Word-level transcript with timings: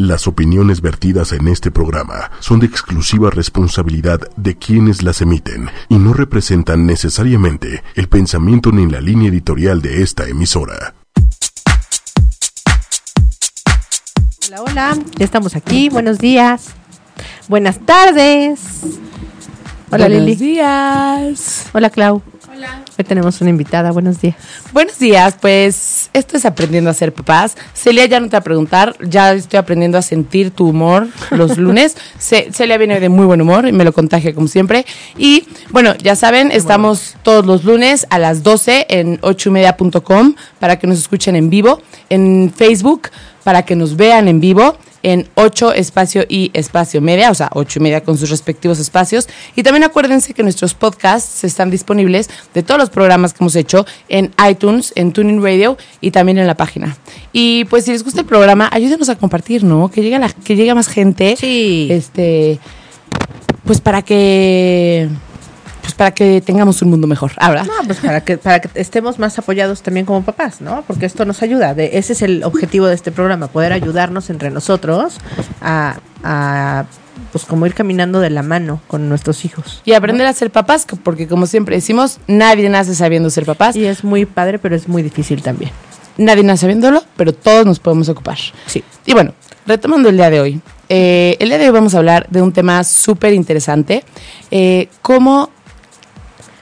Las 0.00 0.28
opiniones 0.28 0.80
vertidas 0.80 1.32
en 1.32 1.48
este 1.48 1.72
programa 1.72 2.30
son 2.38 2.60
de 2.60 2.66
exclusiva 2.66 3.30
responsabilidad 3.30 4.20
de 4.36 4.56
quienes 4.56 5.02
las 5.02 5.22
emiten 5.22 5.70
y 5.88 5.96
no 5.96 6.12
representan 6.12 6.86
necesariamente 6.86 7.82
el 7.96 8.08
pensamiento 8.08 8.70
ni 8.70 8.88
la 8.88 9.00
línea 9.00 9.28
editorial 9.28 9.82
de 9.82 10.02
esta 10.04 10.28
emisora. 10.28 10.94
Hola, 14.46 14.62
hola, 14.62 14.98
ya 15.16 15.24
estamos 15.24 15.56
aquí. 15.56 15.88
Buenos 15.88 16.18
días. 16.20 16.68
Buenas 17.48 17.80
tardes. 17.80 18.60
Hola, 19.90 20.06
Buenos 20.06 20.22
Lili. 20.22 20.36
días. 20.36 21.66
Hola, 21.72 21.90
Clau. 21.90 22.22
Hola. 22.58 22.82
Hoy 22.98 23.04
tenemos 23.04 23.40
una 23.40 23.50
invitada. 23.50 23.92
Buenos 23.92 24.20
días. 24.20 24.34
Buenos 24.72 24.98
días, 24.98 25.36
pues 25.40 26.10
esto 26.12 26.36
es 26.36 26.44
aprendiendo 26.44 26.90
a 26.90 26.92
ser 26.92 27.14
papás. 27.14 27.56
Celia 27.72 28.04
ya 28.06 28.18
no 28.18 28.26
te 28.26 28.32
va 28.32 28.38
a 28.40 28.42
preguntar, 28.42 28.96
ya 29.00 29.32
estoy 29.32 29.58
aprendiendo 29.58 29.96
a 29.96 30.02
sentir 30.02 30.50
tu 30.50 30.70
humor 30.70 31.06
los 31.30 31.56
lunes. 31.58 31.96
Ce- 32.18 32.48
Celia 32.52 32.76
viene 32.76 32.98
de 32.98 33.08
muy 33.10 33.26
buen 33.26 33.40
humor 33.40 33.68
y 33.68 33.70
me 33.70 33.84
lo 33.84 33.92
contagia 33.92 34.34
como 34.34 34.48
siempre. 34.48 34.84
Y 35.16 35.46
bueno, 35.70 35.94
ya 35.98 36.16
saben, 36.16 36.50
estamos 36.50 37.14
todos 37.22 37.46
los 37.46 37.62
lunes 37.62 38.08
a 38.10 38.18
las 38.18 38.42
12 38.42 38.86
en 38.88 39.20
ochoymedia.com 39.22 40.34
para 40.58 40.80
que 40.80 40.88
nos 40.88 40.98
escuchen 40.98 41.36
en 41.36 41.50
vivo, 41.50 41.80
en 42.10 42.52
Facebook 42.52 43.10
para 43.44 43.62
que 43.62 43.76
nos 43.76 43.96
vean 43.96 44.26
en 44.26 44.40
vivo 44.40 44.76
en 45.02 45.28
8 45.36 45.72
espacio 45.74 46.24
y 46.28 46.50
espacio 46.54 47.00
media, 47.00 47.30
o 47.30 47.34
sea, 47.34 47.50
8 47.54 47.78
y 47.78 47.82
media 47.82 48.02
con 48.02 48.18
sus 48.18 48.30
respectivos 48.30 48.78
espacios. 48.78 49.28
Y 49.56 49.62
también 49.62 49.84
acuérdense 49.84 50.34
que 50.34 50.42
nuestros 50.42 50.74
podcasts 50.74 51.44
están 51.44 51.70
disponibles 51.70 52.28
de 52.54 52.62
todos 52.62 52.80
los 52.80 52.90
programas 52.90 53.32
que 53.32 53.42
hemos 53.44 53.54
hecho 53.56 53.86
en 54.08 54.32
iTunes, 54.48 54.92
en 54.96 55.12
Tuning 55.12 55.42
Radio 55.42 55.76
y 56.00 56.10
también 56.10 56.38
en 56.38 56.46
la 56.46 56.56
página. 56.56 56.96
Y 57.32 57.64
pues 57.66 57.84
si 57.84 57.92
les 57.92 58.02
gusta 58.04 58.20
el 58.20 58.26
programa, 58.26 58.68
ayúdenos 58.72 59.08
a 59.08 59.16
compartir, 59.16 59.64
¿no? 59.64 59.90
Que 59.90 60.02
llegue, 60.02 60.18
la- 60.18 60.28
que 60.30 60.56
llegue 60.56 60.74
más 60.74 60.88
gente. 60.88 61.36
Sí. 61.38 61.88
Este, 61.90 62.58
pues 63.64 63.80
para 63.80 64.02
que, 64.02 65.08
para 65.98 66.12
que 66.12 66.40
tengamos 66.40 66.80
un 66.80 66.88
mundo 66.88 67.06
mejor. 67.06 67.32
Ahora. 67.36 67.64
No, 67.64 67.72
pues 67.84 67.98
para 67.98 68.22
que, 68.22 68.38
para 68.38 68.60
que 68.60 68.70
estemos 68.80 69.18
más 69.18 69.38
apoyados 69.38 69.82
también 69.82 70.06
como 70.06 70.22
papás, 70.22 70.62
¿no? 70.62 70.82
Porque 70.86 71.04
esto 71.04 71.26
nos 71.26 71.42
ayuda. 71.42 71.74
De, 71.74 71.98
ese 71.98 72.14
es 72.14 72.22
el 72.22 72.44
objetivo 72.44 72.86
de 72.86 72.94
este 72.94 73.12
programa, 73.12 73.48
poder 73.48 73.72
ayudarnos 73.74 74.30
entre 74.30 74.50
nosotros 74.50 75.18
a, 75.60 75.98
a, 76.22 76.86
pues 77.32 77.44
como 77.44 77.66
ir 77.66 77.74
caminando 77.74 78.20
de 78.20 78.30
la 78.30 78.42
mano 78.42 78.80
con 78.86 79.08
nuestros 79.08 79.44
hijos. 79.44 79.82
Y 79.84 79.92
aprender 79.92 80.26
a 80.26 80.32
ser 80.32 80.50
papás, 80.50 80.86
porque 81.02 81.26
como 81.26 81.46
siempre 81.46 81.74
decimos, 81.76 82.18
nadie 82.28 82.68
nace 82.70 82.94
sabiendo 82.94 83.28
ser 83.28 83.44
papás. 83.44 83.74
Y 83.76 83.84
es 83.84 84.04
muy 84.04 84.24
padre, 84.24 84.58
pero 84.58 84.76
es 84.76 84.88
muy 84.88 85.02
difícil 85.02 85.42
también. 85.42 85.72
Nadie 86.16 86.44
nace 86.44 86.62
sabiéndolo, 86.62 87.02
pero 87.16 87.34
todos 87.34 87.66
nos 87.66 87.80
podemos 87.80 88.08
ocupar. 88.08 88.38
Sí. 88.66 88.82
Y 89.04 89.12
bueno, 89.14 89.34
retomando 89.66 90.08
el 90.08 90.16
día 90.16 90.30
de 90.30 90.40
hoy. 90.40 90.60
eh, 90.88 91.36
el 91.40 91.48
día 91.48 91.58
de 91.58 91.66
hoy 91.66 91.70
vamos 91.70 91.94
a 91.94 91.98
hablar 91.98 92.26
de 92.30 92.40
un 92.40 92.52
tema 92.52 92.82
súper 92.84 93.32
interesante. 93.34 94.04
eh, 94.50 94.88
cómo 95.02 95.50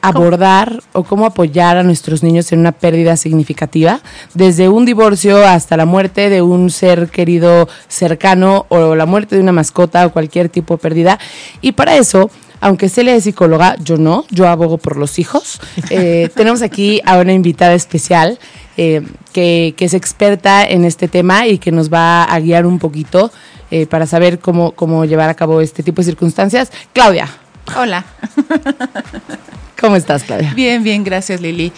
abordar 0.08 0.82
o 0.92 1.04
cómo 1.04 1.26
apoyar 1.26 1.76
a 1.76 1.82
nuestros 1.82 2.22
niños 2.22 2.52
en 2.52 2.60
una 2.60 2.72
pérdida 2.72 3.16
significativa, 3.16 4.00
desde 4.34 4.68
un 4.68 4.84
divorcio 4.84 5.46
hasta 5.46 5.76
la 5.76 5.86
muerte 5.86 6.30
de 6.30 6.42
un 6.42 6.70
ser 6.70 7.08
querido 7.08 7.68
cercano 7.88 8.66
o 8.68 8.94
la 8.94 9.06
muerte 9.06 9.36
de 9.36 9.42
una 9.42 9.52
mascota 9.52 10.06
o 10.06 10.12
cualquier 10.12 10.48
tipo 10.48 10.74
de 10.74 10.82
pérdida. 10.82 11.18
Y 11.60 11.72
para 11.72 11.96
eso, 11.96 12.30
aunque 12.60 12.88
Celia 12.88 13.14
es 13.14 13.24
psicóloga, 13.24 13.76
yo 13.82 13.96
no, 13.96 14.24
yo 14.30 14.48
abogo 14.48 14.78
por 14.78 14.96
los 14.96 15.18
hijos. 15.18 15.60
Eh, 15.90 16.30
tenemos 16.34 16.62
aquí 16.62 17.00
a 17.04 17.18
una 17.18 17.32
invitada 17.32 17.74
especial 17.74 18.38
eh, 18.76 19.02
que, 19.32 19.74
que 19.76 19.84
es 19.84 19.94
experta 19.94 20.64
en 20.64 20.84
este 20.84 21.06
tema 21.06 21.46
y 21.46 21.58
que 21.58 21.70
nos 21.70 21.92
va 21.92 22.24
a 22.24 22.41
guiar 22.41 22.66
un 22.66 22.78
poquito 22.78 23.30
eh, 23.70 23.86
para 23.86 24.06
saber 24.06 24.41
cómo, 24.41 24.72
cómo 24.72 25.04
llevar 25.04 25.28
a 25.30 25.34
cabo 25.34 25.60
este 25.60 25.82
tipo 25.82 26.02
de 26.02 26.06
circunstancias. 26.06 26.72
Claudia, 26.92 27.28
Hola. 27.74 28.04
¿cómo 29.80 29.96
estás, 29.96 30.24
Claudia? 30.24 30.52
Bien, 30.55 30.82
bien, 30.82 31.05
gracias 31.05 31.41
Lili. 31.41 31.72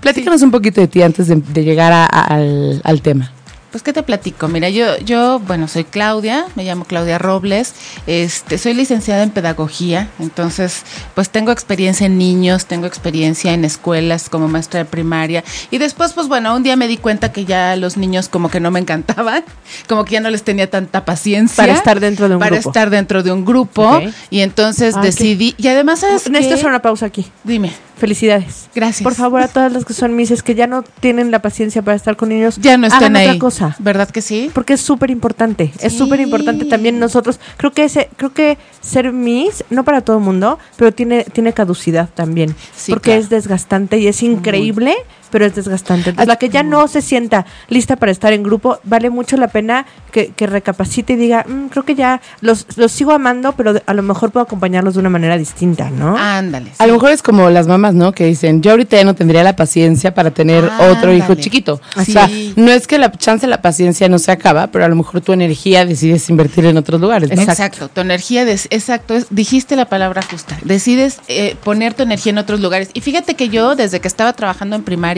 Platícanos 0.00 0.42
un 0.42 0.50
poquito 0.50 0.80
de 0.80 0.88
ti 0.88 1.02
antes 1.02 1.28
de, 1.28 1.36
de 1.36 1.64
llegar 1.64 1.92
a- 1.92 2.06
a- 2.06 2.24
al, 2.34 2.80
al 2.84 3.02
tema. 3.02 3.32
Pues 3.70 3.82
qué 3.82 3.92
te 3.92 4.02
platico. 4.02 4.48
Mira, 4.48 4.70
yo, 4.70 4.96
yo, 5.00 5.40
bueno, 5.40 5.68
soy 5.68 5.84
Claudia, 5.84 6.46
me 6.54 6.64
llamo 6.64 6.86
Claudia 6.86 7.18
Robles, 7.18 7.74
este, 8.06 8.56
soy 8.56 8.72
licenciada 8.72 9.22
en 9.22 9.28
pedagogía, 9.30 10.08
entonces, 10.18 10.84
pues 11.14 11.28
tengo 11.28 11.52
experiencia 11.52 12.06
en 12.06 12.16
niños, 12.16 12.64
tengo 12.64 12.86
experiencia 12.86 13.52
en 13.52 13.66
escuelas 13.66 14.30
como 14.30 14.48
maestra 14.48 14.78
de 14.80 14.84
primaria 14.86 15.44
y 15.70 15.76
después, 15.76 16.14
pues 16.14 16.28
bueno, 16.28 16.56
un 16.56 16.62
día 16.62 16.76
me 16.76 16.88
di 16.88 16.96
cuenta 16.96 17.30
que 17.30 17.44
ya 17.44 17.76
los 17.76 17.98
niños 17.98 18.30
como 18.30 18.48
que 18.50 18.58
no 18.58 18.70
me 18.70 18.80
encantaban, 18.80 19.44
como 19.86 20.06
que 20.06 20.12
ya 20.12 20.20
no 20.20 20.30
les 20.30 20.44
tenía 20.44 20.70
tanta 20.70 21.04
paciencia 21.04 21.62
Para 21.62 21.74
estar 21.74 22.00
dentro 22.00 22.28
de 22.30 22.36
un 22.36 22.40
para 22.40 22.56
grupo. 22.56 22.70
estar 22.70 22.88
dentro 22.88 23.22
de 23.22 23.32
un 23.32 23.44
grupo 23.44 24.00
y 24.30 24.40
entonces 24.40 24.94
qué- 24.94 25.00
decidí 25.02 25.54
y 25.58 25.68
además 25.68 26.00
sabes 26.00 26.30
Necesito 26.30 26.54
hacer 26.54 26.68
una 26.68 26.80
pausa 26.80 27.04
aquí. 27.04 27.26
dime, 27.44 27.72
Felicidades. 27.98 28.68
Gracias. 28.76 29.02
Por 29.02 29.16
favor, 29.16 29.42
a 29.42 29.48
todas 29.48 29.72
las 29.72 29.84
que 29.84 29.92
son 29.92 30.14
mises 30.14 30.44
que 30.44 30.54
ya 30.54 30.68
no 30.68 30.84
tienen 31.00 31.32
la 31.32 31.42
paciencia 31.42 31.82
para 31.82 31.96
estar 31.96 32.16
con 32.16 32.28
niños, 32.28 32.56
ya 32.60 32.76
no 32.76 32.86
están 32.86 33.02
hagan 33.02 33.16
ahí, 33.16 33.26
otra 33.26 33.38
cosa. 33.40 33.57
¿Verdad 33.78 34.08
que 34.10 34.22
sí? 34.22 34.50
Porque 34.52 34.74
es 34.74 34.80
súper 34.80 35.10
importante. 35.10 35.72
Es 35.80 35.96
súper 35.96 36.20
importante 36.20 36.64
también 36.64 36.98
nosotros. 36.98 37.40
Creo 37.56 37.72
que 37.72 37.84
ese, 37.84 38.08
creo 38.16 38.32
que 38.32 38.58
ser 38.80 39.12
Miss, 39.12 39.64
no 39.70 39.84
para 39.84 40.00
todo 40.00 40.18
el 40.18 40.24
mundo, 40.24 40.58
pero 40.76 40.92
tiene, 40.92 41.24
tiene 41.24 41.52
caducidad 41.52 42.08
también. 42.14 42.54
Sí, 42.76 42.92
porque 42.92 43.10
claro. 43.10 43.20
es 43.20 43.28
desgastante 43.28 43.98
y 43.98 44.06
es 44.06 44.22
increíble, 44.22 44.94
pero 45.30 45.44
es 45.46 45.54
desgastante. 45.54 46.10
Entonces, 46.10 46.28
la 46.28 46.36
que 46.36 46.48
ya 46.48 46.62
no 46.62 46.86
se 46.88 47.02
sienta 47.02 47.46
lista 47.68 47.96
para 47.96 48.12
estar 48.12 48.32
en 48.32 48.42
grupo, 48.42 48.78
vale 48.84 49.10
mucho 49.10 49.36
la 49.36 49.48
pena 49.48 49.86
que, 50.12 50.28
que 50.28 50.46
recapacite 50.46 51.14
y 51.14 51.16
diga, 51.16 51.44
"Mm, 51.48 51.68
creo 51.68 51.84
que 51.84 51.94
ya 51.94 52.20
los, 52.40 52.66
los 52.76 52.92
sigo 52.92 53.12
amando, 53.12 53.52
pero 53.52 53.72
de- 53.74 53.82
a 53.86 53.94
lo 53.94 54.02
mejor 54.02 54.30
puedo 54.30 54.44
acompañarlos 54.44 54.94
de 54.94 55.00
una 55.00 55.10
manera 55.10 55.36
distinta, 55.38 55.90
¿no? 55.90 56.16
Ándale. 56.16 56.72
A 56.78 56.86
lo 56.86 56.94
mejor 56.94 57.10
es 57.12 57.22
como 57.22 57.50
las 57.50 57.66
mamás, 57.66 57.94
¿no? 57.94 58.12
Que 58.12 58.24
dicen, 58.26 58.62
yo 58.62 58.70
ahorita 58.72 58.96
ya 58.96 59.04
no 59.04 59.14
tendría 59.14 59.42
la 59.42 59.56
paciencia 59.56 60.14
para 60.14 60.30
tener 60.30 60.68
otro 60.90 61.12
hijo 61.12 61.34
chiquito. 61.34 61.80
O 61.96 62.04
Sí. 62.04 62.12
sea, 62.12 62.28
no 62.56 62.70
es 62.70 62.86
que 62.86 62.98
la 62.98 63.10
chance 63.12 63.46
de 63.46 63.50
la 63.50 63.62
paciencia 63.62 64.08
no 64.08 64.18
se 64.18 64.32
acaba, 64.32 64.68
pero 64.68 64.84
a 64.84 64.88
lo 64.88 64.96
mejor 64.96 65.20
tu 65.20 65.32
energía 65.32 65.84
decides 65.84 66.28
invertir 66.30 66.64
en 66.66 66.76
otros 66.76 67.00
lugares, 67.00 67.30
¿no? 67.34 67.40
Exacto. 67.42 67.88
tu 67.88 68.00
energía, 68.00 68.44
des- 68.44 68.66
exacto, 68.70 69.14
es- 69.14 69.26
dijiste 69.30 69.76
la 69.76 69.84
palabra 69.86 70.22
justa. 70.22 70.58
Decides 70.62 71.20
eh, 71.28 71.56
poner 71.64 71.94
tu 71.94 72.02
energía 72.02 72.30
en 72.30 72.38
otros 72.38 72.60
lugares. 72.60 72.90
Y 72.94 73.00
fíjate 73.00 73.34
que 73.34 73.48
yo, 73.48 73.74
desde 73.76 74.00
que 74.00 74.08
estaba 74.08 74.32
trabajando 74.32 74.76
en 74.76 74.82
primaria, 74.82 75.08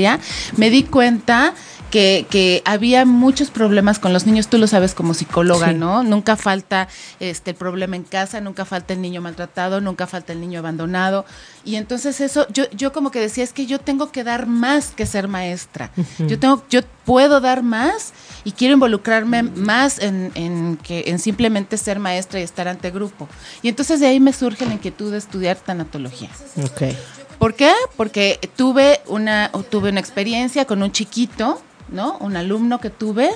me 0.56 0.70
di 0.70 0.82
cuenta 0.84 1.54
que, 1.90 2.24
que 2.30 2.62
había 2.66 3.04
muchos 3.04 3.50
problemas 3.50 3.98
con 3.98 4.12
los 4.12 4.24
niños, 4.24 4.46
tú 4.46 4.58
lo 4.58 4.68
sabes 4.68 4.94
como 4.94 5.12
psicóloga, 5.12 5.70
Sí. 5.70 5.74
¿no? 5.74 6.04
Nunca 6.04 6.36
falta 6.36 6.86
este 7.18 7.50
el 7.50 7.56
problema 7.56 7.96
en 7.96 8.04
casa, 8.04 8.40
nunca 8.40 8.64
falta 8.64 8.92
el 8.94 9.02
niño 9.02 9.20
maltratado, 9.20 9.80
nunca 9.80 10.06
falta 10.06 10.32
el 10.32 10.40
niño 10.40 10.60
abandonado. 10.60 11.24
Y 11.64 11.74
entonces 11.74 12.20
eso, 12.20 12.46
yo, 12.52 12.70
yo 12.70 12.92
como 12.92 13.10
que 13.10 13.18
decía, 13.18 13.42
es 13.42 13.52
que 13.52 13.66
yo 13.66 13.80
tengo 13.80 14.12
que 14.12 14.22
dar 14.22 14.46
más 14.46 14.92
que 14.92 15.04
ser 15.04 15.26
maestra. 15.26 15.90
Yo 16.28 16.38
tengo, 16.38 16.62
yo 16.70 16.80
puedo 17.04 17.40
dar 17.40 17.64
más 17.64 18.12
y 18.44 18.52
quiero 18.52 18.74
involucrarme 18.74 19.42
más 19.42 19.98
en, 19.98 20.30
en 20.36 20.76
que 20.76 21.04
en 21.08 21.18
simplemente 21.18 21.76
ser 21.76 21.98
maestra 21.98 22.38
y 22.38 22.44
estar 22.44 22.68
ante 22.68 22.92
grupo. 22.92 23.28
Y 23.62 23.68
entonces 23.68 23.98
de 23.98 24.06
ahí 24.06 24.20
me 24.20 24.32
surge 24.32 24.64
la 24.64 24.74
inquietud 24.74 25.10
de 25.10 25.18
estudiar 25.18 25.56
tanatología. 25.56 26.30
Ok. 26.62 26.94
¿Por 27.40 27.54
qué? 27.54 27.72
Porque 27.96 28.38
tuve 28.54 29.00
una, 29.06 29.50
tuve 29.70 29.88
una 29.88 29.98
experiencia 29.98 30.66
con 30.66 30.82
un 30.82 30.92
chiquito, 30.92 31.60
¿no? 31.88 32.18
Un 32.20 32.36
alumno 32.36 32.78
que 32.80 32.90
tuve 32.90 33.30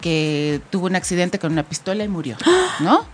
que 0.00 0.62
tuvo 0.70 0.86
un 0.86 0.96
accidente 0.96 1.38
con 1.38 1.52
una 1.52 1.62
pistola 1.62 2.02
y 2.02 2.08
murió, 2.08 2.38
¿no? 2.80 3.04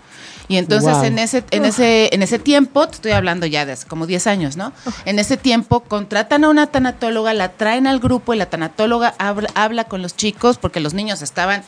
Y 0.47 0.59
entonces 0.59 0.93
Wow. 0.93 1.05
en 1.07 1.19
ese 1.19 1.43
en 1.51 1.65
ese 1.65 2.15
en 2.15 2.23
ese 2.23 2.39
tiempo, 2.39 2.87
te 2.87 2.95
estoy 2.95 3.11
hablando 3.11 3.45
ya 3.47 3.67
de 3.67 3.73
hace 3.73 3.89
como 3.89 4.07
10 4.07 4.29
años, 4.29 4.57
¿no? 4.57 4.73
En 5.05 5.19
ese 5.19 5.37
tiempo 5.37 5.81
contratan 5.81 6.45
a 6.45 6.49
una 6.49 6.69
tanatóloga, 6.69 7.35
la 7.35 7.49
traen 7.49 7.89
al 7.89 7.99
grupo 7.99 8.33
y 8.33 8.37
la 8.37 8.47
tanatóloga 8.47 9.15
habla, 9.19 9.51
habla 9.57 9.83
con 9.85 10.01
los 10.01 10.15
chicos 10.15 10.59
porque 10.59 10.79
los 10.79 10.95
niños 10.95 11.23
estaban 11.23 11.65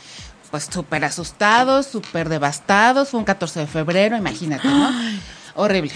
pues 0.52 0.68
súper 0.72 1.04
asustados, 1.04 1.88
súper 1.88 2.28
devastados. 2.28 3.08
Fue 3.08 3.18
un 3.18 3.24
14 3.26 3.58
de 3.58 3.66
febrero, 3.66 4.16
imagínate, 4.16 4.68
¿no? 4.68 4.88
Horrible. 5.56 5.92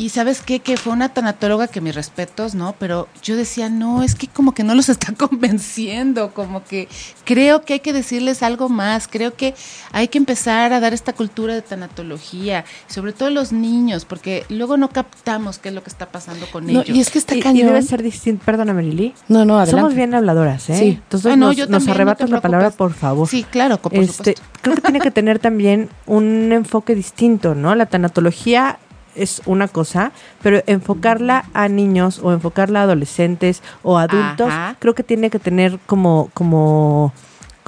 Y 0.00 0.08
sabes 0.08 0.40
qué, 0.40 0.60
que 0.60 0.78
fue 0.78 0.94
una 0.94 1.10
tanatóloga 1.10 1.68
que 1.68 1.82
mis 1.82 1.94
respetos, 1.94 2.54
¿no? 2.54 2.74
Pero 2.78 3.06
yo 3.22 3.36
decía, 3.36 3.68
no, 3.68 4.02
es 4.02 4.14
que 4.14 4.28
como 4.28 4.54
que 4.54 4.64
no 4.64 4.74
los 4.74 4.88
está 4.88 5.12
convenciendo, 5.12 6.32
como 6.32 6.64
que 6.64 6.88
creo 7.24 7.62
que 7.66 7.74
hay 7.74 7.80
que 7.80 7.92
decirles 7.92 8.42
algo 8.42 8.70
más, 8.70 9.08
creo 9.08 9.34
que 9.34 9.54
hay 9.92 10.08
que 10.08 10.16
empezar 10.16 10.72
a 10.72 10.80
dar 10.80 10.94
esta 10.94 11.12
cultura 11.12 11.54
de 11.54 11.60
tanatología, 11.60 12.64
sobre 12.86 13.12
todo 13.12 13.28
los 13.28 13.52
niños, 13.52 14.06
porque 14.06 14.44
luego 14.48 14.78
no 14.78 14.88
captamos 14.88 15.58
qué 15.58 15.68
es 15.68 15.74
lo 15.74 15.82
que 15.82 15.90
está 15.90 16.06
pasando 16.10 16.46
con 16.50 16.64
No, 16.66 16.80
ellos. 16.80 16.96
y 16.96 17.00
es 17.00 17.10
que 17.10 17.18
está 17.18 17.34
Y, 17.34 17.40
y 17.40 17.42
cañón. 17.42 17.66
debe 17.66 17.82
ser 17.82 18.02
distinto. 18.02 18.42
Perdóname, 18.46 18.82
Lili. 18.82 19.14
No, 19.28 19.44
no, 19.44 19.56
adelante. 19.58 19.80
Somos 19.82 19.94
bien 19.94 20.14
habladoras, 20.14 20.70
¿eh? 20.70 20.76
Sí. 20.78 20.88
Entonces 21.02 21.32
Ah, 21.32 21.36
no, 21.36 21.48
nos, 21.48 21.56
yo 21.56 21.66
nos 21.66 21.84
no 21.84 21.92
arrebatas 21.92 22.30
la 22.30 22.40
palabra, 22.40 22.70
por 22.70 22.94
favor. 22.94 23.28
Sí, 23.28 23.44
claro, 23.44 23.76
por 23.76 23.94
Este, 23.94 24.12
supuesto. 24.34 24.42
creo 24.62 24.74
que 24.76 24.80
tiene 24.80 25.00
que 25.00 25.10
tener 25.10 25.38
también 25.40 25.90
un 26.06 26.52
enfoque 26.52 26.94
distinto, 26.94 27.54
¿no? 27.54 27.74
La 27.74 27.84
tanatología 27.84 28.78
es 29.14 29.42
una 29.46 29.68
cosa, 29.68 30.12
pero 30.42 30.62
enfocarla 30.66 31.44
a 31.54 31.68
niños 31.68 32.20
o 32.22 32.32
enfocarla 32.32 32.80
a 32.80 32.82
adolescentes 32.84 33.62
o 33.82 33.98
adultos, 33.98 34.48
Ajá. 34.48 34.76
creo 34.78 34.94
que 34.94 35.02
tiene 35.02 35.30
que 35.30 35.38
tener 35.38 35.78
como, 35.86 36.30
como, 36.34 37.12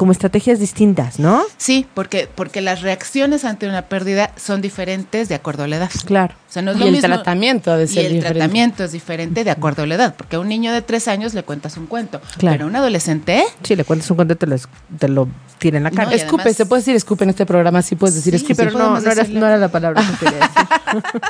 como 0.03 0.11
estrategias 0.11 0.59
distintas, 0.59 1.21
¿no? 1.21 1.45
Sí, 1.59 1.87
porque, 1.95 2.29
porque 2.35 2.61
las 2.61 2.83
reacciones 2.83 3.45
ante 3.45 3.69
una 3.69 3.83
pérdida 3.83 4.33
son 4.35 4.61
diferentes 4.61 5.29
de 5.29 5.37
acuerdo 5.37 5.63
a 5.63 5.69
la 5.69 5.77
edad. 5.77 5.91
Claro. 6.05 6.35
O 6.49 6.53
sea, 6.53 6.61
no 6.61 6.73
es 6.73 6.77
Y 6.79 6.81
lo 6.81 6.87
el 6.87 6.93
mismo- 6.95 7.07
tratamiento 7.07 7.71
ha 7.71 7.77
de 7.77 7.87
ser 7.87 8.03
y 8.03 8.07
el 8.07 8.13
diferente. 8.15 8.39
tratamiento 8.41 8.83
es 8.83 8.91
diferente 8.91 9.45
de 9.45 9.53
acuerdo 9.53 9.85
a 9.85 9.87
la 9.87 9.95
edad, 9.95 10.15
porque 10.17 10.35
a 10.35 10.41
un 10.41 10.49
niño 10.49 10.73
de 10.73 10.83
tres 10.83 11.07
años 11.07 11.35
le 11.35 11.45
cuentas 11.45 11.77
un 11.77 11.87
cuento, 11.87 12.21
Claro. 12.37 12.55
pero 12.57 12.65
a 12.65 12.69
un 12.69 12.75
adolescente 12.75 13.45
Sí, 13.63 13.77
le 13.77 13.85
cuentas 13.85 14.11
un 14.11 14.17
cuento 14.17 14.35
y 14.35 14.37
te 14.39 14.47
lo, 14.49 14.57
te 14.99 15.07
lo 15.07 15.29
tira 15.59 15.79
en 15.79 15.85
la 15.85 15.93
cara. 15.93 16.07
No, 16.11 16.17
Escupe, 16.17 16.43
además- 16.43 16.57
se 16.57 16.67
puede 16.67 16.81
decir 16.83 16.97
escupe 16.97 17.23
en 17.23 17.31
este 17.31 17.47
programa, 17.47 17.81
sí 17.83 17.95
puedes 17.95 18.17
decir 18.17 18.33
Sí, 18.33 18.39
escupe. 18.39 18.57
pero 18.57 18.77
no, 18.77 18.99
no 19.01 19.09
era, 19.13 19.23
no 19.23 19.47
era 19.47 19.57
la 19.57 19.69
palabra 19.69 20.03
que 20.03 20.25
quería 20.27 20.41
decir. 20.41 21.23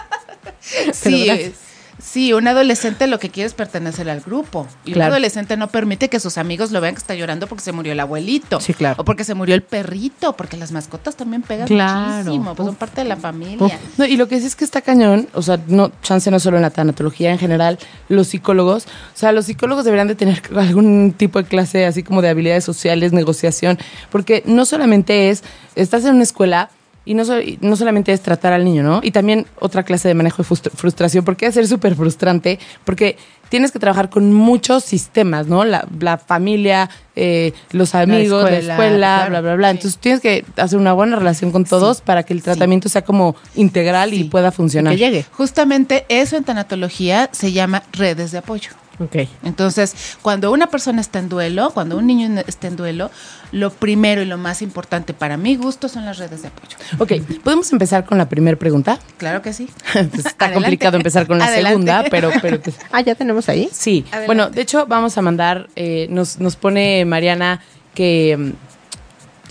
Sí, 0.93 1.53
sí, 2.03 2.33
un 2.33 2.47
adolescente 2.49 3.07
lo 3.07 3.19
que 3.19 3.31
quiere 3.31 3.47
es 3.47 3.55
pertenecer 3.55 4.11
al 4.11 4.21
grupo. 4.21 4.67
Y 4.85 4.93
Claro. 4.93 5.09
un 5.11 5.13
adolescente 5.15 5.57
no 5.57 5.69
permite 5.69 6.09
que 6.09 6.19
sus 6.21 6.37
amigos 6.37 6.71
lo 6.73 6.81
vean 6.81 6.95
que 6.95 6.99
está 6.99 7.15
llorando 7.15 7.47
porque 7.47 7.63
se 7.63 7.73
murió 7.73 7.93
el 7.93 8.01
abuelito. 8.01 8.61
Sí, 8.61 8.75
claro. 8.75 8.97
O 9.01 9.05
porque 9.05 9.25
se 9.25 9.35
murió 9.35 9.55
el 9.55 9.63
perrito, 9.63 10.35
porque 10.37 10.57
las 10.57 10.73
mascotas 10.73 11.17
también 11.17 11.43
pegan 11.43 11.69
Claro. 11.69 12.25
muchísimo, 12.25 12.55
pues 12.55 12.67
son 12.67 12.75
parte 12.77 13.03
de 13.03 13.09
la 13.09 13.17
familia. 13.17 13.79
No, 13.97 14.05
y 14.05 14.17
lo 14.17 14.29
que 14.29 14.41
sí 14.41 14.47
es 14.47 14.57
que 14.57 14.65
está 14.65 14.83
cañón, 14.83 15.29
o 15.33 15.43
sea, 15.43 15.59
no, 15.69 15.93
chance 16.03 16.31
no 16.31 16.41
solo 16.41 16.57
en 16.57 16.63
la 16.63 16.71
tanatología, 16.71 17.31
en 17.31 17.39
general, 17.39 17.79
los 18.09 18.29
psicólogos, 18.29 18.85
o 18.87 19.17
sea, 19.19 19.33
los 19.33 19.47
psicólogos 19.47 19.85
deberían 19.85 20.09
de 20.09 20.15
tener 20.15 20.43
algún 20.57 21.15
tipo 21.17 21.41
de 21.41 21.49
clase 21.49 21.87
así 21.87 22.03
como 22.03 22.21
de 22.23 22.29
habilidades 22.29 22.65
sociales, 22.65 23.13
negociación, 23.13 23.79
porque 24.11 24.43
no 24.47 24.65
solamente 24.67 25.31
es, 25.31 25.43
estás 25.77 26.05
en 26.05 26.15
una 26.15 26.25
escuela 26.25 26.69
y 27.05 27.15
no, 27.15 27.25
so- 27.25 27.41
y 27.41 27.59
no 27.61 27.75
solamente 27.77 28.13
es 28.13 28.21
tratar 28.21 28.53
al 28.53 28.65
niño, 28.65 28.83
¿no? 28.83 29.01
Y 29.03 29.11
también 29.11 29.47
otra 29.59 29.83
clase 29.83 30.09
de 30.09 30.15
manejo 30.15 30.39
de 30.43 30.45
frustra- 30.49 30.73
frustración, 30.75 31.25
porque 31.25 31.47
es 31.47 31.55
ser 31.55 31.67
súper 31.67 31.95
frustrante, 31.97 32.59
porque 32.85 33.17
tienes 33.49 33.71
que 33.73 33.79
trabajar 33.79 34.09
con 34.09 34.33
muchos 34.33 34.83
sistemas, 34.85 35.47
¿no? 35.47 35.65
La, 35.65 35.87
la 36.01 36.17
familia, 36.17 36.89
eh, 37.17 37.53
los 37.73 37.95
amigos, 37.95 38.45
la 38.45 38.51
escuela, 38.59 38.73
escuela, 38.75 38.97
claro. 39.27 39.31
bla, 39.31 39.41
bla, 39.43 39.55
bla. 39.57 39.69
Sí. 39.69 39.77
Entonces 39.77 40.01
tienes 40.01 40.21
que 40.23 40.45
hacer 40.57 40.79
una 40.79 40.93
buena 40.95 41.17
relación 41.17 41.53
con 41.53 41.65
todos 41.65 42.01
para 42.01 42.23
que 42.23 42.33
el 42.33 42.43
tratamiento 42.43 42.89
sea 42.89 43.03
como 43.03 43.37
integral 43.57 44.15
y 44.15 44.25
pueda 44.25 44.53
funcionar. 44.53 44.95
Que 44.95 44.99
llegue. 44.99 45.27
Justamente 45.33 46.07
eso 46.09 46.37
en 46.37 46.45
tanatología 46.45 47.29
se 47.33 47.53
llama 47.53 47.83
redes 47.93 48.31
de 48.33 48.39
apoyo. 48.39 48.71
Ok. 49.03 49.17
Entonces, 49.45 50.17
cuando 50.23 50.53
una 50.53 50.69
persona 50.69 51.01
está 51.01 51.19
en 51.19 51.29
duelo, 51.29 51.71
cuando 51.73 51.97
un 51.99 52.07
niño 52.07 52.43
está 52.47 52.69
en 52.69 52.77
duelo, 52.77 53.11
lo 53.51 53.71
primero 53.71 54.23
y 54.23 54.27
lo 54.27 54.39
más 54.39 54.63
importante 54.63 55.13
para 55.15 55.37
mi 55.37 55.57
gusto 55.57 55.89
son 55.89 56.05
las 56.05 56.19
redes 56.19 56.43
de 56.43 56.49
apoyo. 56.49 56.77
Ok, 56.99 57.13
¿podemos 57.43 57.73
empezar 57.73 58.05
con 58.05 58.19
la 58.19 58.29
primera 58.29 58.57
pregunta? 58.57 58.99
Claro 59.19 59.43
que 59.43 59.53
sí. 59.53 59.69
Pues 59.93 60.27
está 60.27 60.47
Adelante. 60.47 60.55
complicado 60.55 60.97
empezar 60.97 61.27
con 61.27 61.39
la 61.39 61.47
Adelante. 61.47 61.71
segunda, 61.71 62.05
pero, 62.11 62.31
pero 62.41 62.61
que- 62.63 62.73
Ah, 62.93 63.01
ya 63.01 63.15
tenemos 63.15 63.49
ahí. 63.49 63.69
sí. 63.73 64.05
Adelante. 64.09 64.27
Bueno, 64.27 64.51
de 64.51 64.61
hecho 64.63 64.87
vamos 64.87 65.17
a 65.19 65.23
mandar, 65.23 65.69
eh, 65.77 66.07
nos, 66.11 66.39
nos 66.39 66.57
pone 66.57 67.05
Mariana 67.05 67.61
que 67.95 68.37
mm, 68.39 68.51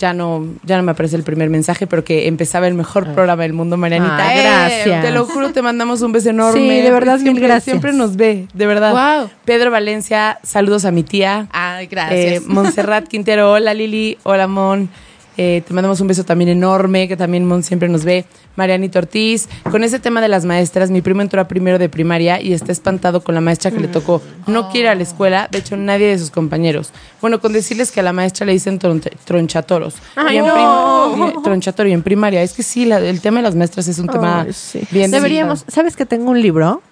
ya 0.02 0.12
no, 0.12 0.44
ya 0.64 0.76
no 0.76 0.82
me 0.82 0.90
aparece 0.90 1.14
el 1.14 1.22
primer 1.22 1.48
mensaje, 1.48 1.86
pero 1.86 2.02
que 2.02 2.26
empezaba 2.26 2.66
el 2.66 2.74
mejor 2.74 3.04
programa 3.14 3.44
del 3.44 3.52
mundo, 3.52 3.76
Marianita. 3.76 4.16
Ah, 4.18 4.34
Eh, 4.36 4.42
gracias. 4.42 5.02
Te 5.04 5.12
lo 5.12 5.24
juro, 5.26 5.52
te 5.52 5.62
mandamos 5.62 6.02
un 6.02 6.10
beso 6.10 6.30
enorme. 6.30 6.60
Sí, 6.60 6.80
de 6.82 6.90
verdad, 6.90 7.14
mil 7.18 7.22
Siempre- 7.22 7.46
gracias. 7.46 7.64
Siempre 7.64 7.92
nos 7.92 8.16
ve, 8.16 8.48
de 8.52 8.66
verdad. 8.66 8.90
Guau. 8.90 9.30
Pedro 9.44 9.70
Valencia, 9.70 10.40
saludos 10.42 10.84
a 10.84 10.90
mi 10.90 11.04
tía. 11.04 11.46
Ay, 11.52 11.84
Eh, 11.84 11.88
gracias. 11.88 12.46
Montserrat 12.46 13.06
Quintero, 13.12 13.52
hola 13.52 13.74
Lili, 13.74 14.18
hola 14.24 14.48
Mon. 14.48 14.88
Eh, 15.36 15.62
te 15.66 15.72
mandamos 15.72 16.00
un 16.00 16.08
beso 16.08 16.24
también 16.24 16.50
enorme, 16.50 17.08
que 17.08 17.16
también 17.16 17.46
Mon 17.46 17.62
siempre 17.62 17.88
nos 17.88 18.04
ve. 18.04 18.24
Marianito 18.54 18.98
Ortiz. 18.98 19.48
Con 19.70 19.82
ese 19.82 19.98
tema 19.98 20.20
de 20.20 20.28
las 20.28 20.44
maestras, 20.44 20.90
mi 20.90 21.00
primo 21.00 21.22
entró 21.22 21.40
a 21.40 21.48
primero 21.48 21.78
de 21.78 21.88
primaria 21.88 22.38
y 22.42 22.52
está 22.52 22.70
espantado 22.70 23.24
con 23.24 23.34
la 23.34 23.40
maestra 23.40 23.70
que 23.70 23.80
le 23.80 23.88
tocó. 23.88 24.20
No 24.46 24.68
quiere 24.68 24.88
ir 24.88 24.90
a 24.90 24.94
la 24.94 25.02
escuela, 25.02 25.48
de 25.50 25.58
hecho 25.58 25.76
nadie 25.78 26.08
de 26.08 26.18
sus 26.18 26.30
compañeros. 26.30 26.90
Bueno, 27.22 27.40
con 27.40 27.54
decirles 27.54 27.90
que 27.90 28.00
a 28.00 28.02
la 28.02 28.12
maestra 28.12 28.44
le 28.44 28.52
dicen 28.52 28.78
tron- 28.78 29.00
tronchatoros. 29.24 29.94
Ay, 30.16 30.36
y 30.36 30.38
en 30.40 30.46
no. 30.46 31.32
y- 31.38 31.42
tronchatorio 31.42 31.90
y 31.90 31.94
en 31.94 32.02
primaria. 32.02 32.42
Es 32.42 32.52
que 32.52 32.62
sí, 32.62 32.84
la- 32.84 32.98
el 33.00 33.22
tema 33.22 33.38
de 33.38 33.44
las 33.44 33.54
maestras 33.54 33.88
es 33.88 33.98
un 33.98 34.08
tema 34.08 34.46
sí. 34.52 34.82
bien 34.90 35.10
Deberíamos, 35.10 35.64
¿sabes 35.68 35.96
que 35.96 36.04
tengo 36.04 36.30
un 36.30 36.42
libro? 36.42 36.82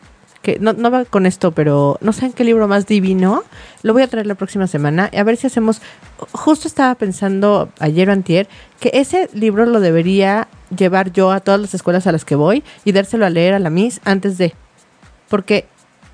Que 0.42 0.58
no, 0.58 0.72
no 0.72 0.90
va 0.90 1.04
con 1.04 1.26
esto, 1.26 1.52
pero 1.52 1.98
no 2.00 2.12
saben 2.12 2.32
qué 2.32 2.44
libro 2.44 2.66
más 2.66 2.86
divino. 2.86 3.42
Lo 3.82 3.92
voy 3.92 4.02
a 4.02 4.08
traer 4.08 4.26
la 4.26 4.34
próxima 4.34 4.66
semana. 4.66 5.10
A 5.16 5.22
ver 5.22 5.36
si 5.36 5.46
hacemos. 5.46 5.82
Justo 6.32 6.66
estaba 6.66 6.94
pensando 6.94 7.70
ayer 7.78 8.08
o 8.08 8.12
antier 8.12 8.48
que 8.78 8.90
ese 8.94 9.28
libro 9.34 9.66
lo 9.66 9.80
debería 9.80 10.48
llevar 10.74 11.12
yo 11.12 11.30
a 11.30 11.40
todas 11.40 11.60
las 11.60 11.74
escuelas 11.74 12.06
a 12.06 12.12
las 12.12 12.24
que 12.24 12.36
voy 12.36 12.64
y 12.84 12.92
dárselo 12.92 13.26
a 13.26 13.30
leer 13.30 13.54
a 13.54 13.58
la 13.58 13.70
Miss 13.70 14.00
antes 14.04 14.38
de. 14.38 14.54
Porque 15.28 15.66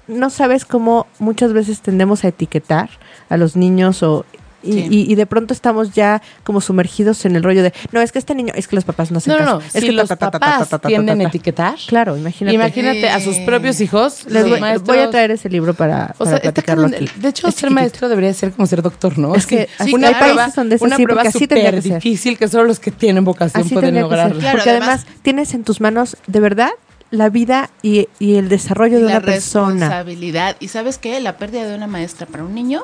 no 0.08 0.30
sabes 0.30 0.64
cómo 0.64 1.06
muchas 1.18 1.52
veces 1.52 1.80
tendemos 1.80 2.24
a 2.24 2.28
etiquetar 2.28 2.90
a 3.28 3.36
los 3.36 3.56
niños 3.56 4.02
o. 4.02 4.24
Y, 4.66 4.72
Sí. 4.72 4.88
y- 4.90 5.12
y 5.12 5.14
de 5.14 5.26
pronto 5.26 5.54
estamos 5.54 5.92
ya 5.94 6.20
como 6.44 6.60
sumergidos 6.60 7.24
en 7.24 7.36
el 7.36 7.42
rollo 7.42 7.62
de 7.62 7.72
no 7.92 8.00
es 8.00 8.12
que 8.12 8.18
este 8.18 8.34
niño 8.34 8.52
es 8.56 8.66
que 8.68 8.76
los 8.76 8.84
papás 8.84 9.10
no 9.10 9.18
hacen 9.18 9.32
No, 9.34 9.38
no, 9.38 9.44
caso. 9.44 9.58
no. 9.60 9.64
es 9.66 9.72
si 9.72 9.80
que 9.80 9.92
los 9.92 10.08
ta, 10.08 10.16
ta, 10.16 10.30
ta, 10.30 10.38
ta, 10.38 10.40
papás 10.40 10.58
ta, 10.58 10.64
ta, 10.66 10.78
ta, 10.80 10.88
tienden 10.88 11.20
a 11.20 11.24
ta. 11.24 11.28
etiquetar, 11.28 11.74
Claro, 11.86 12.16
imagínate. 12.16 12.54
imagínate 12.54 13.08
a 13.08 13.20
sus 13.20 13.36
propios 13.38 13.80
hijos, 13.80 14.24
Les 14.26 14.42
los 14.42 14.50
voy, 14.50 14.60
maestros- 14.60 14.86
voy 14.86 14.98
a 14.98 15.10
traer 15.10 15.30
ese 15.30 15.48
libro 15.48 15.74
para, 15.74 16.14
O 16.18 16.24
para 16.24 16.30
sea, 16.32 16.40
platicarlo 16.40 16.86
aquí. 16.88 17.08
De 17.16 17.28
hecho, 17.28 17.46
Es 17.48 17.54
ser 17.54 17.60
chiquitito. 17.68 17.70
maestro 17.74 18.08
debería 18.08 18.34
ser 18.34 18.52
como 18.52 18.66
ser 18.66 18.82
doctor, 18.82 19.16
¿no? 19.18 19.34
Es 19.34 19.46
que 19.46 19.68
así- 19.78 19.94
una 19.94 20.08
hay 20.08 20.14
prueba, 20.14 20.34
países 20.36 20.54
donde 20.56 20.74
es 20.76 20.82
una 20.82 20.94
así, 20.96 21.04
prueba 21.04 21.22
porque 21.22 21.28
así 21.36 21.46
tendría 21.46 21.70
súper 21.70 21.82
que 21.82 21.88
ser. 21.88 22.02
difícil 22.02 22.38
que 22.38 22.48
solo 22.48 22.64
los 22.64 22.80
que 22.80 22.90
tienen 22.90 23.24
vocación 23.24 23.62
Así 23.64 23.74
pueden 23.74 23.94
lograrlo. 24.00 24.38
Claro, 24.40 24.58
Porque 24.58 24.70
además, 24.70 25.06
tienes 25.22 25.54
en 25.54 25.64
tus 25.64 25.80
manos, 25.80 26.16
de 26.26 26.40
verdad, 26.40 26.70
la 27.12 27.28
vida 27.30 27.70
y, 27.82 28.08
y 28.18 28.34
el 28.34 28.48
desarrollo 28.48 28.98
Y 28.98 29.02
de 29.02 29.06
la 29.08 29.16
una 29.18 29.20
persona. 29.20 29.74
responsabilidad. 29.74 30.56
Y 30.58 30.68
sabes 30.68 30.98
qué? 30.98 31.20
La 31.20 31.36
pérdida 31.36 31.64
de 31.66 31.74
una 31.76 31.86
maestra 31.86 32.26
para 32.26 32.42
un 32.44 32.54
niño 32.54 32.82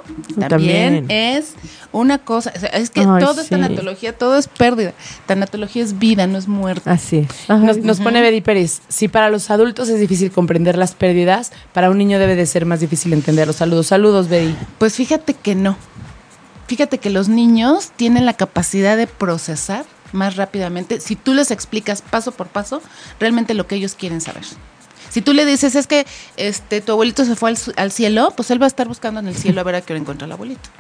también, 0.48 0.48
También. 0.48 1.06
es 1.10 1.54
una 1.90 2.18
cosa. 2.18 2.52
o 2.54 2.58
sea, 2.60 2.68
es 2.70 2.90
que 2.90 3.00
Ay, 3.00 3.20
todo 3.20 3.40
es 3.40 3.48
tanatología, 3.48 4.16
todo 4.16 4.38
es 4.38 4.46
pérdida. 4.46 4.92
Tanatología 5.26 5.82
es 5.82 5.98
vida, 5.98 6.26
no 6.28 6.38
es 6.38 6.46
muerte. 6.46 6.88
Así 6.88 7.26
es. 7.28 7.82
Nos 7.82 8.00
pone 8.00 8.20
Betty 8.20 8.40
Pérez, 8.40 8.80
si 8.88 9.08
para 9.08 9.28
los 9.28 9.50
adultos 9.50 9.88
es 9.88 9.98
difícil 9.98 10.30
comprender 10.30 10.78
las 10.78 10.92
pérdidas, 10.94 11.52
para 11.72 11.90
un 11.90 11.98
niño 11.98 12.18
debe 12.20 12.36
de 12.36 12.46
ser 12.46 12.64
más 12.64 12.80
difícil 12.80 13.12
entenderlos. 13.12 13.56
Saludos, 13.56 13.88
saludos, 13.88 14.28
Betty. 14.28 14.54
Pues 14.78 14.94
fíjate 14.94 15.34
que 15.34 15.54
no. 15.56 15.76
Fíjate 16.68 16.98
que 16.98 17.10
los 17.10 17.28
niños 17.28 17.90
tienen 17.96 18.24
la 18.24 18.34
capacidad 18.34 18.96
de 18.96 19.06
procesar 19.06 19.84
más 20.12 20.36
rápidamente 20.36 21.00
si 21.00 21.16
tú 21.16 21.34
les 21.34 21.50
explicas 21.50 22.02
paso 22.02 22.32
por 22.32 22.48
paso 22.48 22.82
realmente 23.18 23.54
lo 23.54 23.66
que 23.66 23.76
ellos 23.76 23.94
quieren 23.94 24.20
saber. 24.20 24.44
Si 25.10 25.20
tú 25.20 25.34
le 25.34 25.44
dices, 25.44 25.74
es 25.74 25.86
que 25.86 26.06
este 26.36 26.80
tu 26.80 26.92
abuelito 26.92 27.24
se 27.24 27.36
fue 27.36 27.50
al, 27.50 27.58
al 27.76 27.92
cielo, 27.92 28.32
pues 28.34 28.50
él 28.50 28.60
va 28.60 28.66
a 28.66 28.68
estar 28.68 28.88
buscando 28.88 29.20
en 29.20 29.28
el 29.28 29.36
cielo 29.36 29.60
a 29.60 29.64
ver 29.64 29.74
a 29.74 29.80
qué 29.82 29.92
hora 29.92 30.00
encuentra 30.00 30.24
el 30.26 30.32
abuelito. 30.32 30.70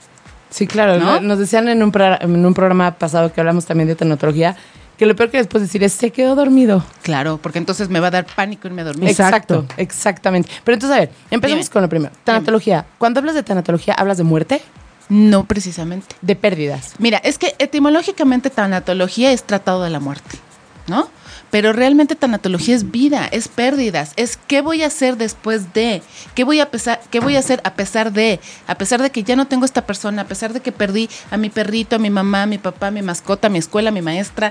Sí, 0.52 0.66
claro. 0.66 0.98
¿No? 0.98 1.20
Nos 1.20 1.38
decían 1.38 1.68
en 1.68 1.82
un, 1.82 1.92
en 1.94 2.46
un 2.46 2.54
programa 2.54 2.92
pasado 2.98 3.32
que 3.32 3.40
hablamos 3.40 3.66
también 3.66 3.88
de 3.88 3.94
tanatología, 3.94 4.56
que 4.98 5.06
lo 5.06 5.16
peor 5.16 5.30
que 5.30 5.38
después 5.38 5.62
decir 5.62 5.82
es, 5.82 5.92
se 5.92 6.10
quedó 6.10 6.34
dormido. 6.34 6.84
Claro, 7.02 7.38
porque 7.42 7.58
entonces 7.58 7.88
me 7.88 8.00
va 8.00 8.08
a 8.08 8.10
dar 8.10 8.26
pánico 8.26 8.68
irme 8.68 8.82
a 8.82 8.84
dormir. 8.84 9.08
Exacto. 9.08 9.54
Exacto, 9.54 9.74
exactamente. 9.82 10.50
Pero 10.62 10.74
entonces, 10.74 10.96
a 10.96 11.00
ver, 11.00 11.10
empezamos 11.30 11.64
Dime. 11.66 11.72
con 11.72 11.82
lo 11.82 11.88
primero. 11.88 12.14
Tanatología. 12.24 12.86
Cuando 12.98 13.20
hablas 13.20 13.34
de 13.34 13.42
tanatología, 13.42 13.94
¿hablas 13.94 14.18
de 14.18 14.24
muerte? 14.24 14.62
No 15.08 15.44
precisamente. 15.44 16.14
De 16.22 16.36
pérdidas. 16.36 16.94
Mira, 16.98 17.18
es 17.18 17.38
que 17.38 17.54
etimológicamente 17.58 18.50
tanatología 18.50 19.32
es 19.32 19.44
tratado 19.44 19.82
de 19.82 19.90
la 19.90 20.00
muerte, 20.00 20.38
¿no? 20.86 21.08
Pero 21.50 21.74
realmente 21.74 22.16
tanatología 22.16 22.74
es 22.74 22.90
vida, 22.90 23.26
es 23.26 23.48
pérdidas, 23.48 24.14
es 24.16 24.38
qué 24.38 24.62
voy 24.62 24.82
a 24.82 24.86
hacer 24.86 25.18
después 25.18 25.74
de, 25.74 26.02
qué 26.34 26.44
voy 26.44 26.60
a 26.60 26.70
pesar, 26.70 27.02
qué 27.10 27.20
voy 27.20 27.36
a 27.36 27.40
hacer 27.40 27.60
a 27.64 27.74
pesar 27.74 28.10
de, 28.10 28.40
a 28.66 28.76
pesar 28.76 29.02
de 29.02 29.10
que 29.10 29.22
ya 29.22 29.36
no 29.36 29.46
tengo 29.46 29.66
esta 29.66 29.84
persona, 29.84 30.22
a 30.22 30.26
pesar 30.26 30.54
de 30.54 30.60
que 30.60 30.72
perdí 30.72 31.10
a 31.30 31.36
mi 31.36 31.50
perrito, 31.50 31.96
a 31.96 31.98
mi 31.98 32.08
mamá, 32.08 32.44
a 32.44 32.46
mi 32.46 32.56
papá, 32.56 32.86
a 32.86 32.90
mi 32.90 33.02
mascota, 33.02 33.48
a 33.48 33.50
mi 33.50 33.58
escuela, 33.58 33.90
a 33.90 33.92
mi 33.92 34.00
maestra, 34.00 34.50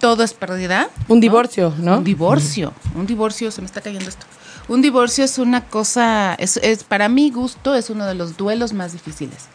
todo 0.00 0.24
es 0.24 0.32
pérdida. 0.32 0.88
Un 1.06 1.20
divorcio, 1.20 1.74
¿no? 1.78 1.98
Un 1.98 2.04
divorcio, 2.04 2.72
un 2.94 3.06
divorcio, 3.06 3.50
se 3.50 3.60
me 3.60 3.66
está 3.66 3.82
cayendo 3.82 4.08
esto. 4.08 4.26
Un 4.68 4.80
divorcio 4.80 5.24
es 5.24 5.38
una 5.38 5.66
cosa, 5.66 6.34
es, 6.38 6.56
es 6.56 6.82
para 6.82 7.08
mi 7.10 7.30
gusto 7.30 7.74
es 7.74 7.90
uno 7.90 8.06
de 8.06 8.14
los 8.14 8.36
duelos 8.36 8.72
más 8.72 8.92
difíciles, 8.92 9.48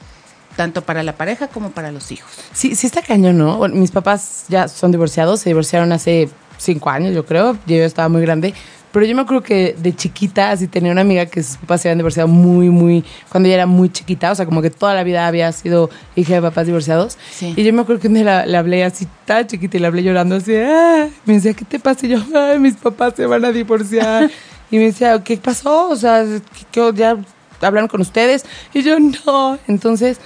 tanto 0.57 0.81
para 0.81 1.03
la 1.03 1.15
pareja 1.15 1.47
como 1.47 1.71
para 1.71 1.91
los 1.93 2.11
hijos. 2.11 2.29
Sí, 2.51 2.75
sí 2.75 2.87
está 2.87 3.01
cañón, 3.01 3.37
¿no? 3.37 3.55
Bueno, 3.57 3.75
mis 3.75 3.91
papás 3.91 4.43
ya 4.49 4.67
son 4.67 4.91
divorciados, 4.91 5.39
se 5.39 5.49
divorciaron 5.51 5.93
hace 5.93 6.27
cinco 6.57 6.89
años, 6.89 7.15
yo 7.15 7.25
creo. 7.25 7.57
Yo 7.65 7.75
estaba 7.77 8.09
muy 8.09 8.21
grande. 8.23 8.53
Pero 8.91 9.05
yo 9.05 9.13
me 9.15 9.21
acuerdo 9.21 9.43
que 9.43 9.75
de 9.77 9.95
chiquita, 9.95 10.49
así 10.49 10.67
tenía 10.67 10.91
una 10.91 11.01
amiga 11.01 11.25
que 11.27 11.43
sus 11.43 11.57
papás 11.57 11.81
se 11.81 11.89
habían 11.89 11.99
divorciado 11.99 12.27
muy, 12.27 12.69
muy, 12.69 13.03
cuando 13.29 13.47
ella 13.47 13.55
era 13.57 13.65
muy 13.67 13.89
chiquita, 13.89 14.31
o 14.31 14.35
sea, 14.35 14.45
como 14.45 14.61
que 14.61 14.69
toda 14.71 14.95
la 14.95 15.03
vida 15.03 15.27
había 15.27 15.51
sido 15.51 15.89
hija 16.15 16.35
de 16.35 16.41
papás 16.41 16.65
divorciados. 16.65 17.17
Sí. 17.31 17.53
Y 17.55 17.63
yo 17.63 17.71
me 17.73 17.81
acuerdo 17.81 18.01
que 18.01 18.09
día 18.09 18.23
la- 18.23 18.45
le 18.47 18.57
hablé 18.57 18.83
así, 18.85 19.05
tan 19.25 19.45
chiquita, 19.45 19.77
y 19.77 19.81
le 19.81 19.87
hablé 19.87 20.01
llorando 20.03 20.37
así, 20.37 20.55
"Ah". 20.57 21.07
me 21.25 21.33
decía, 21.35 21.53
¿qué 21.53 21.65
te 21.65 21.79
pasa? 21.79 22.05
Y 22.07 22.09
yo, 22.09 22.23
ay, 22.35 22.57
mis 22.59 22.75
papás 22.75 23.13
se 23.15 23.25
van 23.27 23.45
a 23.45 23.51
divorciar. 23.51 24.31
y 24.71 24.77
me 24.77 24.85
decía, 24.85 25.21
¿qué 25.23 25.37
pasó? 25.37 25.89
O 25.89 25.95
sea, 25.95 26.23
¿qué, 26.23 26.65
qué- 26.71 26.91
ya 26.95 27.17
hablaron 27.61 27.87
con 27.87 28.01
ustedes? 28.01 28.45
Y 28.73 28.81
yo, 28.83 28.97
no. 28.99 29.57
Entonces, 29.67 30.19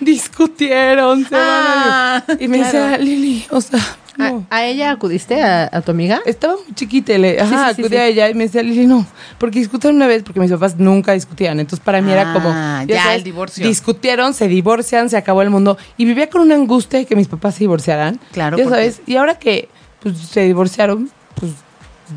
discutieron, 0.00 1.24
se 1.28 1.34
van 1.34 1.42
a 1.44 2.16
Ah. 2.18 2.24
Y 2.38 2.48
me 2.48 2.58
claro. 2.58 2.78
decía, 2.78 2.98
Lili, 2.98 3.46
o 3.50 3.60
sea, 3.60 3.80
no. 4.16 4.46
¿A, 4.50 4.56
a 4.56 4.64
ella 4.66 4.90
acudiste, 4.92 5.42
a, 5.42 5.68
a 5.70 5.80
tu 5.82 5.90
amiga? 5.90 6.20
Estaba 6.24 6.54
muy 6.54 6.74
chiquita, 6.74 7.16
le, 7.18 7.38
ajá, 7.40 7.68
sí, 7.70 7.74
sí, 7.76 7.80
acudí 7.82 7.96
sí. 7.96 8.00
a 8.00 8.06
ella 8.06 8.30
y 8.30 8.34
me 8.34 8.44
decía, 8.44 8.62
Lili, 8.62 8.86
no, 8.86 9.06
porque 9.38 9.58
discutieron 9.58 9.96
una 9.96 10.06
vez, 10.06 10.22
porque 10.22 10.40
mis 10.40 10.50
papás 10.50 10.76
nunca 10.78 11.12
discutían. 11.12 11.60
Entonces, 11.60 11.84
para 11.84 12.00
mí 12.00 12.10
era 12.12 12.30
Ah, 12.30 12.32
como. 12.32 12.92
ya, 12.92 13.14
el 13.14 13.22
divorcio. 13.22 13.66
Discutieron, 13.66 14.32
se 14.34 14.48
divorcian, 14.48 15.10
se 15.10 15.16
acabó 15.16 15.42
el 15.42 15.50
mundo. 15.50 15.76
Y 15.98 16.04
vivía 16.06 16.28
con 16.30 16.40
una 16.42 16.54
angustia 16.54 16.98
de 16.98 17.04
que 17.06 17.14
mis 17.16 17.28
papás 17.28 17.54
se 17.54 17.60
divorciaran. 17.60 18.18
Claro, 18.32 18.56
Ya 18.56 18.64
sabes. 18.68 19.00
Y 19.06 19.16
ahora 19.16 19.38
que 19.38 19.68
pues, 20.00 20.16
se 20.18 20.40
divorciaron, 20.42 21.10
pues 21.38 21.52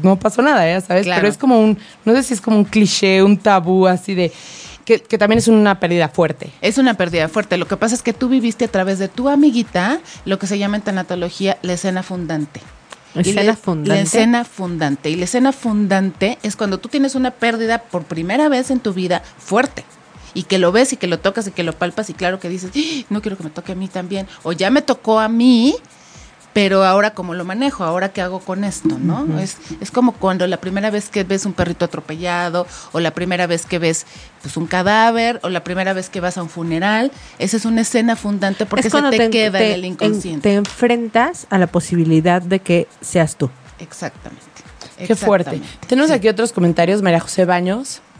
no 0.03 0.17
pasó 0.17 0.41
nada, 0.41 0.67
ya 0.67 0.81
sabes. 0.81 1.05
Claro. 1.05 1.21
Pero 1.21 1.31
es 1.31 1.37
como 1.37 1.59
un, 1.59 1.77
no 2.05 2.13
sé 2.15 2.23
si 2.23 2.33
es 2.33 2.41
como 2.41 2.57
un 2.57 2.65
cliché, 2.65 3.21
un 3.23 3.37
tabú 3.37 3.87
así 3.87 4.15
de. 4.15 4.31
Que, 4.85 4.99
que 5.01 5.17
también 5.19 5.37
es 5.37 5.47
una 5.47 5.79
pérdida 5.79 6.09
fuerte. 6.09 6.49
Es 6.61 6.79
una 6.79 6.95
pérdida 6.95 7.27
fuerte. 7.29 7.57
Lo 7.57 7.67
que 7.67 7.77
pasa 7.77 7.93
es 7.93 8.01
que 8.01 8.11
tú 8.13 8.27
viviste 8.27 8.65
a 8.65 8.69
través 8.69 8.97
de 8.97 9.07
tu 9.07 9.29
amiguita 9.29 9.99
lo 10.25 10.39
que 10.39 10.47
se 10.47 10.57
llama 10.57 10.77
en 10.77 10.81
tanatología 10.83 11.59
la 11.61 11.73
escena 11.73 12.01
fundante. 12.01 12.59
Y 13.13 13.19
Escena 13.21 13.43
la- 13.43 13.55
fundante. 13.55 13.89
La 13.95 14.01
escena 14.01 14.43
fundante. 14.45 15.09
Y 15.11 15.15
la 15.15 15.25
escena 15.25 15.51
fundante 15.51 16.39
es 16.41 16.55
cuando 16.55 16.79
tú 16.79 16.89
tienes 16.89 17.13
una 17.15 17.31
pérdida 17.31 17.79
por 17.83 18.03
primera 18.05 18.49
vez 18.49 18.71
en 18.71 18.79
tu 18.79 18.93
vida 18.93 19.21
fuerte. 19.37 19.83
Y 20.33 20.43
que 20.43 20.57
lo 20.59 20.71
ves 20.71 20.93
y 20.93 20.97
que 20.97 21.07
lo 21.07 21.19
tocas 21.19 21.47
y 21.47 21.51
que 21.51 21.63
lo 21.63 21.73
palpas 21.73 22.09
y 22.09 22.13
claro 22.13 22.39
que 22.39 22.49
dices, 22.49 22.71
"Ah, 22.75 23.05
no 23.09 23.21
quiero 23.21 23.35
que 23.37 23.43
me 23.43 23.49
toque 23.51 23.71
a 23.73 23.75
mí 23.75 23.87
también. 23.87 24.27
O 24.43 24.51
ya 24.53 24.69
me 24.71 24.81
tocó 24.83 25.19
a 25.19 25.27
mí, 25.27 25.75
pero 26.53 26.83
ahora 26.83 27.11
cómo 27.13 27.33
lo 27.35 27.45
manejo, 27.45 27.83
ahora 27.83 28.09
qué 28.09 28.21
hago 28.21 28.39
con 28.39 28.63
esto, 28.63 28.97
¿no? 28.99 29.39
es, 29.39 29.57
es 29.81 29.91
como 29.91 30.13
cuando 30.13 30.47
la 30.47 30.57
primera 30.57 30.89
vez 30.89 31.09
que 31.09 31.23
ves 31.23 31.45
un 31.45 31.53
perrito 31.53 31.85
atropellado, 31.85 32.65
o 32.91 32.99
la 32.99 33.11
primera 33.11 33.45
vez 33.47 33.65
que 33.65 33.79
ves 33.79 34.05
pues 34.41 34.57
un 34.57 34.65
cadáver, 34.67 35.39
o 35.43 35.49
la 35.49 35.63
primera 35.63 35.93
vez 35.93 36.09
que 36.09 36.19
vas 36.21 36.37
a 36.37 36.43
un 36.43 36.49
funeral, 36.49 37.11
esa 37.37 37.57
es 37.57 37.65
una 37.65 37.81
escena 37.81 38.15
fundante 38.15 38.65
porque 38.65 38.87
es 38.87 38.91
se 38.91 38.99
cuando 38.99 39.15
te, 39.15 39.29
queda 39.29 39.59
en 39.61 39.71
el 39.73 39.79
en- 39.85 39.91
inconsciente. 39.93 40.49
te 40.49 40.55
enfrentas 40.55 41.45
a 41.49 41.57
la 41.59 41.67
posibilidad 41.67 42.41
de 42.41 42.59
que 42.59 42.87
seas 43.01 43.35
tú. 43.35 43.49
Exactamente. 43.79 44.45
Qué 45.05 45.15
fuerte. 45.15 45.61
Tenemos 45.87 46.09
Sí. 46.09 46.15
aquí 46.17 46.27
otros 46.27 46.51
comentarios. 46.51 47.01
María 47.01 47.19
José 47.21 47.45
Baños. 47.45 48.01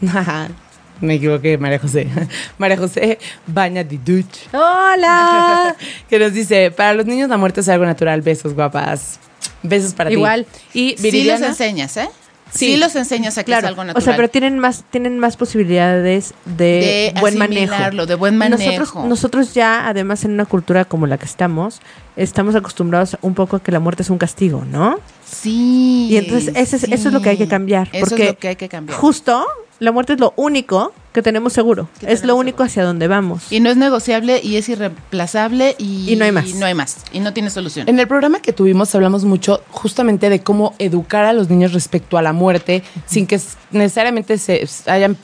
Me 1.00 1.14
equivoqué, 1.14 1.56
María 1.58 1.78
José. 1.78 2.08
María 2.58 2.76
José 2.76 3.18
Baña 3.46 3.82
di 3.84 3.98
Duch. 3.98 4.48
¡Hola! 4.52 5.74
que 6.08 6.18
nos 6.18 6.32
dice, 6.32 6.70
para 6.70 6.94
los 6.94 7.06
niños 7.06 7.28
la 7.28 7.36
muerte 7.38 7.60
es 7.60 7.68
algo 7.68 7.84
natural. 7.86 8.20
Besos, 8.22 8.54
guapas. 8.54 9.18
Besos 9.62 9.94
para 9.94 10.10
Igual. 10.12 10.46
ti. 10.72 10.96
Y 11.00 11.10
Sí 11.10 11.24
los 11.24 11.40
enseñas, 11.40 11.96
¿eh? 11.96 12.08
Sí, 12.52 12.74
Sí. 12.74 12.76
los 12.78 12.96
enseñas 12.96 13.38
a 13.38 13.42
que 13.44 13.52
claro. 13.52 13.66
es 13.66 13.68
algo 13.68 13.82
o 13.82 13.84
natural. 13.84 14.02
sea, 14.02 14.16
pero 14.16 14.28
tienen 14.28 14.58
más, 14.58 14.82
tienen 14.90 15.20
más 15.20 15.36
posibilidades 15.36 16.34
de, 16.44 17.12
De 17.14 17.20
buen 17.20 17.38
manejo. 17.38 18.06
de 18.06 18.14
buen 18.16 18.36
manejo. 18.36 18.58
Nosotros, 18.80 19.04
nosotros 19.06 19.54
ya, 19.54 19.86
además, 19.86 20.24
en 20.24 20.32
una 20.32 20.46
cultura 20.46 20.84
como 20.84 21.06
la 21.06 21.16
que 21.16 21.26
estamos, 21.26 21.80
estamos 22.16 22.56
acostumbrados 22.56 23.16
un 23.22 23.34
poco 23.34 23.54
a 23.56 23.62
que 23.62 23.70
la 23.70 23.78
muerte 23.78 24.02
es 24.02 24.10
un 24.10 24.18
castigo, 24.18 24.64
¿no? 24.68 24.98
Sí. 25.24 26.08
Y 26.10 26.16
entonces 26.16 26.48
ese 26.56 26.74
es- 26.76 26.84
eso 26.84 27.08
es 27.08 27.14
lo 27.14 27.22
que 27.22 27.28
hay 27.30 27.36
que 27.36 27.44
sí. 27.44 27.50
cambiar. 27.50 27.88
Eso 27.92 28.06
porque 28.10 28.22
es 28.24 28.30
lo 28.30 28.38
que 28.38 28.48
hay 28.48 28.56
que 28.56 28.68
cambiar. 28.68 28.98
Justo, 28.98 29.46
la 29.80 29.92
muerte 29.92 30.12
es 30.12 30.20
lo 30.20 30.32
único 30.36 30.92
que 31.12 31.22
tenemos 31.22 31.52
seguro. 31.52 31.88
Que 31.98 32.12
es 32.12 32.24
lo 32.24 32.36
único 32.36 32.58
seguro. 32.58 32.66
hacia 32.66 32.84
donde 32.84 33.08
vamos. 33.08 33.50
Y 33.50 33.60
no 33.60 33.70
es 33.70 33.76
negociable 33.76 34.40
y 34.42 34.56
es 34.56 34.68
irreemplazable 34.68 35.74
y, 35.78 36.12
Y 36.12 36.16
no 36.16 36.24
hay 36.26 36.32
más. 36.32 36.54
no 36.54 36.66
hay 36.66 36.74
más. 36.74 36.98
Y 37.12 37.20
no 37.20 37.32
tiene 37.32 37.50
solución. 37.50 37.88
En 37.88 37.98
el 37.98 38.06
programa 38.06 38.40
que 38.40 38.52
tuvimos 38.52 38.94
hablamos 38.94 39.24
mucho 39.24 39.62
justamente 39.70 40.28
de 40.30 40.42
cómo 40.42 40.74
educar 40.78 41.24
a 41.24 41.32
los 41.32 41.48
niños 41.50 41.72
respecto 41.72 42.18
a 42.18 42.22
la 42.22 42.32
muerte 42.32 42.82
sin 43.06 43.26
que 43.26 43.40
necesariamente 43.72 44.38
se 44.38 44.68
hayan 44.86 45.16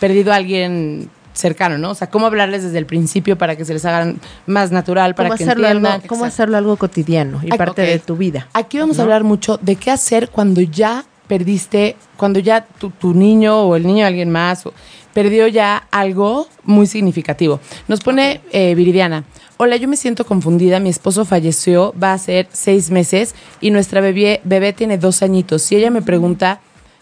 perdido 0.00 0.32
a 0.32 0.36
alguien 0.36 1.10
cercano, 1.34 1.78
¿no? 1.78 1.90
O 1.90 1.94
sea, 1.94 2.10
cómo 2.10 2.26
hablarles 2.26 2.64
desde 2.64 2.78
el 2.78 2.86
principio 2.86 3.38
para 3.38 3.56
que 3.56 3.64
se 3.64 3.72
les 3.72 3.84
hagan 3.84 4.20
más 4.46 4.72
natural, 4.72 5.14
para 5.14 5.28
¿Cómo, 5.28 5.38
que 5.38 5.44
hacerlo 5.44 5.68
algo, 5.68 5.86
entiendan. 5.86 6.08
cómo 6.08 6.24
Exacto. 6.24 6.34
hacerlo 6.34 6.56
algo 6.56 6.76
cotidiano 6.76 7.40
y 7.44 7.48
parte 7.50 7.82
de 7.82 7.98
tu 8.00 8.16
vida? 8.16 8.48
Aquí 8.54 8.78
vamos 8.78 8.98
a 8.98 9.02
hablar 9.02 9.22
mucho 9.22 9.56
de 9.62 9.76
qué 9.76 9.90
hacer 9.90 10.30
cuando 10.30 10.60
ya 10.60 11.04
perdiste, 11.28 11.94
cuando 12.16 12.40
ya 12.40 12.62
tu, 12.66 12.90
tu 12.90 13.14
niño 13.14 13.60
o 13.60 13.76
el 13.76 13.86
niño 13.86 13.98
de 13.98 14.04
alguien 14.06 14.30
más 14.30 14.66
o- 14.66 14.72
perdió 15.14 15.46
ya 15.48 15.86
algo 15.90 16.48
muy 16.64 16.86
significativo. 16.86 17.60
Nos 17.88 18.00
pone 18.00 18.40
eh, 18.52 18.74
Viridiana. 18.74 19.24
Hola, 19.56 19.76
yo 19.76 19.88
me 19.88 19.96
siento 19.96 20.24
confundida. 20.24 20.78
Mi 20.80 20.88
esposo 20.90 21.24
falleció, 21.24 21.92
va 22.00 22.12
a 22.12 22.18
ser 22.18 22.46
seis 22.52 22.90
meses 22.90 23.34
y 23.60 23.70
nuestra 23.70 24.00
bebé, 24.00 24.40
bebé 24.44 24.72
tiene 24.72 24.96
dos 24.98 25.22
añitos. 25.22 25.62
Si 25.62 25.74
ella 25.76 25.90
me 25.90 26.02
pregunta 26.02 26.60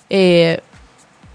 eh, 0.09 0.61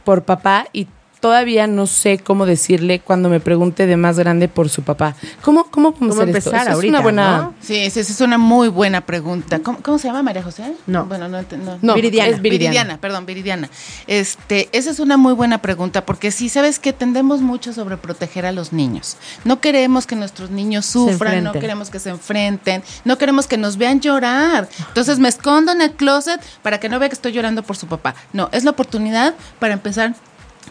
por 0.03 0.23
papá 0.23 0.67
y 0.73 0.87
todavía 1.21 1.67
no 1.67 1.87
sé 1.87 2.17
cómo 2.19 2.45
decirle 2.45 2.99
cuando 2.99 3.29
me 3.29 3.39
pregunte 3.39 3.85
de 3.85 3.95
más 3.95 4.19
grande 4.19 4.47
por 4.47 4.69
su 4.69 4.81
papá. 4.81 5.15
¿Cómo, 5.41 5.65
cómo 5.65 5.91
podemos 5.91 6.15
¿Cómo 6.15 6.23
hacer 6.23 6.35
esto? 6.35 6.49
empezar 6.49 6.61
Eso 6.61 6.69
es 6.71 6.75
ahorita, 6.75 6.91
una 6.91 7.01
buena... 7.01 7.37
no? 7.37 7.53
Sí, 7.61 7.89
sí, 7.89 7.99
esa 7.99 8.11
es 8.11 8.21
una 8.21 8.37
muy 8.37 8.67
buena 8.67 9.01
pregunta. 9.01 9.59
¿Cómo, 9.59 9.79
cómo 9.81 9.97
se 9.99 10.07
llama 10.07 10.23
María 10.23 10.43
José? 10.43 10.73
No. 10.87 11.05
Bueno, 11.05 11.29
no, 11.29 11.41
no. 11.41 11.79
No, 11.81 11.93
Viridiana. 11.93 12.31
es 12.31 12.41
Viridiana. 12.41 12.71
Viridiana, 12.71 12.97
perdón, 12.99 13.25
Viridiana. 13.25 13.69
Este, 14.07 14.67
esa 14.71 14.89
es 14.89 14.99
una 14.99 15.15
muy 15.15 15.33
buena 15.33 15.59
pregunta 15.61 16.05
porque 16.05 16.31
sí, 16.31 16.49
sabes 16.49 16.79
que 16.79 16.91
tendemos 16.91 17.41
mucho 17.41 17.71
sobre 17.71 17.97
proteger 17.97 18.45
a 18.45 18.51
los 18.51 18.73
niños. 18.73 19.17
No 19.45 19.61
queremos 19.61 20.07
que 20.07 20.15
nuestros 20.15 20.49
niños 20.49 20.87
sufran, 20.87 21.43
no 21.43 21.53
queremos 21.53 21.91
que 21.91 21.99
se 21.99 22.09
enfrenten, 22.09 22.83
no 23.05 23.17
queremos 23.17 23.47
que 23.47 23.57
nos 23.57 23.77
vean 23.77 24.01
llorar. 24.01 24.67
Entonces 24.87 25.19
me 25.19 25.29
escondo 25.29 25.71
en 25.71 25.81
el 25.81 25.91
closet 25.91 26.41
para 26.63 26.79
que 26.79 26.89
no 26.89 26.97
vea 26.99 27.09
que 27.09 27.15
estoy 27.15 27.31
llorando 27.31 27.63
por 27.63 27.77
su 27.77 27.87
papá. 27.87 28.15
No, 28.33 28.49
es 28.51 28.63
la 28.63 28.71
oportunidad 28.71 29.35
para 29.59 29.73
empezar, 29.73 30.15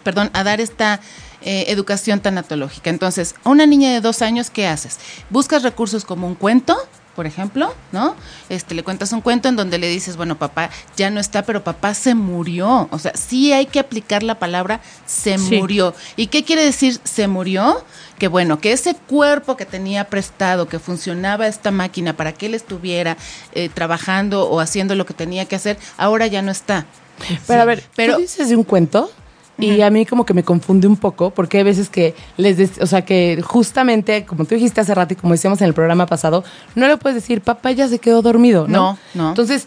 perdón, 0.03 0.31
a 0.33 0.43
dar 0.45 0.61
esta 0.61 1.01
eh, 1.43 1.65
educación 1.69 2.21
tanatológica. 2.21 2.91
Entonces, 2.91 3.35
a 3.45 3.49
una 3.51 3.67
niña 3.67 3.91
de 3.93 4.01
dos 4.01 4.23
años, 4.23 4.51
¿qué 4.51 4.67
haces? 4.67 4.99
Buscas 5.31 5.63
recursos 5.63 6.05
como 6.05 6.27
un 6.27 6.35
cuento, 6.35 6.77
por 7.17 7.27
ejemplo, 7.27 7.75
¿no? 7.93 8.15
Este, 8.49 8.75
le 8.75 8.83
cuentas 8.85 9.13
un 9.13 9.21
cuento 9.21 9.49
en 9.49 9.57
donde 9.57 9.79
le 9.79 9.89
dices, 9.89 10.17
bueno, 10.17 10.39
papá 10.39 10.71
ya 10.97 11.11
no 11.11 11.19
está, 11.21 11.43
pero 11.43 11.65
papá 11.65 11.93
se 11.95 12.15
murió. 12.15 12.89
O 12.93 12.99
sea, 12.99 13.13
sí 13.15 13.53
hay 13.53 13.67
que 13.67 13.81
aplicar 13.81 14.23
la 14.23 14.39
palabra 14.39 14.81
se 15.07 15.37
Sí. 15.39 15.59
murió. 15.59 15.95
¿Y 16.17 16.29
qué 16.29 16.45
quiere 16.45 16.63
decir 16.65 16.99
se 17.05 17.27
murió? 17.27 17.85
Que 18.19 18.29
bueno, 18.29 18.61
que 18.61 18.73
ese 18.73 18.95
cuerpo 18.95 19.57
que 19.57 19.65
tenía 19.67 20.05
prestado, 20.05 20.69
que 20.69 20.79
funcionaba 20.79 21.47
esta 21.47 21.71
máquina 21.71 22.15
para 22.17 22.33
que 22.33 22.47
él 22.47 22.55
estuviera 22.55 23.17
eh, 23.55 23.69
trabajando 23.71 24.49
o 24.49 24.61
haciendo 24.61 24.95
lo 24.95 25.05
que 25.07 25.15
tenía 25.15 25.47
que 25.47 25.57
hacer, 25.57 25.79
ahora 25.97 26.27
ya 26.27 26.43
no 26.43 26.51
está. 26.53 26.87
Pero 27.47 27.63
a 27.63 27.65
ver, 27.65 27.83
pero- 27.97 28.15
tú 28.15 28.21
dices 28.21 28.49
de 28.51 28.57
un 28.57 28.65
cuento 28.65 29.11
y 29.61 29.83
a 29.83 29.91
mí 29.91 30.07
como 30.07 30.25
que 30.27 30.35
me 30.35 30.43
confunde 30.43 30.87
un 30.87 30.97
poco 30.97 31.31
porque 31.31 31.59
hay 31.59 31.65
veces 31.65 31.89
que 31.89 32.15
les, 32.37 32.57
des- 32.57 32.79
o 32.81 32.87
sea, 32.87 33.05
que 33.05 33.41
justamente 33.45 34.25
como 34.25 34.45
tú 34.45 34.55
dijiste 34.55 34.81
hace 34.81 34.95
rato 34.95 35.15
y 35.15 35.17
como 35.17 35.33
decíamos 35.35 35.61
en 35.61 35.69
el 35.69 35.75
programa 35.75 36.07
pasado, 36.07 36.45
no 36.75 36.87
le 36.89 36.97
puedes 36.97 37.15
decir, 37.17 37.41
papá 37.41 37.71
ya 37.73 37.89
se 37.89 37.99
quedó 37.99 38.23
dormido, 38.23 38.67
¿no? 38.69 38.93
No, 38.93 38.99
no. 39.15 39.29
Entonces, 39.31 39.67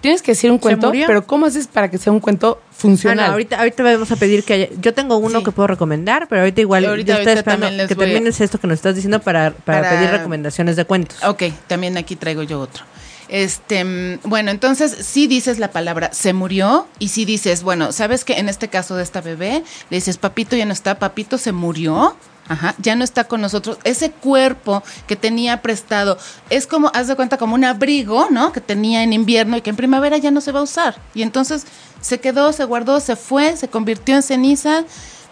tienes 0.00 0.22
que 0.22 0.30
decir 0.32 0.50
un 0.52 0.58
cuento, 0.58 0.92
pero 0.92 1.26
¿cómo 1.26 1.46
haces 1.46 1.66
para 1.66 1.90
que 1.90 1.98
sea 1.98 2.12
un 2.12 2.20
cuento 2.20 2.60
Ah, 2.62 2.72
funcional? 2.72 3.26
no, 3.26 3.32
ahorita, 3.32 3.58
ahorita 3.58 3.82
vamos 3.82 4.10
a 4.12 4.16
pedir 4.16 4.44
que 4.44 4.52
haya- 4.54 4.68
yo 4.80 4.94
tengo 4.94 5.16
uno 5.16 5.40
Sí. 5.40 5.44
que 5.44 5.50
puedo 5.50 5.66
recomendar, 5.66 6.28
pero 6.28 6.42
ahorita 6.42 6.60
igual 6.60 6.84
Ahorita- 6.84 7.06
yo 7.06 7.12
estoy 7.14 7.26
ahorita 7.32 7.40
esperando 7.40 7.66
también 7.66 7.76
les 7.78 7.88
que 7.88 7.94
a- 7.94 8.06
termines 8.06 8.40
esto 8.40 8.58
que 8.60 8.66
nos 8.68 8.74
estás 8.76 8.94
diciendo 8.94 9.18
para, 9.20 9.50
para, 9.50 9.82
Para- 9.82 9.90
pedir 9.96 10.10
recomendaciones 10.10 10.76
de 10.76 10.84
cuentos. 10.84 11.18
Ok, 11.24 11.42
también 11.66 11.96
aquí 11.98 12.14
traigo 12.14 12.44
yo 12.44 12.60
otro. 12.60 12.84
Este, 13.28 14.18
bueno, 14.24 14.50
entonces 14.50 14.96
sí 15.06 15.26
dices 15.26 15.58
la 15.58 15.70
palabra 15.70 16.10
se 16.12 16.32
murió 16.32 16.86
y 16.98 17.08
sí 17.08 17.24
dices, 17.24 17.62
bueno, 17.62 17.92
sabes 17.92 18.24
que 18.24 18.34
en 18.34 18.48
este 18.48 18.68
caso 18.68 18.96
de 18.96 19.02
esta 19.02 19.20
bebé 19.20 19.62
le 19.90 19.96
dices 19.96 20.16
papito 20.16 20.56
ya 20.56 20.64
no 20.64 20.72
está, 20.72 20.98
papito 20.98 21.38
se 21.38 21.52
murió. 21.52 22.16
Ajá, 22.50 22.74
ya 22.78 22.96
no 22.96 23.04
está 23.04 23.24
con 23.24 23.42
nosotros. 23.42 23.76
Ese 23.84 24.10
cuerpo 24.10 24.82
que 25.06 25.16
tenía 25.16 25.60
prestado 25.60 26.16
es 26.48 26.66
como, 26.66 26.90
haz 26.94 27.06
de 27.06 27.14
cuenta, 27.14 27.36
como 27.36 27.54
un 27.54 27.64
abrigo, 27.64 28.28
¿no? 28.30 28.52
Que 28.52 28.62
tenía 28.62 29.02
en 29.02 29.12
invierno 29.12 29.58
y 29.58 29.60
que 29.60 29.68
en 29.68 29.76
primavera 29.76 30.16
ya 30.16 30.30
no 30.30 30.40
se 30.40 30.52
va 30.52 30.60
a 30.60 30.62
usar. 30.62 30.96
Y 31.14 31.20
entonces 31.20 31.66
se 32.00 32.20
quedó, 32.20 32.54
se 32.54 32.64
guardó, 32.64 33.00
se 33.00 33.16
fue, 33.16 33.54
se 33.58 33.68
convirtió 33.68 34.14
en 34.14 34.22
ceniza, 34.22 34.84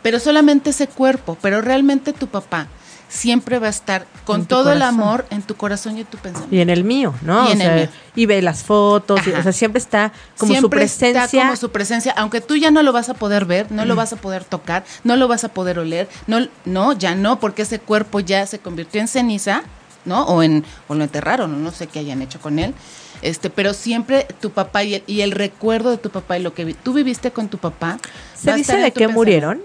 pero 0.03 0.21
solamente 0.21 0.69
ese 0.69 0.88
cuerpo. 0.88 1.38
Pero 1.41 1.62
realmente 1.62 2.12
tu 2.12 2.26
papá 2.26 2.69
siempre 3.16 3.58
va 3.58 3.66
a 3.68 3.70
estar 3.70 4.06
con 4.25 4.44
todo 4.46 4.73
el 4.73 4.82
amor 4.82 5.25
en 5.30 5.42
tu 5.42 5.56
corazón 5.56 5.96
y 5.96 6.00
en 6.00 6.06
tu 6.06 6.18
pensamiento. 6.18 6.54
Y 6.54 6.61
en 6.61 6.70
el 6.70 6.85
mío, 6.85 7.14
¿no? 7.23 7.44
Y 7.44 7.49
O 7.49 7.52
en 7.52 7.61
el 7.62 7.75
mío. 7.80 7.88
y 8.14 8.26
ve 8.26 8.42
las 8.42 8.62
fotos, 8.62 9.26
y- 9.26 9.30
o 9.30 9.42
sea, 9.42 9.52
siempre 9.52 9.78
está 9.78 10.12
como 10.37 10.54
su 10.61 10.68
presencia. 10.70 11.25
Está 11.25 11.38
como 11.38 11.56
su 11.56 11.70
presencia, 11.70 12.12
aunque 12.16 12.40
tú 12.40 12.56
ya 12.56 12.70
no 12.70 12.82
lo 12.82 12.92
vas 12.92 13.08
a 13.08 13.14
poder 13.14 13.44
ver, 13.46 13.73
no 13.73 13.85
lo 13.85 13.96
vas 13.96 14.12
a 14.12 14.16
poder 14.16 14.44
tocar, 14.44 14.85
no 15.04 15.16
lo 15.16 15.28
vas 15.28 15.44
a 15.44 15.49
poder 15.49 15.78
oler, 15.78 16.08
no, 16.26 16.46
no, 16.64 16.92
ya 16.92 17.14
no, 17.14 17.40
porque 17.40 17.62
ese 17.62 17.78
cuerpo 17.78 18.20
ya 18.20 18.46
se 18.46 18.58
convirtió 18.58 19.00
en 19.00 19.08
ceniza, 19.08 19.62
¿no? 20.04 20.25
O 20.26 20.42
en, 20.42 20.64
o 20.88 20.94
lo 20.94 21.02
enterraron, 21.04 21.62
no 21.64 21.70
sé 21.73 21.87
qué 21.87 22.00
hayan 22.00 22.23
hecho 22.23 22.40
con 22.40 22.58
él. 22.58 22.75
Este, 23.23 23.49
pero 23.49 23.73
siempre 23.73 24.26
tu 24.40 24.50
papá 24.50 24.85
y 24.85 24.96
el, 24.96 25.02
y 25.06 25.23
el 25.23 25.32
recuerdo 25.32 25.90
de 25.90 25.96
tu 25.96 26.11
papá 26.11 26.38
y 26.38 26.42
lo 26.42 26.52
que 26.52 26.64
vi- 26.66 26.75
tú 26.75 26.92
viviste 26.92 27.30
con 27.30 27.49
tu 27.49 27.56
papá. 27.56 27.99
¿Se 28.35 28.52
dice 28.52 28.76
de 28.76 28.90
qué 28.92 29.08
murieron? 29.08 29.61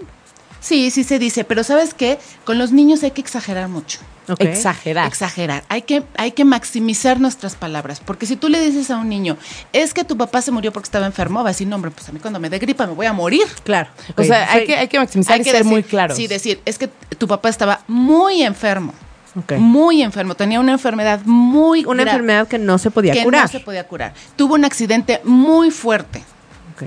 Sí, 0.62 0.90
sí 0.92 1.02
se 1.04 1.18
dice, 1.18 1.44
pero 1.44 1.64
¿sabes 1.64 1.92
qué? 1.92 2.18
Con 2.44 2.56
los 2.56 2.72
niños 2.72 3.02
hay 3.02 3.10
que 3.10 3.20
exagerar 3.20 3.68
mucho. 3.68 3.98
Exagerar. 4.38 5.08
Exagerar. 5.08 5.64
Hay 5.68 5.82
que, 5.82 6.04
hay 6.16 6.30
que 6.30 6.44
maximizar 6.44 7.18
nuestras 7.20 7.56
palabras. 7.56 8.00
Porque 8.04 8.24
si 8.24 8.36
tú 8.36 8.48
le 8.48 8.60
dices 8.64 8.88
a 8.92 8.96
un 8.98 9.08
niño, 9.08 9.36
es 9.72 9.92
que 9.92 10.04
tu 10.04 10.16
papá 10.16 10.40
se 10.40 10.52
murió 10.52 10.72
porque 10.72 10.86
estaba 10.86 11.04
enfermo, 11.06 11.42
va 11.42 11.48
a 11.50 11.52
decir, 11.52 11.66
no, 11.66 11.74
hombre, 11.76 11.90
pues 11.90 12.08
a 12.08 12.12
mí 12.12 12.20
cuando 12.20 12.38
me 12.38 12.48
dé 12.48 12.60
gripa 12.60 12.86
me 12.86 12.94
voy 12.94 13.06
a 13.06 13.12
morir. 13.12 13.42
Claro. 13.64 13.90
O 14.16 14.22
sea, 14.22 14.52
hay 14.52 14.60
Sí. 14.60 14.66
que, 14.68 14.76
hay 14.76 14.86
que 14.88 14.98
maximizar 15.00 15.34
Hay 15.34 15.40
y 15.40 15.44
que 15.44 15.50
ser 15.50 15.60
decir- 15.64 15.70
muy 15.72 15.82
claros. 15.82 16.16
Sí, 16.16 16.28
decir, 16.28 16.60
es 16.64 16.78
que 16.78 16.88
tu 17.18 17.26
papá 17.26 17.48
estaba 17.48 17.80
muy 17.88 18.42
enfermo. 18.42 18.94
Muy 19.58 20.02
enfermo. 20.02 20.34
Tenía 20.36 20.60
una 20.60 20.72
enfermedad 20.72 21.20
muy 21.24 21.84
Una 21.86 22.02
enfermedad 22.02 22.46
que 22.46 22.58
no 22.58 22.78
se 22.78 22.90
podía 22.90 23.14
que 23.14 23.24
curar. 23.24 23.42
no 23.42 23.48
se 23.48 23.60
podía 23.60 23.88
curar. 23.88 24.12
Tuvo 24.36 24.54
un 24.54 24.64
accidente 24.64 25.20
muy 25.24 25.70
fuerte. 25.72 26.22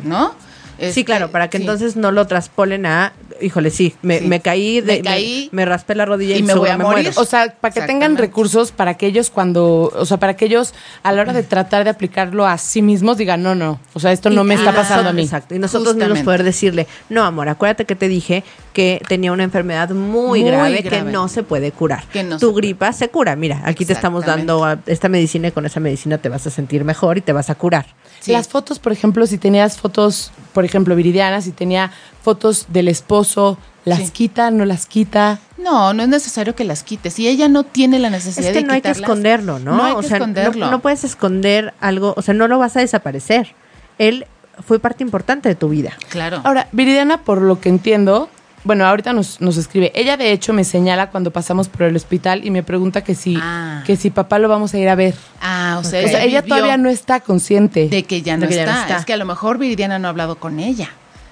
¿no? 0.04 0.30
Sí, 0.78 0.86
Este, 0.86 1.06
claro, 1.06 1.32
para 1.32 1.50
que 1.50 1.58
sí. 1.58 1.64
entonces 1.64 1.96
no 1.96 2.12
lo 2.12 2.28
traspolen 2.28 2.86
a, 2.86 3.14
híjole, 3.42 3.70
sí, 3.70 3.96
me, 4.02 4.20
Sí. 4.20 4.28
me 4.28 4.40
caí, 4.40 4.82
de, 4.82 4.98
Me 4.98 5.02
caí 5.02 5.50
me, 5.52 5.66
raspé 5.66 5.96
la 5.96 6.06
rodilla 6.06 6.36
y, 6.36 6.40
y 6.40 6.44
me 6.44 6.54
voy 6.54 6.70
a 6.70 6.78
morir. 6.78 7.06
muero. 7.06 7.22
O 7.22 7.26
sea, 7.26 7.54
para 7.60 7.74
que 7.74 7.82
tengan 7.82 8.18
recursos 8.18 8.72
para 8.72 8.96
que 8.96 9.08
ellos 9.08 9.30
cuando, 9.30 9.92
o 9.96 10.06
sea, 10.06 10.18
para 10.18 10.36
que 10.36 10.46
ellos 10.46 10.74
a 11.04 11.12
la 11.12 11.22
hora 11.22 11.34
de 11.34 11.44
tratar 11.44 11.84
de 11.84 11.90
aplicarlo 11.90 12.46
a 12.46 12.58
sí 12.58 12.82
mismos 12.82 13.18
digan, 13.18 13.44
no, 13.44 13.56
no, 13.56 13.80
o 13.94 14.00
sea, 14.00 14.12
esto 14.12 14.30
no 14.30 14.44
Y- 14.44 14.48
me 14.48 14.54
y 14.54 14.58
está 14.58 14.72
nosotros- 14.72 14.88
pasando 14.90 15.10
a 15.10 15.14
mí. 15.14 15.24
Exacto. 15.24 15.56
Y 15.56 15.60
nosotros 15.60 15.96
mismos 15.96 16.04
Justamente. 16.20 16.26
poder 16.26 16.44
decirle, 16.44 16.88
no, 17.10 17.24
amor, 17.24 17.50
acuérdate 17.50 17.86
que 17.86 17.96
te 17.96 18.08
dije 18.08 18.44
que 18.74 19.02
tenía 19.08 19.32
una 19.32 19.44
enfermedad 19.44 19.90
muy, 19.92 20.42
Muy 20.42 20.44
grave, 20.44 20.84
que 20.84 21.02
no 21.02 21.28
se 21.28 21.44
puede 21.44 21.72
curar. 21.72 22.04
Que 22.12 22.24
no 22.24 22.38
tu 22.38 22.48
se 22.48 22.52
puede. 22.52 22.56
gripa 22.68 22.92
se 22.94 23.10
cura. 23.10 23.36
Mira, 23.36 23.62
aquí 23.66 23.86
te 23.86 23.94
estamos 23.94 24.26
dando 24.26 24.64
a- 24.66 24.80
esta 24.86 25.08
medicina 25.10 25.48
y 25.48 25.52
con 25.52 25.66
esa 25.66 25.80
medicina 25.80 26.18
te 26.18 26.30
vas 26.30 26.46
a 26.48 26.50
sentir 26.50 26.84
mejor 26.84 27.18
y 27.18 27.22
te 27.22 27.32
vas 27.34 27.50
a 27.50 27.56
curar. 27.56 27.86
Sí. 28.20 28.32
Las 28.32 28.48
fotos, 28.48 28.80
por 28.80 28.92
ejemplo, 28.92 29.26
si 29.28 29.38
tenías 29.38 29.78
fotos, 29.78 30.32
por 30.54 30.66
ejemplo, 30.66 30.96
Viridiana, 30.96 31.42
si 31.42 31.52
tenía 31.52 31.92
fotos 32.26 32.66
del 32.70 32.88
esposo, 32.88 33.58
¿las 33.86 34.00
Sí. 34.00 34.10
quita, 34.10 34.50
no 34.52 34.66
las 34.66 34.88
quita? 34.88 35.38
No, 35.58 35.94
no 35.94 36.02
es 36.04 36.10
necesario 36.10 36.56
que 36.56 36.64
las 36.64 36.82
quites. 36.84 37.14
Si 37.14 37.28
ella 37.28 37.48
no 37.48 37.64
tiene 37.64 38.00
la 38.00 38.10
necesidad 38.10 38.48
Es 38.48 38.54
que 38.54 38.62
de 38.62 38.68
no 38.68 38.74
hay 38.74 38.82
que 38.82 38.90
esconderlo, 38.90 39.60
¿no? 39.60 39.76
No 39.78 39.84
hay 39.86 39.94
o 39.94 40.00
que 40.02 40.08
sea, 40.08 40.18
no- 40.20 40.26
esconderlo. 40.26 40.72
No, 40.72 40.80
puedes 40.80 41.04
esconder 41.04 41.74
algo, 41.80 42.14
o 42.18 42.22
sea, 42.22 42.34
no 42.34 42.48
lo 42.48 42.58
vas 42.60 42.76
a 42.76 42.80
desaparecer. 42.80 43.56
Él 44.00 44.26
fue 44.66 44.80
parte 44.80 45.04
importante 45.04 45.48
de 45.50 45.56
tu 45.56 45.70
vida. 45.70 45.92
Claro. 46.10 46.42
Ahora, 46.44 46.68
Viridiana, 46.72 47.22
por 47.22 47.42
lo 47.42 47.60
que 47.60 47.70
entiendo, 47.70 48.30
bueno, 48.64 48.86
ahorita 48.88 49.14
nos, 49.14 49.40
nos 49.42 49.58
escribe. 49.58 49.92
Ella, 49.94 50.18
de 50.18 50.32
hecho, 50.32 50.52
me 50.52 50.64
señala 50.64 51.12
cuando 51.12 51.30
pasamos 51.30 51.70
por 51.70 51.84
el 51.84 51.96
hospital 51.96 52.44
y 52.44 52.50
me 52.50 52.64
pregunta 52.64 53.04
que 53.04 53.14
si, 53.14 53.38
Ah. 53.40 53.84
que 53.86 53.96
si 53.96 54.10
papá 54.10 54.40
lo 54.40 54.50
vamos 54.50 54.74
a 54.74 54.80
ir 54.80 54.90
a 54.90 54.96
ver. 54.96 55.14
ah, 55.42 55.78
o 55.80 55.84
sea, 55.84 56.04
O 56.04 56.08
sea, 56.08 56.24
ella 56.24 56.42
todavía 56.42 56.76
no 56.78 56.90
está 56.90 57.20
consciente. 57.20 57.88
de 57.90 58.04
que 58.04 58.24
ya 58.24 58.36
no, 58.38 58.42
de 58.42 58.48
que 58.48 58.56
ya 58.56 58.66
no 58.66 58.72
está. 58.82 58.98
Es 58.98 59.06
que 59.06 59.14
a 59.14 59.18
lo 59.18 59.26
mejor 59.26 59.60
Viridiana 59.60 60.00
no 60.00 60.08
ha 60.08 60.12
hablado 60.12 60.38
con 60.38 60.60
ella. 60.60 60.90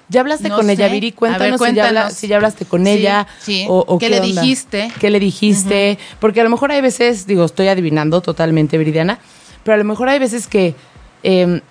¿Ya 0.10 0.20
hablaste 0.22 0.50
No 0.50 0.58
con 0.58 0.70
ella. 0.70 0.88
Viri? 0.90 1.08
A 1.08 1.10
ver, 1.10 1.16
Cuéntanos, 1.18 1.60
si, 1.62 1.66
ya 1.76 1.88
habla- 1.88 2.00
cuéntanos. 2.02 2.14
si 2.14 2.28
ya 2.28 2.36
hablaste 2.36 2.66
con 2.66 2.84
Sí, 2.86 2.92
ella. 2.92 3.28
sí. 3.42 3.66
O, 3.70 3.84
o 3.88 3.98
¿Qué 4.00 4.10
le 4.10 4.20
onda. 4.20 4.42
dijiste? 4.42 4.92
¿Qué 5.00 5.10
le 5.10 5.20
dijiste? 5.20 5.98
Porque 6.20 6.42
a 6.42 6.44
lo 6.44 6.50
mejor 6.50 6.72
hay 6.72 6.82
veces, 6.82 7.26
digo, 7.26 7.46
estoy 7.46 7.68
adivinando 7.70 8.22
totalmente, 8.22 8.78
Viridiana, 8.78 9.20
pero 9.64 9.76
a 9.76 9.78
lo 9.78 9.84
mejor 9.86 10.10
hay 10.10 10.20
veces 10.20 10.48
que 10.48 10.76
eh, 11.24 11.62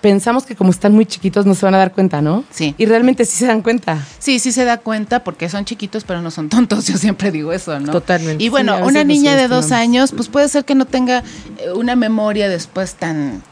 pensamos 0.00 0.44
que 0.44 0.54
como 0.56 0.70
están 0.70 0.92
muy 0.92 1.06
chiquitos 1.06 1.46
no 1.46 1.54
se 1.54 1.64
van 1.64 1.74
a 1.74 1.78
dar 1.78 1.92
cuenta, 1.92 2.20
¿no? 2.20 2.44
Sí. 2.50 2.74
Y 2.76 2.86
realmente 2.86 3.24
sí 3.24 3.36
se 3.36 3.46
dan 3.46 3.62
cuenta. 3.62 4.04
Sí, 4.18 4.38
sí 4.40 4.52
se 4.52 4.64
da 4.64 4.78
cuenta 4.78 5.24
porque 5.24 5.48
son 5.48 5.64
chiquitos, 5.64 6.04
pero 6.04 6.20
no 6.22 6.30
son 6.30 6.48
tontos. 6.48 6.86
Yo 6.86 6.96
siempre 6.98 7.30
digo 7.30 7.52
eso, 7.52 7.78
¿no? 7.80 7.92
Totalmente. 7.92 8.42
Y 8.42 8.48
bueno, 8.48 8.76
Sí, 8.76 8.82
una 8.82 9.04
niña 9.04 9.36
de 9.36 9.48
dos 9.48 9.72
años, 9.72 10.12
pues 10.12 10.28
puede 10.28 10.48
ser 10.48 10.64
que 10.64 10.74
no 10.74 10.84
tenga 10.86 11.22
eh, 11.58 11.70
una 11.74 11.96
memoria 11.96 12.48
después 12.48 12.94
tan, 12.94 13.42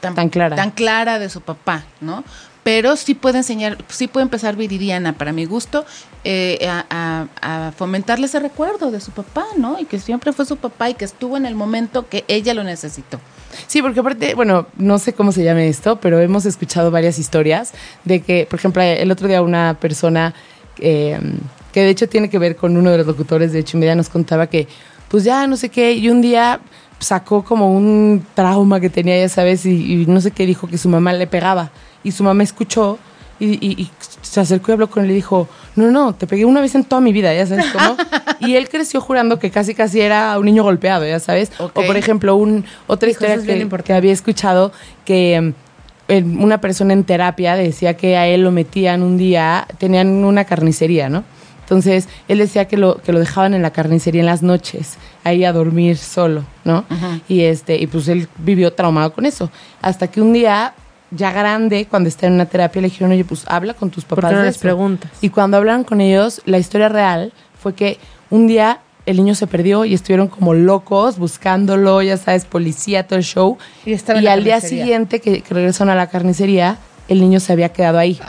Tan 0.00 0.28
clara. 0.30 0.56
tan 0.56 0.70
clara 0.72 1.18
de 1.18 1.28
su 1.28 1.40
papá, 1.42 1.84
¿no? 2.00 2.24
Pero 2.64 2.94
sí 2.96 3.14
puede 3.14 3.38
enseñar, 3.38 3.76
sí 3.88 4.06
puede 4.06 4.22
empezar 4.22 4.54
Viridiana, 4.54 5.14
para 5.14 5.32
mi 5.32 5.46
gusto, 5.46 5.84
eh, 6.22 6.64
a, 6.68 7.26
a- 7.42 7.66
a 7.68 7.72
fomentarle 7.72 8.26
ese 8.26 8.38
recuerdo 8.38 8.92
de 8.92 9.00
su 9.00 9.10
papá, 9.10 9.44
¿no? 9.56 9.80
Y 9.80 9.84
que 9.84 9.98
siempre 9.98 10.32
fue 10.32 10.46
su 10.46 10.56
papá 10.56 10.88
y 10.90 10.94
que 10.94 11.04
estuvo 11.04 11.36
en 11.36 11.44
el 11.46 11.56
momento 11.56 12.08
que 12.08 12.24
ella 12.28 12.54
lo 12.54 12.62
necesitó. 12.62 13.18
Sí, 13.66 13.82
porque 13.82 13.98
aparte, 14.00 14.34
bueno, 14.34 14.66
no 14.76 14.98
sé 14.98 15.12
cómo 15.12 15.32
se 15.32 15.42
llame 15.42 15.66
esto, 15.68 15.96
pero 15.96 16.20
hemos 16.20 16.46
escuchado 16.46 16.92
varias 16.92 17.18
historias 17.18 17.72
de 18.04 18.20
que, 18.20 18.46
por 18.48 18.60
ejemplo, 18.60 18.80
el 18.82 19.10
otro 19.10 19.26
día 19.26 19.42
una 19.42 19.76
persona 19.80 20.32
eh, 20.78 21.18
que 21.72 21.80
de 21.80 21.90
hecho 21.90 22.08
tiene 22.08 22.30
que 22.30 22.38
ver 22.38 22.54
con 22.54 22.76
uno 22.76 22.90
de 22.92 22.98
los 22.98 23.06
locutores 23.08 23.52
de 23.52 23.64
Chimedia 23.64 23.94
nos 23.96 24.08
contaba 24.08 24.46
que, 24.46 24.68
pues 25.08 25.24
ya 25.24 25.46
no 25.48 25.56
sé 25.56 25.68
qué, 25.68 25.92
y 25.94 26.08
un 26.08 26.22
día 26.22 26.60
sacó 27.00 27.42
como 27.44 27.74
un 27.74 28.24
trauma 28.34 28.78
que 28.80 28.88
tenía, 28.88 29.18
ya 29.18 29.28
sabes, 29.28 29.66
y 29.66 30.04
no 30.06 30.20
sé 30.20 30.30
qué 30.30 30.46
dijo 30.46 30.68
que 30.68 30.78
su 30.78 30.88
mamá 30.88 31.12
le 31.12 31.26
pegaba. 31.26 31.72
Y 32.04 32.12
su 32.12 32.22
mamá 32.24 32.42
escuchó 32.42 32.98
y, 33.40 33.46
y- 33.66 33.82
y 33.82 33.90
se 34.22 34.40
acercó 34.40 34.70
y 34.70 34.74
habló 34.74 34.88
con 34.90 35.04
él 35.04 35.10
y 35.10 35.14
dijo, 35.14 35.48
no, 35.76 35.90
no, 35.90 36.14
te 36.14 36.26
pegué 36.26 36.44
una 36.44 36.60
vez 36.60 36.74
en 36.74 36.84
toda 36.84 37.00
mi 37.00 37.12
vida, 37.12 37.34
ya 37.34 37.46
sabes 37.46 37.66
cómo. 37.72 37.96
y 38.40 38.54
él 38.56 38.68
creció 38.68 39.00
jurando 39.00 39.38
que 39.38 39.50
casi 39.50 39.74
casi 39.74 40.00
era 40.00 40.38
un 40.38 40.44
niño 40.46 40.62
golpeado, 40.62 41.06
ya 41.06 41.18
sabes. 41.18 41.50
Ok. 41.58 41.78
O 41.78 41.82
por 41.86 41.96
ejemplo, 41.96 42.36
un, 42.36 42.64
otra 42.86 43.08
historia 43.10 43.34
que, 43.46 43.52
que 43.84 43.92
había 43.94 44.12
escuchado 44.12 44.72
que 45.04 45.54
en- 46.08 46.40
una 46.42 46.60
persona 46.60 46.92
en 46.92 47.04
terapia 47.04 47.56
decía 47.56 47.96
que 47.96 48.16
a 48.16 48.26
él 48.26 48.42
lo 48.42 48.50
metían 48.52 49.02
un 49.02 49.16
día, 49.16 49.66
tenían 49.78 50.08
una 50.24 50.44
carnicería, 50.44 51.08
¿no? 51.08 51.24
Entonces, 51.62 52.08
él 52.28 52.38
decía 52.38 52.66
que 52.66 52.76
lo, 52.76 52.96
que 52.98 53.12
lo 53.12 53.18
dejaban 53.20 53.54
en 53.54 53.62
la 53.62 53.70
carnicería 53.70 54.20
en 54.20 54.26
las 54.26 54.42
noches, 54.42 54.96
ahí 55.24 55.44
a 55.44 55.52
dormir 55.52 55.96
solo, 55.96 56.44
¿no? 56.64 56.84
Y 57.28 57.42
este, 57.42 57.76
y 57.76 57.86
pues 57.86 58.08
él 58.08 58.28
vivió 58.38 58.72
traumado 58.74 59.12
con 59.14 59.24
eso. 59.24 59.50
Hasta 59.80 60.08
que 60.08 60.20
un 60.20 60.32
día, 60.34 60.74
ya 61.14 61.32
grande, 61.32 61.86
cuando 61.86 62.08
está 62.08 62.26
en 62.26 62.34
una 62.34 62.46
terapia, 62.46 62.82
le 62.82 62.88
dijeron, 62.88 63.12
oye, 63.12 63.24
pues 63.24 63.44
habla 63.46 63.74
con 63.74 63.90
tus 63.90 64.04
¿Por 64.04 64.20
papás. 64.20 64.32
no 64.36 64.42
les 64.42 64.54
esto". 64.56 64.62
preguntas? 64.62 65.10
Y 65.20 65.28
cuando 65.30 65.56
hablaron 65.56 65.84
con 65.84 66.00
ellos, 66.00 66.40
la 66.46 66.58
historia 66.58 66.88
real 66.88 67.32
fue 67.60 67.74
que 67.74 67.98
un 68.30 68.46
día 68.46 68.80
el 69.04 69.16
niño 69.16 69.34
se 69.34 69.46
perdió 69.46 69.84
y 69.84 69.94
estuvieron 69.94 70.28
como 70.28 70.54
locos 70.54 71.18
buscándolo, 71.18 72.02
ya 72.02 72.16
sabes, 72.16 72.44
policía, 72.44 73.06
todo 73.06 73.18
el 73.18 73.24
show. 73.24 73.58
Y 73.84 74.26
al 74.26 74.44
día 74.44 74.60
siguiente 74.60 75.20
que, 75.20 75.42
que 75.42 75.54
regresaron 75.54 75.90
a 75.90 75.96
la 75.96 76.06
carnicería, 76.08 76.78
el 77.08 77.20
niño 77.20 77.40
se 77.40 77.52
había 77.52 77.70
quedado 77.70 77.98
ahí. 77.98 78.20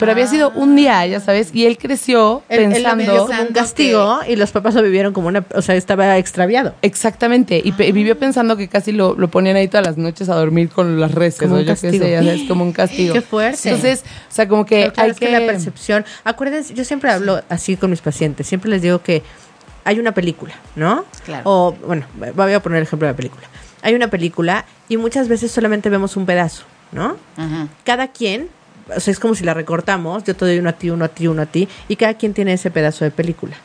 Pero 0.00 0.12
había 0.12 0.26
sido 0.26 0.50
un 0.56 0.74
día, 0.74 1.06
ya 1.06 1.20
sabes, 1.20 1.50
y 1.54 1.66
él 1.66 1.78
creció 1.78 2.42
Él, 2.48 2.60
él 2.60 2.66
lo 2.68 2.72
pensando... 2.74 2.96
vivió 3.04 3.26
como 3.26 3.40
un 3.42 3.48
castigo 3.48 4.18
y 4.26 4.34
los 4.36 4.50
papás 4.50 4.74
lo 4.74 4.82
vivieron 4.82 5.12
como 5.12 5.28
una, 5.28 5.44
o 5.54 5.62
sea, 5.62 5.76
estaba 5.76 6.18
extraviado. 6.18 6.74
Exactamente, 6.82 7.60
y, 7.62 7.72
pe- 7.72 7.92
vivió 7.92 8.18
pensando 8.18 8.56
que 8.56 8.66
casi 8.68 8.90
lo, 8.92 9.14
lo 9.14 9.28
ponían 9.28 9.56
ahí 9.56 9.68
todas 9.68 9.86
las 9.86 9.96
noches 9.96 10.28
a 10.28 10.34
dormir 10.34 10.68
con 10.70 10.98
las 10.98 11.12
reses, 11.14 11.40
Como 11.40 11.54
o 11.54 11.58
un 11.58 11.64
yo 11.64 11.74
qué 11.74 11.80
castigo. 11.82 12.04
sé, 12.04 12.10
ya 12.10 12.22
sabes, 12.24 12.42
como 12.48 12.64
un 12.64 12.72
castigo. 12.72 13.12
Qué 13.14 13.20
fuerte. 13.20 13.68
Entonces, 13.68 14.02
o 14.30 14.34
sea, 14.34 14.48
como 14.48 14.66
que 14.66 14.90
claro, 14.90 15.02
hay 15.02 15.10
es 15.10 15.18
que... 15.18 15.30
la 15.30 15.38
percepción. 15.40 16.04
Acuérdense, 16.24 16.74
yo 16.74 16.84
siempre 16.84 17.10
hablo 17.10 17.40
así 17.48 17.76
con 17.76 17.90
mis 17.90 18.00
pacientes. 18.00 18.46
Siempre 18.46 18.70
les 18.70 18.82
digo 18.82 19.02
que 19.02 19.22
hay 19.84 19.98
una 19.98 20.12
película, 20.12 20.54
¿no? 20.76 21.04
Claro. 21.24 21.42
O, 21.44 21.72
bueno, 21.86 22.06
voy 22.34 22.52
a 22.52 22.60
poner 22.60 22.78
el 22.78 22.82
ejemplo 22.84 23.06
de 23.06 23.12
la 23.12 23.16
película. 23.16 23.42
Hay 23.82 23.94
una 23.94 24.08
película 24.08 24.64
y 24.88 24.96
muchas 24.96 25.28
veces 25.28 25.50
solamente 25.50 25.88
vemos 25.88 26.16
un 26.16 26.26
pedazo, 26.26 26.64
¿no? 26.92 27.16
Ujú. 27.38 27.68
Cada 27.84 28.08
quien, 28.08 28.48
o 28.96 29.00
sea, 29.00 29.12
es 29.12 29.18
como 29.18 29.34
si 29.34 29.44
la 29.44 29.54
recortamos, 29.54 30.24
yo 30.24 30.34
te 30.36 30.44
doy 30.44 30.58
uno 30.58 30.70
a 30.70 30.72
ti, 30.74 30.90
uno 30.90 31.04
a 31.04 31.08
ti, 31.08 31.26
uno 31.28 31.42
a 31.42 31.46
ti, 31.46 31.68
y 31.88 31.96
cada 31.96 32.14
quien 32.14 32.34
tiene 32.34 32.52
ese 32.52 32.70
pedazo 32.70 33.04
de 33.04 33.10
película. 33.10 33.56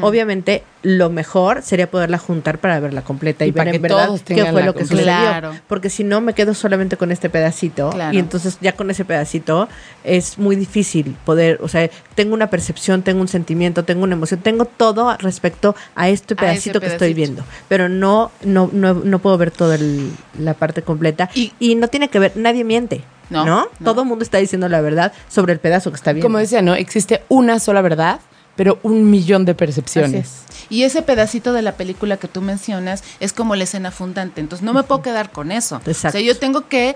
Obviamente, 0.00 0.62
lo 0.82 1.10
mejor 1.10 1.60
sería 1.60 1.90
poderla 1.90 2.16
juntar 2.16 2.56
para 2.58 2.80
verla 2.80 3.02
completa 3.02 3.44
y, 3.44 3.48
Y 3.48 3.50
ver 3.50 3.56
para 3.58 3.70
en 3.70 3.76
que 3.76 3.82
verdad 3.82 4.08
qué 4.24 4.46
fue 4.46 4.62
lo 4.62 4.74
que 4.74 4.84
sucedió. 4.84 5.02
Claro. 5.04 5.52
Porque 5.68 5.90
si 5.90 6.04
no, 6.04 6.22
me 6.22 6.32
quedo 6.32 6.54
solamente 6.54 6.96
con 6.96 7.12
este 7.12 7.28
pedacito 7.28 7.90
Claro. 7.90 8.14
y 8.16 8.18
entonces 8.18 8.56
ya 8.62 8.72
con 8.72 8.90
ese 8.90 9.04
pedacito 9.04 9.68
es 10.02 10.38
muy 10.38 10.56
difícil 10.56 11.14
poder, 11.26 11.58
o 11.60 11.68
sea, 11.68 11.90
tengo 12.14 12.32
una 12.32 12.48
percepción, 12.48 13.02
tengo 13.02 13.20
un 13.20 13.28
sentimiento, 13.28 13.84
tengo 13.84 14.04
una 14.04 14.14
emoción, 14.14 14.40
tengo 14.40 14.64
todo 14.64 15.14
respecto 15.18 15.76
a 15.94 16.08
este 16.08 16.32
A 16.32 16.38
pedacito 16.38 16.80
que 16.80 16.86
estoy 16.86 17.12
viendo, 17.12 17.44
pero 17.68 17.90
no 17.90 18.30
no 18.42 18.70
no, 18.72 18.94
no 18.94 19.18
puedo 19.18 19.36
ver 19.36 19.50
toda 19.50 19.74
el- 19.74 20.10
la 20.38 20.54
parte 20.54 20.80
completa 20.80 21.28
y, 21.34 21.52
Y- 21.58 21.74
no 21.74 21.88
tiene 21.88 22.08
que 22.08 22.18
ver, 22.18 22.32
nadie 22.36 22.64
miente. 22.64 23.02
No, 23.30 23.44
No, 23.44 23.66
no. 23.78 23.84
Todo 23.92 24.02
el 24.02 24.08
mundo 24.08 24.22
está 24.22 24.38
diciendo 24.38 24.68
la 24.68 24.80
verdad 24.80 25.12
sobre 25.28 25.52
el 25.52 25.60
pedazo 25.60 25.90
que 25.90 25.96
está 25.96 26.12
viendo. 26.12 26.26
Como 26.26 26.38
decía, 26.38 26.62
¿no? 26.62 26.74
Existe 26.74 27.22
una 27.28 27.58
sola 27.58 27.80
verdad, 27.82 28.20
pero 28.56 28.78
un 28.82 29.10
millón 29.10 29.44
de 29.44 29.54
percepciones. 29.54 30.26
Así 30.26 30.44
es. 30.50 30.66
Y 30.70 30.82
ese 30.84 31.02
pedacito 31.02 31.52
de 31.52 31.60
la 31.62 31.72
película 31.72 32.16
que 32.16 32.28
tú 32.28 32.40
mencionas 32.40 33.02
es 33.20 33.32
como 33.32 33.56
la 33.56 33.64
escena 33.64 33.90
fundante. 33.90 34.40
Entonces 34.40 34.64
no 34.64 34.72
me 34.72 34.82
puedo 34.82 35.02
quedar 35.02 35.30
con 35.30 35.52
eso. 35.52 35.80
Exacto. 35.86 36.08
O 36.18 36.20
sea, 36.20 36.20
yo 36.20 36.38
tengo 36.38 36.68
que 36.68 36.94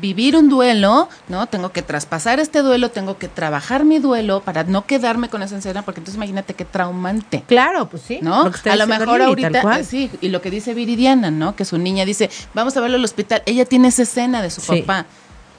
vivir 0.00 0.36
un 0.36 0.48
duelo, 0.48 1.08
¿no? 1.28 1.46
Tengo 1.48 1.72
que 1.72 1.82
traspasar 1.82 2.38
este 2.38 2.60
duelo, 2.62 2.90
tengo 2.90 3.18
que 3.18 3.26
trabajar 3.28 3.84
mi 3.84 3.98
duelo 3.98 4.40
para 4.40 4.62
no 4.62 4.86
quedarme 4.86 5.28
con 5.28 5.42
esa 5.42 5.58
escena, 5.58 5.82
porque 5.82 5.98
entonces 6.00 6.14
imagínate 6.16 6.54
qué 6.54 6.64
traumante. 6.64 7.42
Claro, 7.48 7.88
pues 7.90 8.04
sí. 8.06 8.20
¿No? 8.22 8.44
Lo 8.44 8.72
a 8.72 8.76
lo 8.76 8.86
mejor 8.86 9.18
Lili, 9.18 9.44
ahorita, 9.44 9.80
eh, 9.80 9.84
sí, 9.84 10.10
y 10.20 10.28
lo 10.28 10.40
que 10.40 10.50
dice 10.50 10.74
Viridiana, 10.74 11.30
¿no? 11.32 11.56
Que 11.56 11.64
su 11.64 11.76
niña 11.76 12.04
dice, 12.04 12.30
vamos 12.54 12.76
a 12.76 12.80
verlo 12.80 12.96
al 12.96 13.04
hospital. 13.04 13.42
Ella 13.46 13.64
tiene 13.64 13.88
esa 13.88 14.02
escena 14.02 14.42
de 14.42 14.50
su 14.50 14.60
Sí. 14.60 14.82
papá. 14.82 15.06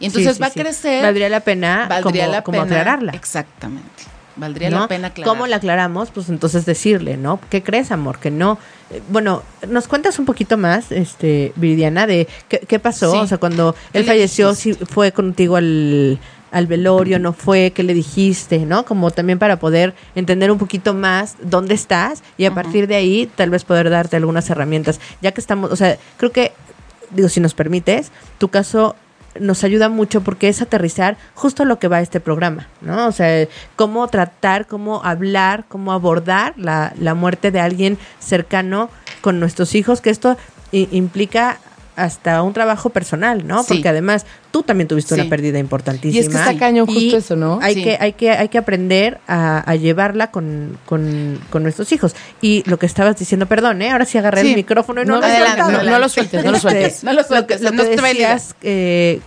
Y 0.02 0.08
entonces 0.08 0.32
Sí, 0.32 0.36
sí, 0.36 0.42
va 0.42 0.48
a 0.48 0.52
crecer. 0.52 1.04
Valdría 1.04 1.30
la 1.30 1.40
pena 1.40 1.88
valdría 1.88 2.24
como, 2.26 2.34
la 2.34 2.44
como 2.44 2.64
pena 2.64 2.82
aclararla. 2.82 3.12
Exactamente. 3.14 4.04
Valdría 4.36 4.70
¿no? 4.70 4.82
la 4.82 4.88
pena 4.88 5.08
aclararla. 5.10 5.34
¿Cómo 5.34 5.48
la 5.48 5.58
aclaramos? 5.58 6.10
Pues 6.12 6.30
entonces 6.30 6.66
decirle, 6.66 7.18
¿no? 7.18 7.40
¿Qué 7.50 7.64
crees, 7.64 7.92
amor? 7.92 8.20
Que 8.20 8.32
no. 8.32 8.58
Eh, 8.90 9.02
Bueno, 9.10 9.44
¿nos 9.68 9.88
cuentas 9.88 10.20
un 10.20 10.26
poquito 10.26 10.58
más, 10.58 10.92
este, 10.92 11.54
Viridiana, 11.56 12.08
de 12.08 12.28
qué, 12.48 12.60
qué 12.60 12.80
pasó? 12.80 13.20
O 13.22 13.28
sea, 13.28 13.38
cuando 13.38 13.74
¿Qué 13.92 14.00
él 14.00 14.06
le 14.06 14.12
falleció, 14.12 14.56
si 14.56 14.74
fue 14.74 15.12
contigo 15.12 15.58
al, 15.58 16.18
al 16.52 16.68
velorio, 16.68 17.20
no 17.20 17.34
fue, 17.34 17.72
qué 17.72 17.84
le 17.84 17.94
dijiste, 17.94 18.60
¿no? 18.60 18.86
Como 18.86 19.12
también 19.12 19.40
para 19.40 19.58
poder 19.58 19.94
entender 20.16 20.52
un 20.52 20.58
poquito 20.58 20.94
más 20.94 21.36
dónde 21.42 21.74
estás 21.74 22.24
y 22.38 22.46
a 22.46 22.54
partir 22.54 22.88
de 22.88 22.96
ahí 22.96 23.30
tal 23.36 23.50
vez 23.50 23.64
poder 23.64 23.90
darte 23.90 24.18
algunas 24.18 24.50
herramientas. 24.50 25.00
Ya 25.22 25.32
que 25.32 25.42
estamos, 25.42 25.72
o 25.72 25.76
sea, 25.76 25.98
creo 26.18 26.32
que, 26.32 26.52
digo, 27.12 27.30
si 27.30 27.40
nos 27.40 27.54
permites, 27.54 28.12
tu 28.38 28.50
caso 28.50 28.96
nos 29.40 29.64
ayuda 29.64 29.90
mucho 29.90 30.22
porque 30.22 30.50
es 30.50 30.62
aterrizar 30.62 31.18
justo 31.36 31.66
lo 31.66 31.80
que 31.80 31.88
va 31.88 31.98
a 31.98 32.02
este 32.02 32.20
programa, 32.20 32.68
¿no? 32.82 33.08
O 33.08 33.12
sea, 33.12 33.48
cómo 33.76 34.08
tratar, 34.08 34.68
cómo 34.68 35.04
hablar, 35.04 35.66
cómo 35.68 35.94
abordar 35.94 36.54
la, 36.58 36.94
la 37.00 37.14
muerte 37.14 37.52
de 37.52 37.60
alguien 37.60 37.98
cercano 38.20 38.90
con 39.22 39.40
nuestros 39.40 39.76
hijos, 39.76 40.02
que 40.02 40.10
esto 40.10 40.38
implica 40.72 41.60
hasta 42.04 42.42
un 42.42 42.54
trabajo 42.54 42.90
personal, 42.90 43.46
¿no? 43.48 43.64
Sí. 43.64 43.74
Porque 43.76 43.90
además 43.90 44.26
tú 44.52 44.64
también 44.64 44.88
tuviste 44.88 45.16
Sí. 45.16 45.22
una 45.22 45.30
pérdida 45.30 45.60
importantísima. 45.60 46.16
Y 46.16 46.20
es 46.20 46.30
que 46.30 46.36
está 46.38 46.58
cañón 46.58 46.90
Y 46.90 46.94
justo 46.94 47.18
eso, 47.18 47.36
¿no? 47.36 47.60
Hay, 47.62 47.76
Sí. 47.76 47.84
que, 47.84 47.98
hay, 48.00 48.14
que, 48.14 48.32
hay 48.32 48.50
que 48.50 48.58
aprender 48.58 49.20
a, 49.28 49.60
a 49.60 49.76
llevarla 49.76 50.32
con, 50.32 50.78
con, 50.86 51.40
con 51.50 51.64
nuestros 51.64 51.92
hijos. 51.92 52.16
Y 52.42 52.64
lo 52.70 52.78
que 52.80 52.86
estabas 52.86 53.18
diciendo, 53.18 53.46
perdón, 53.46 53.82
¿eh? 53.82 53.92
ahora 53.92 54.06
sí 54.06 54.18
agarré 54.18 54.42
el 54.42 54.56
micrófono 54.56 55.02
y 55.02 55.06
no, 55.06 55.16
No, 55.16 55.20
lo 55.22 55.26
adelante, 55.28 55.62
no, 55.72 55.84
no 55.84 56.00
lo 56.00 56.10
sueltes, 56.10 56.44
no 56.44 56.52
lo 56.52 56.58
Este, 56.58 56.70
sueltes. 56.70 57.04
No 57.04 57.14
lo 57.14 57.24
sueltes, 57.24 57.58
que- 57.58 57.64
Lo 57.64 57.72
que, 57.72 57.82
a 57.82 57.94
ir. 57.94 58.02
decías, 58.02 58.56
eh, 58.62 59.20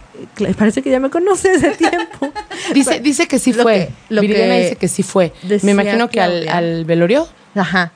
parece 0.59 0.83
que 0.83 0.91
ya 0.91 1.01
me 1.01 1.11
conoces 1.11 1.63
de 1.63 1.71
tiempo. 1.71 2.33
Dice, 2.75 3.01
dice 3.01 3.27
que 3.29 3.39
sí 3.39 3.53
Lo 3.53 3.63
fue. 3.63 3.89
que- 4.09 4.15
lo 4.15 4.21
Viridiana 4.21 4.55
que 4.55 4.63
dice 4.63 4.77
que 4.77 4.89
sí 4.89 5.03
fue. 5.03 5.33
decía 5.43 5.67
Me 5.67 5.73
imagino 5.73 6.09
que 6.09 6.21
al, 6.21 6.49
al 6.49 6.85
velorio. 6.85 7.29
Ajá. 7.55 7.93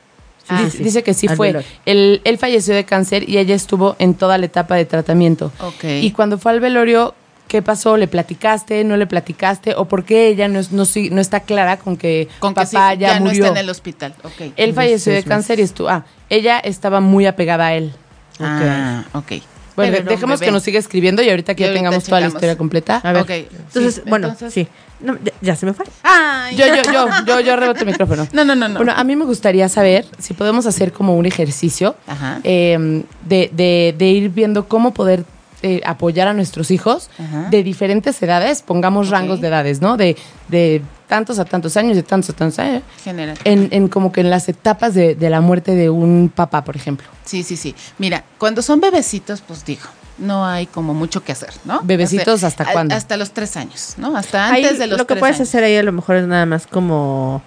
Sí, 0.49 0.55
dice, 0.65 0.77
sí, 0.79 0.83
dice 0.85 1.03
que 1.03 1.15
sí 1.15 1.27
Al 1.29 1.37
fue. 1.37 1.65
Él, 1.87 2.21
él 2.25 2.39
falleció 2.39 2.75
de 2.75 2.85
cáncer 2.85 3.29
y 3.29 3.39
ella 3.39 3.55
estuvo 3.55 3.97
en 3.99 4.15
toda 4.15 4.39
la 4.39 4.47
etapa 4.47 4.75
de 4.77 4.85
tratamiento. 4.85 5.53
Ok. 5.61 5.85
Y 6.01 6.11
cuando 6.13 6.39
fue 6.39 6.53
al 6.53 6.61
velorio, 6.61 7.15
¿qué 7.49 7.61
pasó? 7.63 7.97
¿Le 7.97 8.09
platicaste? 8.09 8.83
¿No 8.85 8.97
le 8.97 9.07
platicaste? 9.07 9.75
¿O 9.77 9.87
por 9.87 10.05
qué 10.05 10.29
ella 10.29 10.49
no, 10.49 10.59
es- 10.59 10.73
no, 10.73 10.85
no 11.11 11.21
está 11.21 11.41
clara 11.41 11.77
con 11.79 11.97
que 11.97 12.29
Con 12.39 12.53
que 12.53 12.63
papá 12.63 12.93
sí, 12.93 12.99
ya, 12.99 13.09
ya 13.15 13.19
no 13.21 13.27
murió? 13.27 13.45
está 13.47 13.59
en 13.59 13.65
el 13.65 13.71
hospital. 13.71 14.15
Ok. 14.25 14.53
Él 14.57 14.73
falleció 14.75 15.13
de 15.13 15.23
cáncer 15.23 15.59
y 15.59 15.63
estuvo. 15.63 15.89
Ah, 15.89 16.05
ella 16.31 16.59
estaba 16.59 17.01
muy 17.01 17.27
apegada 17.27 17.67
a 17.67 17.75
él. 17.75 17.93
Ah, 18.41 19.05
ok. 19.13 19.33
Bueno, 19.79 19.97
Pero 19.99 20.11
dejemos 20.11 20.41
que 20.41 20.51
nos 20.51 20.63
siga 20.63 20.79
escribiendo 20.79 21.23
y 21.23 21.31
ahorita 21.31 21.55
que 21.55 21.63
Y 21.63 21.67
ya 21.67 21.69
ahorita 21.71 21.79
tengamos 21.79 22.05
toda 22.05 22.21
la 22.21 22.27
historia 22.27 22.59
completa. 22.59 23.01
A 23.05 23.13
ver. 23.13 23.25
Entonces, 23.31 23.95
sí, 23.97 24.01
bueno, 24.07 24.29
entonces- 24.29 24.53
sí. 24.53 24.69
No, 25.01 25.17
ya, 25.23 25.33
ya 25.41 25.55
se 25.57 25.65
me 25.67 25.73
fue. 25.75 25.87
Ay. 26.03 26.57
Yo, 26.57 26.67
yo, 26.67 26.83
yo, 26.93 27.09
yo, 27.25 27.39
yo 27.41 27.55
rebote 27.55 27.81
el 27.81 27.87
micrófono. 27.87 28.27
No, 28.33 28.45
no, 28.45 28.57
no, 28.57 28.67
no. 28.69 28.75
Bueno, 28.79 28.93
a 28.97 29.05
mí 29.05 29.15
me 29.15 29.25
gustaría 29.25 29.69
saber 29.69 30.05
si 30.19 30.35
podemos 30.35 30.67
hacer 30.67 30.93
como 30.93 31.17
un 31.17 31.25
ejercicio 31.27 31.95
Ajá. 32.09 32.41
eh, 32.43 33.05
de, 33.25 33.51
de- 33.53 33.95
de 33.97 34.07
ir 34.07 34.31
viendo 34.31 34.67
cómo 34.67 34.93
poder 34.93 35.25
eh, 35.63 35.81
apoyar 35.85 36.29
a 36.29 36.35
nuestros 36.35 36.71
hijos 36.71 37.11
Ajá. 37.19 37.49
de 37.51 37.63
diferentes 37.63 38.23
edades, 38.23 38.63
pongamos 38.63 39.09
rangos 39.09 39.41
de 39.41 39.49
edades, 39.49 39.81
¿no? 39.81 39.97
De, 39.97 40.17
de 40.49 40.83
tantos 41.09 41.39
a 41.39 41.45
tantos 41.45 41.77
años, 41.77 41.97
de 41.97 42.03
tantos 42.03 42.31
a 42.31 42.33
tantos 42.35 42.59
años, 42.59 42.83
General. 43.03 43.37
en, 43.45 43.69
en 43.73 43.89
como 43.89 44.13
que 44.13 44.21
en 44.21 44.31
las 44.31 44.49
etapas 44.49 44.95
de, 44.95 45.15
de 45.15 45.31
la 45.31 45.41
muerte 45.41 45.75
de 45.75 45.91
un 45.91 46.31
papá, 46.35 46.63
por 46.65 46.77
ejemplo. 46.77 47.07
Sí, 47.25 47.43
sí, 47.43 47.57
sí. 47.57 47.75
Mira, 47.99 48.25
cuando 48.39 48.63
son 48.63 48.81
bebecitos, 48.81 49.41
pues 49.41 49.65
digo, 49.65 49.83
no 50.19 50.45
hay 50.47 50.67
como 50.67 50.95
mucho 50.95 51.23
que 51.25 51.33
hacer, 51.33 51.51
¿no? 51.65 51.81
¿Bebecitos 51.83 52.35
O 52.35 52.39
sea, 52.39 52.49
hasta 52.49 52.65
a- 52.65 52.73
cuándo? 52.73 52.95
Hasta 52.95 53.17
los 53.17 53.33
tres 53.33 53.57
años, 53.57 53.95
¿no? 53.99 54.17
Hasta 54.17 54.49
antes 54.49 54.73
Ahí, 54.73 54.77
de 54.79 54.87
los 54.87 54.99
lo 54.99 55.07
que 55.07 55.15
tres 55.15 55.21
puedes 55.21 55.37
años. 55.37 55.49
hacer 55.49 55.65
ahí 55.65 55.77
a 55.77 55.83
lo 55.83 55.93
mejor 55.93 56.17
es 56.17 56.27
nada 56.27 56.45
más 56.47 56.67
como 56.67 57.43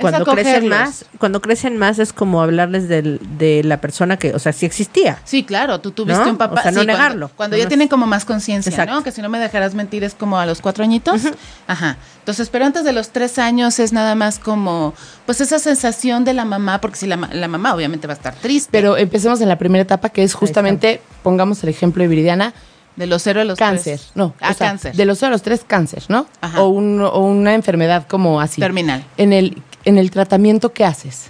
cuando 0.00 0.24
crecen 0.24 0.68
más, 0.68 1.04
cuando 1.18 1.40
crecen 1.42 1.76
más 1.76 1.98
es 1.98 2.12
como 2.12 2.42
hablarles 2.42 2.88
del, 2.88 3.20
de 3.38 3.62
la 3.64 3.80
persona 3.80 4.16
que, 4.16 4.34
o 4.34 4.38
sea, 4.38 4.52
sí 4.52 4.66
existía. 4.66 5.18
Sí, 5.24 5.44
claro, 5.44 5.80
tú 5.80 5.90
tuviste 5.90 6.24
¿No? 6.24 6.30
un 6.30 6.36
papá. 6.36 6.60
O 6.60 6.62
sea, 6.62 6.70
no 6.72 6.80
sí, 6.80 6.86
negarlo. 6.86 7.30
Cuando, 7.36 7.54
No 7.56 7.58
ya 7.58 7.64
es- 7.64 7.68
tienen 7.68 7.88
como 7.88 8.06
más 8.06 8.24
conciencia, 8.24 8.70
Exacto. 8.70 8.94
¿no? 8.94 9.02
Que 9.02 9.12
si 9.12 9.20
no 9.22 9.28
me 9.28 9.38
dejarás 9.38 9.74
mentir 9.74 10.04
es 10.04 10.14
como 10.14 10.38
a 10.38 10.46
los 10.46 10.60
cuatro 10.60 10.84
añitos. 10.84 11.22
Ajá. 11.66 11.96
Entonces, 12.20 12.48
pero 12.48 12.64
antes 12.64 12.84
de 12.84 12.92
los 12.92 13.10
tres 13.10 13.38
años 13.38 13.78
es 13.78 13.92
nada 13.92 14.14
más 14.14 14.38
como, 14.38 14.94
pues 15.26 15.40
esa 15.40 15.58
sensación 15.58 16.24
de 16.24 16.32
la 16.32 16.44
mamá, 16.44 16.80
porque 16.80 16.96
si 16.96 17.06
la, 17.06 17.16
ma- 17.16 17.30
la 17.32 17.48
mamá 17.48 17.74
obviamente 17.74 18.06
va 18.06 18.14
a 18.14 18.16
estar 18.16 18.34
triste. 18.34 18.70
Pero 18.72 18.96
empecemos 18.96 19.40
en 19.40 19.48
la 19.48 19.58
primera 19.58 19.82
etapa, 19.82 20.08
que 20.08 20.22
es 20.22 20.32
justamente, 20.34 21.02
pongamos 21.22 21.62
el 21.62 21.68
ejemplo 21.68 22.02
de 22.02 22.08
Viridiana, 22.08 22.54
de 22.96 23.06
los 23.08 23.22
cero 23.24 23.40
a 23.40 23.44
los 23.44 23.58
cáncer, 23.58 23.98
tres. 23.98 24.12
no, 24.14 24.34
Ah, 24.40 24.52
o 24.52 24.54
sea, 24.54 24.68
cáncer. 24.68 24.94
de 24.94 25.04
los 25.04 25.18
cero 25.18 25.28
a 25.28 25.30
los 25.32 25.42
tres 25.42 25.62
cáncer, 25.66 26.04
¿no? 26.08 26.26
Ajá. 26.40 26.62
O, 26.62 26.68
un- 26.68 27.00
o 27.02 27.18
una 27.26 27.52
enfermedad 27.54 28.06
como 28.08 28.40
así. 28.40 28.60
Terminal. 28.60 29.04
En 29.16 29.32
el, 29.32 29.60
en 29.84 29.98
el 29.98 30.10
tratamiento, 30.10 30.72
¿qué 30.72 30.84
haces? 30.84 31.26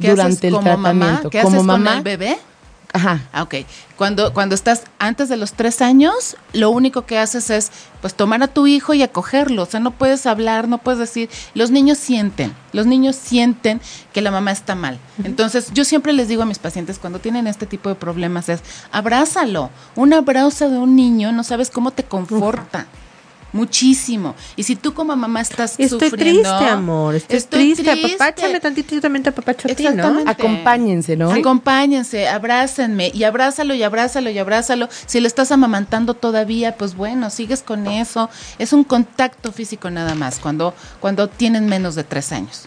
¿Qué 0.00 0.10
Durante 0.10 0.32
haces 0.32 0.44
el 0.44 0.54
como 0.54 0.76
mamá? 0.76 0.90
tratamiento. 0.90 1.30
¿Qué 1.30 1.42
como 1.42 1.56
haces 1.56 1.66
mamá, 1.66 1.90
con 1.90 1.98
el 1.98 2.02
bebé? 2.04 2.38
Ajá. 2.94 3.22
Ah, 3.32 3.42
ok. 3.42 3.54
Cuando, 3.96 4.34
cuando 4.34 4.54
estás 4.54 4.82
antes 4.98 5.30
de 5.30 5.38
los 5.38 5.54
tres 5.54 5.80
años, 5.80 6.36
lo 6.52 6.68
único 6.70 7.06
que 7.06 7.18
haces 7.18 7.48
es 7.48 7.70
pues 8.02 8.14
tomar 8.14 8.42
a 8.42 8.48
tu 8.48 8.66
hijo 8.66 8.92
y 8.92 9.02
acogerlo. 9.02 9.62
O 9.62 9.66
sea, 9.66 9.80
no 9.80 9.92
puedes 9.92 10.26
hablar, 10.26 10.68
no 10.68 10.76
puedes 10.78 10.98
decir. 10.98 11.30
Los 11.54 11.70
niños 11.70 11.96
sienten, 11.96 12.52
los 12.72 12.84
niños 12.84 13.16
sienten 13.16 13.80
que 14.12 14.20
la 14.20 14.30
mamá 14.30 14.52
está 14.52 14.74
mal. 14.74 14.98
Entonces, 15.24 15.70
yo 15.72 15.84
siempre 15.84 16.12
les 16.12 16.28
digo 16.28 16.42
a 16.42 16.46
mis 16.46 16.58
pacientes 16.58 16.98
cuando 16.98 17.18
tienen 17.18 17.46
este 17.46 17.64
tipo 17.64 17.88
de 17.88 17.94
problemas 17.94 18.50
es 18.50 18.60
abrázalo. 18.90 19.70
Un 19.96 20.12
abrazo 20.12 20.68
de 20.68 20.76
un 20.76 20.94
niño, 20.94 21.32
no 21.32 21.44
sabes 21.44 21.70
cómo 21.70 21.92
te 21.92 22.04
conforta. 22.04 22.86
Muchísimo. 23.52 24.34
Y 24.56 24.62
si 24.62 24.76
tú 24.76 24.94
como 24.94 25.14
mamá 25.14 25.40
estás 25.40 25.78
Estoy 25.78 26.10
sufriendo, 26.10 26.42
triste, 26.42 26.68
amor. 26.70 27.14
Estoy, 27.14 27.36
estoy 27.36 27.60
triste. 27.60 27.92
triste. 27.92 28.14
Apapáchame 28.14 28.60
tantito, 28.60 28.94
yo 28.94 29.00
también 29.00 29.22
te 29.22 29.28
apapacho 29.30 29.68
a 29.68 29.74
ti, 29.74 29.82
¿no? 29.84 29.90
Exactamente. 29.90 30.30
Acompáñense, 30.30 31.16
¿no? 31.16 31.30
Acompáñense, 31.30 32.28
abrácenme 32.28 33.10
y 33.12 33.24
abrázalo 33.24 33.74
y 33.74 33.82
abrázalo 33.82 34.30
y 34.30 34.38
abrázalo. 34.38 34.88
Si 35.06 35.20
lo 35.20 35.26
estás 35.26 35.52
amamantando 35.52 36.14
todavía, 36.14 36.76
pues 36.76 36.94
bueno, 36.94 37.30
sigues 37.30 37.62
con 37.62 37.86
eso. 37.86 38.30
Es 38.58 38.72
un 38.72 38.84
contacto 38.84 39.52
físico 39.52 39.90
nada 39.90 40.14
más 40.14 40.38
cuando, 40.38 40.74
cuando 41.00 41.28
tienen 41.28 41.66
menos 41.66 41.94
de 41.94 42.04
tres 42.04 42.32
años. 42.32 42.66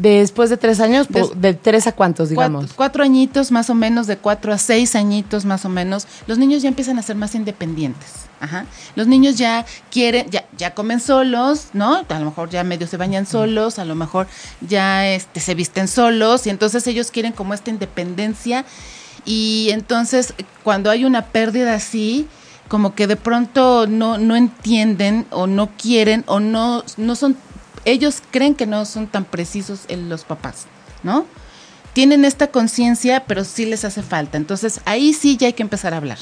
Después 0.00 0.48
de 0.50 0.56
tres 0.56 0.80
años, 0.80 1.06
po- 1.08 1.18
Des- 1.18 1.40
de 1.40 1.54
tres 1.54 1.86
a 1.86 1.92
cuántos, 1.92 2.30
digamos. 2.30 2.60
Cuatro, 2.62 2.76
cuatro 2.76 3.04
añitos 3.04 3.50
más 3.50 3.68
o 3.70 3.74
menos, 3.74 4.06
de 4.06 4.16
cuatro 4.16 4.52
a 4.52 4.58
seis 4.58 4.94
añitos 4.96 5.44
más 5.44 5.64
o 5.64 5.68
menos, 5.68 6.06
los 6.26 6.38
niños 6.38 6.62
ya 6.62 6.68
empiezan 6.68 6.98
a 6.98 7.02
ser 7.02 7.16
más 7.16 7.34
independientes. 7.34 8.08
Ajá. 8.40 8.64
Los 8.96 9.06
niños 9.06 9.36
ya 9.36 9.66
quieren, 9.90 10.30
ya, 10.30 10.46
ya 10.56 10.72
comen 10.74 11.00
solos, 11.00 11.66
¿no? 11.74 12.06
A 12.08 12.18
lo 12.18 12.24
mejor 12.24 12.48
ya 12.48 12.64
medio 12.64 12.86
se 12.86 12.96
bañan 12.96 13.26
solos, 13.26 13.78
a 13.78 13.84
lo 13.84 13.94
mejor 13.94 14.26
ya 14.66 15.06
este, 15.08 15.40
se 15.40 15.54
visten 15.54 15.88
solos, 15.88 16.46
y 16.46 16.50
entonces 16.50 16.86
ellos 16.86 17.10
quieren 17.10 17.32
como 17.32 17.52
esta 17.52 17.68
independencia. 17.68 18.64
Y 19.26 19.68
entonces, 19.72 20.32
cuando 20.64 20.90
hay 20.90 21.04
una 21.04 21.26
pérdida 21.26 21.74
así, 21.74 22.26
como 22.68 22.94
que 22.94 23.06
de 23.06 23.16
pronto 23.16 23.86
no, 23.86 24.16
no 24.16 24.36
entienden 24.36 25.26
o 25.30 25.46
no 25.46 25.68
quieren 25.76 26.24
o 26.26 26.40
no, 26.40 26.82
no 26.96 27.16
son, 27.16 27.36
ellos 27.84 28.22
creen 28.30 28.54
que 28.54 28.66
no 28.66 28.84
son 28.84 29.06
tan 29.06 29.24
precisos 29.24 29.80
en 29.88 30.08
los 30.08 30.24
papás, 30.24 30.66
¿no? 31.02 31.26
Tienen 31.92 32.24
esta 32.24 32.48
conciencia, 32.48 33.24
pero 33.26 33.44
sí 33.44 33.66
les 33.66 33.84
hace 33.84 34.02
falta. 34.02 34.36
Entonces, 34.36 34.80
ahí 34.84 35.12
sí 35.12 35.36
ya 35.36 35.48
hay 35.48 35.52
que 35.54 35.62
empezar 35.62 35.92
a 35.92 35.96
hablar. 35.96 36.18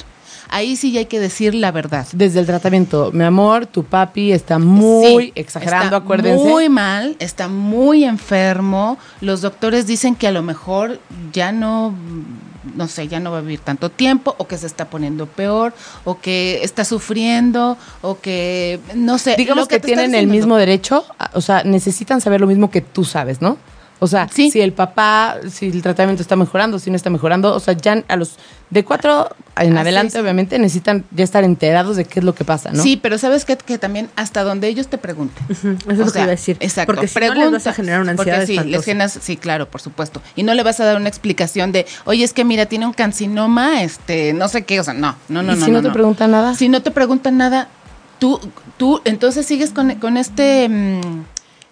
Ahí 0.49 0.77
sí 0.77 0.93
ya 0.93 1.01
hay 1.01 1.07
que 1.07 1.21
decir 1.21 1.55
la 1.55 1.73
verdad. 1.73 2.07
Desde 2.13 2.41
el 2.41 2.47
tratamiento, 2.47 3.11
mi 3.13 3.25
amor, 3.25 3.67
tu 3.67 3.85
papi 3.85 4.33
está 4.33 4.59
muy 4.59 5.27
Sí, 5.27 5.33
exagerando, 5.35 5.97
está 5.97 5.97
acuérdense. 5.97 6.45
Muy 6.45 6.69
mal, 6.69 7.17
está 7.19 7.49
muy 7.49 8.05
enfermo. 8.05 8.99
Los 9.21 9.41
doctores 9.41 9.87
dicen 9.87 10.15
que 10.15 10.27
a 10.27 10.33
lo 10.33 10.43
mejor 10.43 11.01
ya 11.33 11.53
no, 11.53 11.95
no 12.75 12.89
sé, 12.89 13.09
ya 13.09 13.21
no 13.21 13.31
va 13.31 13.39
a 13.39 13.41
vivir 13.41 13.61
tanto 13.61 13.91
tiempo, 13.91 14.35
o 14.39 14.47
que 14.47 14.57
se 14.57 14.67
está 14.67 14.87
poniendo 14.87 15.27
peor, 15.27 15.75
o 16.05 16.19
que 16.19 16.61
está 16.63 16.85
sufriendo, 16.85 17.77
o 18.03 18.19
que 18.21 18.81
no 18.95 19.19
sé. 19.19 19.37
Digamos 19.37 19.65
lo 19.65 19.69
que, 19.69 19.77
está 19.77 19.87
tienen 19.87 20.15
el 20.15 20.27
mismo 20.27 20.57
derecho, 20.57 21.05
o 21.35 21.41
sea, 21.41 21.63
necesitan 21.65 22.21
saber 22.21 22.41
lo 22.41 22.47
mismo 22.47 22.71
que 22.71 22.81
tú 22.81 23.05
sabes, 23.05 23.43
¿no? 23.43 23.59
O 24.01 24.07
sea, 24.07 24.29
Sí. 24.29 24.51
si 24.51 24.61
el 24.61 24.73
papá, 24.73 25.37
si 25.51 25.67
el 25.67 25.83
tratamiento 25.83 26.23
está 26.23 26.37
mejorando, 26.37 26.79
si 26.79 26.91
no 26.91 26.97
está 26.97 27.11
mejorando, 27.11 27.55
o 27.55 27.61
sea, 27.61 27.75
ya 27.75 28.05
a 28.09 28.17
los 28.17 28.37
de 28.71 28.85
cuatro 28.85 29.29
en 29.57 29.77
A 29.77 29.81
adelante, 29.81 30.13
seis. 30.13 30.23
obviamente, 30.23 30.59
necesitan 30.59 31.05
ya 31.11 31.25
estar 31.25 31.43
enterados 31.43 31.97
de 31.97 32.05
qué 32.05 32.21
es 32.21 32.25
lo 32.25 32.35
que 32.35 32.45
pasa, 32.45 32.71
¿no? 32.71 32.83
Sí, 32.83 32.97
pero 32.97 33.19
sabes 33.19 33.45
qué? 33.45 33.57
que 33.57 33.79
también 33.79 34.09
hasta 34.15 34.45
donde 34.45 34.69
ellos 34.69 34.89
te 34.89 34.99
pregunten. 34.99 35.45
Eso 35.51 35.69
es 35.89 35.99
lo 35.99 36.13
que 36.13 36.19
iba 36.19 36.25
a 36.25 36.31
decir. 36.31 36.57
Exacto. 36.61 36.93
Porque 36.93 37.09
si 37.09 37.19
no 37.19 37.35
les 37.35 37.51
vas 37.51 37.67
a 37.67 37.73
generar 37.73 38.01
una 38.03 38.13
ansiedad 38.13 38.41
Porque 38.47 38.63
sí, 38.63 38.69
les 38.69 38.85
generas, 38.85 39.19
sí, 39.21 39.37
claro, 39.37 39.69
por 39.69 39.81
supuesto. 39.81 40.23
Y 40.37 40.43
no 40.43 40.55
le 40.55 40.63
vas 40.63 40.79
a 40.81 40.85
dar 40.85 40.97
una 40.97 41.09
explicación 41.09 41.73
de, 41.73 41.87
oye, 42.05 42.25
es 42.25 42.33
que 42.33 42.45
mira, 42.45 42.67
tiene 42.67 42.87
un 42.87 42.93
cancinoma, 42.93 43.83
este, 43.83 44.33
no 44.33 44.49
sé 44.49 44.63
qué, 44.65 44.79
o 44.81 44.85
sea, 44.85 44.95
no, 44.95 45.17
no, 45.29 45.43
no, 45.43 45.55
¿Y 45.55 45.57
no. 45.59 45.65
si 45.65 45.71
no, 45.71 45.83
te 45.83 45.91
preguntan 45.91 46.31
nada? 46.31 46.55
Si 46.55 46.69
no 46.69 46.83
te 46.83 46.91
preguntan 46.91 47.37
nada, 47.39 47.69
tú, 48.19 48.39
tú, 48.77 49.01
entonces 49.05 49.47
sigues 49.47 49.71
con, 49.71 49.95
con 49.97 50.17
este, 50.17 50.69
mm, 50.69 51.25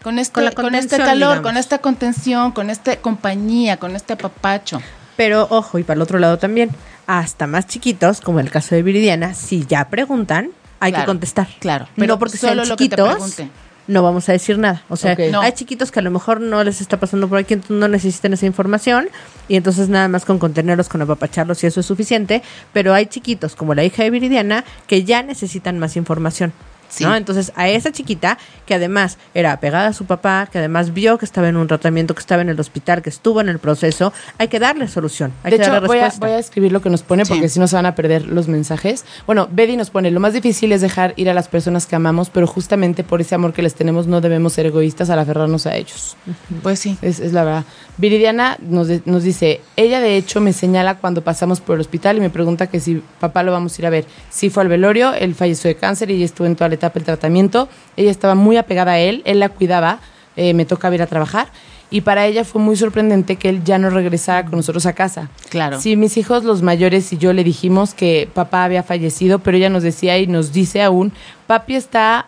con 0.06 0.20
este, 0.20 0.34
Con 0.34 0.44
con 0.44 0.46
este 0.46 0.62
contención, 0.62 1.00
calor, 1.00 1.28
digamos. 1.30 1.42
con 1.42 1.56
esta 1.56 1.78
contención, 1.78 2.52
con 2.52 2.70
esta 2.70 2.94
compañía, 2.98 3.76
con 3.78 3.96
este 3.96 4.12
apapacho. 4.12 4.80
Pero 5.16 5.48
ojo, 5.50 5.80
y 5.80 5.82
para 5.82 5.96
el 5.96 6.02
otro 6.02 6.20
lado 6.20 6.38
también, 6.38 6.70
hasta 7.08 7.48
más 7.48 7.66
chiquitos, 7.66 8.20
como 8.20 8.38
el 8.38 8.48
caso 8.48 8.76
de 8.76 8.84
Viridiana, 8.84 9.34
si 9.34 9.66
ya 9.66 9.88
preguntan, 9.88 10.50
hay 10.78 10.92
Claro, 10.92 11.02
que 11.02 11.06
contestar. 11.08 11.48
claro, 11.58 11.88
pero 11.96 12.06
no 12.06 12.18
porque 12.20 12.36
solo 12.38 12.64
sean 12.64 12.76
chiquitos, 12.76 13.42
no 13.88 14.02
vamos 14.04 14.28
a 14.28 14.32
decir 14.32 14.58
nada. 14.58 14.84
O 14.88 14.94
sea. 14.96 15.16
No. 15.32 15.40
hay 15.40 15.50
chiquitos 15.50 15.90
que 15.90 15.98
a 15.98 16.02
lo 16.02 16.12
mejor 16.12 16.40
no 16.40 16.62
les 16.62 16.80
está 16.80 17.00
pasando 17.00 17.26
por 17.28 17.38
aquí, 17.38 17.54
entonces 17.54 17.76
no 17.76 17.88
necesitan 17.88 18.32
esa 18.32 18.46
información, 18.46 19.08
y 19.48 19.56
entonces 19.56 19.88
nada 19.88 20.06
más 20.06 20.24
con 20.24 20.38
contenerlos, 20.38 20.88
con 20.88 21.02
apapacharlos, 21.02 21.64
y 21.64 21.66
eso 21.66 21.80
es 21.80 21.86
suficiente. 21.86 22.42
Pero 22.72 22.94
hay 22.94 23.06
chiquitos, 23.06 23.56
como 23.56 23.74
la 23.74 23.82
hija 23.82 24.04
de 24.04 24.10
Viridiana, 24.10 24.62
que 24.86 25.02
ya 25.02 25.24
necesitan 25.24 25.80
más 25.80 25.96
información. 25.96 26.52
Sí. 26.88 27.04
¿no? 27.04 27.14
Entonces, 27.14 27.52
a 27.56 27.68
esa 27.68 27.92
chiquita, 27.92 28.38
que 28.66 28.74
además 28.74 29.18
era 29.34 29.52
apegada 29.52 29.88
a 29.88 29.92
su 29.92 30.04
papá, 30.06 30.48
que 30.50 30.58
además 30.58 30.92
vio 30.94 31.18
que 31.18 31.24
estaba 31.24 31.48
en 31.48 31.56
un 31.56 31.66
tratamiento, 31.66 32.14
que 32.14 32.20
estaba 32.20 32.42
en 32.42 32.48
el 32.48 32.58
hospital, 32.60 33.02
que 33.02 33.10
estuvo 33.10 33.40
en 33.40 33.48
el 33.48 33.58
proceso, 33.58 34.12
hay 34.38 34.48
que 34.48 34.58
darle 34.58 34.88
solución, 34.88 35.32
hay 35.42 35.50
de 35.52 35.56
que 35.58 35.62
hecho, 35.64 35.72
darle 35.72 35.88
voy 35.88 35.98
a, 35.98 36.04
respuesta. 36.04 36.26
voy 36.26 36.36
a 36.36 36.38
escribir 36.38 36.72
lo 36.72 36.80
que 36.82 36.90
nos 36.90 37.02
pone 37.02 37.24
Sí. 37.24 37.32
porque 37.32 37.48
si 37.48 37.58
no 37.60 37.66
se 37.68 37.76
van 37.76 37.86
a 37.86 37.94
perder 37.94 38.26
los 38.26 38.48
mensajes. 38.48 39.04
Bueno, 39.26 39.48
Betty 39.50 39.76
nos 39.76 39.90
pone, 39.90 40.10
lo 40.10 40.20
más 40.20 40.32
difícil 40.32 40.72
es 40.72 40.80
dejar 40.80 41.12
ir 41.16 41.28
a 41.30 41.34
las 41.34 41.48
personas 41.48 41.86
que 41.86 41.96
amamos, 41.96 42.30
pero 42.30 42.46
justamente 42.46 43.04
por 43.04 43.20
ese 43.20 43.34
amor 43.34 43.52
que 43.52 43.62
les 43.62 43.74
tenemos 43.74 44.06
no 44.06 44.20
debemos 44.20 44.52
ser 44.52 44.66
egoístas 44.66 45.10
al 45.10 45.18
aferrarnos 45.18 45.66
a 45.66 45.76
ellos. 45.76 46.16
Pues 46.62 46.78
sí. 46.78 46.96
Es, 47.02 47.20
es 47.20 47.32
la 47.32 47.44
verdad. 47.44 47.64
Viridiana 47.98 48.58
nos, 48.60 48.88
de- 48.88 49.02
nos 49.06 49.22
dice, 49.22 49.60
ella 49.76 50.00
de 50.00 50.16
hecho 50.16 50.40
me 50.40 50.52
señala 50.52 50.96
cuando 50.98 51.22
pasamos 51.22 51.60
por 51.60 51.76
el 51.76 51.80
hospital 51.80 52.18
y 52.18 52.20
me 52.20 52.30
pregunta 52.30 52.66
que 52.66 52.78
si 52.80 53.02
papá 53.20 53.42
lo 53.42 53.52
vamos 53.52 53.76
a 53.78 53.82
ir 53.82 53.86
a 53.86 53.90
ver. 53.90 54.04
Sí 54.30 54.50
fue 54.50 54.62
al 54.62 54.68
velorio, 54.68 55.14
él 55.14 55.34
falleció 55.34 55.68
de 55.68 55.76
cáncer 55.76 56.10
y 56.10 56.14
ella 56.16 56.24
estuvo 56.26 56.46
en 56.46 56.56
toda 56.56 56.68
la 56.68 56.74
etapa 56.76 56.94
del 56.94 57.04
tratamiento. 57.04 57.68
Ella 57.96 58.10
estaba 58.10 58.34
muy 58.34 58.56
apegada 58.56 58.92
a 58.92 58.98
él, 58.98 59.22
él 59.24 59.40
la 59.40 59.48
cuidaba, 59.48 59.98
eh, 60.36 60.54
me 60.54 60.64
toca 60.64 60.94
ir 60.94 61.02
a 61.02 61.06
trabajar. 61.06 61.48
Y 61.88 62.00
para 62.00 62.26
ella 62.26 62.44
fue 62.44 62.60
muy 62.60 62.76
sorprendente 62.76 63.36
que 63.36 63.48
él 63.48 63.62
ya 63.64 63.78
no 63.78 63.90
regresara 63.90 64.44
con 64.44 64.56
nosotros 64.56 64.86
a 64.86 64.92
casa. 64.92 65.30
Claro. 65.50 65.80
Sí, 65.80 65.96
mis 65.96 66.16
hijos, 66.16 66.42
los 66.42 66.62
mayores 66.62 67.12
y 67.12 67.18
yo 67.18 67.32
le 67.32 67.44
dijimos 67.44 67.94
que 67.94 68.28
papá 68.32 68.64
había 68.64 68.82
fallecido, 68.82 69.38
pero 69.38 69.56
ella 69.56 69.70
nos 69.70 69.82
decía 69.82 70.18
y 70.18 70.26
nos 70.26 70.52
dice 70.52 70.82
aún, 70.82 71.12
papi 71.46 71.76
está 71.76 72.26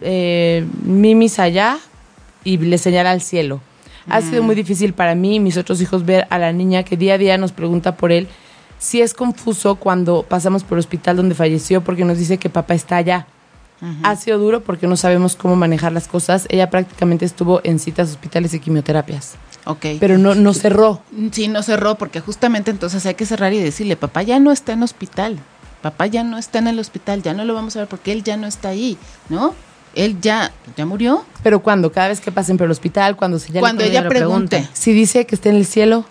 eh, 0.00 0.66
mimis 0.84 1.38
allá 1.38 1.78
y 2.42 2.58
le 2.58 2.76
señala 2.78 3.12
al 3.12 3.20
cielo. 3.20 3.60
Ha 4.08 4.20
sido 4.20 4.42
muy 4.42 4.56
difícil 4.56 4.94
para 4.94 5.14
mí 5.14 5.36
y 5.36 5.40
mis 5.40 5.56
otros 5.56 5.80
hijos 5.80 6.04
ver 6.04 6.26
a 6.28 6.38
la 6.38 6.52
niña 6.52 6.82
que 6.82 6.96
día 6.96 7.14
a 7.14 7.18
día 7.18 7.38
nos 7.38 7.52
pregunta 7.52 7.96
por 7.96 8.10
él. 8.10 8.26
Sí 8.78 9.00
es 9.00 9.14
confuso 9.14 9.76
cuando 9.76 10.24
pasamos 10.28 10.64
por 10.64 10.76
el 10.76 10.80
hospital 10.80 11.16
donde 11.16 11.36
falleció 11.36 11.82
porque 11.84 12.04
nos 12.04 12.18
dice 12.18 12.38
que 12.38 12.50
papá 12.50 12.74
está 12.74 12.96
allá. 12.96 13.28
Ha 14.04 14.14
sido 14.16 14.38
duro 14.38 14.62
porque 14.62 14.86
no 14.86 14.96
sabemos 14.96 15.34
cómo 15.34 15.56
manejar 15.56 15.92
las 15.92 16.06
cosas. 16.06 16.46
Ella 16.50 16.70
prácticamente 16.70 17.24
estuvo 17.24 17.60
en 17.64 17.78
citas 17.80 18.10
hospitales 18.10 18.54
y 18.54 18.60
quimioterapias, 18.60 19.32
Ok. 19.64 19.86
pero 19.98 20.18
no, 20.18 20.34
no 20.36 20.54
cerró. 20.54 21.02
Sí, 21.32 21.48
no 21.48 21.62
cerró 21.62 21.96
porque 21.96 22.20
justamente 22.20 22.70
entonces 22.70 23.04
hay 23.06 23.14
que 23.14 23.26
cerrar 23.26 23.52
y 23.52 23.58
decirle, 23.58 23.96
papá 23.96 24.22
ya 24.22 24.38
no 24.38 24.52
está 24.52 24.72
en 24.72 24.82
hospital, 24.84 25.38
papá 25.82 26.06
ya 26.06 26.22
no 26.22 26.38
está 26.38 26.60
en 26.60 26.68
el 26.68 26.78
hospital, 26.78 27.22
ya 27.22 27.34
no 27.34 27.44
lo 27.44 27.54
vamos 27.54 27.74
a 27.74 27.80
ver 27.80 27.88
porque 27.88 28.12
él 28.12 28.22
ya 28.22 28.36
no 28.36 28.46
está 28.46 28.68
ahí, 28.68 28.96
¿no? 29.28 29.54
Él 29.94 30.16
ya, 30.20 30.52
ya 30.76 30.86
murió. 30.86 31.24
Pero 31.42 31.60
cuando, 31.62 31.90
cada 31.92 32.08
vez 32.08 32.20
que 32.20 32.30
pasen 32.32 32.56
por 32.56 32.64
el 32.66 32.70
hospital, 32.70 33.16
cuando 33.16 33.38
se 33.38 33.52
ya 33.52 33.60
Cuando 33.60 33.82
ella 33.82 34.08
pregunte. 34.08 34.56
pregunte. 34.58 34.70
Si 34.74 34.92
dice 34.92 35.26
que 35.26 35.34
está 35.34 35.48
en 35.50 35.56
el 35.56 35.66
cielo, 35.66 36.06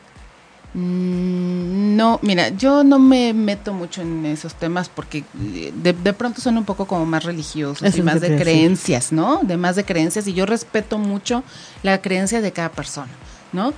No, 0.74 2.20
mira, 2.22 2.50
yo 2.50 2.84
no 2.84 2.98
me 3.00 3.34
meto 3.34 3.74
mucho 3.74 4.02
en 4.02 4.26
esos 4.26 4.54
temas 4.56 4.90
porque 4.90 5.24
eh, 5.54 5.74
de, 5.76 5.94
de 5.94 6.14
pronto 6.14 6.42
son 6.42 6.58
un 6.58 6.66
poco 6.66 6.86
como 6.88 7.06
más 7.06 7.24
religiosos 7.24 7.82
Eso 7.88 7.98
y 8.00 8.02
más 8.02 8.22
de 8.22 8.30
decir. 8.30 8.42
creencias, 8.46 9.12
¿no? 9.12 9.42
De 9.44 9.58
más 9.58 9.76
de 9.76 9.84
creencias 9.86 10.28
y 10.28 10.34
yo 10.34 10.46
respeto 10.46 10.98
mucho 10.98 11.44
la 11.84 12.02
creencia 12.02 12.42
de 12.42 12.52
cada 12.54 12.70
persona, 12.70 13.12
¿no? 13.54 13.74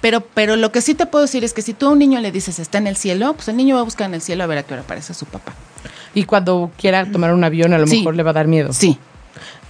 Pero, 0.00 0.22
pero 0.22 0.56
lo 0.56 0.72
que 0.72 0.80
sí 0.80 0.94
te 0.94 1.04
puedo 1.04 1.22
decir 1.22 1.44
es 1.44 1.52
que 1.52 1.60
si 1.60 1.74
tú 1.74 1.86
a 1.86 1.90
un 1.90 1.98
niño 1.98 2.20
le 2.20 2.32
dices 2.32 2.58
está 2.58 2.78
en 2.78 2.86
el 2.86 2.96
cielo, 2.96 3.34
pues 3.34 3.48
el 3.48 3.56
niño 3.56 3.74
va 3.74 3.82
a 3.82 3.84
buscar 3.84 4.06
en 4.08 4.14
el 4.14 4.22
cielo 4.22 4.42
a 4.44 4.46
ver 4.46 4.58
a 4.58 4.62
qué 4.62 4.72
hora 4.74 4.82
aparece 4.82 5.12
su 5.14 5.26
papá. 5.26 5.52
y 6.14 6.24
cuando 6.24 6.70
quiera 6.78 7.04
tomar 7.12 7.32
un 7.34 7.44
avión, 7.44 7.72
a 7.74 7.78
lo 7.78 7.86
Sí. 7.86 7.98
mejor 7.98 8.16
le 8.16 8.22
va 8.22 8.30
a 8.30 8.34
dar 8.34 8.46
miedo. 8.48 8.72
Sí, 8.72 8.98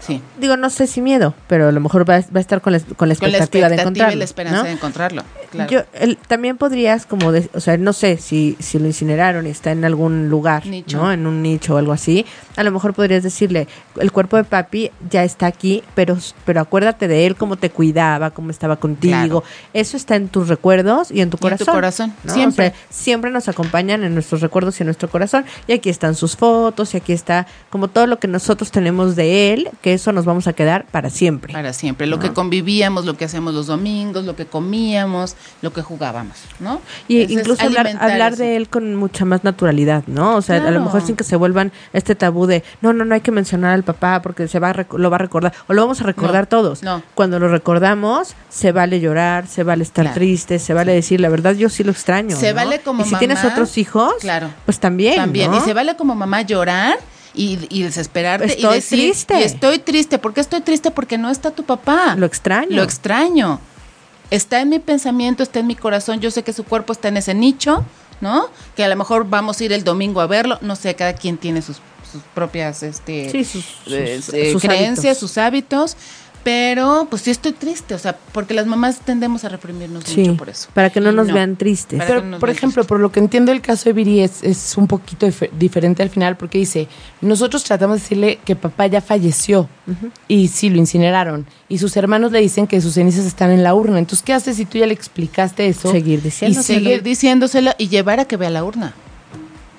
sí. 0.01 0.21
Digo, 0.39 0.57
no 0.57 0.69
sé 0.71 0.87
si 0.87 1.01
miedo, 1.01 1.35
pero 1.47 1.69
a 1.69 1.73
lo 1.73 1.81
mejor 1.81 2.09
va, 2.09 2.17
a- 2.17 2.21
va 2.21 2.27
a 2.37 2.41
estar 2.41 2.61
con 2.61 2.73
la, 2.73 2.81
con 2.81 3.09
la 3.09 3.15
Con 3.17 3.31
la 3.31 3.39
expectativa, 3.39 3.69
de 3.69 3.77
encontrarlo. 3.77 4.15
y 4.15 4.19
la 4.19 4.25
esperanza 4.25 4.59
¿no? 4.59 4.65
de 4.65 4.73
encontrarlo. 4.73 5.23
Claro. 5.51 5.71
Yo, 5.71 5.81
el- 5.95 6.17
también 6.17 6.57
podrías 6.57 7.07
como, 7.07 7.33
de- 7.33 7.49
o 7.55 7.61
sea, 7.61 7.77
no 7.77 7.93
sé 7.93 8.17
si, 8.19 8.57
si 8.61 8.79
lo 8.79 8.87
incineraron 8.87 9.47
y 9.47 9.51
está 9.51 9.71
en 9.73 9.85
algún 9.85 10.29
lugar, 10.29 10.67
Nicho. 10.67 10.99
¿no? 10.99 11.13
En 11.13 11.27
un 11.27 11.43
nicho 11.43 11.75
o 11.75 11.79
algo 11.79 11.93
así. 11.93 12.25
A 12.57 12.63
lo 12.63 12.71
mejor 12.73 12.95
podrías 12.95 13.23
decirle, 13.23 13.69
el 14.01 14.13
cuerpo 14.13 14.37
de 14.37 14.45
papi 14.45 14.91
ya 15.11 15.25
está 15.25 15.47
aquí, 15.47 15.83
pero, 15.95 16.17
pero 16.45 16.61
acuérdate 16.61 17.09
de 17.09 17.27
él, 17.27 17.37
cómo 17.37 17.57
te 17.57 17.71
cuidaba, 17.71 18.31
cómo 18.31 18.51
estaba 18.51 18.77
contigo. 18.77 19.11
Claro. 19.41 19.45
Eso 19.75 19.97
está 19.97 20.17
en 20.17 20.29
tus 20.29 20.49
recuerdos 20.49 21.11
y 21.11 21.21
en 21.21 21.31
tu 21.31 21.37
Y 21.41 21.47
en 21.49 21.57
tu 21.59 21.65
corazón. 21.67 21.75
corazón, 21.75 22.15
¿no? 22.25 22.33
siempre. 22.35 22.69
O 22.69 22.71
sea, 22.71 22.79
siempre 22.91 23.31
nos 23.31 23.49
acompañan 23.49 24.05
en 24.05 24.15
nuestros 24.15 24.41
recuerdos 24.41 24.79
y 24.79 24.83
en 24.83 24.87
nuestro 24.87 25.09
corazón. 25.11 25.45
Y 25.67 25.73
aquí 25.73 25.91
están 25.91 26.15
sus 26.15 26.37
fotos 26.37 26.95
y 26.95 26.97
aquí 26.99 27.13
está 27.13 27.47
como 27.71 27.89
todo 27.89 28.07
lo 28.07 28.19
que 28.19 28.29
nosotros 28.29 28.71
tenemos 28.71 29.17
de 29.17 29.53
él, 29.53 29.69
que 29.83 29.90
eso 29.93 30.13
nos 30.13 30.25
vamos 30.25 30.47
a 30.47 30.53
quedar 30.53 30.87
para 30.91 31.11
siempre. 31.11 31.53
Para 31.53 31.73
siempre. 31.73 32.07
Lo 32.07 32.19
que 32.19 32.33
convivíamos, 32.33 33.05
lo 33.05 33.17
que 33.17 33.25
hacíamos 33.25 33.55
los 33.55 33.67
domingos, 33.67 34.25
lo 34.25 34.37
que 34.37 34.47
comíamos, 34.47 35.37
lo 35.63 35.73
que 35.73 35.83
jugábamos, 35.83 36.37
¿no? 36.59 36.81
Y 37.09 37.23
Entonces, 37.23 37.39
incluso 37.41 37.63
hablar, 37.65 37.89
hablar 38.01 38.37
de 38.37 38.57
él 38.57 38.69
con 38.69 38.95
mucha 38.97 39.25
más 39.25 39.45
naturalidad, 39.45 40.05
¿no? 40.07 40.37
O 40.37 40.43
sea, 40.43 40.57
a 40.57 40.71
lo 40.71 40.81
mejor 40.81 41.03
sin 41.03 41.17
que 41.17 41.25
se 41.25 41.37
vuelvan 41.37 41.73
este 41.93 42.15
tabú 42.15 42.47
de, 42.47 42.63
no, 42.81 42.93
no, 42.93 43.05
no 43.05 43.15
hay 43.15 43.21
que 43.21 43.31
mencionar 43.31 43.73
al 43.73 43.83
papá 43.85 44.23
porque 44.23 44.49
se 44.49 44.59
va 44.59 44.71
a 44.71 44.87
lo 44.97 45.11
va 45.11 45.17
a 45.17 45.19
recordar, 45.19 45.53
o 45.69 45.73
lo 45.75 45.83
vamos 45.83 46.01
a 46.01 46.05
recordar 46.05 46.43
No, 46.45 46.49
todos. 46.49 46.83
no. 46.83 47.03
Cuando 47.15 47.39
lo 47.39 47.49
recordamos, 47.49 48.35
se 48.49 48.73
vale 48.73 49.01
llorar, 49.01 49.47
se 49.47 49.63
vale 49.63 49.83
estar 49.83 50.05
Claro. 50.05 50.15
triste, 50.15 50.59
se 50.59 50.75
vale 50.75 50.93
decir, 50.93 51.21
la 51.21 51.29
verdad, 51.29 51.55
yo 51.55 51.69
sí 51.69 51.85
lo 51.85 51.93
extraño. 51.93 52.37
Se 52.37 52.51
¿no? 52.51 52.57
vale 52.57 52.81
como 52.81 53.03
Y 53.05 53.09
si 53.09 53.17
tienes 53.17 53.39
mamá, 53.39 53.51
otros 53.53 53.77
hijos, 53.79 54.15
claro. 54.21 54.49
pues 54.65 54.79
también. 54.81 55.17
También. 55.17 55.53
Y 55.55 55.61
se 55.61 55.73
vale 55.75 55.97
como 55.97 56.15
mamá 56.15 56.43
llorar 56.43 56.99
y, 57.35 57.59
y 57.71 57.83
desesperarte 57.83 58.47
y 58.47 58.51
Estoy 58.51 58.75
decir, 58.77 58.99
triste. 58.99 59.41
y 59.41 59.43
estoy 59.45 59.79
triste. 59.79 60.19
¿Por 60.19 60.35
qué 60.35 60.41
estoy 60.41 60.61
triste? 60.61 60.91
Porque 60.91 61.17
no 61.19 61.31
está 61.31 61.51
tu 61.51 61.65
papá. 61.65 62.15
Lo 62.17 62.27
extraño. 62.27 62.77
Lo 62.77 62.83
extraño. 62.83 63.61
Está 64.31 64.61
en 64.61 64.69
mi 64.69 64.79
pensamiento, 64.79 65.43
está 65.43 65.59
en 65.61 65.67
mi 65.67 65.75
corazón. 65.77 66.21
Yo 66.21 66.31
sé 66.31 66.43
que 66.43 66.53
su 66.53 66.65
cuerpo 66.65 66.93
está 66.93 67.09
en 67.09 67.17
ese 67.17 67.35
nicho, 67.35 67.85
¿no? 68.21 68.47
Que 68.77 68.85
a 68.85 68.89
lo 68.89 68.97
mejor 68.97 69.29
vamos 69.29 69.61
a 69.61 69.65
ir 69.65 69.73
el 69.73 69.83
domingo 69.85 70.21
a 70.21 70.27
verlo. 70.27 70.59
No 70.61 70.77
sé, 70.77 70.95
cada 70.95 71.15
quien 71.15 71.37
tiene 71.37 71.63
sus, 71.63 71.79
sus 72.13 72.23
propias 72.35 72.83
este, 72.85 73.29
Sí, 73.31 73.45
sus, 73.45 73.65
eh, 73.87 74.21
sus- 74.23 74.35
eh, 74.35 74.53
sus 74.53 74.63
creencias, 74.63 75.05
hábitos. 75.17 75.19
sus 75.19 75.39
hábitos. 75.39 75.97
Pero 76.43 77.07
pues 77.11 77.23
sí 77.23 77.31
estoy 77.31 77.53
triste, 77.53 77.95
o 77.95 77.99
sea, 77.99 78.17
porque 78.33 78.55
las 78.55 78.67
mamás 78.67 79.01
tendemos 79.01 79.45
a 79.45 79.51
reprimirnos 79.51 80.05
Sí, 80.05 80.21
mucho 80.21 80.37
por 80.39 80.49
eso. 80.49 80.69
para 80.73 80.89
que 80.89 80.99
no 81.01 81.13
Y 81.13 81.15
nos 81.15 81.31
vean 81.31 81.57
tristes. 81.57 82.03
Pero, 82.07 82.39
por 82.39 82.49
ejemplo, 82.49 82.85
por 82.85 82.99
lo 82.99 83.13
que 83.13 83.21
entiendo 83.21 83.53
el 83.53 83.61
caso 83.61 83.85
de 83.91 83.93
Viri 83.93 84.21
es, 84.21 84.43
es 84.43 84.77
un 84.79 84.87
poquito 84.87 85.27
dif- 85.27 85.51
diferente 85.59 86.03
al 86.03 86.09
final 86.09 86.37
porque 86.39 86.57
dice, 86.59 86.89
nosotros 87.21 87.63
tratamos 87.65 87.97
de 87.99 88.03
decirle 88.03 88.39
que 88.45 88.57
papá 88.57 88.87
ya 88.87 89.01
falleció 89.03 89.69
y 90.29 90.49
sí, 90.49 90.71
lo 90.71 90.79
incineraron. 90.79 91.47
Y 91.69 91.79
sus 91.79 91.97
hermanos 91.97 92.33
le 92.33 92.41
dicen 92.41 92.67
que 92.67 92.81
sus 92.81 92.95
cenizas 92.95 93.27
están 93.27 93.51
en 93.51 93.63
la 93.63 93.75
urna. 93.75 93.99
Entonces, 93.99 94.25
¿qué 94.25 94.33
haces 94.33 94.57
si 94.57 94.65
tú 94.65 94.79
ya 94.79 94.87
le 94.87 94.95
explicaste 94.95 95.67
eso? 95.67 95.91
Seguir 95.93 96.21
y 96.21 96.23
diciéndoselo. 96.23 96.79
seguir 96.81 97.03
diciéndoselo 97.03 97.73
y 97.77 97.89
llevar 97.89 98.19
a 98.21 98.25
que 98.25 98.37
vea 98.37 98.51
la 98.51 98.65
urna. 98.65 98.95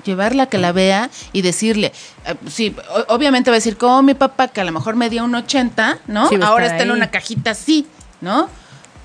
Llevarla 0.04 0.44
a 0.44 0.46
que 0.48 0.58
la 0.58 0.72
vea 0.72 1.10
y 1.34 1.42
decirle, 1.42 1.92
eh, 2.26 2.36
sí, 2.50 2.76
o- 3.08 3.14
obviamente 3.14 3.50
va 3.50 3.56
a 3.56 3.60
decir, 3.60 3.78
como 3.78 4.02
mi 4.04 4.14
papá, 4.14 4.48
que 4.50 4.62
a 4.62 4.64
lo 4.64 4.72
mejor 4.72 4.96
medía 4.96 5.24
un 5.24 5.34
80, 5.36 6.00
¿no? 6.08 6.30
Sí, 6.30 6.36
Ahora 6.42 6.66
está 6.68 6.84
en 6.84 6.92
una 6.92 7.10
cajita 7.12 7.52
así, 7.52 7.88
¿no? 8.22 8.50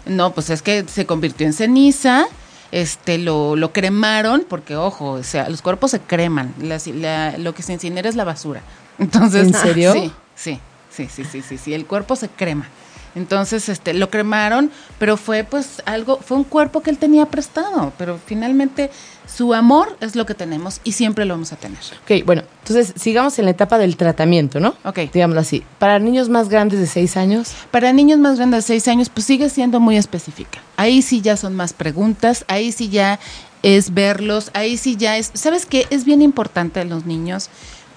No, 0.06 0.32
pues 0.32 0.50
es 0.50 0.62
que 0.62 0.85
se 0.88 1.04
convirtió 1.06 1.46
en 1.46 1.52
ceniza, 1.52 2.26
este, 2.72 3.18
lo, 3.18 3.56
lo 3.56 3.72
cremaron, 3.72 4.44
porque 4.48 4.76
ojo, 4.76 5.12
o 5.12 5.22
sea, 5.22 5.48
los 5.48 5.62
cuerpos 5.62 5.90
se 5.92 6.00
creman, 6.00 6.54
la- 6.61 6.78
la- 6.94 7.38
lo 7.38 7.54
que 7.54 7.62
se 7.62 7.72
incinera 7.72 8.09
es 8.09 8.14
la 8.16 8.24
basura. 8.24 8.61
Entonces, 8.98 9.46
¿En 9.48 9.54
serio? 9.54 9.92
Sí, 9.92 10.12
sí, 10.35 10.61
sí, 10.90 11.09
sí, 11.12 11.24
sí, 11.24 11.42
sí, 11.42 11.59
sí, 11.59 11.74
el 11.74 11.87
cuerpo 11.87 12.16
se 12.16 12.28
crema. 12.28 12.68
Entonces, 13.16 13.68
este, 13.70 13.94
lo 13.94 14.11
cremaron, 14.11 14.70
pero 14.98 15.16
fue 15.16 15.42
pues 15.42 15.83
algo, 15.87 16.18
fue 16.18 16.37
un 16.37 16.44
cuerpo 16.44 16.83
que 16.83 16.90
él 16.90 16.98
tenía 16.98 17.26
prestado, 17.26 17.92
pero 17.96 18.20
finalmente 18.24 18.90
su 19.26 19.55
amor 19.55 19.96
es 20.00 20.14
lo 20.14 20.26
que 20.26 20.35
tenemos 20.35 20.81
y 20.85 20.92
siempre 20.92 21.24
lo 21.24 21.35
vamos 21.35 21.50
a 21.52 21.57
tener. 21.57 21.79
Ok, 22.05 22.26
bueno, 22.26 22.42
entonces 22.61 22.92
sigamos 23.00 23.38
en 23.38 23.46
la 23.46 23.52
etapa 23.52 23.79
del 23.79 23.96
tratamiento, 23.96 24.61
¿no? 24.61 24.74
Ok. 24.85 24.98
Digámoslo 25.12 25.40
así. 25.40 25.64
Para 25.79 25.98
niños 25.98 26.29
más 26.29 26.50
grandes 26.50 26.79
de 26.79 26.87
6 26.87 27.16
años, 27.16 27.55
Para 27.70 27.92
niños 27.94 28.18
más 28.18 28.37
grandes 28.37 28.66
de 28.66 28.74
6 28.74 28.88
años, 28.88 29.09
pues 29.09 29.26
sigue 29.26 29.48
siendo 29.48 29.81
muy 29.81 29.96
específica. 29.96 30.61
Ahí 30.76 31.00
sí 31.00 31.22
ya 31.22 31.38
son 31.38 31.57
más 31.57 31.72
preguntas, 31.72 32.44
ahí 32.48 32.70
sí 32.70 32.90
ya 32.90 33.18
es 33.62 33.94
verlos, 33.94 34.50
ahí 34.52 34.76
sí 34.76 34.96
ya 34.96 35.16
es, 35.16 35.31
¿sabes 35.33 35.64
qué? 35.64 35.87
Es 35.88 36.05
bien 36.05 36.20
importante 36.20 36.81
a 36.81 36.85
los 36.85 37.07
niños 37.07 37.48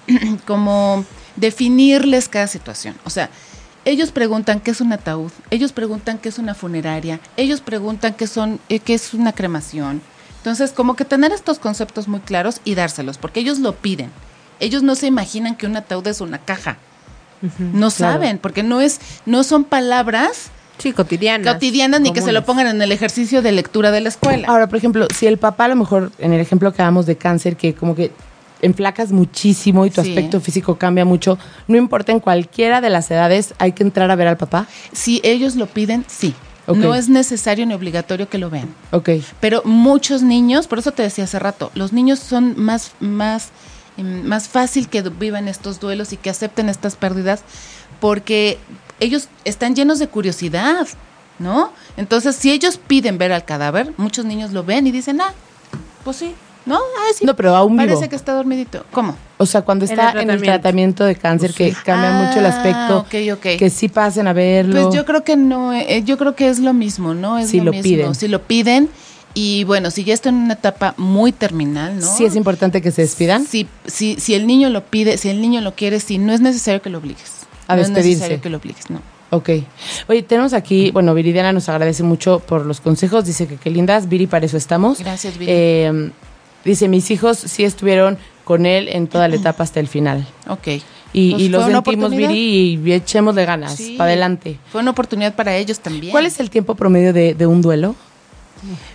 como 0.46 1.04
definirles 1.36 2.28
cada 2.28 2.46
situación. 2.46 2.96
O 3.04 3.10
sea, 3.10 3.30
ellos 3.84 4.12
preguntan 4.12 4.60
qué 4.60 4.70
es 4.70 4.80
un 4.80 4.92
ataúd, 4.92 5.30
ellos 5.50 5.72
preguntan 5.72 6.18
qué 6.18 6.28
es 6.28 6.38
una 6.38 6.54
funeraria, 6.54 7.20
ellos 7.36 7.60
preguntan 7.60 8.14
qué 8.14 8.26
son 8.26 8.60
eh, 8.68 8.78
qué 8.80 8.94
es 8.94 9.14
una 9.14 9.32
cremación. 9.32 10.02
Entonces, 10.38 10.72
como 10.72 10.96
que 10.96 11.04
tener 11.04 11.32
estos 11.32 11.58
conceptos 11.58 12.08
muy 12.08 12.20
claros 12.20 12.60
y 12.64 12.74
dárselos, 12.74 13.18
porque 13.18 13.40
ellos 13.40 13.58
lo 13.58 13.74
piden. 13.74 14.10
Ellos 14.58 14.82
no 14.82 14.94
se 14.94 15.06
imaginan 15.06 15.54
que 15.54 15.66
un 15.66 15.76
ataúd 15.76 16.06
es 16.06 16.20
una 16.20 16.38
caja. 16.38 16.78
No 17.58 17.90
claro. 17.90 17.90
saben, 17.90 18.38
porque 18.38 18.62
no 18.62 18.80
es 18.80 19.00
no 19.26 19.44
son 19.44 19.64
palabras 19.64 20.50
Sí, 20.78 20.92
cotidianas. 20.92 21.52
cotidianas 21.54 22.00
ni 22.00 22.12
que 22.12 22.22
se 22.22 22.32
lo 22.32 22.44
pongan 22.44 22.66
en 22.66 22.80
el 22.80 22.90
ejercicio 22.90 23.42
de 23.42 23.52
lectura 23.52 23.90
de 23.90 24.00
la 24.00 24.08
escuela. 24.08 24.48
Ahora, 24.48 24.66
por 24.66 24.78
ejemplo, 24.78 25.06
si 25.14 25.26
el 25.26 25.36
papá 25.36 25.66
a 25.66 25.68
lo 25.68 25.76
mejor, 25.76 26.10
en 26.18 26.32
el 26.32 26.40
ejemplo 26.40 26.72
que 26.72 26.82
damos 26.82 27.04
de 27.04 27.16
cáncer, 27.16 27.56
que 27.56 27.74
como 27.74 27.94
que 27.94 28.12
enflacas 28.62 29.12
muchísimo 29.12 29.86
y 29.86 29.90
tu 29.90 30.02
Sí. 30.02 30.10
aspecto 30.10 30.40
físico 30.40 30.76
cambia 30.76 31.04
mucho, 31.04 31.38
no 31.68 31.76
importa 31.76 32.12
en 32.12 32.20
cualquiera 32.20 32.80
de 32.80 32.90
las 32.90 33.10
edades, 33.10 33.54
hay 33.58 33.72
que 33.72 33.82
entrar 33.82 34.10
a 34.10 34.16
ver 34.16 34.26
al 34.28 34.36
papá. 34.36 34.66
Si 34.92 35.20
ellos 35.24 35.56
lo 35.56 35.66
piden, 35.66 36.04
sí. 36.08 36.34
No 36.66 36.94
es 36.94 37.08
necesario 37.08 37.66
ni 37.66 37.74
obligatorio 37.74 38.28
que 38.28 38.38
lo 38.38 38.48
vean. 38.48 38.72
Ok. 38.92 39.10
Pero 39.40 39.62
muchos 39.64 40.22
niños, 40.22 40.68
por 40.68 40.78
eso 40.78 40.92
te 40.92 41.02
decía 41.02 41.24
hace 41.24 41.38
rato, 41.40 41.72
los 41.74 41.92
niños 41.92 42.20
son 42.20 42.54
más, 42.56 42.92
más 43.00 43.48
mm, 43.96 44.22
más 44.28 44.46
fácil 44.48 44.88
que 44.88 45.02
vivan 45.02 45.48
estos 45.48 45.80
duelos 45.80 46.12
y 46.12 46.16
que 46.16 46.30
acepten 46.30 46.68
estas 46.68 46.94
pérdidas 46.94 47.42
porque 47.98 48.58
ellos 49.00 49.28
están 49.44 49.74
llenos 49.74 49.98
de 49.98 50.06
curiosidad, 50.06 50.86
¿no? 51.40 51.72
Entonces, 51.96 52.36
si 52.36 52.52
ellos 52.52 52.76
piden 52.78 53.18
ver 53.18 53.32
al 53.32 53.44
cadáver, 53.44 53.92
muchos 53.96 54.24
niños 54.24 54.52
lo 54.52 54.62
ven 54.62 54.86
y 54.86 54.92
dicen, 54.92 55.20
ah, 55.20 55.32
pues 56.04 56.18
sí, 56.18 56.34
¿no? 56.66 56.76
Ah, 56.76 57.12
sí. 57.14 57.24
No, 57.24 57.34
pero 57.36 57.54
aún 57.56 57.76
vivo. 57.76 57.86
Parece 57.88 58.08
que 58.08 58.16
está 58.16 58.32
dormidito. 58.34 58.84
¿Cómo? 58.92 59.16
O 59.38 59.46
sea, 59.46 59.62
cuando 59.62 59.84
el 59.84 59.90
está 59.90 60.12
en 60.20 60.30
el 60.30 60.42
tratamiento. 60.42 61.04
de 61.04 61.16
cáncer, 61.16 61.52
que 61.54 61.72
cambia 61.84 62.18
Ah, 62.18 62.22
mucho 62.26 62.38
el 62.40 62.46
aspecto, 62.46 62.98
ok, 62.98 63.14
ok. 63.38 63.58
que 63.58 63.70
sí 63.70 63.88
pasen 63.88 64.26
a 64.28 64.32
verlo. 64.32 64.82
Pues 64.82 64.94
yo 64.94 65.04
creo 65.06 65.24
que 65.24 65.36
no, 65.36 65.72
eh, 65.72 66.02
yo 66.04 66.18
creo 66.18 66.34
que 66.34 66.48
es 66.48 66.58
lo 66.58 66.72
mismo, 66.72 67.14
¿no? 67.14 67.38
Es 67.38 67.48
Si 67.50 67.60
lo 67.60 67.70
mismo. 67.72 67.82
piden. 67.82 68.14
Si 68.14 68.28
lo 68.28 68.42
piden. 68.42 68.88
Y 69.32 69.62
bueno, 69.64 69.92
si 69.92 70.02
ya 70.02 70.12
está 70.12 70.28
en 70.28 70.34
una 70.34 70.54
etapa 70.54 70.92
muy 70.96 71.30
terminal, 71.30 72.00
¿no? 72.00 72.06
Sí 72.16 72.24
es 72.24 72.34
importante 72.34 72.82
que 72.82 72.90
se 72.90 73.02
despidan. 73.02 73.46
Si, 73.46 73.68
si, 73.86 74.16
si 74.16 74.34
el 74.34 74.44
niño 74.46 74.70
lo 74.70 74.84
pide, 74.84 75.18
si 75.18 75.28
el 75.28 75.40
niño 75.40 75.60
lo 75.60 75.74
quiere, 75.76 76.00
si 76.00 76.18
no 76.18 76.32
es 76.32 76.40
necesario 76.40 76.82
que 76.82 76.90
lo 76.90 76.98
obligues. 76.98 77.32
A 77.68 77.76
no 77.76 77.78
despedirse. 77.78 78.10
es 78.10 78.16
necesario 78.16 78.40
que 78.40 78.50
lo 78.50 78.56
obligues, 78.58 78.90
no. 78.90 79.00
Ok. 79.30 79.50
Oye, 80.08 80.24
tenemos 80.24 80.52
aquí, 80.52 80.90
bueno, 80.90 81.14
Viridiana 81.14 81.52
nos 81.52 81.68
agradece 81.68 82.02
mucho 82.02 82.40
por 82.40 82.66
los 82.66 82.80
consejos, 82.80 83.24
dice 83.24 83.46
que 83.46 83.56
qué 83.56 83.70
lindas, 83.70 84.08
Viri, 84.08 84.26
para 84.26 84.44
eso 84.46 84.56
estamos. 84.56 84.98
Gracias, 84.98 85.38
Viri. 85.38 85.52
Eh, 85.54 86.10
dice, 86.64 86.88
mis 86.88 87.10
hijos 87.10 87.38
sí 87.38 87.64
estuvieron 87.64 88.18
con 88.44 88.66
él 88.66 88.88
en 88.88 89.06
toda 89.06 89.28
la 89.28 89.36
etapa 89.36 89.62
hasta 89.64 89.80
el 89.80 89.86
final. 89.88 90.26
Ok. 90.48 90.68
Y, 91.12 91.30
Pues 91.32 91.42
y 91.42 91.48
lo 91.48 91.64
sentimos. 91.66 92.10
Viri, 92.12 92.80
y 92.84 92.92
echémosle 92.92 93.44
ganas, 93.44 93.74
Sí. 93.76 93.94
para 93.98 94.10
adelante. 94.10 94.58
Fue 94.70 94.80
una 94.80 94.90
oportunidad 94.92 95.34
para 95.34 95.56
ellos 95.56 95.80
también. 95.80 96.10
¿Cuál 96.12 96.26
es 96.26 96.38
el 96.40 96.50
tiempo 96.50 96.74
promedio 96.76 97.12
de, 97.12 97.34
de 97.34 97.46
un 97.46 97.62
duelo? 97.62 97.94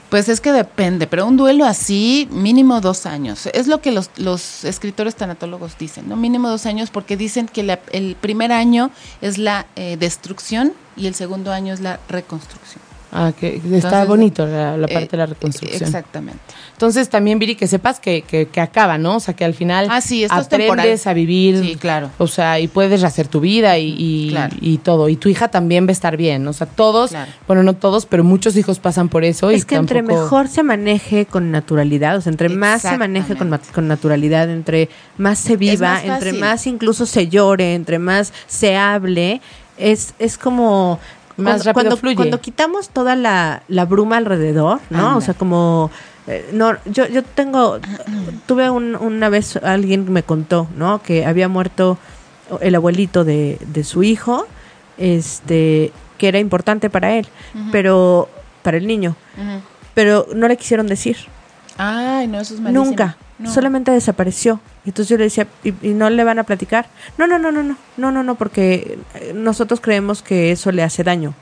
Pues 0.10 0.30
es 0.30 0.40
que 0.42 0.52
depende, 0.52 1.08
pero 1.08 1.26
un 1.26 1.38
duelo 1.38 1.66
así, 1.66 2.28
mínimo 2.32 2.80
dos 2.82 3.08
años. 3.08 3.48
Es 3.48 3.66
lo 3.68 3.82
que 3.82 3.92
los, 3.92 4.12
los 4.18 4.64
escritores 4.64 5.16
tanatólogos 5.16 5.76
dicen, 5.80 6.08
¿no? 6.08 6.16
Mínimo 6.16 6.48
dos 6.50 6.68
años 6.68 6.92
porque 6.92 7.18
dicen 7.18 7.48
que 7.48 7.64
la- 7.64 7.80
el 7.92 8.16
primer 8.16 8.52
año 8.52 8.92
es 9.22 9.40
la 9.40 9.66
eh, 9.76 9.98
destrucción 10.00 10.74
y 10.96 11.08
el 11.08 11.16
segundo 11.16 11.52
año 11.52 11.74
es 11.74 11.80
la 11.80 12.00
reconstrucción. 12.08 12.85
Ah, 13.18 13.32
que 13.40 13.56
está 13.56 13.66
Entonces, 13.76 14.08
bonito 14.08 14.46
la, 14.46 14.76
la 14.76 14.88
Eh, 14.88 14.94
parte 14.94 15.08
de 15.12 15.18
la 15.18 15.26
reconstrucción. 15.28 15.84
Exactamente. 15.84 16.40
Entonces 16.74 17.08
también, 17.08 17.40
Viri, 17.40 17.56
que 17.56 17.66
sepas 17.68 18.02
que, 18.02 18.24
que, 18.24 18.48
que 18.48 18.60
acaba, 18.60 18.98
¿no? 18.98 19.16
O 19.16 19.20
sea, 19.22 19.34
que 19.34 19.46
al 19.46 19.54
final 19.54 19.88
Ah, 19.90 20.02
sí, 20.02 20.24
esto 20.26 20.38
es 20.38 20.46
aprendes 20.48 20.68
temporal. 20.78 21.00
a 21.06 21.14
vivir. 21.14 21.60
Sí, 21.62 21.76
claro. 21.78 22.10
O 22.18 22.28
sea, 22.28 22.60
y 22.60 22.68
puedes 22.68 23.00
rehacer 23.00 23.30
tu 23.30 23.40
vida 23.40 23.78
y, 23.78 23.96
y, 23.98 24.30
Claro. 24.32 24.56
y 24.60 24.78
todo. 24.80 25.08
Y 25.08 25.16
tu 25.16 25.30
hija 25.30 25.48
también 25.48 25.86
va 25.86 25.90
a 25.90 25.94
estar 25.94 26.18
bien. 26.18 26.46
O 26.48 26.52
sea, 26.54 26.68
todos, 26.68 27.12
Claro. 27.12 27.32
bueno, 27.48 27.64
no 27.64 27.74
todos, 27.76 28.06
pero 28.06 28.26
muchos 28.26 28.58
hijos 28.58 28.80
pasan 28.80 29.08
por 29.08 29.24
eso. 29.24 29.50
y 29.52 29.56
Es 29.56 29.64
que 29.66 29.76
entre 29.76 30.02
mejor 30.02 30.50
se 30.50 30.64
maneje 30.64 31.26
con 31.26 31.52
naturalidad, 31.52 32.18
o 32.18 32.22
sea, 32.22 32.32
entre 32.32 32.50
más 32.50 32.82
se 32.82 32.98
maneje 32.98 33.38
con, 33.38 33.58
con 33.74 33.88
naturalidad, 33.88 34.50
entre 34.50 34.90
más 35.18 35.40
se 35.40 35.56
viva, 35.56 35.94
más 35.94 36.04
entre 36.04 36.34
más 36.34 36.68
incluso 36.68 37.06
se 37.06 37.30
llore, 37.30 37.76
entre 37.76 38.00
más 38.00 38.34
se 38.48 38.76
hable, 38.76 39.40
es, 39.78 40.14
es 40.20 40.38
como... 40.38 41.00
Más 41.38 41.46
cuando, 41.46 41.64
rápido 41.64 41.74
cuando, 41.74 41.98
fluye. 41.98 42.16
cuando 42.16 42.42
quitamos 42.42 42.90
toda 42.90 43.16
la, 43.16 43.64
la 43.68 43.86
bruma 43.86 44.18
alrededor, 44.18 44.80
¿no? 44.90 44.98
Anda. 45.00 45.16
O 45.18 45.22
sea, 45.22 45.34
como... 45.34 45.92
eh, 46.28 46.50
no, 46.54 46.74
yo, 46.86 47.08
yo 47.08 47.24
tengo, 47.24 47.80
tuve 48.48 48.70
un- 48.70 48.96
una 48.96 49.30
vez 49.30 49.58
alguien 49.58 50.12
me 50.12 50.24
contó, 50.24 50.68
¿no? 50.78 51.02
Que 51.04 51.26
había 51.26 51.48
muerto 51.50 51.98
el 52.62 52.76
abuelito 52.76 53.24
de, 53.26 53.58
de 53.68 53.84
su 53.84 54.04
hijo, 54.04 54.48
este, 54.98 55.92
que 56.18 56.28
era 56.28 56.40
importante 56.40 56.90
para 56.90 57.14
él, 57.16 57.28
pero 57.72 58.30
para 58.64 58.78
el 58.78 58.88
niño, 58.88 59.16
pero 59.94 60.28
no 60.34 60.48
le 60.48 60.58
quisieron 60.58 60.88
decir. 60.88 61.18
Ay, 61.78 62.28
no, 62.28 62.40
eso 62.40 62.54
es 62.54 62.62
malísimo. 62.62 62.86
Nunca. 62.86 63.18
No. 63.38 63.52
Solamente 63.54 63.92
desapareció. 63.92 64.62
Y 64.86 64.90
entonces 64.90 65.10
yo 65.10 65.18
le 65.18 65.26
decía, 65.26 65.46
¿y, 65.64 65.74
y 65.82 65.94
no 65.94 66.10
le 66.10 66.24
van 66.24 66.40
a 66.40 66.44
platicar? 66.44 66.88
No, 67.18 67.28
no, 67.28 67.38
no, 67.38 67.52
no, 67.52 67.64
no, 67.64 67.76
no, 67.98 68.12
no, 68.12 68.24
no, 68.24 68.36
porque 68.36 68.98
eh, 69.16 69.34
nosotros 69.36 69.82
creemos 69.82 70.22
que 70.22 70.52
eso 70.52 70.72
le 70.72 70.84
hace 70.84 71.04
daño. 71.04 71.34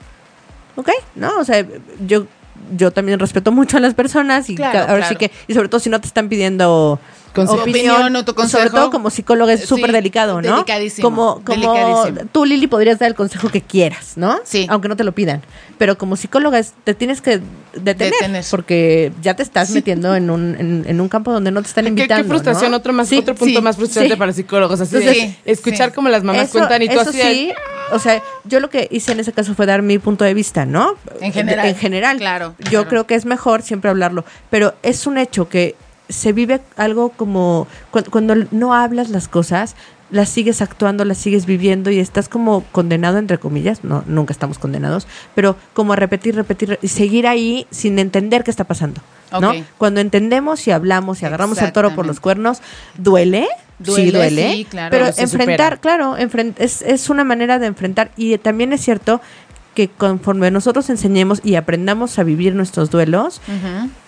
¿Ok? 0.76 0.90
¿No? 1.16 1.38
O 1.38 1.44
sea, 1.46 1.64
yo, 2.08 2.26
yo 2.76 2.90
también 2.92 3.20
respeto 3.20 3.52
mucho 3.52 3.78
a 3.78 3.80
las 3.80 3.94
personas 3.94 4.50
y 4.50 4.56
Claro, 4.56 4.80
ahora 4.92 5.08
sí 5.08 5.16
claro. 5.16 5.32
que, 5.34 5.52
y 5.52 5.54
sobre 5.54 5.70
todo 5.70 5.80
si 5.80 5.90
no 5.92 6.02
te 6.02 6.08
están 6.08 6.30
pidiendo 6.30 7.00
Consejo. 7.34 7.62
opinión, 7.62 7.92
Opinión 7.96 8.16
o 8.16 8.26
tu 8.26 8.36
consejo. 8.36 8.58
sobre 8.60 8.70
todo 8.70 8.92
como 8.92 9.10
psicóloga 9.10 9.54
es 9.54 9.62
Sí, 9.62 9.68
súper 9.68 9.92
delicado, 9.92 10.42
¿no? 10.42 10.52
delicadísimo, 10.54 11.04
Como, 11.10 11.42
como 11.44 11.74
delicadísimo. 11.74 12.30
tú, 12.32 12.46
Lili, 12.46 12.68
podrías 12.68 13.00
dar 13.00 13.10
el 13.10 13.16
consejo 13.16 13.50
que 13.50 13.62
quieras, 13.62 14.14
¿no? 14.18 14.40
Sí. 14.44 14.68
Aunque 14.70 14.88
no 14.88 14.96
te 14.96 15.04
lo 15.04 15.12
pidan. 15.14 15.42
Pero 15.78 15.98
como 15.98 16.16
psicóloga 16.16 16.60
es- 16.60 16.74
te 16.84 16.94
tienes 16.94 17.22
que 17.22 17.42
detener, 17.74 18.14
Detener. 18.14 18.46
porque 18.52 19.12
ya 19.22 19.36
te 19.36 19.42
estás 19.44 19.70
Sí. 19.70 19.74
metiendo 19.74 20.16
en 20.16 20.30
un, 20.30 20.56
en, 20.60 20.86
en 20.88 21.02
un 21.02 21.10
campo 21.10 21.32
donde 21.32 21.50
no 21.52 21.62
te 21.62 21.68
están 21.70 21.86
¿Qué, 21.86 21.90
invitando. 21.90 22.24
qué 22.24 22.30
frustración, 22.30 22.72
¿no? 22.72 22.78
otro, 22.78 22.94
más, 22.94 23.10
Sí, 23.10 23.18
otro 23.18 23.34
punto 23.36 23.60
sí, 23.60 23.64
más 23.64 23.76
frustrante 23.78 24.14
sí. 24.14 24.16
para 24.20 24.32
psicólogos. 24.32 24.80
Así 24.80 24.96
de 24.96 25.02
Entonces, 25.02 25.36
escuchar 25.46 25.90
sí. 25.90 25.96
como 25.96 26.10
las 26.10 26.24
mamás 26.24 26.44
Eso, 26.50 26.60
cuentan 26.60 26.82
y 26.84 26.88
tú 26.88 27.00
eso 27.00 27.10
así 27.10 27.18
de- 27.18 27.24
sí, 27.24 27.52
o 27.92 28.00
sea, 28.00 28.22
yo 28.46 28.60
lo 28.60 28.70
que 28.70 28.88
hice 28.92 29.12
en 29.12 29.20
ese 29.20 29.34
caso 29.34 29.56
fue 29.56 29.66
dar 29.66 29.82
mi 29.82 29.98
punto 29.98 30.24
de 30.24 30.34
vista, 30.36 30.66
¿no? 30.66 30.96
En 31.20 31.34
general. 31.34 31.68
En 31.68 31.76
general. 31.76 32.18
Claro, 32.18 32.56
Yo 32.60 32.70
claro. 32.70 32.88
creo 32.90 33.08
que 33.08 33.16
es 33.16 33.26
mejor 33.26 33.64
siempre 33.64 33.90
hablarlo, 33.90 34.24
pero 34.52 34.76
es 34.84 35.08
un 35.08 35.18
hecho 35.18 35.50
que 35.50 35.76
se 36.14 36.32
vive 36.34 36.62
algo 36.78 37.10
como 37.10 37.68
cu- 37.92 38.04
cuando 38.10 38.36
no 38.52 38.74
hablas 38.74 39.10
las 39.10 39.28
cosas, 39.28 39.76
las 40.12 40.30
sigues 40.30 40.62
actuando, 40.62 41.06
las 41.06 41.18
sigues 41.18 41.46
viviendo 41.48 41.90
y 41.90 42.00
estás 42.00 42.30
como 42.30 42.64
condenado 42.72 43.18
entre 43.18 43.40
comillas, 43.40 43.84
no 43.84 44.04
nunca 44.06 44.32
estamos 44.32 44.60
condenados, 44.60 45.08
pero 45.34 45.56
como 45.74 45.94
a 45.94 45.96
repetir, 45.96 46.36
repetir 46.36 46.78
y 46.82 46.88
seguir 46.90 47.26
ahí 47.28 47.66
sin 47.72 47.98
entender 47.98 48.44
qué 48.44 48.52
está 48.52 48.64
pasando, 48.66 49.02
¿no? 49.42 49.54
Cuando 49.80 50.02
entendemos 50.02 50.68
y 50.68 50.72
hablamos 50.72 51.22
y 51.22 51.26
agarramos 51.26 51.58
el 51.60 51.72
toro 51.72 51.96
por 51.96 52.06
los 52.06 52.20
cuernos, 52.20 52.62
duele, 52.98 53.48
sí 53.80 53.92
Duele, 53.92 54.12
duele, 54.12 54.52
sí, 54.54 54.66
claro. 54.66 54.92
pero 54.92 55.08
enfrentar, 55.08 55.74
supera. 55.74 55.78
claro, 55.78 56.16
enfren- 56.18 56.54
es, 56.58 56.84
es 56.84 57.10
una 57.10 57.24
manera 57.24 57.58
de 57.58 57.66
enfrentar 57.66 58.12
y 58.16 58.38
también 58.38 58.72
es 58.72 58.82
cierto 58.82 59.20
que 59.74 59.88
conforme 59.90 60.52
nosotros 60.52 60.90
enseñemos 60.90 61.42
y 61.44 61.56
aprendamos 61.56 62.20
a 62.20 62.24
vivir 62.24 62.54
nuestros 62.56 62.90
duelos, 62.92 63.42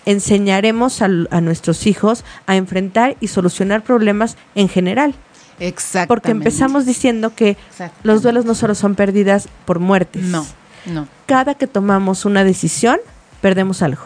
enseñaremos 0.04 1.02
al- 1.02 1.28
a, 1.30 1.40
nuestros 1.40 1.86
hijos 1.86 2.24
a 2.46 2.56
enfrentar 2.56 3.16
y 3.20 3.28
solucionar 3.28 3.82
problemas 3.82 4.36
en 4.54 4.68
general. 4.68 5.14
Exactamente. 5.58 6.08
Porque 6.08 6.30
empezamos 6.32 6.84
diciendo 6.86 7.34
que 7.34 7.56
los 8.02 8.22
duelos 8.22 8.44
no 8.44 8.54
solo 8.54 8.74
son 8.74 8.94
pérdidas 8.94 9.48
por 9.64 9.78
muertes. 9.80 10.22
No, 10.24 10.46
no, 10.86 11.08
Cada 11.26 11.54
que 11.54 11.66
tomamos 11.66 12.24
una 12.24 12.44
decisión, 12.44 12.98
perdemos 13.40 13.80
algo. 13.82 14.02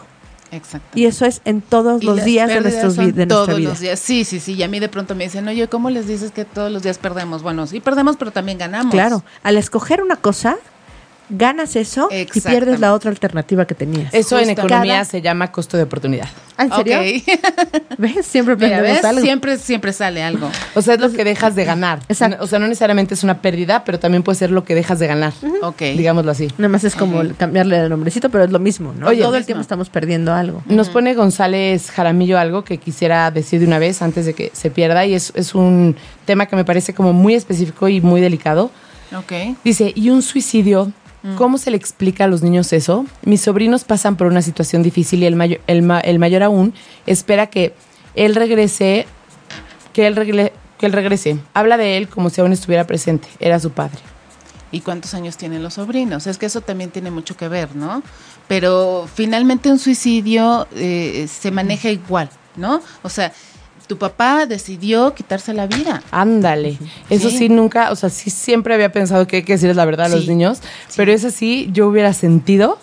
exacto. 0.51 0.97
Y 0.97 1.05
eso 1.05 1.25
es 1.25 1.41
en 1.45 1.61
todos 1.61 2.01
Y 2.01 2.05
los 2.05 2.23
días 2.23 2.47
de, 2.47 2.61
nuestros 2.61 2.95
de 2.95 3.03
nuestra 3.03 3.27
todos 3.27 3.55
vida. 3.57 3.69
los 3.69 3.79
días. 3.81 3.99
Sí, 3.99 4.23
sí, 4.23 4.39
sí. 4.39 4.53
Y 4.53 4.63
a 4.63 4.67
mí 4.69 4.79
de 4.79 4.87
pronto 4.89 5.13
me 5.13 5.25
dicen, 5.25 5.47
oye, 5.47 5.67
¿cómo 5.67 5.89
les 5.89 6.07
dices 6.07 6.31
que 6.31 6.45
todos 6.45 6.71
los 6.71 6.83
días 6.83 6.97
perdemos? 6.97 7.43
Bueno, 7.43 7.67
sí 7.67 7.81
perdemos, 7.81 8.15
pero 8.17 8.31
también 8.31 8.57
ganamos. 8.57 8.91
Claro, 8.93 9.23
al 9.43 9.57
escoger 9.57 10.01
una 10.01 10.15
cosa, 10.15 10.55
ganas 11.31 11.75
eso 11.75 12.09
y 12.11 12.41
pierdes 12.41 12.79
la 12.79 12.93
otra 12.93 13.09
alternativa 13.09 13.65
que 13.65 13.75
tenías. 13.75 14.13
Eso 14.13 14.37
en 14.39 14.49
economía 14.51 14.93
Cada- 14.93 15.05
se 15.05 15.21
llama 15.21 15.51
costo 15.51 15.77
de 15.77 15.83
oportunidad. 15.83 16.27
¿Ah, 16.57 16.65
¿En 16.65 16.73
serio? 16.73 16.97
Ok. 16.99 17.41
¿Ves? 17.97 18.25
Siempre 18.25 18.55
Mira, 18.55 18.67
aprendemos 18.77 19.01
¿ves? 19.01 19.05
algo. 19.09 19.21
Siempre, 19.21 19.57
siempre 19.57 19.93
sale 19.93 20.21
algo. 20.23 20.49
O 20.75 20.81
sea, 20.81 20.95
es 20.95 20.99
lo 21.01 21.11
que 21.11 21.23
dejas 21.23 21.55
de 21.55 21.65
ganar. 21.65 21.99
Exacto. 22.07 22.37
O 22.43 22.47
sea, 22.47 22.59
no 22.59 22.67
necesariamente 22.67 23.13
es 23.13 23.23
una 23.23 23.41
pérdida, 23.41 23.83
pero 23.83 23.99
también 23.99 24.21
puede 24.23 24.37
ser 24.37 24.51
lo 24.51 24.63
que 24.63 24.75
dejas 24.75 24.99
de 24.99 25.07
ganar. 25.07 25.33
Ok. 25.63 25.81
Digámoslo 25.97 26.31
así. 26.31 26.47
Nada 26.57 26.69
más 26.69 26.83
es 26.83 26.95
como 26.95 27.21
cambiarle 27.37 27.77
el 27.79 27.89
nombrecito, 27.89 28.29
pero 28.29 28.43
es 28.43 28.51
lo 28.51 28.59
mismo, 28.59 28.93
¿no? 28.93 29.07
Oye, 29.07 29.21
Todo 29.21 29.35
el 29.35 29.39
mismo. 29.39 29.45
tiempo 29.47 29.61
estamos 29.61 29.89
perdiendo 29.89 30.33
algo. 30.33 30.61
Nos 30.67 30.89
pone 30.89 31.13
González 31.15 31.89
Jaramillo 31.91 32.37
algo 32.37 32.63
que 32.63 32.77
quisiera 32.77 33.31
decir 33.31 33.59
de 33.59 33.65
una 33.67 33.79
vez 33.79 34.01
antes 34.01 34.25
de 34.25 34.33
que 34.33 34.51
se 34.53 34.69
pierda 34.69 35.05
y 35.05 35.13
es, 35.15 35.31
es 35.35 35.55
un 35.55 35.95
tema 36.25 36.45
que 36.45 36.55
me 36.55 36.65
parece 36.65 36.93
como 36.93 37.13
muy 37.13 37.33
específico 37.35 37.87
y 37.87 38.01
muy 38.01 38.21
delicado. 38.21 38.69
Ok. 39.17 39.57
Dice, 39.63 39.91
¿y 39.95 40.09
un 40.09 40.21
suicidio? 40.21 40.91
¿Cómo 41.37 41.59
se 41.59 41.69
le 41.69 41.77
explica 41.77 42.23
a 42.23 42.27
los 42.27 42.41
niños 42.41 42.73
eso? 42.73 43.05
Mis 43.23 43.41
sobrinos 43.41 43.83
pasan 43.83 44.15
por 44.17 44.25
una 44.27 44.41
situación 44.41 44.81
difícil 44.81 45.21
y 45.21 45.27
el, 45.27 45.35
mayor, 45.35 45.61
el, 45.67 45.83
ma- 45.83 45.99
el 45.99 46.17
mayor 46.17 46.41
aún 46.41 46.73
espera 47.05 47.45
que 47.47 47.75
él 48.15 48.33
regrese, 48.33 49.05
que 49.93 50.07
él, 50.07 50.15
regle- 50.15 50.51
que 50.79 50.85
él 50.87 50.93
regrese. 50.93 51.37
Habla 51.53 51.77
de 51.77 51.97
él 51.97 52.07
como 52.07 52.31
si 52.31 52.41
aún 52.41 52.51
estuviera 52.53 52.87
presente. 52.87 53.27
Era 53.39 53.59
su 53.59 53.69
padre. 53.69 53.99
¿Y 54.71 54.81
cuántos 54.81 55.13
años 55.13 55.37
tienen 55.37 55.61
los 55.61 55.75
sobrinos? 55.75 56.25
Es 56.25 56.37
que 56.39 56.47
eso 56.47 56.61
también 56.61 56.89
tiene 56.89 57.11
mucho 57.11 57.37
que 57.37 57.47
ver, 57.47 57.75
¿no? 57.75 58.01
Pero 58.47 59.07
finalmente 59.13 59.69
un 59.69 59.77
suicidio 59.77 60.67
eh, 60.75 61.27
se 61.29 61.51
maneja 61.51 61.89
igual, 61.89 62.29
¿no? 62.55 62.81
O 63.03 63.09
sea, 63.09 63.31
tu 63.87 63.97
papá 63.97 64.45
decidió 64.45 65.13
quitarse 65.13 65.53
la 65.53 65.67
vida. 65.67 66.01
Ándale. 66.11 66.77
Eso 67.09 67.29
sí. 67.29 67.37
Sí. 67.39 67.49
nunca, 67.49 67.91
o 67.91 67.95
sea, 67.95 68.09
sí 68.09 68.29
siempre 68.29 68.73
había 68.73 68.91
pensado 68.91 69.27
que 69.27 69.37
hay 69.37 69.43
que 69.43 69.53
decirles 69.53 69.75
la 69.75 69.85
verdad 69.85 70.05
a 70.07 70.09
los 70.09 70.21
Sí. 70.23 70.29
niños, 70.29 70.59
pero 70.95 71.11
es 71.11 71.25
así, 71.25 71.69
yo 71.73 71.87
hubiera 71.87 72.13
sentido. 72.13 72.77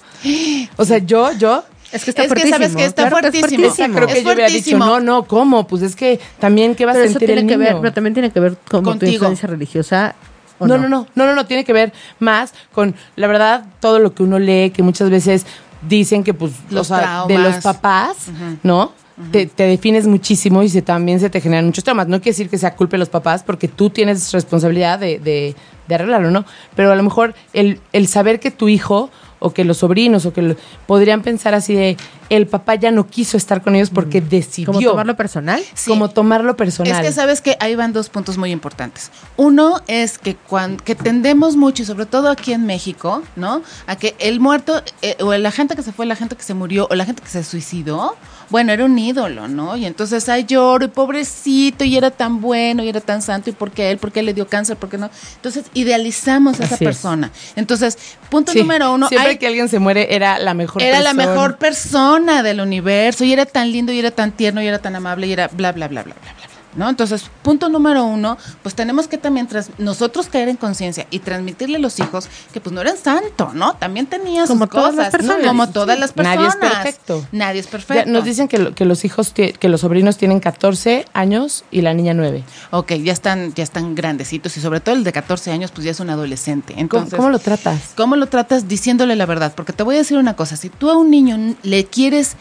O 0.77 0.85
sea, 0.85 0.99
yo, 0.99 1.33
yo, 1.33 1.65
Es 1.91 2.05
que 2.05 2.11
está 2.11 2.23
Es 2.25 2.29
que 2.29 2.35
fuertísimo. 2.41 2.57
sabes 2.59 2.77
que 2.77 2.85
está 2.85 3.09
claro 3.09 3.31
que 3.31 3.39
es 3.39 3.47
fuertísimo. 3.47 3.65
fuertísimo. 3.75 3.95
creo 3.95 4.07
que 4.09 4.19
Es 4.19 4.25
yo 4.25 4.33
hubiera 4.33 4.49
dicho, 4.49 4.63
fuertísimo. 4.77 4.85
no, 4.87 5.01
no, 5.01 5.25
¿cómo? 5.27 5.67
Pues 5.67 5.83
es 5.83 5.97
que 5.97 6.21
también, 6.39 6.75
¿qué 6.75 6.85
va 6.85 6.93
pero 6.93 7.03
a 7.05 7.07
eso 7.07 7.13
sentir 7.15 7.29
tiene 7.29 7.41
el 7.43 7.47
que 7.49 7.57
niño? 7.57 7.71
ver, 7.73 7.81
pero 7.81 7.93
también 7.95 8.13
tiene 8.15 8.31
que 8.31 8.41
ver 8.41 8.57
con 8.71 8.99
tu 8.99 9.07
influencia 9.07 9.49
religiosa. 9.49 10.15
¿o 10.59 10.67
No, 10.67 10.77
no, 10.77 10.89
no, 10.89 11.07
no, 11.15 11.25
no, 11.27 11.35
no, 11.35 11.47
tiene 11.47 11.65
que 11.65 11.73
ver 11.73 11.93
más 12.19 12.53
con, 12.73 12.95
la 13.17 13.27
verdad, 13.29 13.65
todo 13.81 14.01
lo 14.01 14.13
que 14.13 14.23
uno 14.25 14.39
lee, 14.39 14.71
que 14.71 14.83
muchas 14.83 15.09
veces 15.09 15.47
dicen 15.89 16.25
que, 16.25 16.35
pues, 16.35 16.53
Los 16.69 16.91
o 16.91 16.97
sea, 16.97 17.25
de 17.29 17.39
los 17.39 17.57
papás. 17.63 18.17
¿no? 18.63 18.93
Te, 19.33 19.47
defines 19.67 20.07
muchísimo 20.07 20.63
y 20.63 20.69
se, 20.69 20.83
también 20.83 21.21
se 21.21 21.31
te 21.31 21.41
generan 21.41 21.67
muchos 21.67 21.85
traumas. 21.85 22.09
No 22.09 22.19
quiere 22.21 22.31
decir 22.33 22.49
que 22.49 22.59
sea 22.59 22.75
culpa 22.77 22.93
de 22.93 22.99
los 22.99 23.09
papás, 23.09 23.43
porque 23.43 23.69
tú 23.69 23.91
tienes 23.91 24.33
responsabilidad 24.33 24.99
de, 24.99 25.19
de, 25.19 25.55
de 25.89 25.95
arreglarlo, 25.95 26.31
¿no? 26.31 26.45
Pero 26.77 26.93
a 26.93 26.97
lo 26.97 27.03
mejor 27.03 27.35
el, 27.53 27.81
el 27.93 28.07
saber 28.09 28.41
que 28.41 28.51
tu 28.51 28.69
hijo 28.69 29.11
o 29.41 29.53
que 29.53 29.65
los 29.65 29.79
sobrinos 29.79 30.27
o 30.27 30.33
que 30.33 30.43
lo- 30.43 30.57
podrían 30.87 31.23
pensar 31.23 31.55
así 31.55 31.75
de 31.75 31.97
el 32.31 32.47
papá 32.47 32.75
ya 32.75 32.91
no 32.91 33.07
quiso 33.07 33.37
estar 33.37 33.63
con 33.63 33.75
ellos 33.77 33.91
porque 33.91 34.21
decidió 34.21 34.67
¿Como 34.73 34.81
tomarlo 34.81 35.17
personal? 35.17 35.63
Sí. 35.75 35.89
como 35.91 36.11
tomarlo 36.11 36.57
personal. 36.57 36.93
Es 36.93 37.01
que 37.07 37.13
sabes 37.13 37.41
que 37.41 37.57
ahí 37.61 37.75
van 37.75 37.93
dos 37.93 38.09
puntos 38.11 38.37
muy 38.39 38.51
importantes. 38.53 39.11
Uno 39.37 39.81
es 39.87 40.19
que 40.19 40.37
cuando 40.37 40.83
que 40.85 40.95
tendemos 40.95 41.57
mucho 41.57 41.83
y 41.83 41.87
sobre 41.87 42.07
todo 42.07 42.29
aquí 42.31 42.53
en 42.53 42.67
México, 42.67 43.23
¿no? 43.37 43.63
A 43.87 43.97
que 43.97 44.15
el 44.19 44.41
muerto 44.41 44.83
eh, 45.03 45.17
o 45.21 45.33
la 45.37 45.51
gente 45.51 45.75
que 45.77 45.83
se 45.83 45.93
fue, 45.93 46.05
la 46.07 46.17
gente 46.17 46.37
que 46.37 46.43
se 46.43 46.55
murió 46.55 46.87
o 46.91 46.95
la 46.95 47.05
gente 47.05 47.23
que 47.23 47.29
se 47.31 47.43
suicidó, 47.45 48.17
bueno, 48.51 48.73
era 48.73 48.85
un 48.85 48.99
ídolo, 48.99 49.47
¿no? 49.49 49.77
Y 49.77 49.85
entonces 49.87 50.29
ay 50.29 50.45
lloro 50.45 50.85
y 50.87 50.89
pobrecito 50.89 51.85
y 51.85 51.97
era 51.97 52.11
tan 52.11 52.41
bueno 52.41 52.83
y 52.83 52.89
era 52.89 53.01
tan 53.01 53.21
santo 53.23 53.51
y 53.51 53.53
por 53.53 53.71
qué 53.71 53.91
él, 53.91 53.99
por 53.99 54.13
qué 54.13 54.23
le 54.23 54.35
dio 54.35 54.47
cáncer, 54.49 54.77
por 54.77 54.89
qué 54.89 54.99
no. 54.99 55.11
Entonces 55.37 55.65
idealizamos 55.75 56.61
a 56.61 56.65
esa 56.65 56.75
Así 56.75 56.85
es. 56.85 56.89
persona. 56.89 57.31
Entonces, 57.57 57.99
punto 58.31 58.53
Sí, 58.53 58.61
número 58.61 58.93
uno, 58.93 59.09
siempre 59.09 59.31
hay- 59.33 59.39
que 59.39 59.47
alguien 59.47 59.69
se 59.69 59.79
muere 59.79 60.15
era 60.15 60.39
la 60.39 60.55
mejor 60.55 60.83
era 60.83 61.01
la 61.01 61.13
persona. 61.15 61.31
mejor 61.35 61.57
persona 61.59 62.18
del 62.19 62.61
universo 62.61 63.25
y 63.25 63.33
era 63.33 63.47
tan 63.47 63.71
lindo 63.71 63.93
y 63.93 63.99
era 63.99 64.11
tan 64.11 64.33
tierno 64.33 64.61
y 64.61 64.67
era 64.67 64.79
tan 64.81 64.97
amable 64.97 65.27
y 65.27 65.33
era 65.33 65.49
bla, 65.49 65.73
bla, 65.73 65.89
bla, 65.89 66.03
bla, 66.03 66.15
bla, 66.21 66.33
¿No? 66.79 66.89
Entonces, 66.89 67.25
punto 67.43 67.69
número 67.69 68.05
uno, 68.05 68.39
pues 68.63 68.75
tenemos 68.75 69.09
que 69.09 69.19
también 69.19 69.49
tras- 69.49 69.71
nosotros 69.79 70.29
caer 70.29 70.49
en 70.49 70.57
conciencia 70.57 71.07
y 71.11 71.19
transmitirle 71.19 71.77
a 71.77 71.81
los 71.81 71.99
hijos 71.99 72.29
que 72.53 72.61
pues 72.61 72.73
no 72.73 72.81
eran 72.81 72.97
santo, 72.97 73.51
¿no? 73.53 73.75
También 73.75 74.07
tenía 74.07 74.43
sus 74.43 74.51
Como 74.51 74.69
todas 74.69 74.91
cosas, 74.93 74.97
las 74.97 75.11
personas. 75.11 75.43
¿no? 75.43 75.49
como 75.49 75.69
todas 75.71 75.99
las 75.99 76.13
personas. 76.13 76.37
Nadie 76.39 76.49
es 76.49 76.57
perfecto. 76.57 77.27
Nadie 77.33 77.61
es 77.61 77.67
Ya 77.67 77.73
perfecto. 77.73 78.11
nos 78.11 78.25
dicen 78.25 78.47
que, 78.49 78.59
lo- 78.59 78.75
que 78.77 78.85
los 78.85 79.05
hijos, 79.05 79.33
que 79.35 79.69
los 79.69 79.81
sobrinos 79.81 80.17
tienen 80.19 80.39
14 80.41 81.05
años 81.15 81.65
y 81.73 81.81
la 81.83 81.95
niña 81.95 82.15
9. 82.15 82.45
Ok, 82.71 82.93
ya 83.03 83.13
están, 83.13 83.53
ya 83.55 83.65
están 83.65 83.97
grandecitos 83.97 84.57
y 84.57 84.61
sobre 84.61 84.79
todo 84.79 84.95
el 84.95 85.03
de 85.03 85.13
14 85.13 85.51
años 85.51 85.73
pues 85.73 85.85
ya 85.85 85.91
es 85.91 85.99
un 86.01 86.11
adolescente. 86.11 86.75
¿Cómo, 86.75 86.83
Entonces, 86.83 87.17
cómo 87.17 87.31
lo 87.31 87.41
tratas? 87.41 87.91
¿Cómo 87.97 88.15
lo 88.15 88.27
tratas 88.29 88.69
diciéndole 88.69 89.17
la 89.17 89.27
verdad? 89.27 89.53
Porque 89.57 89.73
te 89.73 89.83
voy 89.83 89.97
a 89.97 89.99
decir 89.99 90.17
una 90.17 90.37
cosa, 90.37 90.57
si 90.57 90.69
tú 90.69 90.89
a 90.91 90.97
un 90.97 91.11
niño 91.11 91.57
le 91.65 91.85
quieres 91.87 92.37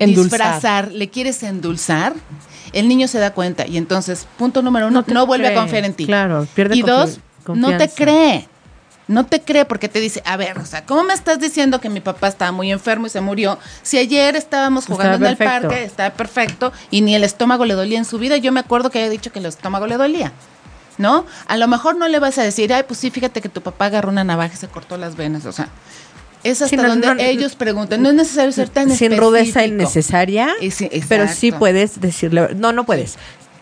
Endulzar. 0.00 0.38
disfrazar, 0.38 0.92
le 0.92 1.08
quieres 1.10 1.42
endulzar, 1.42 2.14
el 2.72 2.88
niño 2.88 3.06
se 3.06 3.18
da 3.18 3.32
cuenta 3.32 3.66
y 3.66 3.76
entonces, 3.76 4.26
punto 4.38 4.62
número 4.62 4.88
uno, 4.88 5.04
no, 5.06 5.26
vuelve 5.26 5.48
a 5.48 5.54
confiar 5.54 5.84
en 5.84 5.94
ti. 5.94 6.06
Claro, 6.06 6.46
pierde 6.54 6.76
Y 6.76 6.82
dos, 6.82 7.20
no 7.46 7.76
te 7.76 7.88
cree. 7.88 8.48
No 9.08 9.26
te 9.26 9.42
cree 9.42 9.64
porque 9.64 9.88
te 9.88 9.98
dice, 9.98 10.22
a 10.24 10.36
ver, 10.36 10.58
o 10.58 10.64
sea, 10.64 10.86
¿cómo 10.86 11.02
me 11.02 11.14
estás 11.14 11.40
diciendo 11.40 11.80
que 11.80 11.88
mi 11.88 11.98
papá 11.98 12.28
estaba 12.28 12.52
muy 12.52 12.70
enfermo 12.70 13.08
y 13.08 13.10
se 13.10 13.20
murió? 13.20 13.58
Si 13.82 13.98
ayer 13.98 14.36
estábamos 14.36 14.86
jugando 14.86 15.26
Estaba 15.26 15.26
en 15.26 15.62
el 15.62 15.62
parque, 15.68 15.84
estaba 15.84 16.10
perfecto 16.10 16.72
y 16.92 17.00
ni 17.00 17.16
el 17.16 17.24
estómago 17.24 17.64
le 17.64 17.74
dolía 17.74 17.98
en 17.98 18.04
su 18.04 18.20
vida. 18.20 18.36
Yo 18.36 18.52
me 18.52 18.60
acuerdo 18.60 18.88
que 18.88 19.00
había 19.00 19.10
dicho 19.10 19.32
que 19.32 19.40
el 19.40 19.46
estómago 19.46 19.88
le 19.88 19.96
dolía. 19.96 20.32
¿No? 20.96 21.26
A 21.48 21.56
lo 21.56 21.66
mejor 21.66 21.96
no 21.96 22.06
le 22.06 22.20
vas 22.20 22.38
a 22.38 22.44
decir, 22.44 22.72
ay, 22.72 22.84
pues 22.86 23.00
sí, 23.00 23.10
fíjate 23.10 23.40
que 23.40 23.48
tu 23.48 23.62
papá 23.62 23.86
agarró 23.86 24.10
una 24.10 24.22
navaja 24.22 24.54
y 24.54 24.56
se 24.56 24.68
cortó 24.68 24.96
las 24.96 25.16
venas. 25.16 25.44
O 25.44 25.50
sea, 25.50 25.68
es 26.44 26.62
hasta 26.62 26.68
Sí, 26.68 26.76
no, 26.76 26.88
donde 26.88 27.06
no, 27.06 27.14
no, 27.14 27.20
ellos 27.20 27.54
preguntan. 27.56 28.02
No 28.02 28.08
es 28.10 28.14
necesario 28.14 28.52
ser 28.52 28.68
tan 28.68 28.90
Sin 28.90 29.16
rudeza 29.16 29.64
innecesaria, 29.66 30.48
sí, 30.70 30.88
pero 31.08 31.28
sí 31.28 31.52
puedes 31.52 32.00
decirle, 32.00 32.48
no, 32.56 32.72
no 32.72 32.84
puedes. 32.84 33.14
Yo 33.14 33.18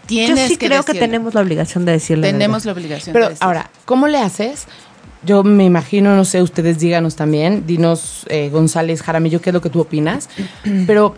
Tienes 0.07 0.49
sí 0.49 0.57
que 0.57 0.69
creo 0.69 0.85
que 0.85 0.95
tenemos 0.95 1.35
la 1.35 1.43
obligación 1.43 1.85
de 1.85 1.93
decirle. 1.93 2.31
Tenemos 2.33 2.65
la 2.65 2.73
obligación 2.73 3.13
Pero 3.13 3.29
de 3.29 3.37
ahora, 3.41 3.71
¿cómo 3.85 4.09
le 4.09 4.19
haces? 4.19 4.67
Yo 5.25 5.43
me 5.43 5.65
imagino, 5.65 6.15
no 6.17 6.25
sé, 6.25 6.41
ustedes 6.41 6.79
díganos 6.79 7.15
también, 7.17 7.67
dinos 7.67 8.25
eh, 8.29 8.49
González 8.51 9.03
Jaramillo, 9.03 9.41
¿qué 9.43 9.51
es 9.51 9.55
lo 9.55 9.61
que 9.61 9.69
tú 9.69 9.81
opinas? 9.81 10.29
Pero, 10.87 11.17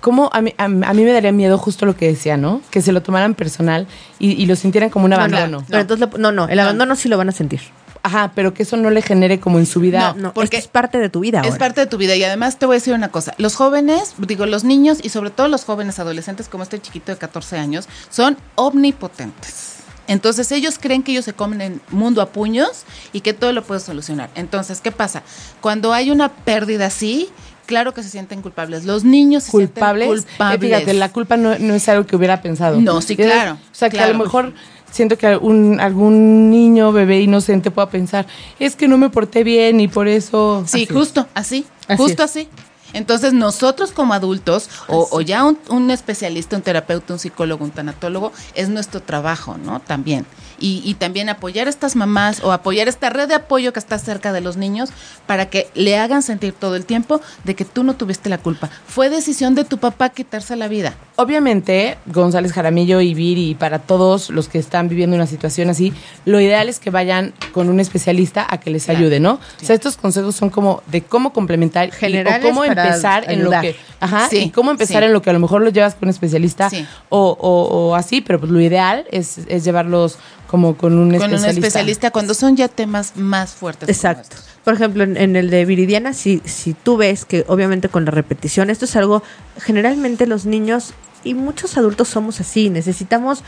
¿cómo 0.00 0.28
a 0.32 0.40
mí, 0.40 0.54
a, 0.58 0.64
a 0.64 0.68
mí 0.68 1.04
me 1.04 1.12
daría 1.12 1.30
miedo 1.30 1.56
justo 1.58 1.86
lo 1.86 1.94
que 1.94 2.06
decía, 2.08 2.36
¿no? 2.36 2.62
Que 2.70 2.80
se 2.82 2.90
lo 2.90 3.02
tomaran 3.02 3.34
personal 3.34 3.86
y, 4.18 4.32
y 4.32 4.46
lo 4.46 4.56
sintieran 4.56 4.90
como 4.90 5.04
un 5.04 5.10
No, 5.10 5.16
no, 5.18 5.22
abandono. 5.36 5.64
pero 5.68 5.82
entonces 5.82 6.08
le- 6.12 6.18
no, 6.18 6.32
no, 6.32 6.48
el 6.48 6.56
No. 6.56 6.62
abandono 6.62 6.96
sí 6.96 7.08
lo 7.08 7.16
van 7.18 7.28
a 7.28 7.32
sentir. 7.32 7.60
Ajá, 8.02 8.32
pero 8.34 8.52
que 8.52 8.64
eso 8.64 8.76
no 8.76 8.90
le 8.90 9.00
genere 9.00 9.38
como 9.38 9.58
en 9.58 9.66
su 9.66 9.80
vida. 9.80 10.14
No, 10.14 10.32
porque 10.32 10.52
porque 10.52 10.56
es 10.56 10.66
parte 10.66 10.98
de 10.98 11.08
tu 11.08 11.20
vida. 11.20 11.40
Es 11.40 11.46
ahora. 11.46 11.58
parte 11.58 11.80
de 11.82 11.86
tu 11.86 11.98
vida 11.98 12.16
y 12.16 12.24
además 12.24 12.58
te 12.58 12.66
voy 12.66 12.74
a 12.74 12.78
decir 12.78 12.94
una 12.94 13.10
cosa, 13.10 13.34
los 13.38 13.54
jóvenes, 13.54 14.14
digo 14.18 14.44
los 14.46 14.64
niños 14.64 14.98
y 15.02 15.08
sobre 15.08 15.30
todo 15.30 15.48
los 15.48 15.64
jóvenes 15.64 15.98
adolescentes 15.98 16.48
como 16.48 16.64
este 16.64 16.80
chiquito 16.80 17.12
de 17.12 17.18
14 17.18 17.58
años, 17.58 17.88
son 18.10 18.36
omnipotentes. 18.56 19.76
Entonces 20.08 20.50
ellos 20.52 20.78
creen 20.80 21.02
que 21.02 21.12
ellos 21.12 21.24
se 21.24 21.32
comen 21.32 21.60
el 21.60 21.80
mundo 21.90 22.22
a 22.22 22.30
puños 22.30 22.84
y 23.12 23.20
que 23.20 23.34
todo 23.34 23.52
lo 23.52 23.62
puedes 23.62 23.84
solucionar. 23.84 24.30
Entonces, 24.34 24.80
¿qué 24.80 24.90
pasa? 24.90 25.22
Cuando 25.60 25.92
hay 25.92 26.10
una 26.10 26.28
pérdida 26.28 26.86
así, 26.86 27.28
claro 27.66 27.94
que 27.94 28.02
se 28.02 28.10
sienten 28.10 28.42
culpables. 28.42 28.84
Los 28.84 29.04
niños 29.04 29.44
se 29.44 29.52
culpables. 29.52 30.08
sienten 30.08 30.28
culpables. 30.28 30.56
Eh, 30.56 30.66
fíjate, 30.66 30.94
la 30.94 31.12
culpa 31.12 31.36
no, 31.36 31.56
no 31.58 31.74
es 31.74 31.88
algo 31.88 32.04
que 32.04 32.16
hubiera 32.16 32.42
pensado. 32.42 32.80
No, 32.80 33.00
sí, 33.00 33.16
claro, 33.16 33.52
O 33.52 33.74
sea, 33.74 33.90
que 33.90 34.00
a 34.00 34.08
lo 34.08 34.18
mejor 34.18 34.52
siento 34.92 35.18
que 35.18 35.26
algún, 35.26 35.80
algún 35.80 36.50
niño, 36.50 36.92
bebé 36.92 37.20
inocente 37.20 37.72
pueda 37.72 37.90
pensar, 37.90 38.26
es 38.60 38.76
que 38.76 38.86
no 38.86 38.98
me 38.98 39.10
porté 39.10 39.42
bien 39.42 39.80
y 39.80 39.88
por 39.88 40.06
eso... 40.06 40.62
Sí, 40.66 40.84
Así. 40.84 40.94
justo, 40.94 41.26
así, 41.34 41.66
Así 41.88 41.96
justo 42.00 42.22
es. 42.22 42.30
así. 42.30 42.48
Entonces 42.92 43.32
nosotros 43.32 43.90
como 43.92 44.12
adultos 44.12 44.68
o, 44.86 45.08
o 45.10 45.20
ya 45.22 45.44
un, 45.44 45.58
un 45.70 45.90
especialista, 45.90 46.56
un 46.56 46.62
terapeuta, 46.62 47.14
un 47.14 47.18
psicólogo, 47.18 47.64
un 47.64 47.70
tanatólogo, 47.70 48.32
es 48.54 48.68
nuestro 48.68 49.00
trabajo, 49.02 49.56
¿no? 49.56 49.80
También. 49.80 50.26
Y, 50.62 50.80
y 50.84 50.94
también 50.94 51.28
apoyar 51.28 51.66
a 51.66 51.70
estas 51.70 51.96
mamás 51.96 52.42
o 52.44 52.52
apoyar 52.52 52.86
esta 52.86 53.10
red 53.10 53.26
de 53.28 53.34
apoyo 53.34 53.72
que 53.72 53.80
está 53.80 53.98
cerca 53.98 54.32
de 54.32 54.40
los 54.40 54.56
niños 54.56 54.90
para 55.26 55.46
que 55.50 55.68
le 55.74 55.98
hagan 55.98 56.22
sentir 56.22 56.52
todo 56.52 56.76
el 56.76 56.86
tiempo 56.86 57.20
de 57.42 57.56
que 57.56 57.64
tú 57.64 57.82
no 57.82 57.94
tuviste 57.96 58.28
la 58.28 58.38
culpa. 58.38 58.70
Fue 58.86 59.10
decisión 59.10 59.56
de 59.56 59.64
tu 59.64 59.78
papá 59.78 60.10
quitarse 60.10 60.54
la 60.54 60.68
vida. 60.68 60.94
Obviamente, 61.16 61.98
González 62.06 62.52
Jaramillo 62.52 63.00
y 63.00 63.14
Viri, 63.14 63.50
y 63.50 63.54
para 63.56 63.80
todos 63.80 64.30
los 64.30 64.48
que 64.48 64.58
están 64.58 64.88
viviendo 64.88 65.16
una 65.16 65.26
situación 65.26 65.68
así, 65.68 65.92
lo 66.24 66.40
ideal 66.40 66.68
es 66.68 66.78
que 66.78 66.90
vayan 66.90 67.34
con 67.52 67.68
un 67.68 67.80
especialista 67.80 68.46
a 68.48 68.58
que 68.60 68.70
les 68.70 68.84
Claro. 68.84 69.00
ayude, 69.00 69.18
¿no? 69.18 69.32
O 69.60 69.64
sea, 69.64 69.74
estos 69.74 69.96
consejos 69.96 70.36
son 70.36 70.50
como 70.50 70.82
de 70.86 71.02
cómo 71.02 71.32
complementar 71.32 71.88
y- 71.88 71.90
Generales 71.92 72.44
o 72.44 72.48
cómo 72.48 72.64
empezar 72.64 73.30
en 73.30 73.42
lo 73.44 73.50
que, 73.50 73.74
ajá, 73.98 74.28
Sí, 74.28 74.36
y 74.38 74.50
cómo 74.50 74.70
empezar 74.70 75.02
sí. 75.02 75.06
en 75.06 75.12
lo 75.12 75.22
que 75.22 75.30
a 75.30 75.32
lo 75.32 75.40
mejor 75.40 75.62
lo 75.62 75.70
llevas 75.70 75.94
con 75.94 76.04
un 76.08 76.10
especialista 76.10 76.70
Sí. 76.70 76.86
o, 77.08 77.36
o- 77.40 77.88
o 77.90 77.94
así, 77.96 78.20
pero 78.20 78.38
pues 78.38 78.52
lo 78.52 78.60
ideal 78.60 79.04
es, 79.10 79.38
es 79.48 79.64
llevarlos 79.64 80.18
como 80.52 80.76
con 80.76 80.92
un 80.98 81.06
Con 81.08 81.14
especialista. 81.14 81.48
un 81.50 81.56
especialista 81.56 82.10
cuando 82.10 82.34
son 82.34 82.56
ya 82.56 82.68
temas 82.68 83.16
más 83.16 83.52
fuertes. 83.54 83.88
Exacto. 83.88 84.36
Por 84.62 84.74
ejemplo, 84.74 85.02
en, 85.02 85.16
en 85.16 85.34
el 85.34 85.48
de 85.48 85.64
Viridiana, 85.64 86.12
si, 86.12 86.42
si 86.44 86.74
tú 86.74 86.98
ves 86.98 87.24
que 87.24 87.44
obviamente 87.48 87.88
con 87.88 88.04
la 88.04 88.10
repetición, 88.10 88.68
esto 88.68 88.84
es 88.84 88.94
algo, 88.94 89.22
generalmente 89.58 90.26
los 90.26 90.44
niños 90.44 90.92
y 91.24 91.32
muchos 91.32 91.78
adultos 91.78 92.08
somos 92.08 92.38
así, 92.40 92.68
necesitamos 92.68 93.42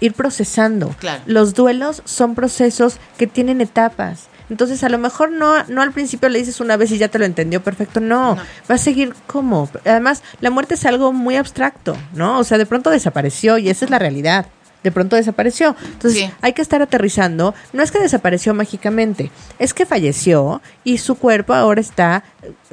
ir 0.00 0.12
procesando. 0.12 0.90
Claro. 1.00 1.22
Los 1.24 1.54
duelos 1.54 2.02
son 2.04 2.34
procesos 2.34 2.98
que 3.16 3.26
tienen 3.26 3.62
etapas. 3.62 4.26
Entonces, 4.50 4.84
a 4.84 4.90
lo 4.90 4.98
mejor 4.98 5.32
no, 5.32 5.64
no 5.68 5.80
al 5.80 5.92
principio 5.92 6.28
le 6.28 6.38
dices 6.38 6.60
una 6.60 6.76
vez 6.76 6.90
y 6.90 6.98
ya 6.98 7.08
te 7.08 7.18
lo 7.18 7.24
entendió 7.24 7.62
perfecto, 7.62 8.00
no, 8.00 8.34
No. 8.34 8.42
va 8.70 8.74
a 8.74 8.78
seguir 8.78 9.14
como. 9.26 9.70
Además, 9.86 10.22
la 10.42 10.50
muerte 10.50 10.74
es 10.74 10.84
algo 10.84 11.14
muy 11.14 11.36
abstracto, 11.36 11.96
¿no? 12.12 12.38
O 12.40 12.44
sea, 12.44 12.58
de 12.58 12.66
pronto 12.66 12.90
desapareció 12.90 13.56
y 13.56 13.70
esa 13.70 13.86
es 13.86 13.90
la 13.90 13.98
realidad. 13.98 14.44
De 14.82 14.90
pronto 14.90 15.16
desapareció. 15.16 15.76
Entonces, 15.84 16.20
Sí. 16.22 16.30
hay 16.40 16.52
que 16.52 16.62
estar 16.62 16.82
aterrizando. 16.82 17.54
No 17.72 17.82
es 17.82 17.90
que 17.90 17.98
desapareció 18.00 18.52
mágicamente, 18.54 19.30
es 19.58 19.74
que 19.74 19.86
falleció 19.86 20.60
y 20.84 20.98
su 20.98 21.14
cuerpo 21.16 21.54
ahora 21.54 21.80
está, 21.80 22.24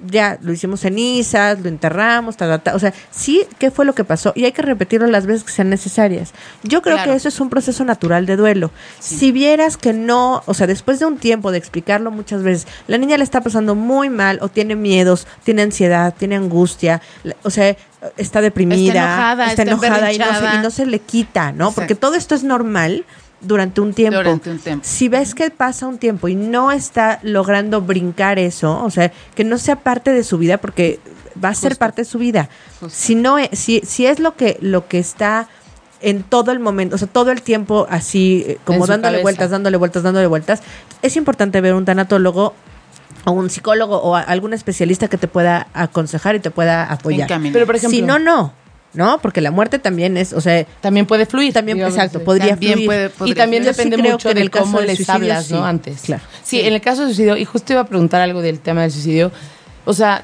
ya 0.07 0.38
lo 0.41 0.51
hicimos 0.51 0.80
cenizas, 0.82 1.60
lo 1.60 1.70
enterramos, 1.70 2.36
ta, 2.38 2.47
ta, 2.47 2.57
ta. 2.60 2.76
o 2.76 2.80
sea, 2.80 2.93
sí, 3.12 3.45
¿qué 3.60 3.70
fue 3.72 3.86
lo 3.86 3.93
que 3.93 4.03
pasó? 4.03 4.34
Y 4.36 4.45
hay 4.45 4.51
que 4.51 4.62
repetirlo 4.64 5.05
las 5.07 5.26
veces 5.26 5.43
que 5.43 5.51
sean 5.51 5.70
necesarias. 5.70 6.34
Yo 6.64 6.82
creo 6.82 6.95
Claro. 6.95 7.12
que 7.12 7.18
eso 7.18 7.28
es 7.30 7.39
un 7.39 7.49
proceso 7.49 7.86
natural 7.86 8.26
de 8.26 8.36
duelo. 8.36 8.72
Si 8.99 9.32
vieras 9.32 9.78
que 9.78 9.93
no, 9.93 10.41
o 10.45 10.53
sea, 10.53 10.66
después 10.68 10.99
de 10.99 11.05
un 11.05 11.18
tiempo 11.18 11.51
de 11.51 11.57
explicarlo 11.60 12.10
muchas 12.12 12.41
veces, 12.43 12.68
la 12.88 12.97
niña 12.97 13.18
le 13.18 13.24
está 13.24 13.41
pasando 13.41 13.76
muy 13.76 14.10
mal 14.10 14.39
o 14.41 14.49
tiene 14.49 14.76
miedos, 14.76 15.28
tiene 15.43 15.62
ansiedad, 15.62 16.14
tiene 16.18 16.36
angustia, 16.38 17.01
o 17.43 17.49
sea, 17.49 17.76
está 18.18 18.41
deprimida, 18.41 18.93
Está 18.93 19.04
enojada, 19.04 19.43
está 19.50 19.64
está 19.64 19.88
enojada 19.88 20.14
y 20.14 20.18
no, 20.18 20.26
se, 20.26 20.56
y 20.56 20.60
no 20.62 20.70
se 20.70 20.86
le 20.86 21.00
quita, 21.00 21.52
¿no? 21.52 21.72
Porque 21.72 21.95
todo 21.95 22.16
esto 22.16 22.36
es 22.36 22.43
normal 22.43 23.06
durante 23.41 23.82
un 23.82 23.93
tiempo. 23.93 24.18
Durante 24.18 24.52
un 24.52 24.60
tiempo. 24.60 24.86
Si 24.88 25.10
ves 25.10 25.36
que 25.36 25.50
pasa 25.50 25.88
un 25.88 25.97
tiempo 25.97 26.28
y 26.28 26.36
no 26.36 26.72
está 26.72 27.20
logrando 27.24 27.82
brincar 27.82 28.39
eso, 28.39 28.84
o 28.84 28.89
sea, 28.89 29.12
que 29.36 29.43
no 29.43 29.58
sea 29.58 29.78
parte 29.78 30.12
de 30.14 30.24
su 30.24 30.38
vida, 30.38 30.58
porque 30.58 31.00
va 31.43 31.50
a 31.50 31.56
ser 31.56 31.78
parte 31.78 32.02
de 32.02 32.06
su 32.06 32.20
vida. 32.20 32.50
Justo. 32.80 32.97
Si 32.97 33.16
no, 33.16 33.39
e- 33.39 33.50
si, 33.54 33.82
si 33.86 34.06
es 34.06 34.20
lo 34.20 34.36
que, 34.36 34.58
lo 34.62 34.88
que 34.88 35.00
está 35.00 35.47
en 36.02 36.24
todo 36.24 36.52
el 36.52 36.60
momento, 36.60 36.95
o 36.95 36.97
sea, 36.97 37.08
todo 37.08 37.32
el 37.32 37.41
tiempo 37.41 37.86
así, 37.89 38.45
eh, 38.47 38.58
como 38.64 38.88
dándole 38.88 39.18
cabeza. 39.18 39.24
vueltas, 39.24 39.50
dándole 39.50 39.78
vueltas, 39.78 40.04
dándole 40.04 40.28
vueltas, 40.28 40.62
es 41.02 41.18
importante 41.18 41.60
ver 41.62 41.74
un 41.74 41.86
tanatólogo 41.86 42.54
o 43.26 43.32
un 43.32 43.49
psicólogo 43.49 43.97
o 44.01 44.15
a- 44.15 44.22
algún 44.22 44.53
especialista 44.53 45.07
que 45.07 45.17
te 45.17 45.28
pueda 45.28 45.67
aconsejar 45.74 46.36
y 46.36 46.39
te 46.39 46.51
pueda 46.51 46.84
apoyar. 46.86 47.24
Encaminar. 47.30 47.53
Pero, 47.53 47.65
por 47.65 47.76
ejemplo, 47.76 47.95
si 47.97 48.01
no, 48.01 48.20
no, 48.20 48.53
¿no? 48.93 49.20
Porque 49.20 49.41
la 49.41 49.51
muerte 49.51 49.78
también 49.80 50.17
es, 50.17 50.34
o 50.34 50.41
sea, 50.41 50.65
también 50.82 51.05
puede 51.05 51.26
fluir. 51.26 51.53
también, 51.53 51.78
digamos, 51.78 51.95
exacto, 51.95 52.20
sí. 52.20 52.26
podría 52.26 52.49
También 52.51 52.74
fluir. 52.74 53.11
puede- 53.11 53.32
Y 53.32 53.36
también 53.36 53.63
depende 53.63 53.97
mucho 53.97 54.34
de 54.34 54.49
cómo 54.49 54.80
les 54.82 54.97
suicidio, 54.97 55.13
hablas, 55.13 55.51
¿no? 55.51 55.63
Antes. 55.65 56.01
Claro. 56.01 56.24
Sí, 56.43 56.59
en 56.61 56.74
el 56.74 56.82
caso 56.82 57.01
del 57.01 57.09
suicidio, 57.09 57.38
y 57.38 57.45
justo 57.45 57.74
iba 57.74 57.82
a 57.82 57.86
preguntar 57.86 58.22
algo 58.22 58.41
del 58.41 58.59
tema 58.59 58.82
del 58.82 58.91
suicidio, 58.91 59.32
o 59.86 59.93
sea, 59.93 60.24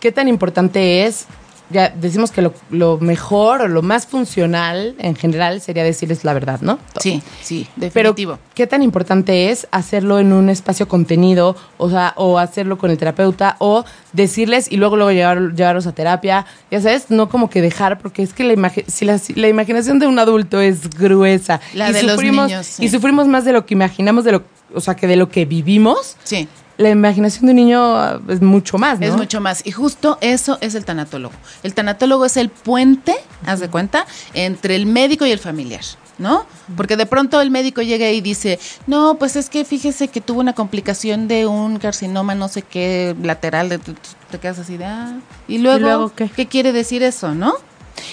¿qué 0.00 0.10
tan 0.12 0.28
importante 0.28 1.06
es 1.06 1.26
ya 1.72 1.88
decimos 1.88 2.30
que 2.30 2.42
lo, 2.42 2.54
lo 2.70 2.98
mejor 2.98 3.62
o 3.62 3.68
lo 3.68 3.82
más 3.82 4.06
funcional 4.06 4.94
en 4.98 5.16
general 5.16 5.60
sería 5.60 5.84
decirles 5.84 6.24
la 6.24 6.34
verdad, 6.34 6.60
¿no? 6.60 6.76
Todo. 6.76 7.00
Sí, 7.02 7.22
sí, 7.42 7.66
Pero. 7.92 8.14
¿qué 8.54 8.66
tan 8.66 8.82
importante 8.82 9.50
es 9.50 9.66
hacerlo 9.70 10.18
en 10.18 10.32
un 10.32 10.48
espacio 10.48 10.86
contenido, 10.88 11.56
o 11.78 11.90
sea, 11.90 12.12
o 12.16 12.38
hacerlo 12.38 12.78
con 12.78 12.90
el 12.90 12.98
terapeuta, 12.98 13.56
o 13.58 13.84
decirles 14.12 14.70
y 14.70 14.76
luego 14.76 14.96
luego 14.96 15.10
llevar, 15.12 15.54
llevarlos 15.54 15.86
a 15.86 15.92
terapia? 15.92 16.46
Ya 16.70 16.80
sabes, 16.80 17.10
no 17.10 17.28
como 17.28 17.48
que 17.50 17.62
dejar, 17.62 17.98
porque 17.98 18.22
es 18.22 18.32
que 18.32 18.44
la, 18.44 18.72
si 18.86 19.04
la, 19.04 19.20
la 19.34 19.48
imaginación 19.48 19.98
de 19.98 20.06
un 20.06 20.18
adulto 20.18 20.60
es 20.60 20.90
gruesa 20.90 21.60
La 21.74 21.90
y 21.90 21.92
de 21.92 22.02
los 22.02 22.12
sufrimos, 22.12 22.48
niños, 22.48 22.66
sí. 22.66 22.84
y 22.84 22.88
sufrimos 22.88 23.26
más 23.26 23.44
de 23.44 23.52
lo 23.52 23.66
que 23.66 23.74
imaginamos, 23.74 24.24
de 24.24 24.32
lo, 24.32 24.44
o 24.74 24.80
sea, 24.80 24.94
que 24.94 25.06
de 25.06 25.16
lo 25.16 25.28
que 25.28 25.44
vivimos, 25.44 26.16
Sí. 26.24 26.48
La 26.82 26.90
imaginación 26.90 27.46
de 27.46 27.52
un 27.52 27.56
niño 27.56 27.96
ah, 27.96 28.20
es 28.28 28.42
mucho 28.42 28.78
más, 28.78 29.00
¿no? 29.00 29.06
Es 29.06 29.16
mucho 29.16 29.40
más. 29.40 29.64
Y 29.64 29.72
justo 29.72 30.18
eso 30.20 30.58
es 30.60 30.74
el 30.74 30.84
tanatólogo. 30.84 31.34
El 31.62 31.74
tanatólogo 31.74 32.24
es 32.24 32.36
el 32.36 32.48
puente, 32.48 33.14
haz 33.46 33.60
de 33.60 33.68
cuenta, 33.68 34.06
entre 34.34 34.76
el 34.76 34.86
médico 34.86 35.24
y 35.26 35.30
el 35.30 35.38
familiar. 35.38 35.82
¿No? 36.18 36.44
Porque 36.76 36.96
de 36.96 37.06
pronto 37.06 37.40
el 37.40 37.50
médico 37.50 37.80
llega 37.80 38.08
y 38.10 38.20
dice, 38.20 38.60
no, 38.86 39.16
pues 39.18 39.34
es 39.34 39.48
que 39.48 39.64
fíjese 39.64 40.08
que 40.08 40.20
tuvo 40.20 40.40
una 40.40 40.52
complicación 40.52 41.26
de 41.26 41.46
un 41.46 41.78
carcinoma, 41.78 42.34
no 42.34 42.48
sé 42.48 42.62
qué, 42.62 43.16
lateral, 43.20 43.70
de, 43.70 43.78
te 43.78 44.38
quedas 44.38 44.58
así 44.58 44.76
de, 44.76 44.84
ah, 44.84 45.18
y 45.48 45.58
luego, 45.58 45.78
¿Y 45.78 45.80
luego 45.80 46.12
qué? 46.14 46.28
qué? 46.28 46.46
quiere 46.46 46.72
decir 46.72 47.02
eso, 47.02 47.34
no? 47.34 47.54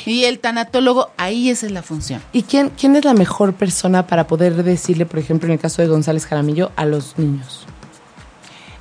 Y 0.05 0.24
el 0.24 0.39
tanatólogo, 0.39 1.11
ahí 1.17 1.49
esa 1.49 1.65
es 1.65 1.72
la 1.72 1.84
función. 1.84 2.22
¿Y 2.32 2.43
quién, 2.43 2.70
quién 2.70 2.95
es 2.95 3.05
la 3.05 3.13
mejor 3.13 3.53
persona 3.53 4.07
para 4.07 4.28
poder 4.28 4.63
decirle, 4.63 5.05
por 5.05 5.20
ejemplo, 5.20 5.47
en 5.47 5.53
el 5.53 5.59
caso 5.59 5.82
de 5.82 5.88
González 5.89 6.26
Jaramillo, 6.26 6.72
a 6.78 6.86
los 6.86 7.17
niños? 7.17 7.67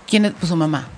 ¿Quién 0.08 0.24
es? 0.24 0.32
Pues 0.32 0.48
su 0.48 0.56
mamá. 0.56 0.88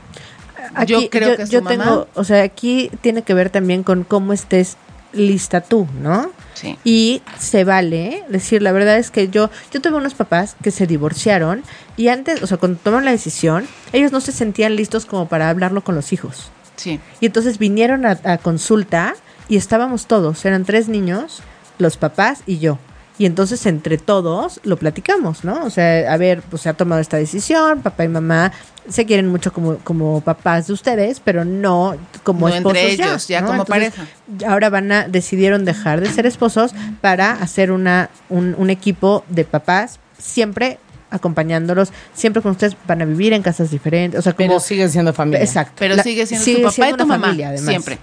Aquí, 0.74 0.92
Yo 0.92 1.10
creo 1.10 1.36
que 1.36 1.46
su 1.46 1.52
yo 1.52 1.62
mamá. 1.62 1.70
tengo, 1.84 2.08
o 2.14 2.24
sea, 2.24 2.42
aquí 2.42 2.90
tiene 3.00 3.22
que 3.22 3.34
ver 3.34 3.50
también 3.50 3.82
con 3.82 4.04
cómo 4.04 4.32
estés 4.32 4.76
lista 5.12 5.60
tú, 5.60 5.88
¿no? 6.00 6.30
Sí. 6.54 6.78
Y 6.84 7.22
se 7.38 7.64
vale 7.64 8.22
decir, 8.28 8.62
la 8.62 8.70
verdad 8.70 8.96
es 8.98 9.10
que 9.10 9.28
yo, 9.28 9.50
yo 9.72 9.80
tuve 9.80 9.96
unos 9.96 10.14
papás 10.14 10.54
que 10.62 10.70
se 10.70 10.86
divorciaron 10.86 11.64
y 11.96 12.08
antes, 12.08 12.42
o 12.42 12.46
sea, 12.46 12.58
cuando 12.58 12.78
tomaron 12.78 13.04
la 13.04 13.10
decisión, 13.10 13.66
ellos 13.92 14.12
no 14.12 14.20
se 14.20 14.30
sentían 14.30 14.76
listos 14.76 15.06
como 15.06 15.26
para 15.28 15.48
hablarlo 15.48 15.82
con 15.82 15.96
los 15.96 16.12
hijos. 16.12 16.50
Sí. 16.76 17.00
Y 17.20 17.26
entonces 17.26 17.58
vinieron 17.58 18.06
a, 18.06 18.20
a 18.22 18.38
consulta 18.38 19.14
y 19.48 19.56
estábamos 19.56 20.06
todos, 20.06 20.44
eran 20.44 20.64
tres 20.64 20.88
niños, 20.88 21.40
los 21.78 21.96
papás 21.96 22.42
y 22.46 22.58
yo. 22.58 22.78
Y 23.20 23.26
entonces 23.26 23.66
entre 23.66 23.98
todos 23.98 24.60
lo 24.64 24.78
platicamos, 24.78 25.44
¿no? 25.44 25.62
O 25.66 25.68
sea, 25.68 26.10
a 26.10 26.16
ver, 26.16 26.40
pues 26.48 26.62
se 26.62 26.70
ha 26.70 26.72
tomado 26.72 27.02
esta 27.02 27.18
decisión, 27.18 27.82
papá 27.82 28.04
y 28.04 28.08
mamá 28.08 28.50
se 28.88 29.04
quieren 29.04 29.28
mucho 29.28 29.52
como, 29.52 29.76
como 29.84 30.22
papás 30.22 30.68
de 30.68 30.72
ustedes, 30.72 31.20
pero 31.20 31.44
no 31.44 31.96
como 32.22 32.48
No 32.48 32.54
esposos 32.54 32.78
entre 32.78 32.92
ellos, 32.94 33.28
ya 33.28 33.42
¿no? 33.42 33.48
como 33.48 33.62
Entonces, 33.64 33.92
pareja. 33.92 34.50
Ahora 34.50 34.70
van 34.70 34.90
a, 34.90 35.06
decidieron 35.06 35.66
dejar 35.66 36.00
de 36.00 36.10
ser 36.10 36.24
esposos 36.24 36.72
para 37.02 37.32
hacer 37.32 37.72
una, 37.72 38.08
un, 38.30 38.54
un 38.56 38.70
equipo 38.70 39.22
de 39.28 39.44
papás, 39.44 40.00
siempre 40.18 40.78
acompañándolos, 41.10 41.92
siempre 42.14 42.40
con 42.40 42.52
ustedes 42.52 42.74
van 42.86 43.02
a 43.02 43.04
vivir 43.04 43.34
en 43.34 43.42
casas 43.42 43.70
diferentes, 43.70 44.18
o 44.18 44.22
sea, 44.22 44.32
como... 44.32 44.48
Pero 44.48 44.60
siguen 44.60 44.88
siendo 44.88 45.12
familia. 45.12 45.42
Exacto. 45.44 45.74
Pero 45.78 45.94
La- 45.96 46.02
sigue 46.02 46.24
siendo 46.24 46.42
sigue 46.44 46.56
tu 46.58 46.62
papá 46.62 46.72
siendo 46.74 46.94
y 46.94 46.98
tu 46.98 47.04
una 47.04 47.14
mamá. 47.16 47.26
familia, 47.26 47.48
además. 47.48 47.68
Siempre. 47.68 47.98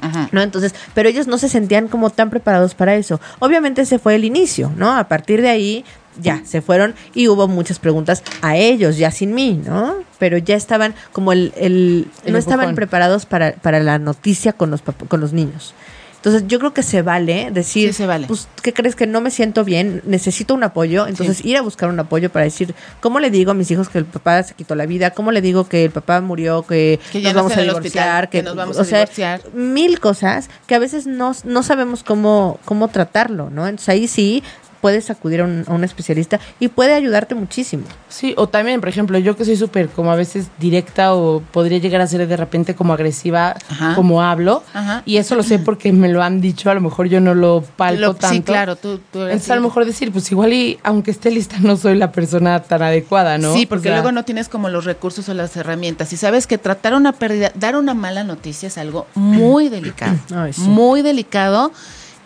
Ajá. 0.00 0.28
¿no? 0.32 0.42
Entonces, 0.42 0.74
pero 0.94 1.08
ellos 1.08 1.26
no 1.26 1.38
se 1.38 1.48
sentían 1.48 1.88
como 1.88 2.10
tan 2.10 2.30
preparados 2.30 2.74
para 2.74 2.94
eso. 2.96 3.20
Obviamente 3.38 3.82
ese 3.82 3.98
fue 3.98 4.14
el 4.14 4.24
inicio, 4.24 4.72
¿no? 4.76 4.96
A 4.96 5.04
partir 5.08 5.42
de 5.42 5.48
ahí 5.48 5.84
ya 6.20 6.42
se 6.44 6.62
fueron 6.62 6.94
y 7.14 7.28
hubo 7.28 7.46
muchas 7.46 7.78
preguntas 7.78 8.22
a 8.42 8.56
ellos, 8.56 8.96
ya 8.96 9.10
sin 9.12 9.34
mí, 9.34 9.60
¿no? 9.64 9.94
Pero 10.18 10.36
ya 10.38 10.56
estaban 10.56 10.94
como 11.12 11.32
el, 11.32 11.52
el- 11.56 12.08
El 12.24 12.32
no 12.32 12.38
estaban 12.38 12.74
preparados 12.74 13.24
para, 13.26 13.52
para 13.52 13.78
la 13.80 13.98
noticia 13.98 14.52
con 14.52 14.70
los 14.70 14.82
con 14.82 15.20
los 15.20 15.32
niños. 15.32 15.74
Entonces, 16.18 16.44
yo 16.48 16.58
creo 16.58 16.74
que 16.74 16.82
se 16.82 17.02
vale 17.02 17.50
decir, 17.52 17.88
Sí, 17.88 17.92
se 17.98 18.06
vale. 18.06 18.26
pues, 18.26 18.48
¿qué 18.62 18.72
crees 18.72 18.96
que 18.96 19.06
no 19.06 19.20
me 19.20 19.30
siento 19.30 19.64
bien? 19.64 20.02
Necesito 20.04 20.52
un 20.52 20.64
apoyo. 20.64 21.06
Entonces, 21.06 21.44
ir 21.44 21.56
a 21.56 21.62
buscar 21.62 21.88
un 21.88 22.00
apoyo 22.00 22.28
para 22.30 22.44
decir, 22.44 22.74
¿cómo 23.00 23.20
le 23.20 23.30
digo 23.30 23.52
a 23.52 23.54
mis 23.54 23.70
hijos 23.70 23.88
que 23.88 23.98
el 23.98 24.04
papá 24.04 24.42
se 24.42 24.54
quitó 24.54 24.74
la 24.74 24.84
vida? 24.86 25.12
¿Cómo 25.12 25.30
le 25.30 25.40
digo 25.40 25.68
que 25.68 25.84
el 25.84 25.92
papá 25.92 26.20
murió, 26.20 26.62
que, 26.66 26.98
nos 27.14 27.22
no 27.22 27.34
vamos 27.34 27.56
a 27.56 27.60
divorciar? 27.62 27.76
hospital, 27.84 28.28
que 28.30 28.42
nos 28.42 28.56
vamos 28.56 28.76
o 28.78 28.82
a 28.82 28.84
sea, 28.84 28.98
divorciar. 29.00 29.42
mil 29.54 30.00
cosas 30.00 30.50
que 30.66 30.74
a 30.74 30.80
veces 30.80 31.06
no, 31.06 31.32
no 31.44 31.62
sabemos 31.62 32.02
cómo, 32.02 32.58
cómo 32.64 32.88
tratarlo, 32.88 33.48
¿no? 33.50 33.68
Entonces, 33.68 33.88
ahí 33.88 34.08
sí 34.08 34.42
puedes 34.80 35.10
acudir 35.10 35.40
a 35.40 35.44
un, 35.44 35.64
a 35.66 35.72
un 35.72 35.84
especialista 35.84 36.40
y 36.60 36.68
puede 36.68 36.94
ayudarte 36.94 37.34
muchísimo. 37.34 37.84
Sí, 38.08 38.34
o 38.36 38.48
también, 38.48 38.80
por 38.80 38.88
ejemplo, 38.88 39.18
yo 39.18 39.36
que 39.36 39.44
soy 39.44 39.56
súper 39.56 39.88
como 39.88 40.12
a 40.12 40.16
veces 40.16 40.46
directa 40.58 41.14
o 41.14 41.40
podría 41.52 41.78
llegar 41.78 42.00
a 42.00 42.06
ser 42.06 42.26
de 42.26 42.36
repente 42.36 42.74
como 42.74 42.92
agresiva, 42.92 43.54
Ajá. 43.70 43.94
como 43.94 44.22
hablo. 44.22 44.62
Ajá. 44.74 45.02
Y 45.04 45.16
eso 45.16 45.34
lo 45.34 45.42
sé 45.42 45.58
porque 45.58 45.92
me 45.92 46.08
lo 46.08 46.22
han 46.22 46.40
dicho, 46.40 46.70
a 46.70 46.74
lo 46.74 46.80
mejor 46.80 47.08
yo 47.08 47.20
no 47.20 47.34
lo 47.34 47.62
palpo 47.76 48.00
Lo- 48.00 48.14
tanto. 48.14 48.36
sí, 48.36 48.42
claro, 48.42 48.76
tú, 48.76 49.00
tú 49.12 49.20
eres 49.20 49.32
Entonces 49.32 49.50
a 49.50 49.56
lo 49.56 49.62
mejor 49.62 49.84
decir, 49.84 50.12
pues 50.12 50.30
igual 50.30 50.52
y 50.52 50.78
aunque 50.82 51.10
esté 51.10 51.30
lista 51.30 51.56
no 51.60 51.76
soy 51.76 51.96
la 51.96 52.12
persona 52.12 52.62
tan 52.62 52.82
adecuada, 52.82 53.38
¿no? 53.38 53.54
Sí, 53.54 53.66
porque 53.66 53.88
O 53.88 53.92
sea, 53.92 54.00
luego 54.00 54.12
no 54.12 54.24
tienes 54.24 54.48
como 54.48 54.68
los 54.68 54.84
recursos 54.84 55.28
o 55.28 55.34
las 55.34 55.56
herramientas. 55.56 56.12
Y 56.12 56.16
sabes 56.16 56.46
que 56.46 56.58
tratar 56.58 56.94
una 56.94 57.12
pérdida, 57.12 57.52
dar 57.54 57.76
una 57.76 57.94
mala 57.94 58.24
noticia 58.24 58.68
es 58.68 58.78
algo 58.78 59.06
muy 59.14 59.68
delicado. 59.68 60.16
Ay, 60.34 60.52
sí. 60.52 60.62
Muy 60.62 61.02
delicado 61.02 61.72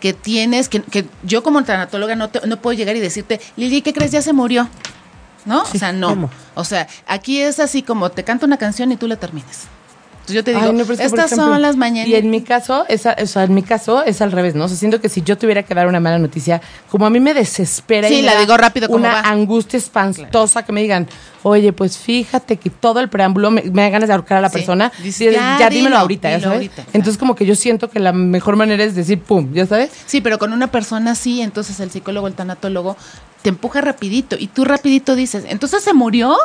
que 0.03 0.11
tienes, 0.11 0.67
que, 0.67 0.81
que 0.81 1.05
yo 1.23 1.43
como 1.43 1.63
tanatóloga 1.63 2.13
no, 2.17 2.27
te- 2.29 2.45
no 2.45 2.57
puedo 2.57 2.75
llegar 2.77 2.93
y 2.97 2.99
decirte, 2.99 3.39
Lili, 3.55 3.81
¿qué 3.81 3.93
crees? 3.93 4.11
Ya 4.11 4.21
se 4.21 4.33
murió. 4.33 4.67
¿No? 5.45 5.63
Sí, 5.65 5.77
o 5.77 5.79
sea, 5.79 5.93
no. 5.93 6.09
¿cómo? 6.09 6.29
O 6.55 6.65
sea, 6.65 6.89
aquí 7.07 7.39
es 7.39 7.57
así 7.61 7.83
como 7.83 8.09
te 8.09 8.25
canto 8.25 8.45
una 8.45 8.57
canción 8.57 8.91
y 8.91 8.97
tú 8.97 9.07
la 9.07 9.15
terminas. 9.15 9.61
Entonces 10.23 10.35
yo 10.35 10.43
te 10.45 10.51
digo, 10.51 10.63
Ay, 10.63 10.71
no, 10.71 10.83
pero 10.85 10.93
es 10.93 10.99
que, 11.01 11.09
por 11.09 11.19
estas 11.19 11.33
ejemplo, 11.33 11.51
son 11.53 11.61
las 11.61 11.75
mañanas. 11.75 12.07
Y 12.07 12.15
en 12.15 12.29
mi 12.29 12.41
caso, 12.41 12.85
esa, 12.87 13.13
o 13.21 13.25
sea, 13.25 13.43
en 13.43 13.53
mi 13.53 13.61
caso 13.61 14.03
es 14.05 14.21
al 14.21 14.31
revés, 14.31 14.55
¿no? 14.55 14.63
O 14.63 14.67
sea, 14.69 14.77
siento 14.77 15.01
que 15.01 15.09
si 15.09 15.21
yo 15.21 15.37
tuviera 15.37 15.63
que 15.63 15.75
dar 15.75 15.85
una 15.85 15.99
mala 15.99 16.17
noticia, 16.17 16.61
como 16.89 17.05
a 17.05 17.09
mí 17.09 17.19
me 17.19 17.33
desespera 17.33 18.07
Sí, 18.07 18.13
y 18.15 18.17
me 18.21 18.27
la 18.27 18.35
da 18.35 18.39
digo 18.39 18.55
rápido, 18.55 18.87
¿cómo 18.87 18.99
una 18.99 19.15
va? 19.15 19.19
angustia 19.29 19.75
espantosa 19.77 20.63
que 20.63 20.71
me 20.71 20.81
digan, 20.81 21.09
oye, 21.43 21.73
pues 21.73 21.97
fíjate 21.97 22.55
que 22.55 22.69
todo 22.69 23.01
el 23.01 23.09
preámbulo 23.09 23.51
me, 23.51 23.63
me 23.63 23.81
da 23.81 23.89
ganas 23.89 24.07
de 24.07 24.13
ahorcar 24.13 24.37
a 24.37 24.41
la 24.41 24.49
Sí. 24.49 24.53
persona. 24.59 24.93
Dice, 25.03 25.29
ya, 25.29 25.57
ya, 25.59 25.69
dímelo 25.69 25.87
dilo, 25.89 25.97
ahorita, 25.99 26.29
¿ya 26.29 26.39
sabes? 26.39 26.53
ahorita, 26.55 26.75
claro. 26.75 26.89
Entonces 26.93 27.17
como 27.19 27.35
que 27.35 27.45
yo 27.45 27.55
siento 27.55 27.89
que 27.89 27.99
la 27.99 28.13
mejor 28.13 28.55
manera 28.55 28.81
es 28.85 28.95
decir, 28.95 29.19
pum, 29.19 29.53
¿ya 29.53 29.65
sabes? 29.65 29.89
Sí, 30.05 30.21
pero 30.21 30.39
con 30.39 30.53
una 30.53 30.67
persona 30.67 31.11
así, 31.11 31.41
entonces 31.41 31.81
el 31.81 31.91
psicólogo, 31.91 32.27
el 32.27 32.33
tanatólogo, 32.33 32.95
te 33.41 33.49
empuja 33.49 33.81
rapidito 33.81 34.37
y 34.39 34.47
tú 34.47 34.63
rapidito 34.63 35.17
dices, 35.17 35.43
¿entonces 35.49 35.83
se 35.83 35.93
murió? 35.93 36.37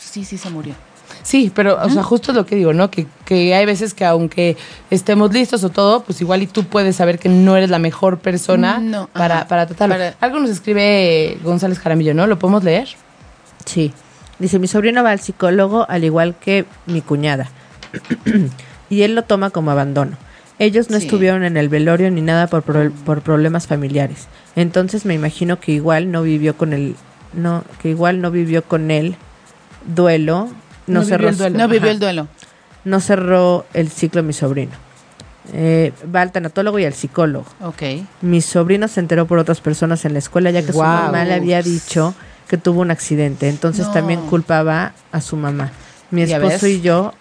Sí, 0.00 0.24
sí, 0.24 0.36
se 0.36 0.50
murió. 0.50 0.74
Sí, 1.22 1.52
pero, 1.54 1.78
o 1.82 1.88
sea, 1.90 2.02
justo 2.02 2.32
es 2.32 2.36
lo 2.36 2.46
que 2.46 2.56
digo, 2.56 2.72
¿no? 2.72 2.90
Que, 2.90 3.06
que 3.24 3.54
hay 3.54 3.66
veces 3.66 3.92
que 3.94 4.04
aunque 4.04 4.56
estemos 4.90 5.32
listos 5.32 5.62
o 5.64 5.68
todo, 5.68 6.02
pues 6.02 6.20
igual 6.20 6.42
y 6.42 6.46
tú 6.46 6.64
puedes 6.64 6.96
saber 6.96 7.18
que 7.18 7.28
no 7.28 7.56
eres 7.56 7.68
la 7.70 7.78
mejor 7.78 8.18
persona 8.18 8.78
No, 8.78 9.08
para, 9.12 9.38
ajá. 9.40 9.48
para 9.48 9.66
tratarlo. 9.66 9.94
Para- 9.96 10.14
Algo 10.20 10.40
nos 10.40 10.50
escribe 10.50 11.38
González 11.44 11.78
Jaramillo, 11.78 12.14
¿no? 12.14 12.26
¿Lo 12.26 12.38
podemos 12.38 12.64
leer? 12.64 12.88
Sí. 13.66 13.92
Dice, 14.38 14.58
mi 14.58 14.66
sobrino 14.66 15.02
va 15.02 15.10
al 15.10 15.20
psicólogo 15.20 15.84
al 15.90 16.04
igual 16.04 16.34
que 16.40 16.64
mi 16.86 17.02
cuñada. 17.02 17.48
y 18.90 19.02
él 19.02 19.14
lo 19.14 19.22
toma 19.24 19.50
como 19.50 19.70
abandono. 19.70 20.16
Ellos 20.58 20.90
no 20.90 20.98
Sí. 20.98 21.04
estuvieron 21.04 21.44
en 21.44 21.56
el 21.56 21.68
velorio 21.68 22.10
ni 22.10 22.20
nada 22.22 22.46
por, 22.46 22.62
pro- 22.62 22.90
por 23.04 23.22
problemas 23.22 23.66
familiares. 23.66 24.28
Entonces 24.56 25.04
me 25.04 25.14
imagino 25.14 25.60
que 25.60 25.72
igual 25.72 26.10
no 26.10 26.22
vivió 26.22 26.56
con 26.56 26.72
el... 26.72 26.96
No, 27.32 27.64
que 27.80 27.90
igual 27.90 28.20
no 28.20 28.30
vivió 28.30 28.64
con 28.64 28.90
él 28.90 29.16
duelo. 29.86 30.48
No, 30.90 31.00
No 31.00 31.00
vivió 31.06 31.08
cerró, 31.16 31.28
el 31.28 31.36
duelo. 31.38 31.58
No 31.58 31.68
vivió 31.68 31.90
el 31.90 31.98
duelo. 31.98 32.28
no 32.84 33.00
cerró 33.00 33.66
el 33.74 33.88
ciclo 33.90 34.22
mi 34.22 34.32
sobrino. 34.32 34.72
Eh, 35.52 35.92
va 36.14 36.20
al 36.22 36.32
tanatólogo 36.32 36.78
y 36.78 36.84
al 36.84 36.94
psicólogo. 36.94 37.46
Ok. 37.62 37.82
Mi 38.20 38.40
sobrino 38.40 38.86
se 38.88 39.00
enteró 39.00 39.26
por 39.26 39.38
otras 39.38 39.60
personas 39.60 40.04
en 40.04 40.12
la 40.12 40.18
escuela 40.20 40.50
ya 40.50 40.62
que 40.64 40.72
su 40.72 40.78
mamá 40.82 41.24
le 41.24 41.34
había 41.34 41.62
dicho 41.62 42.14
que 42.48 42.56
tuvo 42.56 42.80
un 42.82 42.90
accidente. 42.90 43.48
Entonces 43.48 43.86
No. 43.86 43.92
también 43.92 44.20
culpaba 44.26 44.92
a 45.12 45.20
su 45.20 45.36
mamá. 45.36 45.70
Mi 46.10 46.22
esposo 46.22 46.66
y 46.66 46.80
yo 46.80 47.12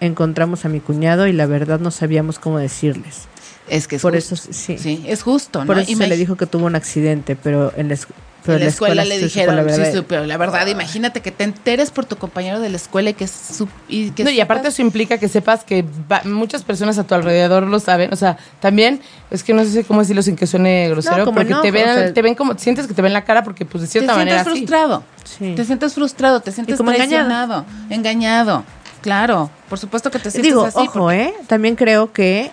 encontramos 0.00 0.64
a 0.64 0.68
mi 0.68 0.80
cuñado 0.80 1.26
y 1.26 1.32
la 1.32 1.46
verdad 1.46 1.80
no 1.80 1.90
sabíamos 1.90 2.38
cómo 2.38 2.58
decirles. 2.58 3.26
Es 3.68 3.88
que 3.88 3.96
es 3.96 4.02
por 4.02 4.14
justo. 4.14 4.34
eso 4.34 4.48
sí. 4.52 4.78
Sí, 4.78 5.04
es 5.06 5.22
justo, 5.22 5.60
¿no? 5.60 5.66
Por 5.66 5.78
eso 5.78 5.94
se 5.96 6.06
le 6.06 6.16
dijo 6.16 6.36
que 6.36 6.46
tuvo 6.46 6.66
un 6.66 6.76
accidente, 6.76 7.36
pero 7.36 7.72
en 7.76 7.88
la, 7.88 7.94
es- 7.94 8.06
pero 8.44 8.58
en 8.58 8.62
la 8.64 8.70
escuela, 8.70 9.04
le 9.04 9.18
dijeron, 9.18 9.56
la 9.56 9.62
sí, 9.62 9.80
verdad. 9.80 9.92
sí, 9.92 10.04
pero 10.06 10.24
la 10.24 10.36
verdad, 10.36 10.64
imagínate 10.68 11.20
que 11.20 11.32
te 11.32 11.42
enteres 11.42 11.90
por 11.90 12.04
tu 12.04 12.14
compañero 12.16 12.60
de 12.60 12.68
la 12.68 12.76
escuela 12.76 13.10
y 13.10 13.14
que, 13.14 13.26
su- 13.26 13.66
y 13.88 14.10
que 14.12 14.22
No, 14.22 14.30
y 14.30 14.40
aparte 14.40 14.68
eso 14.68 14.82
implica 14.82 15.18
que 15.18 15.26
sepas 15.26 15.64
que 15.64 15.84
va- 16.10 16.22
muchas 16.24 16.62
personas 16.62 16.96
a 16.98 17.02
tu 17.04 17.16
alrededor 17.16 17.64
lo 17.66 17.80
saben. 17.80 18.12
O 18.12 18.16
sea, 18.16 18.36
también, 18.60 19.00
es 19.32 19.42
que 19.42 19.52
no 19.52 19.64
sé 19.64 19.82
cómo 19.82 19.98
decirlo 19.98 20.22
sin 20.22 20.36
que 20.36 20.46
suene 20.46 20.88
grosero, 20.90 21.24
porque 21.32 21.50
no, 21.50 21.60
te, 21.60 21.72
ven, 21.72 21.88
o 21.90 21.94
sea- 21.94 22.14
te 22.14 22.22
ven 22.22 22.36
como, 22.36 22.56
sientes 22.56 22.86
que 22.86 22.94
te 22.94 23.02
ven 23.02 23.12
la 23.14 23.24
cara 23.24 23.42
porque 23.42 23.64
pues 23.64 23.82
de 23.82 23.88
te 23.88 23.92
cierta 23.92 24.14
manera 24.14 24.44
sientes 24.44 24.60
frustrado. 24.60 25.02
Sí. 25.24 25.54
Te 25.56 25.64
sientes 25.64 25.92
frustrado, 25.94 26.38
te 26.40 26.52
sientes 26.52 26.76
como 26.76 26.92
engañado. 26.92 27.64
engañado. 27.90 28.62
Claro, 29.02 29.50
por 29.68 29.78
supuesto 29.80 30.10
que 30.10 30.18
te 30.20 30.30
sientes 30.30 30.50
Digo, 30.52 30.64
así. 30.64 30.78
ojo, 30.78 30.92
porque- 31.00 31.22
¿eh? 31.22 31.34
También 31.48 31.74
creo 31.76 32.12
que 32.12 32.50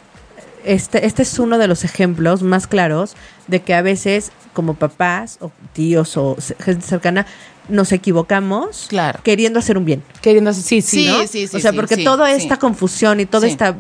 este, 0.64 1.06
este 1.06 1.22
es 1.24 1.40
uno 1.40 1.58
de 1.58 1.68
los 1.68 1.84
ejemplos 1.84 2.42
más 2.44 2.68
claros 2.68 3.16
de 3.48 3.62
que 3.62 3.74
a 3.74 3.82
veces, 3.82 4.32
como 4.54 4.76
papás 4.76 5.38
o 5.42 5.52
tíos 5.74 6.16
o 6.18 6.38
gente 6.60 6.86
cercana, 6.86 7.26
nos 7.70 7.92
equivocamos 7.92 8.88
Claro. 8.90 9.20
queriendo 9.24 9.60
hacer 9.60 9.78
un 9.78 9.86
bien. 9.86 10.04
Queriendo 10.22 10.50
hacer- 10.50 10.64
sí, 10.64 10.82
sí, 10.82 11.04
Sí, 11.04 11.08
¿no? 11.08 11.20
sí, 11.28 11.48
sí. 11.48 11.58
o 11.58 11.60
sea, 11.60 11.72
sí, 11.72 11.78
porque 11.78 11.98
toda 11.98 12.32
esta 12.34 12.58
confusión 12.58 13.20
y 13.20 13.26
toda 13.26 13.48
esta 13.48 13.76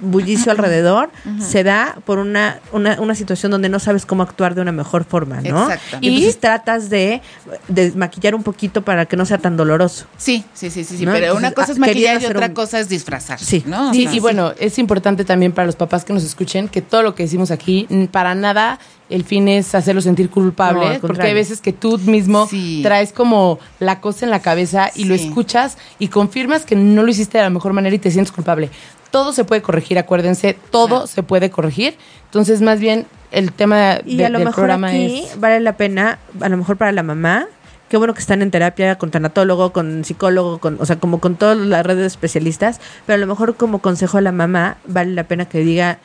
bullicio 0.00 0.52
alrededor, 0.52 1.10
se 1.40 1.62
da 1.64 1.96
por 2.04 2.18
una, 2.18 2.60
una, 2.72 3.00
una 3.00 3.14
situación 3.14 3.52
donde 3.52 3.68
no 3.68 3.78
sabes 3.78 4.06
cómo 4.06 4.22
actuar 4.22 4.54
de 4.54 4.60
una 4.62 4.72
mejor 4.72 5.04
forma, 5.04 5.40
¿no? 5.40 5.62
Exactamente. 5.64 6.06
Y 6.06 6.08
entonces 6.08 6.40
tratas 6.40 6.90
de, 6.90 7.20
de 7.68 7.92
maquillar 7.92 8.34
un 8.34 8.42
poquito 8.42 8.82
para 8.82 9.06
que 9.06 9.16
no 9.16 9.24
sea 9.26 9.38
tan 9.38 9.56
doloroso. 9.56 10.06
Sí, 10.16 10.44
sí, 10.54 10.70
sí, 10.70 10.84
sí, 10.84 10.96
sí, 10.98 11.06
¿No? 11.06 11.12
pero 11.12 11.26
Entonces, 11.26 11.46
una 11.48 11.52
cosa 11.54 11.72
es 11.72 11.78
ah, 11.78 11.80
maquillar 11.80 12.22
y 12.22 12.26
otra 12.26 12.46
un- 12.46 12.54
cosa 12.54 12.80
es 12.80 12.88
disfrazar. 12.88 13.38
Sí. 13.38 13.62
¿no? 13.66 13.90
O 13.90 13.92
Sí, 13.94 14.04
sea, 14.04 14.14
y 14.14 14.20
bueno, 14.20 14.52
es 14.58 14.78
importante 14.78 15.24
también 15.24 15.52
para 15.52 15.66
los 15.66 15.76
papás 15.76 16.04
que 16.04 16.12
nos 16.12 16.24
escuchen 16.24 16.68
que 16.68 16.82
todo 16.82 17.02
lo 17.02 17.14
que 17.14 17.22
decimos 17.24 17.50
aquí, 17.50 17.86
para 18.10 18.34
nada 18.34 18.78
el 19.10 19.24
fin 19.24 19.46
es 19.48 19.74
hacerlos 19.74 20.04
sentir 20.04 20.26
No, 20.26 20.32
culpables, 20.32 20.98
porque 21.00 21.20
hay 21.22 21.34
veces 21.34 21.60
que 21.60 21.74
tú 21.74 21.98
mismo 21.98 22.46
Sí. 22.48 22.80
traes 22.82 23.12
como 23.12 23.58
la 23.78 24.00
cosa 24.00 24.24
en 24.24 24.30
la 24.30 24.40
cabeza 24.40 24.90
y 24.94 25.04
lo 25.04 25.14
escuchas 25.14 25.76
y 25.98 26.08
confirmas 26.08 26.64
que 26.64 26.76
no 26.76 27.02
lo 27.02 27.10
hiciste 27.10 27.36
de 27.36 27.44
la 27.44 27.50
mejor 27.50 27.74
manera 27.74 27.94
y 27.94 27.98
te 27.98 28.10
sientes 28.10 28.32
culpable. 28.32 28.70
Todo 29.12 29.32
se 29.32 29.44
puede 29.44 29.62
corregir, 29.62 29.96
acuérdense, 29.98 30.56
todo 30.72 30.88
Claro. 30.88 31.06
se 31.06 31.22
puede 31.22 31.50
corregir. 31.50 31.96
Entonces, 32.24 32.60
más 32.62 32.80
bien, 32.80 33.06
el 33.30 33.52
tema 33.52 33.98
Y 34.04 34.16
de- 34.16 34.26
a 34.26 34.28
lo 34.30 34.38
del 34.38 34.46
mejor 34.48 34.56
programa 34.62 34.88
aquí 34.88 35.20
es... 35.30 35.38
vale 35.38 35.60
la 35.60 35.76
pena, 35.76 36.18
a 36.40 36.48
lo 36.48 36.56
mejor 36.56 36.76
para 36.76 36.90
la 36.92 37.02
mamá, 37.04 37.46
qué 37.88 37.96
bueno 37.98 38.14
que 38.14 38.20
están 38.20 38.42
en 38.42 38.50
terapia 38.50 38.96
con 38.96 39.10
tanatólogo, 39.10 39.72
con 39.72 40.02
psicólogo, 40.04 40.58
con, 40.58 40.78
o 40.80 40.86
sea, 40.86 40.96
como 40.96 41.20
con 41.20 41.36
toda 41.36 41.54
la 41.54 41.82
red 41.84 41.96
de 41.98 42.06
especialistas, 42.06 42.80
pero 43.06 43.14
a 43.16 43.18
lo 43.20 43.26
mejor 43.26 43.54
como 43.56 43.78
consejo 43.80 44.16
a 44.18 44.22
la 44.22 44.32
mamá 44.32 44.78
vale 44.86 45.12
la 45.12 45.24
pena 45.24 45.44
que 45.46 45.58
diga 45.58 45.98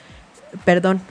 perdón, 0.66 1.02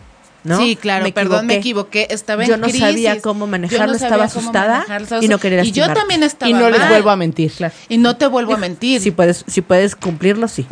¿no? 0.44 0.58
Sí, 0.58 0.76
claro, 0.76 1.06
perdón, 1.14 1.46
me 1.46 1.56
equivoqué, 1.56 2.08
estaba 2.10 2.42
en 2.44 2.50
Yo 2.50 2.56
no 2.58 2.64
crisis, 2.64 2.80
sabía 2.80 3.20
cómo 3.20 3.46
yo 3.46 3.50
manejarlo, 3.50 3.92
no 3.94 3.98
sabía 3.98 4.06
estaba 4.16 4.28
cómo 4.28 4.40
asustada 4.40 4.84
manejarlo, 4.88 5.22
y 5.22 5.28
no 5.28 5.38
quería 5.38 5.64
Y 5.64 5.72
yo 5.72 5.92
también 5.92 6.22
estaba 6.22 6.50
Y 6.50 6.52
no 6.54 6.68
les 6.70 6.88
vuelvo 6.88 7.10
a 7.10 7.16
mentir. 7.16 7.52
Claro. 7.52 7.74
Y 7.88 7.98
no 7.98 8.16
te 8.16 8.26
vuelvo 8.26 8.54
a 8.54 8.58
mentir. 8.58 9.00
Si 9.00 9.10
puedes, 9.10 9.44
si 9.46 9.60
puedes 9.62 9.96
cumplirlo, 9.96 10.46
sí. 10.48 10.66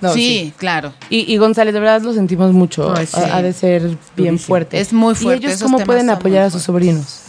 No, 0.00 0.12
sí, 0.12 0.52
claro. 0.58 0.92
Y, 1.08 1.32
y 1.32 1.36
González, 1.38 1.72
de 1.72 1.80
verdad 1.80 2.02
lo 2.02 2.12
sentimos 2.12 2.52
mucho. 2.52 2.92
Ay, 2.94 3.06
sí. 3.06 3.18
Ha, 3.18 3.36
ha 3.36 3.42
de 3.42 3.52
ser 3.52 3.82
bien 3.82 3.96
Durísimo. 4.16 4.38
fuerte. 4.38 4.80
Es 4.80 4.92
muy 4.92 5.14
fuerte, 5.14 5.42
¿Y 5.42 5.46
ellos 5.46 5.56
esos 5.56 5.70
cómo 5.70 5.84
pueden 5.84 6.10
apoyar 6.10 6.42
a 6.42 6.50
sus 6.50 6.62
sobrinos? 6.62 7.20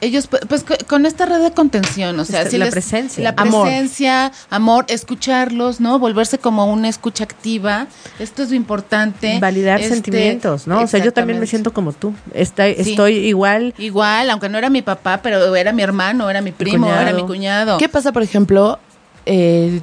Ellos, 0.00 0.28
pu- 0.28 0.40
pues 0.48 0.64
co- 0.64 0.74
con 0.88 1.06
esta 1.06 1.26
red 1.26 1.40
de 1.40 1.52
contención, 1.52 2.18
o 2.18 2.24
sea, 2.24 2.44
si 2.50 2.58
la 2.58 2.64
les- 2.64 2.72
presencia. 2.72 3.22
La 3.22 3.34
Amor. 3.36 3.66
presencia, 3.68 4.32
amor, 4.50 4.84
escucharlos, 4.88 5.78
¿no? 5.80 6.00
Volverse 6.00 6.38
como 6.38 6.66
una 6.72 6.88
escucha 6.88 7.22
activa. 7.22 7.86
Esto 8.18 8.42
es 8.42 8.50
lo 8.50 8.56
importante. 8.56 9.38
Validar 9.38 9.78
Este, 9.80 9.94
sentimientos, 9.94 10.66
¿no? 10.66 10.80
O 10.80 10.86
sea, 10.88 10.98
yo 11.04 11.12
también 11.12 11.38
me 11.38 11.46
siento 11.46 11.72
como 11.72 11.92
tú. 11.92 12.14
Estoy, 12.34 12.74
Sí. 12.82 12.90
estoy 12.92 13.14
igual. 13.18 13.74
Igual, 13.78 14.28
aunque 14.30 14.48
no 14.48 14.58
era 14.58 14.70
mi 14.70 14.82
papá, 14.82 15.20
pero 15.22 15.54
era 15.54 15.72
mi 15.72 15.82
hermano, 15.82 16.28
era 16.28 16.40
mi 16.40 16.50
primo, 16.50 16.88
era 16.92 17.12
mi 17.12 17.22
cuñado. 17.24 17.78
¿Qué 17.78 17.88
pasa, 17.88 18.10
por 18.12 18.22
ejemplo? 18.24 18.78
eh, 19.26 19.80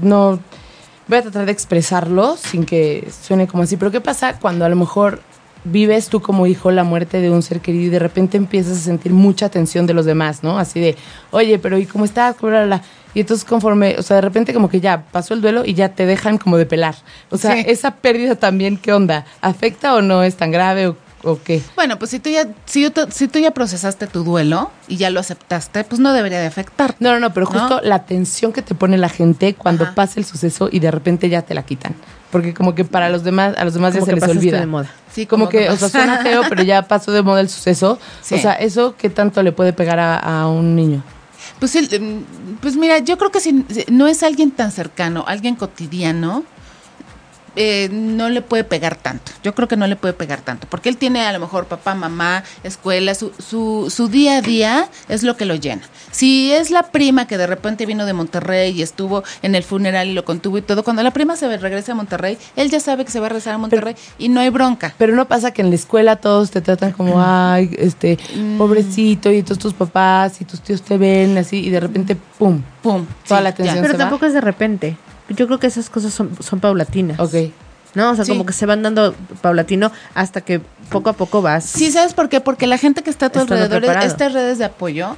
no. 0.00 0.38
Voy 1.06 1.18
a 1.18 1.22
tratar 1.22 1.44
de 1.46 1.52
expresarlo 1.52 2.36
sin 2.36 2.64
que 2.64 3.08
suene 3.26 3.46
como 3.46 3.62
así, 3.64 3.76
pero 3.76 3.90
¿qué 3.90 4.00
pasa 4.00 4.38
cuando 4.38 4.64
a 4.64 4.68
lo 4.68 4.76
mejor 4.76 5.20
vives 5.64 6.08
tú 6.08 6.20
como 6.20 6.46
hijo 6.46 6.70
la 6.70 6.84
muerte 6.84 7.20
de 7.20 7.30
un 7.30 7.42
ser 7.42 7.60
querido 7.60 7.84
y 7.86 7.88
de 7.90 7.98
repente 7.98 8.36
empiezas 8.36 8.78
a 8.78 8.80
sentir 8.80 9.12
mucha 9.12 9.46
atención 9.46 9.86
de 9.86 9.94
los 9.94 10.04
demás, 10.06 10.42
¿no? 10.42 10.58
Así 10.58 10.80
de, 10.80 10.96
oye, 11.30 11.58
pero 11.58 11.78
¿y 11.78 11.86
cómo 11.86 12.04
estás? 12.04 12.36
Bla, 12.40 12.50
bla, 12.50 12.64
bla. 12.66 12.82
Y 13.14 13.20
entonces 13.20 13.44
conforme, 13.44 13.96
o 13.98 14.02
sea, 14.02 14.16
de 14.16 14.22
repente 14.22 14.52
como 14.52 14.68
que 14.68 14.80
ya 14.80 15.04
pasó 15.12 15.34
el 15.34 15.40
duelo 15.40 15.64
y 15.64 15.74
ya 15.74 15.90
te 15.90 16.04
dejan 16.06 16.36
como 16.38 16.56
de 16.56 16.66
pelar. 16.66 16.96
O 17.30 17.36
sea, 17.38 17.52
Sí. 17.54 17.64
esa 17.66 17.96
pérdida 17.96 18.34
también, 18.34 18.76
¿qué 18.76 18.92
onda? 18.92 19.24
¿Afecta 19.40 19.94
o 19.94 20.02
no 20.02 20.22
es 20.22 20.36
tan 20.36 20.50
grave 20.50 20.88
o, 20.88 20.96
o 21.24 21.38
qué? 21.42 21.62
Bueno, 21.76 21.98
pues 21.98 22.10
si 22.10 22.18
tú 22.20 22.30
ya, 22.30 22.46
si, 22.66 22.82
yo 22.82 22.92
te- 22.92 23.10
si 23.10 23.28
tú 23.28 23.38
ya 23.38 23.52
procesaste 23.52 24.06
tu 24.06 24.24
duelo 24.24 24.70
y 24.88 24.96
ya 24.96 25.10
lo 25.10 25.20
aceptaste, 25.20 25.84
pues 25.84 26.00
no 26.00 26.12
debería 26.12 26.38
de 26.40 26.46
afectar. 26.46 26.94
No, 27.00 27.12
no, 27.12 27.20
no, 27.20 27.32
pero 27.34 27.46
justo 27.46 27.76
¿No? 27.76 27.80
la 27.82 28.04
tensión 28.06 28.52
que 28.52 28.62
te 28.62 28.74
pone 28.74 28.96
la 28.98 29.08
gente 29.08 29.54
cuando 29.54 29.84
Ajá. 29.84 29.94
pasa 29.94 30.14
el 30.20 30.24
suceso 30.24 30.68
y 30.70 30.78
de 30.80 30.90
repente 30.90 31.28
ya 31.28 31.42
te 31.42 31.54
la 31.54 31.62
quitan. 31.64 31.94
Porque 32.30 32.52
como 32.52 32.74
que 32.74 32.84
para 32.84 33.08
los 33.10 33.22
demás, 33.24 33.54
a 33.56 33.64
los 33.64 33.74
demás 33.74 33.94
Como 33.94 34.06
ya 34.06 34.12
se 34.12 34.20
les 34.20 34.28
olvida. 34.36 34.58
de 34.60 34.66
moda. 34.66 34.90
Sí, 35.12 35.26
Como, 35.26 35.48
que, 35.48 35.70
o 35.70 35.76
sea, 35.76 35.88
suena 35.88 36.18
feo, 36.18 36.42
pero 36.48 36.64
ya 36.64 36.82
pasó 36.88 37.12
de 37.12 37.22
moda 37.22 37.40
el 37.40 37.48
suceso. 37.48 37.98
Sí. 38.22 38.34
O 38.34 38.38
sea, 38.38 38.54
¿eso 38.54 38.96
qué 38.98 39.08
tanto 39.10 39.42
le 39.42 39.52
puede 39.52 39.72
pegar 39.72 39.98
a, 40.00 40.18
a 40.18 40.48
un 40.48 40.74
niño? 40.74 41.02
Pues, 41.60 41.76
mm, 41.76 42.56
pues 42.60 42.76
mira, 42.76 42.98
yo 42.98 43.16
creo 43.18 43.30
que 43.30 43.38
si 43.38 43.64
si 43.70 43.84
no 43.90 44.08
es 44.08 44.22
alguien 44.24 44.50
tan 44.50 44.72
cercano, 44.72 45.24
alguien 45.28 45.54
cotidiano, 45.54 46.42
eh, 47.56 47.88
no 47.92 48.28
le 48.28 48.42
puede 48.42 48.64
pegar 48.64 48.96
tanto. 48.96 49.32
Yo 49.42 49.54
creo 49.54 49.68
que 49.68 49.76
no 49.76 49.86
le 49.86 49.96
puede 49.96 50.14
pegar 50.14 50.40
tanto, 50.40 50.66
porque 50.70 50.88
él 50.88 50.96
tiene 50.96 51.22
a 51.26 51.32
lo 51.32 51.40
mejor 51.40 51.66
papá, 51.66 51.94
mamá, 51.94 52.42
escuela, 52.62 53.14
su, 53.14 53.32
su, 53.38 53.90
su 53.94 54.08
día 54.08 54.38
a 54.38 54.42
día 54.42 54.88
es 55.08 55.22
lo 55.22 55.36
que 55.36 55.44
lo 55.44 55.54
llena. 55.54 55.82
Si 56.10 56.52
es 56.52 56.70
la 56.70 56.84
prima 56.84 57.26
que 57.26 57.36
de 57.38 57.46
repente 57.46 57.86
vino 57.86 58.06
de 58.06 58.12
Monterrey 58.12 58.70
y 58.72 58.82
estuvo 58.82 59.24
en 59.42 59.54
el 59.54 59.62
funeral 59.64 60.08
y 60.08 60.12
lo 60.14 60.24
contuvo 60.24 60.58
y 60.58 60.62
todo, 60.62 60.84
cuando 60.84 61.02
la 61.02 61.10
prima 61.12 61.36
se 61.36 61.54
regresa 61.56 61.92
a 61.92 61.94
Monterrey, 61.94 62.38
él 62.56 62.70
ya 62.70 62.80
sabe 62.80 63.04
que 63.04 63.10
se 63.10 63.20
va 63.20 63.26
a 63.26 63.28
regresar 63.30 63.54
a 63.54 63.58
Monterrey 63.58 63.94
y 64.18 64.28
no 64.28 64.40
hay 64.40 64.50
bronca. 64.50 64.94
Pero 64.98 65.14
no 65.14 65.26
pasa 65.26 65.50
que 65.52 65.62
en 65.62 65.70
la 65.70 65.76
escuela 65.76 66.16
todos 66.16 66.50
te 66.50 66.60
tratan 66.60 66.92
como, 66.92 67.20
ay, 67.22 67.70
este, 67.78 68.18
Mm. 68.36 68.58
pobrecito, 68.58 69.30
y 69.32 69.42
todos 69.42 69.58
tus 69.58 69.74
papás 69.74 70.40
y 70.40 70.44
tus 70.44 70.60
tíos 70.60 70.82
te 70.82 70.96
ven 70.98 71.36
así, 71.38 71.58
y 71.58 71.70
de 71.70 71.80
repente, 71.80 72.16
¡pum! 72.38 72.62
Pum. 72.82 73.06
Toda 73.26 73.38
sí, 73.40 73.44
la 73.44 73.50
ya. 73.50 73.54
atención 73.54 73.76
Pero 73.80 73.88
se 73.92 73.92
va? 73.98 74.04
tampoco 74.04 74.26
es 74.26 74.32
de 74.34 74.40
repente. 74.40 74.96
Yo 75.28 75.46
creo 75.46 75.58
que 75.58 75.66
esas 75.66 75.88
cosas 75.90 76.12
son, 76.12 76.30
son 76.42 76.60
paulatinas. 76.60 77.18
Ok. 77.20 77.34
¿No? 77.94 78.10
O 78.10 78.14
sea, 78.16 78.24
Sí. 78.24 78.32
como 78.32 78.44
que 78.44 78.52
se 78.52 78.66
van 78.66 78.82
dando 78.82 79.14
paulatino 79.40 79.92
hasta 80.14 80.40
que 80.40 80.60
poco 80.90 81.10
a 81.10 81.12
poco 81.12 81.42
vas. 81.42 81.64
Sí, 81.64 81.90
¿sabes 81.92 82.12
por 82.12 82.28
qué? 82.28 82.40
Porque 82.40 82.66
la 82.66 82.76
gente 82.76 83.02
que 83.02 83.10
está 83.10 83.26
a 83.26 83.30
tu 83.30 83.38
alrededor, 83.40 83.78
preparado. 83.80 84.06
estas 84.06 84.32
redes 84.32 84.58
de 84.58 84.64
apoyo, 84.64 85.16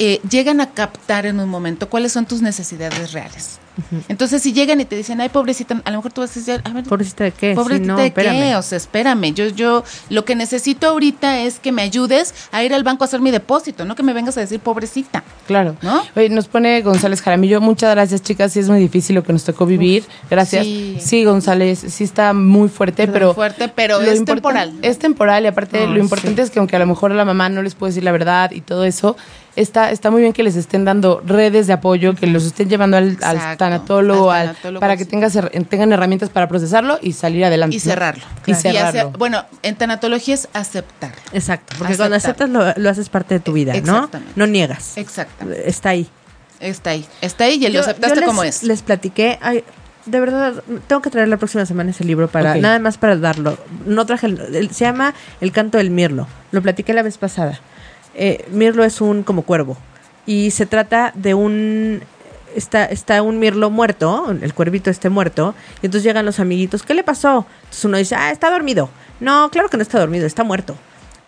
eh, 0.00 0.20
llegan 0.28 0.60
a 0.60 0.70
captar 0.70 1.26
en 1.26 1.38
un 1.40 1.48
momento 1.48 1.88
cuáles 1.88 2.10
son 2.12 2.26
tus 2.26 2.42
necesidades 2.42 3.12
reales. 3.12 3.58
Entonces, 4.08 4.42
si 4.42 4.52
llegan 4.52 4.80
y 4.80 4.84
te 4.84 4.96
dicen, 4.96 5.20
ay, 5.20 5.28
pobrecita, 5.28 5.80
a 5.84 5.90
lo 5.90 5.98
mejor 5.98 6.12
tú 6.12 6.20
vas 6.20 6.30
a 6.30 6.40
decir, 6.40 6.60
a 6.64 6.70
ver, 6.72 6.84
Pobrecita 6.84 7.24
de 7.24 7.32
qué. 7.32 7.54
Pobrecita 7.54 7.86
no, 7.86 7.96
de 7.96 8.06
espérame. 8.06 8.38
qué, 8.38 8.56
o 8.56 8.62
sea, 8.62 8.76
espérame, 8.76 9.34
yo, 9.34 9.48
yo, 9.48 9.84
lo 10.08 10.24
que 10.24 10.34
necesito 10.34 10.88
ahorita 10.88 11.40
es 11.40 11.58
que 11.58 11.72
me 11.72 11.82
ayudes 11.82 12.34
a 12.52 12.62
ir 12.64 12.74
al 12.74 12.82
banco 12.84 13.04
a 13.04 13.06
hacer 13.06 13.20
mi 13.20 13.30
depósito, 13.30 13.84
no 13.84 13.94
que 13.94 14.02
me 14.02 14.12
vengas 14.12 14.36
a 14.36 14.40
decir 14.40 14.60
pobrecita. 14.60 15.24
Claro. 15.46 15.76
¿No? 15.82 16.02
Oye, 16.16 16.28
nos 16.28 16.48
pone 16.48 16.80
González 16.82 17.22
Jaramillo. 17.22 17.60
Muchas 17.60 17.90
gracias, 17.94 18.22
chicas. 18.22 18.52
Sí, 18.52 18.60
es 18.60 18.68
muy 18.68 18.80
difícil 18.80 19.16
lo 19.16 19.22
que 19.22 19.32
nos 19.32 19.44
tocó 19.44 19.66
vivir. 19.66 20.04
Gracias. 20.30 20.64
sí. 20.64 20.98
Sí, 21.00 21.24
González, 21.24 21.84
sí 21.88 22.04
está 22.04 22.32
muy 22.32 22.68
fuerte, 22.68 23.06
Muy 23.06 23.12
pero. 23.12 23.34
fuerte, 23.34 23.68
pero 23.68 24.00
es 24.00 24.24
temporal. 24.24 24.72
Es 24.82 24.98
temporal 24.98 25.44
y 25.44 25.46
aparte 25.48 25.86
lo 25.86 25.98
importante 25.98 26.42
es 26.42 26.50
que 26.50 26.58
aunque 26.58 26.76
a 26.76 26.78
lo 26.78 26.86
mejor 26.86 27.10
la 27.12 27.24
mamá 27.24 27.48
no 27.48 27.62
les 27.62 27.74
puede 27.74 27.90
decir 27.90 28.04
la 28.04 28.12
verdad 28.12 28.50
y 28.52 28.60
todo 28.60 28.84
eso, 28.84 29.16
está, 29.56 29.90
está 29.90 30.10
muy 30.10 30.22
bien 30.22 30.32
que 30.32 30.42
les 30.42 30.56
estén 30.56 30.84
dando 30.84 31.22
redes 31.24 31.66
de 31.66 31.72
apoyo, 31.72 32.14
que 32.14 32.26
los 32.26 32.44
estén 32.44 32.68
llevando 32.68 32.96
al, 32.96 33.18
tanatólogo, 33.78 34.30
al 34.30 34.40
al- 34.40 34.46
tanatólogo, 34.48 34.80
para 34.80 34.96
que 34.96 35.04
tengas, 35.04 35.38
tengan 35.68 35.92
herramientas 35.92 36.30
para 36.30 36.48
procesarlo 36.48 36.98
y 37.00 37.12
salir 37.12 37.44
adelante. 37.44 37.76
Y 37.76 37.78
¿no? 37.78 37.84
cerrarlo. 37.84 38.24
Y 38.46 38.54
cerrarlo. 38.54 39.10
bueno, 39.18 39.44
en 39.62 39.76
tanatología 39.76 40.34
es 40.34 40.48
aceptar. 40.52 41.12
Exacto. 41.32 41.74
Porque 41.78 41.96
cuando 41.96 42.16
aceptas 42.16 42.48
lo, 42.50 42.72
lo 42.76 42.90
haces 42.90 43.08
parte 43.08 43.34
de 43.34 43.40
tu 43.40 43.52
vida, 43.52 43.72
¿no? 43.84 44.10
No 44.36 44.46
niegas. 44.46 44.96
Exactamente. 44.96 45.68
Está 45.68 45.90
ahí. 45.90 46.08
Está 46.60 46.90
ahí. 46.90 47.06
Está 47.22 47.44
ahí 47.44 47.54
y 47.54 47.68
lo 47.68 47.74
Yo- 47.74 47.80
aceptaste 47.80 48.14
yo 48.16 48.20
les- 48.20 48.28
como 48.28 48.44
es. 48.44 48.62
Les 48.62 48.82
platiqué, 48.82 49.38
ay, 49.40 49.64
de 50.06 50.20
verdad, 50.20 50.62
tengo 50.86 51.02
que 51.02 51.10
traer 51.10 51.28
la 51.28 51.36
próxima 51.36 51.64
semana 51.66 51.90
ese 51.90 52.04
libro 52.04 52.28
para, 52.28 52.56
nada 52.56 52.78
más 52.78 52.98
para 52.98 53.16
darlo. 53.16 53.56
No 53.86 54.04
traje, 54.06 54.26
el, 54.26 54.54
el- 54.54 54.70
se 54.70 54.84
llama 54.84 55.14
El 55.40 55.52
canto 55.52 55.78
del 55.78 55.90
mirlo. 55.90 56.26
Lo 56.52 56.60
platiqué 56.62 56.92
la 56.92 57.02
vez 57.02 57.16
pasada. 57.18 57.60
Eh, 58.14 58.46
mirlo 58.50 58.84
es 58.84 59.00
un 59.00 59.22
como 59.22 59.42
cuervo 59.42 59.76
y 60.26 60.50
se 60.50 60.66
trata 60.66 61.12
de 61.14 61.32
un 61.34 62.02
está 62.56 62.84
está 62.86 63.22
un 63.22 63.38
mirlo 63.38 63.70
muerto, 63.70 64.34
el 64.42 64.54
cuervito 64.54 64.90
esté 64.90 65.08
muerto 65.08 65.54
y 65.82 65.86
entonces 65.86 66.04
llegan 66.04 66.26
los 66.26 66.40
amiguitos, 66.40 66.82
¿qué 66.82 66.94
le 66.94 67.02
pasó? 67.04 67.46
Entonces 67.62 67.84
uno 67.84 67.96
dice, 67.98 68.14
ah, 68.16 68.30
está 68.30 68.50
dormido. 68.50 68.90
No, 69.20 69.50
claro 69.50 69.68
que 69.68 69.76
no 69.76 69.82
está 69.82 69.98
dormido, 69.98 70.26
está 70.26 70.44
muerto. 70.44 70.76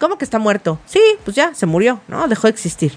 ¿Cómo 0.00 0.18
que 0.18 0.24
está 0.24 0.38
muerto? 0.38 0.78
Sí, 0.86 1.00
pues 1.24 1.36
ya, 1.36 1.54
se 1.54 1.66
murió, 1.66 2.00
¿no? 2.08 2.26
Dejó 2.28 2.48
de 2.48 2.50
existir. 2.52 2.92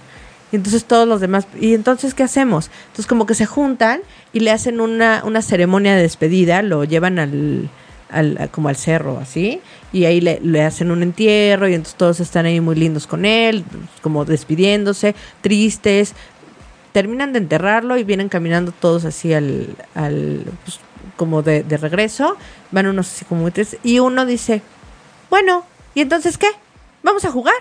Y 0.51 0.55
entonces 0.55 0.86
todos 0.86 1.07
los 1.07 1.21
demás, 1.21 1.47
¿y 1.59 1.73
entonces 1.73 2.13
qué 2.13 2.23
hacemos? 2.23 2.69
Entonces 2.88 3.07
como 3.07 3.26
que 3.26 3.34
se 3.36 3.45
juntan 3.45 4.01
y 4.34 4.39
le 4.39 4.51
hacen 4.51 4.80
una, 4.80 5.21
una 5.26 5.41
ceremonia 5.41 5.95
de 5.95 6.01
despedida, 6.03 6.61
lo 6.61 6.84
llevan 6.84 7.19
al, 7.19 7.69
al- 8.09 8.49
como 8.51 8.69
al 8.69 8.76
cerro, 8.76 9.19
así, 9.19 9.59
y 9.91 10.05
ahí 10.05 10.21
le, 10.21 10.39
le 10.41 10.61
hacen 10.63 10.91
un 10.91 11.03
entierro 11.03 11.67
y 11.67 11.73
entonces 11.73 11.95
todos 11.97 12.19
están 12.19 12.45
ahí 12.45 12.61
muy 12.61 12.76
lindos 12.76 13.05
con 13.07 13.26
él, 13.26 13.65
como 14.01 14.23
despidiéndose, 14.23 15.15
tristes. 15.41 16.13
Terminan 16.95 17.33
de 17.33 17.39
enterrarlo 17.39 17.97
y 17.97 18.05
vienen 18.05 18.29
caminando 18.29 18.71
todos 18.71 19.03
así 19.03 19.33
al, 19.33 19.75
al 19.95 20.45
pues, 20.63 20.79
como 21.17 21.41
de, 21.41 21.61
de 21.61 21.75
regreso, 21.75 22.37
van 22.71 22.87
unos 22.87 23.11
así 23.11 23.25
como 23.25 23.41
muy 23.41 23.51
tristes, 23.51 23.81
y 23.83 23.99
uno 23.99 24.25
dice, 24.25 24.61
bueno, 25.29 25.65
¿y 25.93 25.99
entonces 25.99 26.37
qué? 26.37 26.47
¿Vamos 27.03 27.25
a 27.25 27.31
jugar? 27.31 27.53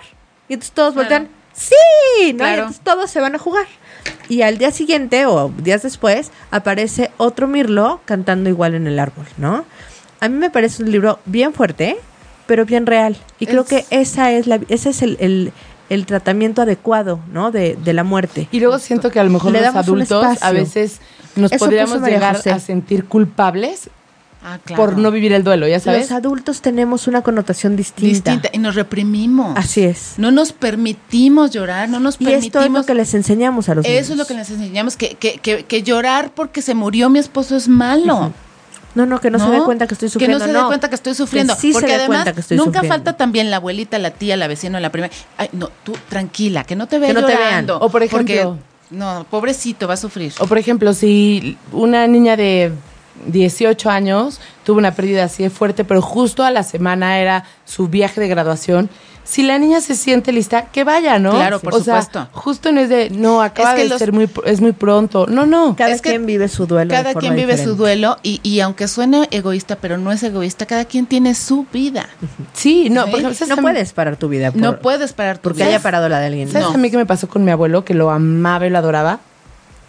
Y 0.47 0.53
entonces 0.53 0.71
todos 0.73 0.93
Claro. 0.93 1.09
voltean, 1.09 1.27
sí, 1.53 2.31
¿no? 2.33 2.45
Y 2.47 2.53
entonces 2.53 2.79
todos 2.81 3.11
se 3.11 3.19
van 3.19 3.35
a 3.35 3.37
jugar. 3.39 3.65
Y 4.29 4.41
al 4.41 4.57
día 4.57 4.71
siguiente 4.71 5.25
o 5.25 5.51
días 5.57 5.83
después 5.83 6.31
aparece 6.49 7.11
otro 7.17 7.45
mirlo 7.47 7.99
cantando 8.05 8.49
igual 8.49 8.73
en 8.73 8.87
el 8.87 8.99
árbol, 8.99 9.25
¿no? 9.37 9.65
A 10.21 10.29
mí 10.29 10.37
me 10.37 10.49
parece 10.49 10.81
un 10.81 10.91
libro 10.91 11.19
bien 11.25 11.53
fuerte, 11.53 11.97
pero 12.47 12.63
bien 12.65 12.85
real. 12.85 13.17
Y 13.37 13.47
creo 13.47 13.65
que 13.65 13.83
esa 13.89 14.31
es 14.31 14.47
la, 14.47 14.61
ese 14.69 14.91
es 14.91 15.01
el, 15.01 15.17
el- 15.19 15.51
el 15.89 16.05
tratamiento 16.05 16.61
adecuado, 16.61 17.19
¿no? 17.31 17.51
De, 17.51 17.75
de 17.83 17.93
la 17.93 18.03
muerte. 18.03 18.47
Y 18.51 18.59
luego 18.59 18.79
siento 18.79 19.11
que 19.11 19.19
a 19.19 19.23
lo 19.23 19.29
mejor 19.29 19.51
Le 19.51 19.59
los 19.61 19.73
damos 19.73 19.87
un 19.87 20.01
adultos 20.01 20.43
a 20.43 20.51
veces 20.51 20.99
nos 21.35 21.51
Eso 21.51 21.63
podríamos 21.65 22.01
llegar 22.01 22.37
José. 22.37 22.51
a 22.51 22.59
sentir 22.59 23.05
culpables 23.05 23.89
Ah, 24.47 24.59
claro. 24.63 24.83
por 24.83 24.97
no 24.99 25.09
vivir 25.09 25.33
el 25.33 25.43
duelo, 25.43 25.67
ya 25.67 25.79
sabes. 25.79 26.01
Los 26.03 26.11
adultos 26.11 26.61
tenemos 26.61 27.07
una 27.07 27.23
connotación 27.23 27.75
distinta. 27.75 28.29
Distinta. 28.31 28.49
Y 28.53 28.59
nos 28.59 28.75
reprimimos. 28.75 29.57
Así 29.57 29.81
es. 29.83 30.13
No 30.17 30.29
nos 30.31 30.53
permitimos 30.53 31.49
llorar, 31.49 31.89
no 31.89 31.99
nos 31.99 32.15
Y 32.15 32.25
permitimos. 32.25 32.45
esto 32.45 32.59
es 32.59 32.69
lo 32.71 32.83
que 32.85 32.93
les 32.93 33.13
enseñamos 33.15 33.69
a 33.69 33.73
los 33.75 33.83
niños. 33.85 34.01
Eso 34.01 34.13
es 34.13 34.19
lo 34.19 34.25
que 34.27 34.35
les 34.35 34.47
enseñamos, 34.51 34.97
que, 34.97 35.15
que, 35.15 35.39
que, 35.39 35.63
que 35.63 35.81
llorar 35.81 36.31
porque 36.35 36.61
se 36.61 36.75
murió 36.75 37.09
mi 37.09 37.17
esposo 37.17 37.55
es 37.55 37.67
malo. 37.67 38.33
No, 38.95 39.05
no, 39.05 39.19
que 39.19 39.29
no, 39.29 39.37
se 39.39 39.49
dé 39.51 39.59
cuenta 39.63 39.87
que 39.87 39.93
estoy 39.93 40.09
sufriendo. 40.09 40.37
Que 40.37 40.45
no 40.45 40.53
se 40.53 40.57
dé 40.57 40.65
cuenta 40.67 40.89
que 40.89 40.95
estoy 40.95 41.13
sufriendo. 41.13 41.53
Que 41.53 41.59
sí 41.59 41.67
se 41.67 41.73
porque 41.73 41.87
dé 41.91 41.93
además 41.95 42.17
cuenta 42.23 42.33
que 42.33 42.39
estoy 42.41 42.57
nunca 42.57 42.79
sufriendo. 42.79 42.93
falta 42.95 43.17
también 43.17 43.51
la 43.51 43.57
abuelita, 43.57 43.99
la 43.99 44.11
tía, 44.11 44.37
la 44.37 44.47
vecina, 44.47 44.79
la 44.79 44.89
prima. 44.91 45.09
Ay, 45.37 45.49
no, 45.51 45.69
tú 45.83 45.93
tranquila, 46.09 46.63
que 46.63 46.75
no 46.75 46.87
te 46.87 46.97
vean 46.97 47.13
Que 47.13 47.21
no 47.21 47.27
te 47.27 47.35
vean. 47.35 47.69
O 47.69 47.89
por 47.89 48.07
porque- 48.09 48.35
ejemplo- 48.41 48.57
no, 48.91 49.25
pobrecito, 49.29 49.87
va 49.87 49.95
a 49.95 49.97
sufrir. 49.97 50.31
O 50.39 50.47
por 50.47 50.57
ejemplo, 50.57 50.93
si 50.93 51.57
una 51.71 52.07
niña 52.07 52.37
de 52.37 52.71
18 53.27 53.89
años 53.89 54.39
tuvo 54.63 54.77
una 54.79 54.93
pérdida 54.93 55.23
así 55.25 55.43
de 55.43 55.49
fuerte, 55.49 55.83
pero 55.85 56.01
justo 56.01 56.43
a 56.43 56.51
la 56.51 56.63
semana 56.63 57.19
era 57.19 57.43
su 57.65 57.87
viaje 57.87 58.19
de 58.21 58.27
graduación, 58.27 58.89
si 59.23 59.41
la 59.41 59.57
niña 59.57 59.81
se 59.81 59.95
siente 59.95 60.31
lista, 60.31 60.65
que 60.71 60.83
vaya, 60.83 61.17
¿no? 61.17 61.31
Claro, 61.31 61.59
por 61.59 61.73
o 61.73 61.79
sea, 61.83 62.03
supuesto. 62.03 62.27
justo 62.31 62.71
no 62.71 62.79
es 62.79 62.89
de, 62.89 63.09
no, 63.09 63.41
acaba 63.41 63.71
Es 63.71 63.75
que 63.77 63.83
de 63.83 63.89
los- 63.89 63.97
ser 63.97 64.11
muy, 64.13 64.29
es 64.45 64.61
muy 64.61 64.71
pronto. 64.71 65.25
No, 65.27 65.47
no. 65.47 65.75
Cada 65.75 65.89
Es 65.95 66.01
que 66.03 66.11
quien 66.11 66.27
vive 66.27 66.47
su 66.47 66.67
duelo. 66.67 66.89
de 66.91 66.95
Cada 66.95 67.13
forma 67.13 67.21
quien 67.21 67.35
vive 67.35 67.57
su 67.57 67.75
duelo 67.75 68.17
y, 68.21 68.39
y 68.43 68.59
aunque 68.59 68.87
suene 68.87 69.27
egoísta, 69.31 69.77
pero 69.77 69.97
no 69.97 70.11
es 70.11 70.21
egoísta, 70.21 70.67
cada 70.67 70.85
quien 70.85 71.07
tiene 71.07 71.33
su 71.33 71.65
vida. 71.73 72.07
Sí, 72.53 72.91
no, 72.91 73.05
Sí. 73.05 73.11
porque 73.11 73.45
No 73.47 73.57
puedes 73.57 73.93
parar 73.93 74.15
tu 74.17 74.29
vida. 74.29 74.51
por- 74.51 74.61
no 74.61 74.77
puedes 74.79 75.13
parar 75.13 75.37
tu 75.37 75.41
Porque 75.43 75.63
vida. 75.63 75.69
haya 75.69 75.79
parado 75.81 76.07
la 76.07 76.19
de 76.19 76.27
alguien. 76.27 76.47
¿Sabes 76.51 76.67
No. 76.67 76.75
a 76.75 76.77
mí 76.77 76.91
qué 76.91 76.97
me 76.97 77.07
pasó 77.07 77.27
con 77.27 77.43
mi 77.43 77.49
abuelo? 77.49 77.83
Que 77.83 77.95
lo 77.95 78.11
amaba 78.11 78.67
y 78.67 78.69
lo 78.69 78.77
adoraba. 78.77 79.21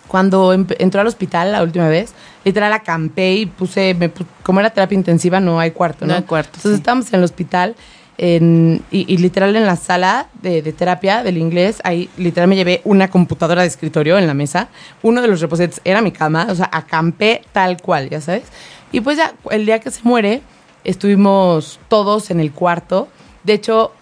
Cuando 0.08 0.52
entró 0.52 1.00
al 1.00 1.06
hospital 1.06 1.52
la 1.52 1.62
última 1.62 1.88
vez, 1.88 2.12
literal 2.44 2.72
acampé 2.72 3.34
y 3.34 3.46
puse, 3.46 3.94
me 3.94 4.10
como 4.42 4.60
era 4.60 4.70
terapia 4.70 4.94
intensiva, 4.96 5.40
no 5.40 5.58
hay 5.58 5.72
cuarto, 5.72 6.06
¿no? 6.06 6.12
No 6.12 6.16
hay 6.18 6.22
cuarto, 6.22 6.50
Entonces 6.54 6.72
sí. 6.72 6.76
estábamos 6.78 7.08
en 7.12 7.18
el 7.18 7.24
hospital 7.24 7.74
en- 8.18 8.82
y, 8.90 9.12
y 9.12 9.18
literal 9.18 9.54
en 9.56 9.66
la 9.66 9.76
sala 9.76 10.28
de, 10.40 10.62
de 10.62 10.72
terapia 10.72 11.22
del 11.22 11.36
inglés, 11.36 11.80
ahí 11.84 12.08
literal 12.16 12.48
me 12.48 12.56
llevé 12.56 12.80
una 12.84 13.08
computadora 13.08 13.62
de 13.62 13.68
escritorio 13.68 14.16
en 14.16 14.26
la 14.26 14.32
mesa. 14.34 14.68
Uno 15.02 15.20
de 15.20 15.28
los 15.28 15.40
reposetes 15.40 15.80
era 15.84 16.00
mi 16.00 16.12
cama, 16.12 16.46
o 16.48 16.54
sea, 16.54 16.70
acampé 16.72 17.42
tal 17.52 17.80
cual, 17.82 18.08
ya 18.08 18.20
sabes. 18.22 18.44
Y 18.92 19.00
pues 19.00 19.18
ya, 19.18 19.34
el 19.50 19.66
día 19.66 19.80
que 19.80 19.90
se 19.90 20.00
muere, 20.04 20.40
estuvimos 20.84 21.78
todos 21.88 22.30
en 22.30 22.40
el 22.40 22.52
cuarto. 22.52 23.08
De 23.44 23.52
hecho, 23.54 23.92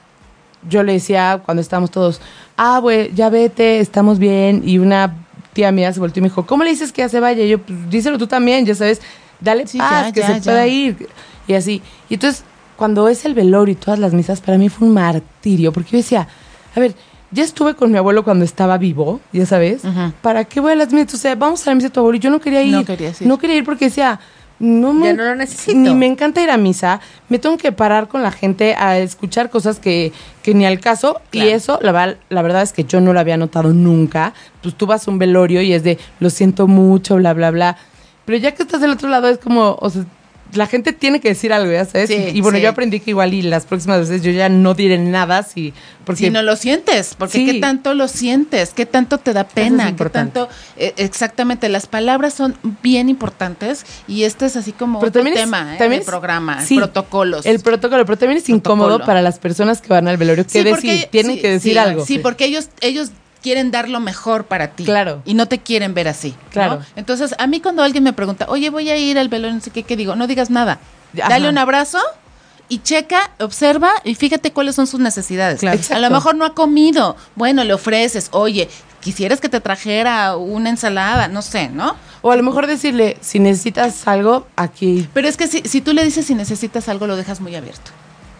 yo 0.69 0.83
le 0.83 0.93
decía 0.93 1.41
cuando 1.45 1.61
estábamos 1.61 1.91
todos, 1.91 2.21
ah, 2.57 2.79
güey, 2.79 3.13
ya 3.15 3.31
vete, 3.31 3.81
estamos 3.81 4.19
bien. 4.19 4.63
Y 4.65 4.79
una 4.79 5.24
tía 5.55 5.73
mía 5.73 5.93
se 5.93 6.01
volteó 6.01 6.21
y 6.21 6.23
me 6.25 6.29
dijo, 6.29 6.45
¿cómo 6.45 6.65
le 6.65 6.71
dices 6.71 6.93
que 6.93 7.01
ya 7.03 7.09
se 7.09 7.21
vaya? 7.21 7.43
Y 7.43 7.49
yo, 7.49 7.59
pues 7.61 7.89
díselo 7.89 8.19
tú 8.19 8.27
también, 8.27 8.67
ya 8.67 8.75
sabes, 8.75 9.01
dale 9.41 9.67
Sí, 9.67 9.79
paz, 9.79 10.07
ya, 10.09 10.13
que 10.13 10.21
ya, 10.21 10.27
se 10.27 10.35
ya. 10.41 10.43
pueda 10.43 10.67
ir. 10.67 11.09
Y 11.47 11.55
así. 11.55 11.81
Y 12.11 12.15
entonces, 12.15 12.45
cuando 12.77 13.09
es 13.09 13.25
el 13.25 13.35
velorio 13.35 13.73
y 13.73 13.77
todas 13.77 13.99
las 13.99 14.13
misas, 14.13 14.41
para 14.41 14.59
mí 14.59 14.69
fue 14.69 14.87
un 14.89 14.95
martirio, 14.95 15.73
porque 15.73 15.93
yo 15.93 15.97
decía, 15.99 16.29
a 16.75 16.81
ver, 16.81 16.95
ya 17.31 17.43
estuve 17.45 17.75
con 17.75 17.91
mi 17.91 17.99
abuelo 17.99 18.23
cuando 18.25 18.45
estaba 18.45 18.79
vivo, 18.79 19.21
ya 19.33 19.47
sabes. 19.47 19.83
¿para 20.23 20.45
qué 20.45 20.61
voy 20.61 20.73
a 20.73 20.77
las 20.77 20.93
misas? 20.93 21.15
O 21.15 21.17
sea, 21.19 21.35
vamos 21.35 21.67
a 21.67 21.71
la 21.71 21.75
misa 21.77 21.89
de 21.89 21.95
tu 21.95 22.01
abuelo. 22.01 22.17
Y 22.17 22.21
yo 22.21 22.31
no 22.31 22.41
quería 22.41 22.63
ir. 22.63 22.73
No 22.75 22.85
querías 22.85 23.21
ir. 23.21 23.27
No 23.29 23.39
quería 23.39 23.57
ir 23.57 23.65
porque 23.65 23.87
decía, 23.87 24.21
no 24.65 24.93
me, 24.93 25.07
Ya 25.07 25.13
no 25.15 25.25
lo 25.25 25.37
necesito. 25.37 25.79
Ni 25.79 25.95
me 25.95 26.07
encanta 26.07 26.43
ir 26.43 26.51
a 26.51 26.57
misa, 26.57 27.01
me 27.29 27.39
tengo 27.39 27.57
que 27.59 27.71
parar 27.71 28.09
con 28.09 28.23
la 28.23 28.33
gente 28.33 28.75
a 28.75 28.99
escuchar 28.99 29.51
cosas 29.51 29.79
que, 29.79 30.13
que 30.43 30.55
ni 30.55 30.67
al 30.67 30.81
caso. 30.81 31.21
Claro. 31.31 31.49
Y 31.49 31.53
eso, 31.53 31.79
la, 31.83 32.17
la 32.29 32.43
verdad 32.43 32.63
es 32.63 32.73
que 32.73 32.85
yo 32.85 33.01
no 33.01 33.13
lo 33.13 33.21
había 33.21 33.37
notado 33.37 33.73
nunca. 33.73 34.35
Pues 34.63 34.75
tú 34.75 34.87
vas 34.87 35.07
a 35.07 35.11
un 35.11 35.19
velorio 35.19 35.63
y 35.63 35.73
es 35.73 35.85
de, 35.85 35.99
lo 36.21 36.31
siento 36.31 36.67
mucho, 36.67 37.17
bla, 37.17 37.35
bla, 37.35 37.51
bla. 37.51 37.77
Pero 38.25 38.39
ya 38.39 38.53
que 38.53 38.63
estás 38.63 38.81
del 38.81 38.91
otro 38.91 39.09
lado 39.09 39.29
es 39.29 39.39
como, 39.39 39.77
o 39.81 39.91
sea, 39.91 40.05
la 40.57 40.67
gente 40.67 40.93
tiene 40.93 41.21
que 41.21 41.29
decir 41.29 41.53
algo, 41.53 41.73
ya 41.73 41.85
sabes. 41.85 42.09
Sí, 42.09 42.15
y, 42.33 42.39
y 42.39 42.41
bueno, 42.41 42.59
sí. 42.59 42.63
yo 42.65 42.71
aprendí 42.71 43.01
que 43.01 43.11
igual 43.11 43.35
y 43.35 43.43
las 43.43 43.67
próximas 43.67 44.01
veces 44.01 44.23
yo 44.23 44.31
ya 44.31 44.49
no 44.49 44.75
diré 44.75 44.99
nada, 44.99 45.43
si, 45.43 45.73
porque 46.05 46.25
Si 46.25 46.31
no 46.31 46.43
lo 46.43 46.57
sientes, 46.57 47.15
porque 47.17 47.39
Sí. 47.39 47.47
qué 47.47 47.61
tanto 47.61 47.95
lo 47.95 48.09
sientes, 48.09 48.71
qué 48.75 48.87
tanto 48.87 49.19
te 49.19 49.33
da 49.33 49.45
pena, 49.45 49.95
qué 49.97 50.05
tanto, 50.11 50.49
eh, 50.77 50.93
exactamente, 50.97 51.69
las 51.69 51.87
palabras 51.87 52.35
son 52.35 52.55
bien 52.83 53.09
importantes 53.09 53.85
y 54.09 54.25
este 54.25 54.47
es 54.47 54.57
así 54.57 54.73
como 54.73 55.01
Pero 55.01 55.09
otro 55.11 55.21
también 55.23 55.37
es- 55.39 55.45
tema, 55.45 55.75
¿eh? 55.75 55.79
también 55.79 55.93
el 55.95 56.01
es- 56.01 56.07
programa, 56.07 56.59
protocolos. 56.77 57.47
El 57.47 57.61
protocolo, 57.61 58.05
pero 58.05 58.19
también 58.19 58.39
es 58.39 58.49
incómodo 58.49 59.01
para 59.05 59.23
las 59.23 59.39
personas 59.39 59.81
que 59.81 59.89
van 59.89 60.09
al 60.09 60.17
velorio. 60.17 60.45
¿Qué 60.45 60.51
Sí, 60.51 60.63
decir? 60.63 61.07
Tienen 61.11 61.41
que 61.41 61.49
decir 61.51 61.79
algo. 61.79 62.05
Sí, 62.05 62.19
porque 62.19 62.45
ellos, 62.45 62.69
ellos 62.81 63.11
quieren 63.45 63.71
dar 63.71 63.91
lo 63.91 64.01
mejor 64.01 64.47
para 64.47 64.69
ti. 64.69 64.85
Claro. 64.85 65.21
Y 65.27 65.35
no 65.35 65.47
te 65.47 65.59
quieren 65.59 65.93
ver 65.93 66.09
así. 66.09 66.31
¿no? 66.31 66.51
Claro. 66.51 66.81
Entonces, 66.97 67.35
a 67.39 67.47
mí 67.47 67.61
cuando 67.61 67.83
alguien 67.83 68.03
me 68.03 68.15
pregunta, 68.15 68.47
oye, 68.49 68.71
voy 68.71 68.89
a 68.89 68.97
ir 68.97 69.19
al 69.19 69.29
velorio, 69.29 69.55
no 69.55 69.61
sé 69.61 69.71
qué, 69.71 69.83
¿qué 69.83 69.99
digo? 69.99 70.17
No 70.17 70.27
digas 70.27 70.49
nada. 70.49 70.79
Ajá. 71.13 71.29
Dale 71.29 71.51
un 71.51 71.59
abrazo 71.59 71.99
y 72.71 72.79
checa, 72.79 73.31
observa 73.39 73.91
y 74.03 74.15
fíjate 74.15 74.51
cuáles 74.51 74.75
son 74.75 74.87
sus 74.87 74.99
necesidades. 74.99 75.61
Claro. 75.61 75.79
A 75.91 75.99
lo 75.99 76.09
mejor 76.09 76.37
no 76.37 76.47
ha 76.47 76.55
comido. 76.55 77.17
Bueno, 77.35 77.65
le 77.65 77.75
ofreces, 77.75 78.29
oye, 78.33 78.71
quisieras 79.03 79.43
que 79.43 79.51
te 79.51 79.61
trajera 79.61 80.39
una 80.39 80.71
ensalada, 80.71 81.29
no 81.29 81.43
sé, 81.43 81.69
¿no? 81.69 81.97
O 82.23 82.31
a 82.31 82.37
lo 82.37 82.43
mejor 82.43 82.67
decirle, 82.67 83.19
si 83.21 83.41
necesitas 83.41 84.09
algo, 84.09 84.47
aquí, 84.57 85.07
Pero 85.13 85.29
es 85.29 85.37
que 85.37 85.49
si, 85.49 85.61
si 85.67 85.83
tú 85.83 85.93
le 85.93 86.03
dices 86.03 86.25
si 86.25 86.35
necesitas 86.35 86.89
algo, 86.89 87.07
lo 87.07 87.17
dejas 87.17 87.43
muy 87.43 87.55
abierto. 87.55 87.91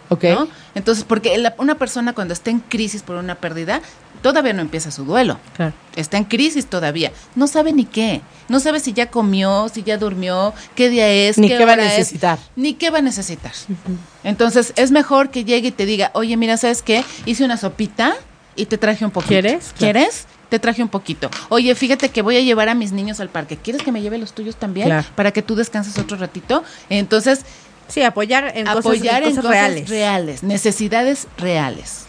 ¿Ok? 0.09 0.25
¿no? 0.25 0.49
Entonces, 0.75 1.05
porque 1.05 1.37
la- 1.39 1.55
una 1.59 1.77
persona 1.77 2.13
cuando 2.13 2.33
está 2.35 2.51
en 2.51 2.61
crisis 2.61 3.03
por 3.03 3.17
una 3.17 3.35
pérdida, 3.37 3.81
todavía 4.23 4.53
no 4.53 4.63
empieza 4.63 4.91
su 4.91 5.05
duelo. 5.05 5.39
Claro. 5.55 5.73
Está 5.97 6.17
en 6.17 6.25
crisis 6.25 6.67
todavía. 6.67 7.13
No 7.35 7.47
sabe 7.47 7.73
ni 7.73 7.85
qué. 7.85 8.23
No 8.49 8.59
sabe 8.61 8.81
si 8.81 8.93
ya 8.93 9.11
comió, 9.11 9.69
si 9.73 9.83
ya 9.83 9.99
durmió, 9.99 10.55
qué 10.75 10.89
día 10.89 11.09
es, 11.09 11.37
Ni 11.39 11.49
qué 11.49 11.65
va 11.65 11.73
a 11.73 11.75
es, 11.77 11.99
necesitar. 11.99 12.39
ni 12.57 12.75
qué 12.75 12.91
va 12.91 12.99
a 12.99 13.03
necesitar. 13.03 13.53
Entonces, 14.23 14.73
es 14.77 14.91
mejor 14.91 15.31
que 15.31 15.45
llegue 15.45 15.69
y 15.69 15.73
te 15.73 15.87
diga, 15.87 16.11
oye, 16.15 16.37
mira, 16.37 16.57
¿sabes 16.57 16.83
qué? 16.83 17.05
Hice 17.27 17.45
una 17.45 17.57
sopita 17.57 18.15
y 18.57 18.67
te 18.67 18.79
traje 18.79 19.05
un 19.05 19.11
poquito. 19.11 19.29
¿Quieres? 19.31 19.73
Claro. 19.77 19.93
¿Quieres? 19.99 20.27
Te 20.49 20.59
traje 20.61 20.83
un 20.83 20.89
poquito. 20.89 21.31
Oye, 21.49 21.75
fíjate 21.75 22.11
que 22.11 22.23
voy 22.23 22.37
a 22.37 22.41
llevar 22.41 22.69
a 22.69 22.75
mis 22.75 22.93
niños 22.93 23.19
al 23.19 23.29
parque. 23.29 23.57
¿Quieres 23.57 23.83
que 23.83 23.91
me 23.91 24.03
lleve 24.03 24.19
los 24.19 24.35
tuyos 24.35 24.55
también? 24.57 24.87
Claro. 24.87 25.07
Para 25.17 25.33
que 25.33 25.43
tú 25.43 25.57
descanses 25.57 25.99
otro 25.99 26.17
ratito. 26.17 26.63
Entonces, 26.91 27.41
Sí, 27.89 28.03
apoyar 28.03 28.53
en 28.55 28.67
apoyar 28.69 29.23
cosas, 29.23 29.37
en 29.37 29.37
cosas 29.37 29.45
cosas 29.45 29.51
reales. 29.51 29.89
reales. 29.89 30.43
necesidades 30.43 31.27
reales. 31.39 32.07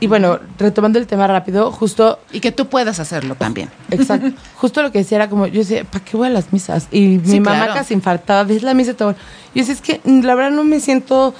Y 0.00 0.06
bueno, 0.06 0.38
retomando 0.58 0.98
el 0.98 1.06
tema 1.06 1.26
rápido, 1.26 1.70
justo, 1.72 2.18
Y 2.32 2.40
que 2.40 2.52
tú 2.52 2.66
puedas 2.68 2.98
hacerlo 3.00 3.36
también. 3.36 3.70
exacto, 3.90 4.32
justo 4.56 4.82
lo 4.82 4.92
que 4.92 4.98
decía 4.98 5.16
era 5.16 5.30
como, 5.30 5.46
yo 5.46 5.60
decía, 5.60 5.84
¿para 5.84 6.04
qué 6.04 6.16
voy 6.16 6.26
a 6.26 6.30
las 6.30 6.52
misas? 6.52 6.88
Y 6.90 7.18
mi 7.24 7.30
Sí, 7.30 7.40
mamá 7.40 7.58
claro. 7.64 7.74
casi 7.74 7.94
infartada, 7.94 8.44
¿ves 8.44 8.62
la 8.62 8.74
misa? 8.74 8.90
Y 8.92 8.96
yo 8.96 9.14
decía, 9.54 9.72
es 9.74 9.80
que 9.80 10.00
la 10.04 10.34
verdad 10.34 10.50
no 10.50 10.64
me 10.64 10.80
siento 10.80 11.32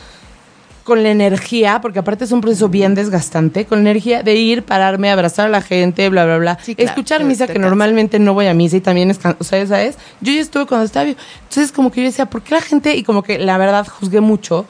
con 0.85 1.03
la 1.03 1.11
energía, 1.11 1.80
porque 1.80 1.99
aparte 1.99 2.24
es 2.24 2.32
un 2.32 2.41
proceso 2.43 2.68
bien 2.68 2.95
desgastante, 2.95 3.64
con 3.64 3.82
la 3.82 3.91
energía 3.91 4.22
de 4.22 4.35
ir, 4.37 4.62
pararme, 4.62 5.11
abrazar 5.11 5.47
a 5.47 5.49
la 5.49 5.62
gente, 5.62 6.09
bla, 6.11 6.24
bla, 6.26 6.37
bla. 6.39 6.59
Sí, 6.62 6.74
claro, 6.74 6.91
Escuchar 6.91 7.24
misa, 7.24 7.47
que 7.47 7.55
cansa. 7.55 7.66
normalmente 7.68 8.18
no 8.18 8.35
voy 8.35 8.47
a 8.49 8.55
misa 8.55 8.76
y 8.76 8.80
también 8.82 9.11
es, 9.11 9.18
o 9.39 9.43
sea, 9.45 9.66
¿sabes? 9.66 9.97
Yo 10.20 10.32
ya 10.32 10.41
estuve 10.43 10.66
cuando 10.66 10.85
estaba 10.85 11.05
vivo. 11.07 11.18
Entonces, 11.49 11.72
como 11.72 11.91
que 11.91 12.03
yo 12.03 12.07
decía, 12.09 12.26
¿por 12.26 12.43
qué 12.43 12.55
la 12.55 12.61
gente? 12.61 12.95
Y 12.97 13.03
como 13.03 13.22
que 13.22 13.39
la 13.39 13.57
verdad 13.59 13.87
juzgué 13.87 14.20
mucho. 14.20 14.66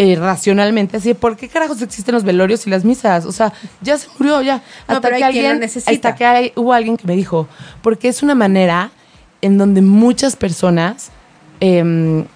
eh, 0.00 0.14
racionalmente, 0.14 0.96
así, 0.98 1.08
de, 1.08 1.14
¿por 1.16 1.36
qué 1.36 1.48
carajos 1.48 1.82
existen 1.82 2.14
los 2.14 2.22
velorios 2.22 2.64
y 2.68 2.70
las 2.70 2.84
misas? 2.84 3.24
O 3.26 3.32
sea, 3.32 3.52
ya 3.80 3.98
se 3.98 4.06
murió, 4.16 4.40
ya. 4.42 4.58
No, 4.86 4.94
Hasta 4.94 5.10
que 5.16 5.24
alguien, 5.24 5.60
hasta 5.64 6.14
que 6.14 6.24
hay- 6.24 6.52
hubo 6.54 6.72
alguien 6.72 6.96
que 6.96 7.04
me 7.04 7.16
dijo, 7.16 7.48
porque 7.82 8.06
es 8.06 8.22
una 8.22 8.36
manera 8.36 8.92
en 9.42 9.58
donde 9.58 9.82
muchas 9.82 10.36
personas 10.36 11.10
em, 11.58 12.26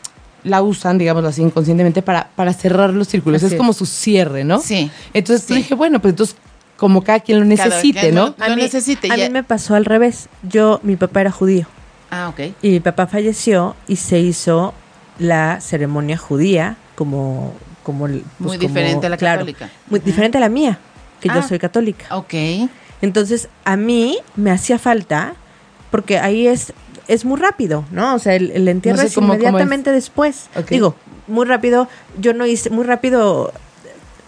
la 0.44 0.62
usan, 0.62 0.98
digamos 0.98 1.24
así, 1.24 1.42
inconscientemente 1.42 2.02
para, 2.02 2.28
para 2.34 2.52
cerrar 2.52 2.90
los 2.90 3.08
círculos. 3.08 3.36
Así 3.38 3.46
es 3.46 3.52
es. 3.52 3.58
como 3.58 3.72
su 3.72 3.86
cierre, 3.86 4.44
¿no? 4.44 4.60
Sí, 4.60 4.90
Entonces 5.14 5.46
sí. 5.46 5.54
dije, 5.54 5.74
bueno, 5.74 6.00
pues 6.00 6.12
entonces 6.12 6.36
como 6.76 7.02
cada 7.04 7.20
quien 7.20 7.38
lo 7.38 7.44
necesite, 7.44 8.00
quien 8.00 8.14
¿no? 8.16 8.34
lo- 8.36 8.56
necesite, 8.56 9.10
A 9.12 9.16
ya. 9.16 9.26
mí 9.28 9.32
me 9.32 9.44
pasó 9.44 9.74
al 9.76 9.84
revés. 9.84 10.28
Yo, 10.42 10.80
mi 10.82 10.96
papá 10.96 11.20
era 11.20 11.30
judío 11.30 11.66
Ah, 12.10 12.28
ok. 12.28 12.54
y 12.60 12.70
mi 12.70 12.80
papá 12.80 13.06
falleció 13.06 13.76
y 13.86 13.96
se 13.96 14.18
hizo 14.18 14.74
la 15.18 15.60
ceremonia 15.60 16.16
judía 16.18 16.76
como 16.96 17.54
como 17.84 18.06
el- 18.06 18.20
pues, 18.20 18.40
Muy 18.40 18.56
como- 18.58 18.68
diferente 18.68 19.06
a 19.06 19.10
la 19.10 19.16
claro, 19.16 19.38
católica. 19.40 19.68
muy 19.88 19.98
diferente 20.00 20.38
a 20.38 20.40
la 20.40 20.48
mía, 20.48 20.78
que 21.20 21.28
yo 21.28 21.34
Ah. 21.38 21.42
soy 21.42 21.58
católica. 21.58 22.06
Ok. 22.16 22.34
Entonces, 23.00 23.48
a 23.64 23.76
mí 23.76 24.18
me 24.36 24.50
hacía 24.52 24.78
falta, 24.78 25.34
porque 25.90 26.18
ahí 26.20 26.46
es, 26.46 26.72
es 27.08 27.24
muy 27.24 27.38
rápido, 27.38 27.84
¿no? 27.90 28.14
O 28.14 28.18
sea, 28.18 28.34
el, 28.34 28.50
el 28.52 28.68
entierro 28.68 28.96
No 28.96 29.02
sé 29.02 29.08
es 29.08 29.14
cómo- 29.14 29.28
cómo 29.28 29.34
inmediatamente 29.40 29.90
después. 29.92 30.48
Digo, 30.68 30.94
muy 31.28 31.46
rápido, 31.46 31.88
yo 32.18 32.32
no 32.34 32.46
hice, 32.46 32.70
muy 32.70 32.84
rápido, 32.84 33.52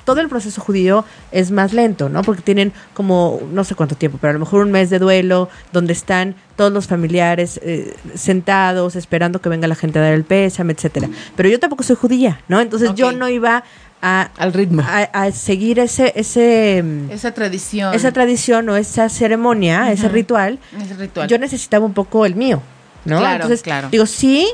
todo 0.05 0.21
el 0.21 0.29
proceso 0.29 0.61
judío 0.61 1.05
es 1.33 1.51
más 1.51 1.73
lento, 1.73 2.09
¿no? 2.11 2.23
Porque 2.23 2.43
tienen 2.43 2.73
como, 2.93 3.41
no 3.53 3.65
sé 3.65 3.75
cuánto 3.75 3.95
tiempo, 3.95 4.19
pero 4.21 4.31
a 4.33 4.35
lo 4.35 4.39
mejor 4.41 4.63
un 4.65 4.71
mes 4.71 4.91
de 4.91 4.99
duelo, 4.99 5.49
donde 5.73 5.95
están 5.95 6.35
todos 6.57 6.71
los 6.73 6.87
familiares 6.87 7.59
eh, 7.63 7.95
sentados, 8.15 8.97
esperando 8.97 9.41
que 9.41 9.49
venga 9.49 9.67
la 9.67 9.75
gente 9.75 9.99
a 9.99 10.03
dar 10.03 10.13
el 10.13 10.25
pésame, 10.25 10.75
etcétera. 10.75 11.09
Pero 11.37 11.49
yo 11.49 11.59
tampoco 11.59 11.83
soy 11.85 11.97
judía, 11.97 12.41
¿no? 12.49 12.61
Entonces 12.61 12.95
yo 12.95 13.13
no 13.13 13.29
iba 13.31 13.65
a, 14.07 14.31
Al 14.37 14.53
ritmo. 14.53 14.83
a, 14.83 15.03
a 15.13 15.33
seguir 15.33 15.79
ese, 15.79 16.13
ese 16.15 16.83
mm, 16.85 17.11
Esa 17.11 17.33
tradición. 17.33 17.95
esa 17.95 18.13
tradición 18.13 18.69
o 18.69 18.77
esa 18.77 19.09
ceremonia, 19.09 19.91
ese 19.93 20.09
ritual, 20.09 20.59
Ese 20.81 20.95
ritual. 20.95 21.27
yo 21.29 21.39
necesitaba 21.39 21.87
un 21.87 21.95
poco 21.95 22.27
el 22.27 22.35
mío, 22.35 22.61
¿no? 23.07 23.19
Claro, 23.19 23.35
Entonces, 23.37 23.63
claro. 23.63 23.89
digo, 23.91 24.07
sí, 24.07 24.47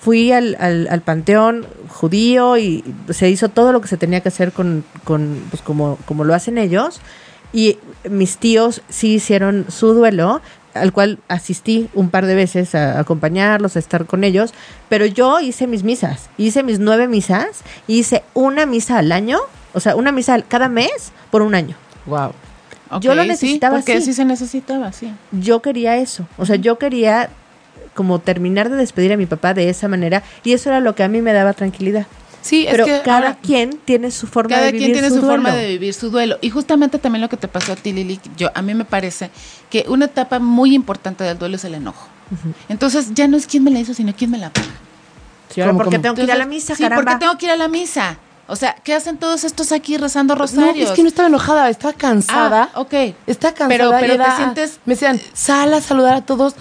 fui 0.00 0.32
al, 0.32 0.56
al, 0.60 0.88
al 0.90 1.00
panteón 1.02 1.66
judío 1.88 2.56
y 2.58 2.84
se 3.10 3.28
hizo 3.30 3.48
todo 3.48 3.72
lo 3.72 3.80
que 3.80 3.88
se 3.88 3.96
tenía 3.96 4.20
que 4.20 4.28
hacer 4.28 4.52
con, 4.52 4.84
con 5.04 5.42
pues 5.50 5.62
como, 5.62 5.96
como 6.06 6.24
lo 6.24 6.34
hacen 6.34 6.56
ellos. 6.58 7.00
Y 7.52 7.78
mis 8.10 8.36
tíos 8.38 8.82
sí 8.88 9.14
hicieron 9.14 9.66
su 9.68 9.94
duelo, 9.94 10.40
al 10.80 10.92
cual 10.92 11.18
asistí 11.28 11.88
un 11.94 12.10
par 12.10 12.26
de 12.26 12.34
veces 12.34 12.74
a 12.74 12.98
acompañarlos, 13.00 13.76
a 13.76 13.78
estar 13.78 14.06
con 14.06 14.24
ellos, 14.24 14.52
pero 14.88 15.06
yo 15.06 15.40
hice 15.40 15.66
mis 15.66 15.82
misas, 15.82 16.30
hice 16.38 16.62
mis 16.62 16.78
nueve 16.78 17.08
misas, 17.08 17.62
hice 17.86 18.22
una 18.34 18.66
misa 18.66 18.98
al 18.98 19.12
año, 19.12 19.38
o 19.74 19.80
sea, 19.80 19.96
una 19.96 20.12
misa 20.12 20.40
cada 20.42 20.68
mes 20.68 21.12
por 21.30 21.42
un 21.42 21.54
año. 21.54 21.76
Wow. 22.06 22.32
Yo 23.00 23.14
lo 23.14 23.22
Ok, 23.22 23.24
sí, 23.24 23.28
necesitaba 23.28 23.76
porque 23.76 23.94
así. 23.94 24.06
sí 24.06 24.12
se 24.12 24.24
necesitaba, 24.24 24.92
sí. 24.92 25.12
Yo 25.32 25.60
quería 25.60 25.96
eso, 25.96 26.26
o 26.38 26.46
sea, 26.46 26.56
yo 26.56 26.78
quería 26.78 27.30
como 27.94 28.18
terminar 28.20 28.68
de 28.70 28.76
despedir 28.76 29.12
a 29.12 29.16
mi 29.16 29.26
papá 29.26 29.54
de 29.54 29.68
esa 29.68 29.88
manera 29.88 30.22
y 30.44 30.52
eso 30.52 30.68
era 30.68 30.80
lo 30.80 30.94
que 30.94 31.02
a 31.02 31.08
mí 31.08 31.22
me 31.22 31.32
daba 31.32 31.52
tranquilidad. 31.54 32.06
Sí, 32.46 32.66
Pero 32.70 32.84
es 32.86 32.92
que 32.92 33.02
cada 33.02 33.16
ahora- 33.18 33.38
quien 33.42 33.78
tiene 33.84 34.10
su 34.10 34.26
forma 34.28 34.50
Cada 34.50 34.66
de 34.66 34.72
vivir 34.72 34.86
quien 34.92 35.00
tiene 35.00 35.08
su, 35.14 35.20
forma 35.26 35.50
duelo. 35.50 35.56
de 35.64 35.68
vivir 35.68 35.94
su 35.94 36.10
duelo. 36.10 36.38
Y 36.40 36.50
justamente 36.50 36.98
también 36.98 37.20
lo 37.22 37.28
que 37.28 37.36
te 37.36 37.48
pasó 37.48 37.72
a 37.72 37.76
ti, 37.76 37.92
Lili, 37.92 38.20
yo, 38.36 38.50
a 38.54 38.62
mí 38.62 38.72
me 38.74 38.84
parece 38.84 39.30
que 39.68 39.84
una 39.88 40.04
etapa 40.04 40.38
muy 40.38 40.74
importante 40.74 41.24
del 41.24 41.36
duelo 41.38 41.56
es 41.56 41.64
el 41.64 41.74
enojo. 41.74 42.06
Entonces 42.68 43.08
ya 43.14 43.26
no 43.28 43.36
es 43.36 43.46
quién 43.46 43.64
me 43.64 43.70
la 43.70 43.80
hizo, 43.80 43.94
sino 43.94 44.14
quién 44.16 44.30
me 44.30 44.38
la 44.38 44.50
paga. 44.50 44.66
Sí, 45.48 45.60
ahora, 45.60 45.72
¿Cómo, 45.72 45.78
¿por 45.84 45.90
qué 45.90 45.96
cómo? 45.96 46.02
tengo 46.02 46.14
que 46.16 46.22
ir 46.24 46.32
a 46.32 46.36
la 46.36 46.46
misa, 46.46 46.74
sí, 46.74 46.82
caramba? 46.82 47.04
porque 47.12 47.24
tengo 47.24 47.38
que 47.38 47.46
ir 47.46 47.52
a 47.52 47.56
la 47.56 47.68
misa. 47.68 48.18
O 48.48 48.54
sea, 48.54 48.76
¿qué 48.84 48.94
hacen 48.94 49.16
todos 49.16 49.42
estos 49.42 49.72
aquí 49.72 49.96
rezando 49.96 50.34
No, 50.34 50.40
rosarios? 50.42 50.90
es 50.90 50.94
que 50.96 51.02
no 51.02 51.08
estaba 51.08 51.26
enojada, 51.28 51.68
estaba 51.68 51.92
cansada. 51.94 52.70
Ah, 52.74 52.80
ok. 52.80 52.94
Está 53.26 53.52
cansada. 53.54 53.98
Pero- 54.00 54.18
te 54.24 54.36
sientes- 54.36 54.78
Me 54.84 54.94
decían, 54.94 55.20
sal 55.32 55.74
a 55.74 55.80
saludar 55.80 56.14
a 56.14 56.20
todos. 56.22 56.54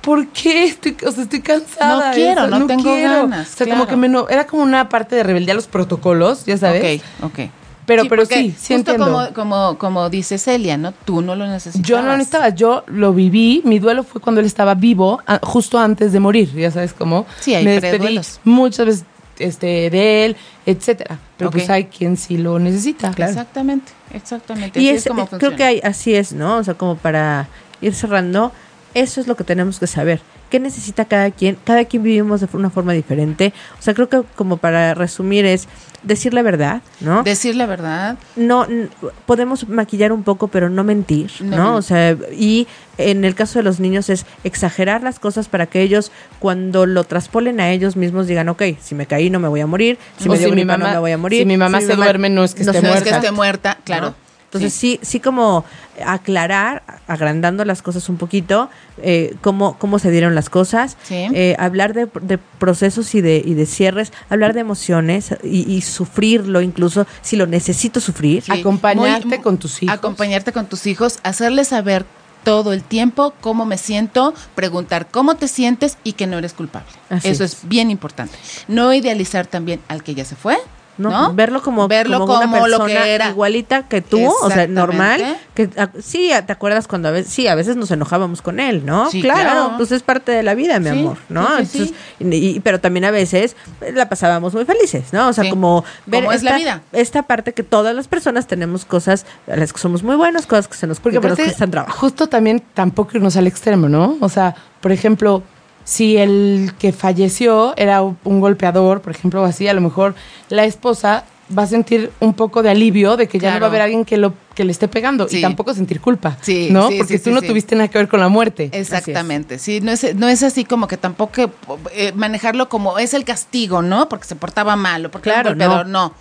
¿Por 0.00 0.26
qué? 0.28 0.64
Estoy, 0.64 0.96
o 1.06 1.10
sea, 1.10 1.22
estoy 1.24 1.40
cansada. 1.40 2.08
No 2.08 2.14
quiero, 2.14 2.46
no 2.46 2.66
tengo 2.66 2.82
quiero. 2.82 3.12
ganas, 3.28 3.52
O 3.52 3.56
sea, 3.56 3.66
como 3.66 3.76
claro. 3.84 3.88
que 3.90 3.96
me 3.96 4.08
no, 4.08 4.28
era 4.28 4.46
como 4.46 4.62
una 4.62 4.88
parte 4.88 5.16
de 5.16 5.22
rebeldía 5.22 5.52
a 5.52 5.56
los 5.56 5.66
protocolos, 5.66 6.44
ya 6.46 6.56
sabes. 6.56 7.02
Ok, 7.20 7.24
ok. 7.24 7.50
Pero- 7.86 8.02
pero 8.04 8.16
porque 8.22 8.34
sí, 8.34 8.54
sí 8.58 8.74
justo 8.74 8.92
entiendo. 8.92 9.06
como, 9.06 9.32
como, 9.34 9.78
como 9.78 10.10
dice 10.10 10.36
Celia, 10.36 10.76
¿no? 10.76 10.92
Tú 10.92 11.22
no 11.22 11.34
lo 11.34 11.46
necesitabas. 11.46 11.88
Yo 11.88 12.02
no 12.02 12.08
lo 12.08 12.12
necesitaba, 12.18 12.50
yo 12.50 12.84
lo 12.86 13.14
viví. 13.14 13.62
Mi 13.64 13.78
duelo 13.78 14.02
fue 14.04 14.20
cuando 14.20 14.40
él 14.42 14.46
estaba 14.46 14.74
vivo, 14.74 15.22
a- 15.26 15.40
justo 15.42 15.78
antes 15.78 16.12
de 16.12 16.20
morir, 16.20 16.52
ya 16.54 16.70
sabes 16.70 16.92
cómo. 16.92 17.24
Sí, 17.40 17.54
hay 17.54 17.64
Me 17.64 17.80
despedí 17.80 18.20
muchas 18.44 18.84
veces 18.86 19.04
este, 19.38 19.88
de 19.88 20.26
él, 20.26 20.36
etcétera. 20.66 21.18
Pero 21.38 21.50
pues 21.50 21.70
hay 21.70 21.84
quien 21.84 22.16
sí 22.18 22.36
lo 22.36 22.58
necesita. 22.58 23.08
Exactamente, 23.16 23.92
exactamente. 24.12 24.80
Y 24.80 24.88
Así 24.88 24.96
es, 24.98 25.04
como 25.06 25.22
creo 25.26 25.30
funciona. 25.30 25.56
que 25.56 25.64
hay- 25.64 25.80
así 25.82 26.14
es, 26.14 26.32
¿no? 26.34 26.56
O 26.58 26.64
sea, 26.64 26.74
como 26.74 26.96
para 26.96 27.48
ir 27.80 27.94
cerrando, 27.94 28.52
eso 28.94 29.20
es 29.20 29.26
lo 29.26 29.36
que 29.36 29.44
tenemos 29.44 29.78
que 29.78 29.86
saber. 29.86 30.20
¿Qué 30.50 30.58
necesita 30.58 31.04
cada 31.04 31.30
quien? 31.30 31.58
Cada 31.64 31.84
quien 31.84 32.02
vivimos 32.02 32.40
de 32.40 32.48
una 32.54 32.70
forma 32.70 32.94
diferente. 32.94 33.52
O 33.78 33.82
sea, 33.82 33.92
creo 33.92 34.08
que 34.08 34.22
como 34.34 34.56
para 34.56 34.94
resumir 34.94 35.44
es 35.44 35.68
decir 36.02 36.32
la 36.32 36.40
verdad, 36.40 36.80
¿no? 37.00 37.22
Decir 37.22 37.54
la 37.54 37.66
verdad. 37.66 38.16
no 38.34 38.64
n- 38.64 38.88
podemos 39.26 39.68
maquillar 39.68 40.10
un 40.10 40.22
poco, 40.22 40.48
pero 40.48 40.70
no 40.70 40.84
mentir, 40.84 41.30
No. 41.42 41.76
O 41.76 41.82
sea, 41.82 42.16
y 42.32 42.66
en 42.96 43.24
el 43.26 43.34
caso 43.34 43.58
de 43.58 43.62
los 43.62 43.78
niños 43.78 44.08
es 44.08 44.24
exagerar 44.42 45.02
las 45.02 45.18
cosas 45.18 45.48
para 45.48 45.66
que 45.66 45.82
ellos, 45.82 46.10
cuando 46.38 46.86
lo 46.86 47.04
traspolen 47.04 47.60
a 47.60 47.70
ellos 47.70 47.96
mismos, 47.96 48.26
digan, 48.26 48.48
ok, 48.48 48.62
si 48.80 48.94
me 48.94 49.04
caí 49.04 49.28
no 49.28 49.40
me 49.40 49.48
voy 49.48 49.60
a 49.60 49.66
morir, 49.66 49.98
si 50.18 50.28
O 50.28 50.32
me 50.32 50.38
dio 50.38 50.48
si 50.48 50.54
mi 50.54 50.60
gripa 50.62 50.78
mamá- 50.78 50.86
no 50.88 50.94
me 50.94 50.98
voy 51.00 51.12
a 51.12 51.18
morir. 51.18 51.40
si 51.40 51.44
mi 51.46 51.58
mamá 51.58 51.80
se 51.82 51.94
duerme, 51.94 52.30
no 52.30 52.42
es 52.44 52.54
que 52.54 52.62
esté 52.62 52.72
No 52.80 52.88
es 52.88 52.94
muerta. 52.94 53.04
que 53.10 53.16
esté 53.16 53.30
muerta, 53.32 53.78
claro. 53.84 54.06
¿no? 54.10 54.27
Entonces 54.48 54.72
sí. 54.72 54.98
sí, 55.02 55.20
como 55.20 55.64
aclarar, 56.06 56.82
agrandando 57.06 57.64
las 57.66 57.82
cosas 57.82 58.08
un 58.08 58.16
poquito, 58.16 58.70
eh, 59.02 59.34
cómo, 59.42 59.76
cómo 59.78 59.98
se 59.98 60.10
dieron 60.10 60.34
las 60.34 60.48
cosas, 60.48 60.96
Sí. 61.02 61.26
eh, 61.34 61.54
hablar 61.58 61.92
de, 61.92 62.08
de 62.22 62.38
procesos 62.38 63.14
y 63.14 63.20
de, 63.20 63.42
y 63.44 63.52
de 63.54 63.66
cierres, 63.66 64.10
hablar 64.30 64.54
de 64.54 64.60
emociones 64.60 65.34
y, 65.44 65.70
y 65.70 65.82
sufrirlo 65.82 66.62
incluso 66.62 67.06
si 67.20 67.36
lo 67.36 67.46
necesito 67.46 68.00
sufrir. 68.00 68.42
Sí, 68.42 68.52
Acompañarte 68.52 69.26
muy- 69.28 69.38
con 69.40 69.58
tus 69.58 69.82
hijos. 69.82 69.94
Acompañarte 69.94 70.52
con 70.52 70.66
tus 70.66 70.86
hijos, 70.86 71.18
hacerles 71.24 71.68
saber 71.68 72.06
todo 72.44 72.72
el 72.72 72.82
tiempo 72.82 73.34
cómo 73.42 73.66
me 73.66 73.76
siento, 73.76 74.32
preguntar 74.54 75.08
cómo 75.10 75.34
te 75.34 75.48
sientes 75.48 75.98
y 76.04 76.12
que 76.12 76.26
no 76.26 76.38
eres 76.38 76.54
culpable. 76.54 76.88
Así 77.10 77.28
Eso 77.28 77.44
es. 77.44 77.52
es. 77.54 77.68
bien 77.68 77.90
importante. 77.90 78.34
No 78.68 78.94
idealizar 78.94 79.46
también 79.46 79.80
al 79.88 80.02
que 80.02 80.14
ya 80.14 80.24
se 80.24 80.36
fue, 80.36 80.56
¿no? 80.98 81.10
¿no? 81.10 81.32
Verlo 81.34 81.62
como, 81.62 81.88
Verlo 81.88 82.20
como 82.20 82.36
una 82.38 82.46
lo 82.68 82.78
persona 82.78 83.02
que 83.04 83.14
era. 83.14 83.30
igualita 83.30 83.84
que 83.88 84.02
tú, 84.02 84.26
o 84.42 84.50
sea, 84.50 84.66
normal. 84.66 85.38
Que, 85.54 85.70
ah, 85.78 85.88
sí, 86.00 86.32
ah, 86.32 86.44
te 86.44 86.52
acuerdas 86.52 86.86
cuando 86.88 87.08
a 87.08 87.10
veces, 87.12 87.32
sí, 87.32 87.46
a 87.48 87.54
veces 87.54 87.76
nos 87.76 87.90
enojábamos 87.90 88.42
con 88.42 88.60
él, 88.60 88.84
¿no? 88.84 89.10
Sí, 89.10 89.22
claro, 89.22 89.40
claro. 89.40 89.72
pues 89.76 89.92
es 89.92 90.02
parte 90.02 90.32
de 90.32 90.42
la 90.42 90.54
vida, 90.54 90.78
mi 90.80 90.90
Sí, 90.90 90.98
amor, 90.98 91.16
¿no? 91.28 91.46
sí, 91.60 91.66
sí, 91.66 91.94
Entonces, 92.20 92.42
y- 92.42 92.56
y- 92.56 92.60
pero 92.60 92.80
también 92.80 93.04
a 93.04 93.10
veces 93.10 93.56
la 93.94 94.08
pasábamos 94.08 94.54
muy 94.54 94.64
felices, 94.64 95.12
¿no? 95.12 95.28
O 95.28 95.32
sea, 95.32 95.44
Sí. 95.44 95.50
como 95.50 95.84
ver 96.06 96.24
Como 96.24 96.32
es 96.32 96.42
la 96.42 96.50
esta, 96.50 96.58
vida. 96.58 96.82
esta 96.92 97.22
parte 97.22 97.54
que 97.54 97.62
todas 97.62 97.94
las 97.94 98.08
personas 98.08 98.46
tenemos 98.46 98.84
cosas 98.84 99.24
a 99.50 99.56
las 99.56 99.72
que 99.72 99.78
somos 99.80 100.02
muy 100.02 100.16
buenos, 100.16 100.46
cosas 100.46 100.68
que 100.68 100.76
se 100.76 100.86
nos, 100.86 101.00
Porque 101.00 101.20
que 101.20 101.28
nos 101.28 101.38
cuestan 101.38 101.70
trabajo. 101.70 101.96
justo 101.98 102.26
también 102.28 102.62
tampoco 102.74 103.12
irnos 103.16 103.36
al 103.36 103.46
extremo, 103.46 103.88
¿no? 103.88 104.16
O 104.20 104.28
sea, 104.28 104.54
por 104.80 104.92
ejemplo, 104.92 105.42
si 105.88 106.18
el 106.18 106.72
que 106.78 106.92
falleció 106.92 107.72
era 107.78 108.02
un 108.02 108.40
golpeador, 108.40 109.00
por 109.00 109.12
ejemplo, 109.14 109.40
o 109.40 109.44
así, 109.46 109.66
a 109.68 109.72
lo 109.72 109.80
mejor 109.80 110.14
la 110.50 110.64
esposa 110.66 111.24
va 111.56 111.62
a 111.62 111.66
sentir 111.66 112.12
un 112.20 112.34
poco 112.34 112.62
de 112.62 112.68
alivio 112.68 113.16
de 113.16 113.26
que 113.26 113.38
ya 113.38 113.54
no 113.54 113.60
va 113.60 113.66
a 113.66 113.68
haber 113.70 113.80
alguien 113.80 114.04
que 114.04 114.18
lo 114.18 114.34
que 114.54 114.64
le 114.66 114.72
esté 114.72 114.86
pegando 114.86 115.26
Sí. 115.28 115.38
y 115.38 115.40
tampoco 115.40 115.72
sentir 115.72 115.98
culpa, 115.98 116.36
Sí, 116.42 116.68
¿no? 116.70 116.88
sí, 116.90 116.98
Porque 116.98 117.18
tú 117.18 117.30
no 117.30 117.40
tuviste 117.40 117.74
nada 117.74 117.88
que 117.88 117.96
ver 117.96 118.06
con 118.08 118.20
la 118.20 118.28
muerte. 118.28 118.68
Exactamente, 118.70 119.58
sí, 119.58 119.80
no 119.80 119.90
es, 119.92 120.14
no 120.14 120.28
es 120.28 120.42
así 120.42 120.66
como 120.66 120.88
que 120.88 120.98
tampoco 120.98 121.50
eh, 121.94 122.12
manejarlo 122.14 122.68
como 122.68 122.98
es 122.98 123.14
el 123.14 123.24
castigo, 123.24 123.80
¿no? 123.80 124.10
Porque 124.10 124.26
se 124.26 124.36
portaba 124.36 124.76
mal 124.76 125.06
o 125.06 125.10
porque 125.10 125.30
Claro, 125.30 125.40
era 125.40 125.52
un 125.52 125.58
golpeador, 125.58 125.86
no. 125.86 126.08
No, 126.08 126.14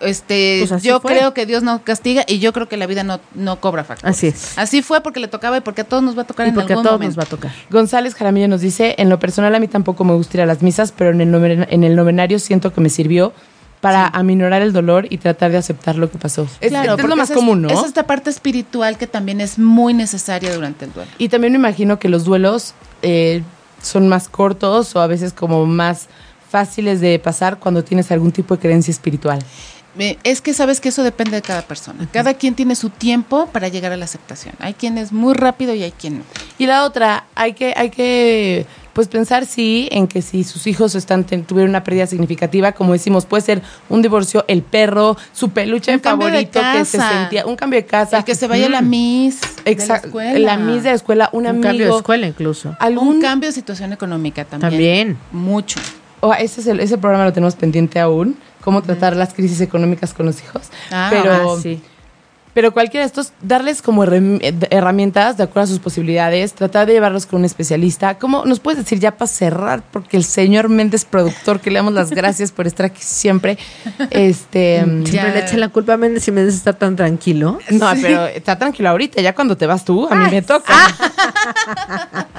este, 0.00 0.64
Pues 0.68 0.82
yo 0.82 1.00
fue. 1.00 1.14
creo 1.16 1.34
que 1.34 1.44
Dios 1.46 1.62
no 1.62 1.82
castiga 1.82 2.24
y 2.26 2.38
yo 2.38 2.52
creo 2.52 2.68
que 2.68 2.76
la 2.76 2.86
vida 2.86 3.02
no, 3.02 3.20
no 3.34 3.60
cobra 3.60 3.84
factura. 3.84 4.10
Así 4.10 4.28
es. 4.28 4.56
Así 4.56 4.82
fue 4.82 5.00
porque 5.02 5.20
le 5.20 5.28
tocaba 5.28 5.56
y 5.56 5.60
porque 5.60 5.80
a 5.80 5.84
todos 5.84 6.02
nos 6.02 6.16
va 6.16 6.22
a 6.22 6.26
tocar 6.26 6.46
Y 6.46 6.50
en 6.50 6.54
porque 6.54 6.72
a 6.72 6.76
todos 6.76 6.92
momento. 6.92 7.16
nos 7.16 7.18
va 7.18 7.22
a 7.24 7.26
tocar. 7.30 7.52
González 7.70 8.14
Jaramillo 8.14 8.48
nos 8.48 8.60
dice, 8.60 8.94
en 8.98 9.08
lo 9.08 9.18
personal 9.18 9.54
a 9.54 9.58
mí 9.60 9.68
tampoco 9.68 10.04
me 10.04 10.14
gusta 10.14 10.36
ir 10.36 10.42
a 10.42 10.46
las 10.46 10.62
misas, 10.62 10.92
pero 10.96 11.10
en 11.10 11.20
el, 11.20 11.30
noven- 11.32 11.66
en 11.70 11.84
el 11.84 11.96
novenario 11.96 12.38
siento 12.38 12.72
que 12.72 12.80
me 12.80 12.88
sirvió 12.88 13.32
para 13.80 14.06
aminorar 14.08 14.62
el 14.62 14.72
dolor 14.72 15.06
y 15.08 15.18
tratar 15.18 15.52
de 15.52 15.58
aceptar 15.58 15.96
lo 15.96 16.10
que 16.10 16.18
pasó. 16.18 16.48
Es, 16.60 16.70
Claro, 16.70 16.96
es 16.96 17.04
lo 17.04 17.14
más 17.16 17.30
común, 17.30 17.62
¿no? 17.62 17.68
Es 17.68 17.84
esta 17.86 18.06
parte 18.06 18.28
espiritual 18.30 18.98
que 18.98 19.06
también 19.06 19.40
es 19.40 19.58
muy 19.58 19.94
necesaria 19.94 20.52
durante 20.54 20.84
el 20.86 20.92
duelo. 20.92 21.10
Y 21.18 21.28
también 21.28 21.52
me 21.52 21.58
imagino 21.60 21.98
que 22.00 22.08
los 22.08 22.24
duelos 22.24 22.74
eh, 23.02 23.42
son 23.80 24.08
más 24.08 24.28
cortos 24.28 24.96
o 24.96 25.00
a 25.00 25.06
veces 25.06 25.32
como 25.32 25.64
más 25.66 26.08
fáciles 26.50 27.00
de 27.00 27.18
pasar 27.18 27.58
cuando 27.58 27.84
tienes 27.84 28.10
algún 28.10 28.32
tipo 28.32 28.54
de 28.56 28.60
creencia 28.60 28.90
espiritual. 28.90 29.38
Es 30.22 30.40
que 30.40 30.54
sabes 30.54 30.80
que 30.80 30.90
eso 30.90 31.02
depende 31.02 31.32
de 31.36 31.42
cada 31.42 31.62
persona. 31.62 32.08
Cada 32.12 32.34
quien 32.34 32.54
tiene 32.54 32.76
su 32.76 32.88
tiempo 32.88 33.46
para 33.46 33.68
llegar 33.68 33.90
a 33.92 33.96
la 33.96 34.04
aceptación. 34.04 34.54
Hay 34.60 34.74
quien 34.74 34.96
es 34.96 35.12
muy 35.12 35.34
rápido 35.34 35.74
y 35.74 35.82
hay 35.82 35.90
quien 35.90 36.18
no. 36.18 36.24
Y 36.56 36.66
la 36.66 36.84
otra, 36.84 37.24
hay 37.34 37.54
que, 37.54 37.74
hay 37.76 37.90
que 37.90 38.64
pues 38.92 39.08
pensar 39.08 39.46
sí 39.46 39.88
en 39.90 40.06
que 40.06 40.22
si 40.22 40.44
sus 40.44 40.66
hijos 40.66 40.94
están 40.94 41.24
tuvieron 41.24 41.70
una 41.70 41.82
pérdida 41.84 42.06
significativa, 42.06 42.72
como 42.72 42.92
decimos, 42.92 43.26
puede 43.26 43.42
ser 43.42 43.62
un 43.88 44.02
divorcio, 44.02 44.44
el 44.46 44.62
perro, 44.62 45.16
su 45.32 45.50
peluche 45.50 45.94
Un 45.94 46.00
favorito 46.00 46.60
que 46.72 46.84
se 46.84 46.98
sentía, 46.98 47.46
un 47.46 47.56
cambio 47.56 47.80
de 47.80 47.86
casa. 47.86 48.18
El 48.18 48.24
que 48.24 48.34
se 48.34 48.46
vaya 48.46 48.66
a 48.66 48.70
la 48.70 48.82
Miss 48.82 49.40
de 49.40 49.46
la 49.64 49.70
Exacto. 49.70 50.06
escuela. 50.08 50.38
La 50.38 50.56
Miss 50.58 50.82
de 50.84 50.90
la 50.90 50.94
escuela, 50.96 51.30
un, 51.32 51.40
Un 51.40 51.46
amigo. 51.48 51.62
cambio 51.62 51.86
de 51.92 51.96
escuela 51.96 52.26
incluso. 52.26 52.76
Algún 52.78 53.08
Un 53.08 53.20
cambio 53.20 53.48
de 53.48 53.52
situación 53.52 53.92
económica 53.92 54.44
también. 54.44 54.70
También. 54.70 55.18
Mucho. 55.32 55.80
Oh, 56.20 56.34
ese, 56.34 56.60
es 56.60 56.66
el- 56.66 56.80
ese 56.80 56.98
programa 56.98 57.24
lo 57.24 57.32
tenemos 57.32 57.54
pendiente 57.54 58.00
aún, 58.00 58.36
cómo 58.62 58.82
tratar 58.82 59.14
las 59.16 59.34
crisis 59.34 59.60
económicas 59.60 60.12
con 60.14 60.26
los 60.26 60.42
hijos. 60.42 60.62
Ah, 60.90 61.08
pero, 61.10 61.32
Ah, 61.52 61.60
sí. 61.62 61.80
Pero 62.54 62.72
cualquiera 62.72 63.04
de 63.04 63.08
estos, 63.08 63.32
darles 63.42 63.82
como 63.82 64.04
eh, 64.04 64.54
herramientas 64.70 65.36
de 65.36 65.44
acuerdo 65.44 65.64
a 65.64 65.66
sus 65.66 65.78
posibilidades, 65.78 66.54
tratar 66.54 66.86
de 66.86 66.94
llevarlos 66.94 67.26
con 67.26 67.40
un 67.40 67.44
especialista. 67.44 68.18
¿Cómo 68.18 68.44
nos 68.44 68.60
puedes 68.60 68.78
decir 68.78 68.98
ya 68.98 69.16
para 69.16 69.28
cerrar? 69.28 69.82
Porque 69.92 70.16
el 70.16 70.24
señor 70.24 70.68
Méndez, 70.68 71.04
productor, 71.04 71.60
que 71.60 71.70
le 71.70 71.78
damos 71.78 71.92
las 71.92 72.10
gracias 72.10 72.50
por 72.52 72.66
estar 72.66 72.86
aquí 72.86 73.02
siempre, 73.02 73.58
este... 74.10 74.84
Siempre 75.08 75.12
Ya. 75.12 75.24
le 75.28 75.40
echan 75.40 75.60
la 75.60 75.68
culpa 75.68 75.94
a 75.94 75.96
Méndez 75.96 76.26
y 76.28 76.32
Méndez 76.32 76.54
está 76.54 76.72
tan 76.72 76.96
tranquilo. 76.96 77.58
No, 77.70 77.90
pero 78.00 78.26
está 78.26 78.58
tranquilo 78.58 78.88
ahorita, 78.88 79.20
ya 79.20 79.34
cuando 79.34 79.56
te 79.56 79.66
vas 79.66 79.84
tú, 79.84 80.08
a 80.10 80.14
mí 80.14 80.30
me 80.30 80.42
toca. 80.42 80.74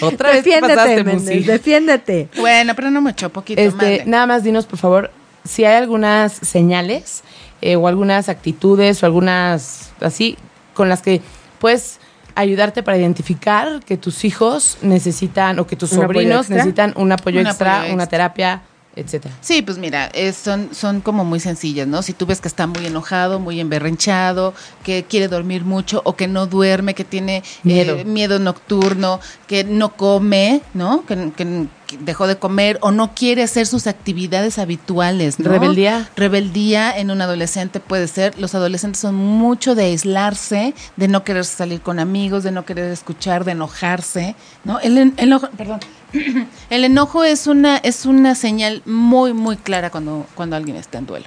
Otra 0.00 0.30
vez 0.30 0.44
pasaste, 0.60 1.04
Méndez, 1.04 1.46
defiéndete. 1.46 2.28
Bueno, 2.38 2.74
pero 2.74 2.90
no 2.90 3.00
mucho, 3.00 3.30
poquito. 3.30 3.60
Este, 3.60 4.04
nada 4.06 4.26
más 4.26 4.42
dinos, 4.42 4.66
por 4.66 4.78
favor, 4.78 5.10
si 5.44 5.64
hay 5.64 5.76
algunas 5.76 6.32
señales 6.32 7.22
eh, 7.62 7.76
o 7.76 7.88
algunas 7.88 8.28
actitudes 8.28 9.02
o 9.02 9.06
algunas 9.06 9.92
así 10.00 10.36
con 10.74 10.88
las 10.88 11.02
que 11.02 11.22
puedes 11.58 12.00
ayudarte 12.34 12.82
para 12.82 12.98
identificar 12.98 13.80
que 13.84 13.96
tus 13.96 14.24
hijos 14.24 14.78
necesitan 14.82 15.58
o 15.58 15.66
que 15.66 15.74
tus 15.74 15.92
¿Un 15.92 16.04
apoyo 16.04 16.20
sobrinos 16.20 16.50
necesitan 16.50 16.92
un 16.96 17.10
apoyo 17.10 17.40
Un 17.40 17.46
extra, 17.46 17.78
apoyo 17.78 17.94
una 17.94 18.06
terapia, 18.06 18.62
etcétera. 18.96 19.34
Sí, 19.42 19.62
pues 19.62 19.78
mira, 19.78 20.06
es- 20.06 20.36
son, 20.36 20.70
son 20.72 21.00
como 21.00 21.24
muy 21.24 21.38
sencillas, 21.38 21.86
¿no? 21.86 22.02
Si 22.02 22.12
tú 22.14 22.26
ves 22.26 22.40
que 22.40 22.48
está 22.48 22.66
muy 22.66 22.84
enojado, 22.86 23.38
muy 23.38 23.60
emberrinchado, 23.60 24.54
que 24.82 25.04
quiere 25.04 25.28
dormir 25.28 25.64
mucho 25.64 26.00
o 26.04 26.16
que 26.16 26.26
no 26.28 26.46
duerme, 26.46 26.94
que 26.94 27.04
tiene 27.04 27.36
eh, 27.38 27.42
Miedo. 27.62 28.04
miedo 28.04 28.38
nocturno, 28.38 29.20
que 29.46 29.64
no 29.64 29.90
come, 29.96 30.62
¿no? 30.74 31.04
Que, 31.06 31.30
que- 31.36 31.66
que 31.86 31.98
dejó 31.98 32.26
de 32.26 32.36
comer 32.36 32.78
o 32.82 32.90
no 32.90 33.14
quiere 33.14 33.44
hacer 33.44 33.64
sus 33.64 33.86
actividades 33.86 34.58
habituales, 34.58 35.38
¿no? 35.38 35.48
Rebeldía. 35.52 36.08
Rebeldía 36.16 36.98
en 36.98 37.12
un 37.12 37.20
adolescente 37.20 37.78
puede 37.78 38.08
ser. 38.08 38.36
Los 38.40 38.56
adolescentes 38.56 39.00
son 39.00 39.14
mucho 39.14 39.76
de 39.76 39.84
aislarse, 39.84 40.74
de 40.96 41.06
no 41.06 41.22
querer 41.22 41.44
salir 41.44 41.80
con 41.80 42.00
amigos, 42.00 42.42
de 42.42 42.50
no 42.50 42.64
querer 42.64 42.90
escuchar, 42.90 43.44
de 43.44 43.52
enojarse, 43.52 44.34
¿no? 44.64 44.80
El 44.80 45.14
enojo, 45.16 45.48
perdón. 45.56 45.78
El 46.70 46.84
enojo 46.84 47.24
es 47.24 47.46
una 47.46 47.76
es 47.78 48.06
una 48.06 48.34
señal 48.34 48.82
muy 48.84 49.32
muy 49.32 49.56
clara 49.56 49.90
cuando 49.90 50.26
cuando 50.34 50.56
alguien 50.56 50.76
está 50.76 50.98
en 50.98 51.06
duelo, 51.06 51.26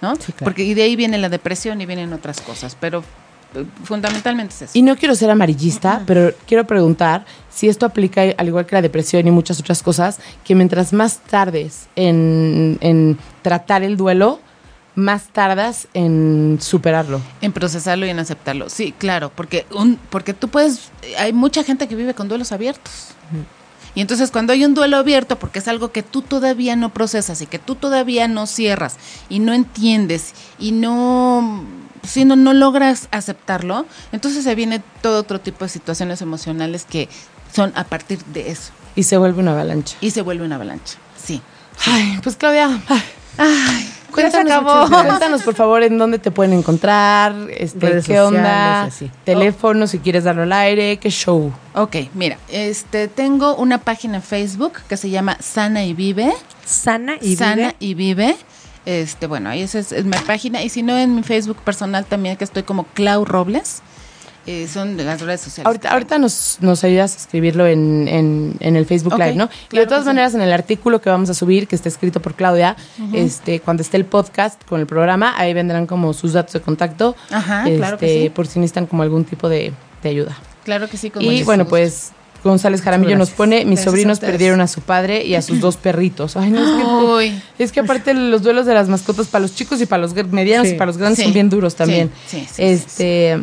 ¿no? 0.00 0.14
Sí, 0.16 0.32
claro. 0.32 0.44
Porque 0.44 0.64
y 0.64 0.74
de 0.74 0.82
ahí 0.82 0.96
viene 0.96 1.18
la 1.18 1.28
depresión 1.28 1.80
y 1.80 1.86
vienen 1.86 2.12
otras 2.12 2.40
cosas, 2.40 2.76
pero 2.78 3.02
eh, 3.54 3.64
fundamentalmente 3.84 4.54
es 4.54 4.62
eso. 4.62 4.72
Y 4.74 4.82
no 4.82 4.96
quiero 4.96 5.14
ser 5.14 5.30
amarillista, 5.30 6.02
pero 6.06 6.32
quiero 6.46 6.66
preguntar 6.66 7.24
si 7.50 7.68
esto 7.68 7.86
aplica 7.86 8.22
al 8.36 8.46
igual 8.46 8.66
que 8.66 8.76
la 8.76 8.82
depresión 8.82 9.26
y 9.26 9.30
muchas 9.30 9.58
otras 9.60 9.82
cosas, 9.82 10.18
que 10.44 10.54
mientras 10.54 10.92
más 10.92 11.18
tardes 11.18 11.88
en, 11.96 12.78
en 12.80 13.18
tratar 13.42 13.82
el 13.82 13.96
duelo, 13.96 14.40
más 14.94 15.28
tardas 15.28 15.88
en 15.94 16.58
superarlo. 16.60 17.20
En 17.40 17.52
procesarlo 17.52 18.06
y 18.06 18.10
en 18.10 18.18
aceptarlo. 18.18 18.68
Sí, 18.68 18.92
claro, 18.96 19.32
porque 19.34 19.66
un, 19.72 19.98
porque 20.10 20.34
tú 20.34 20.48
puedes, 20.48 20.90
hay 21.18 21.32
mucha 21.32 21.64
gente 21.64 21.88
que 21.88 21.96
vive 21.96 22.14
con 22.14 22.28
duelos 22.28 22.52
abiertos. 22.52 23.14
Y 23.94 24.00
entonces 24.00 24.30
cuando 24.30 24.52
hay 24.52 24.64
un 24.64 24.74
duelo 24.74 24.96
abierto, 24.96 25.38
porque 25.38 25.58
es 25.58 25.68
algo 25.68 25.92
que 25.92 26.02
tú 26.02 26.22
todavía 26.22 26.76
no 26.76 26.92
procesas 26.92 27.42
y 27.42 27.46
que 27.46 27.58
tú 27.58 27.74
todavía 27.74 28.28
no 28.28 28.46
cierras 28.46 28.96
y 29.28 29.40
no 29.40 29.52
entiendes 29.52 30.32
y 30.58 30.72
no, 30.72 31.64
si 32.02 32.24
no, 32.24 32.36
no 32.36 32.52
logras 32.52 33.08
aceptarlo, 33.10 33.86
entonces 34.12 34.44
se 34.44 34.54
viene 34.54 34.82
todo 35.02 35.20
otro 35.20 35.40
tipo 35.40 35.64
de 35.64 35.68
situaciones 35.68 36.22
emocionales 36.22 36.84
que 36.84 37.08
son 37.52 37.72
a 37.74 37.84
partir 37.84 38.24
de 38.26 38.50
eso. 38.50 38.72
Y 38.94 39.04
se 39.04 39.16
vuelve 39.16 39.40
una 39.40 39.52
avalancha. 39.52 39.96
Y 40.00 40.10
se 40.10 40.22
vuelve 40.22 40.44
una 40.44 40.56
avalancha. 40.56 40.96
Sí. 41.16 41.42
Ay, 41.86 42.18
pues 42.22 42.36
Claudia, 42.36 42.80
ay, 42.88 43.02
Ay, 43.38 43.90
cuéntanos, 44.10 44.52
acabó. 44.52 44.88
cuéntanos, 44.88 45.42
por 45.42 45.54
favor 45.54 45.82
en 45.82 45.98
dónde 45.98 46.18
te 46.18 46.30
pueden 46.30 46.52
encontrar, 46.52 47.34
este, 47.56 47.88
Redes 47.88 48.06
qué 48.06 48.20
onda, 48.20 48.84
sociales, 48.90 48.94
así. 48.94 49.10
teléfono, 49.24 49.86
si 49.86 49.98
quieres 49.98 50.24
darlo 50.24 50.42
al 50.42 50.52
aire, 50.52 50.98
qué 50.98 51.10
show. 51.10 51.52
Ok, 51.74 51.96
mira, 52.14 52.38
este 52.48 53.08
tengo 53.08 53.54
una 53.56 53.78
página 53.78 54.16
en 54.16 54.22
Facebook 54.22 54.74
que 54.88 54.96
se 54.96 55.10
llama 55.10 55.36
Sana 55.40 55.84
y 55.84 55.94
Vive. 55.94 56.32
Sana 56.64 57.16
y 57.20 57.36
Sana 57.36 57.54
vive. 57.56 57.76
y 57.80 57.94
Vive. 57.94 58.36
Este, 58.86 59.26
bueno, 59.26 59.50
ahí 59.50 59.62
esa 59.62 59.78
es, 59.78 59.92
es 59.92 60.04
mi 60.04 60.16
página. 60.26 60.62
Y 60.62 60.68
si 60.68 60.82
no, 60.82 60.96
en 60.98 61.14
mi 61.14 61.22
Facebook 61.22 61.58
personal 61.58 62.06
también, 62.06 62.36
que 62.36 62.44
estoy 62.44 62.62
como 62.62 62.84
Clau 62.84 63.24
Robles. 63.24 63.82
Eh, 64.46 64.66
son 64.72 64.96
de 64.96 65.04
las 65.04 65.20
redes 65.20 65.42
sociales. 65.42 65.66
Ahorita, 65.66 65.90
ahorita 65.92 66.18
nos, 66.18 66.58
nos 66.60 66.82
ayudas 66.82 67.14
a 67.14 67.18
escribirlo 67.18 67.66
en, 67.66 68.08
en, 68.08 68.54
en 68.60 68.74
el 68.76 68.86
Facebook 68.86 69.12
Ok, 69.14 69.18
Live, 69.20 69.34
¿no? 69.36 69.50
y 69.70 69.76
de 69.76 69.86
todas 69.86 70.02
sí. 70.04 70.06
maneras, 70.06 70.34
en 70.34 70.40
el 70.40 70.52
artículo 70.52 71.00
que 71.00 71.10
vamos 71.10 71.28
a 71.30 71.34
subir, 71.34 71.68
que 71.68 71.76
está 71.76 71.88
escrito 71.88 72.20
por 72.22 72.34
Claudia, 72.34 72.74
este, 73.12 73.60
cuando 73.60 73.82
esté 73.82 73.98
el 73.98 74.06
podcast 74.06 74.62
con 74.64 74.80
el 74.80 74.86
programa, 74.86 75.34
ahí 75.36 75.52
vendrán 75.52 75.86
como 75.86 76.12
sus 76.14 76.32
datos 76.32 76.54
de 76.54 76.60
contacto. 76.60 77.14
Ajá, 77.30 77.64
este, 77.64 77.76
claro 77.76 77.98
que 77.98 78.22
sí. 78.22 78.30
Por 78.30 78.46
si 78.46 78.58
necesitan 78.60 78.86
como 78.86 79.02
algún 79.02 79.24
tipo 79.24 79.48
de, 79.48 79.72
de 80.02 80.08
ayuda. 80.08 80.36
Claro 80.64 80.88
que 80.88 80.96
sí. 80.96 81.10
con 81.10 81.22
Y 81.22 81.42
bueno, 81.42 81.64
gusto. 81.64 81.70
pues 81.76 82.12
González 82.42 82.80
Jaramillo 82.80 83.18
nos 83.18 83.30
pone, 83.30 83.58
mis 83.66 83.66
Gracias 83.80 83.84
sobrinos 83.84 84.18
perdieron 84.20 84.62
a 84.62 84.66
su 84.66 84.80
padre 84.80 85.22
y 85.26 85.34
a 85.34 85.42
sus 85.42 85.60
dos 85.60 85.76
perritos. 85.76 86.38
Ay, 86.38 86.50
no, 86.50 86.60
es 86.60 86.70
que, 86.82 87.04
Uy. 87.34 87.42
es 87.58 87.72
que 87.72 87.80
aparte 87.80 88.14
los 88.14 88.40
duelos 88.42 88.64
de 88.64 88.72
las 88.72 88.88
mascotas 88.88 89.26
para 89.26 89.42
los 89.42 89.54
chicos 89.54 89.80
y 89.82 89.86
para 89.86 90.00
los 90.00 90.14
medianos 90.14 90.66
Sí. 90.68 90.74
y 90.74 90.78
para 90.78 90.86
los 90.86 90.96
grandes 90.96 91.18
Sí. 91.18 91.24
son 91.24 91.34
bien 91.34 91.50
duros 91.50 91.74
también. 91.74 92.10
Sí, 92.26 92.40
sí, 92.40 92.46
sí, 92.54 92.62
este 92.62 93.40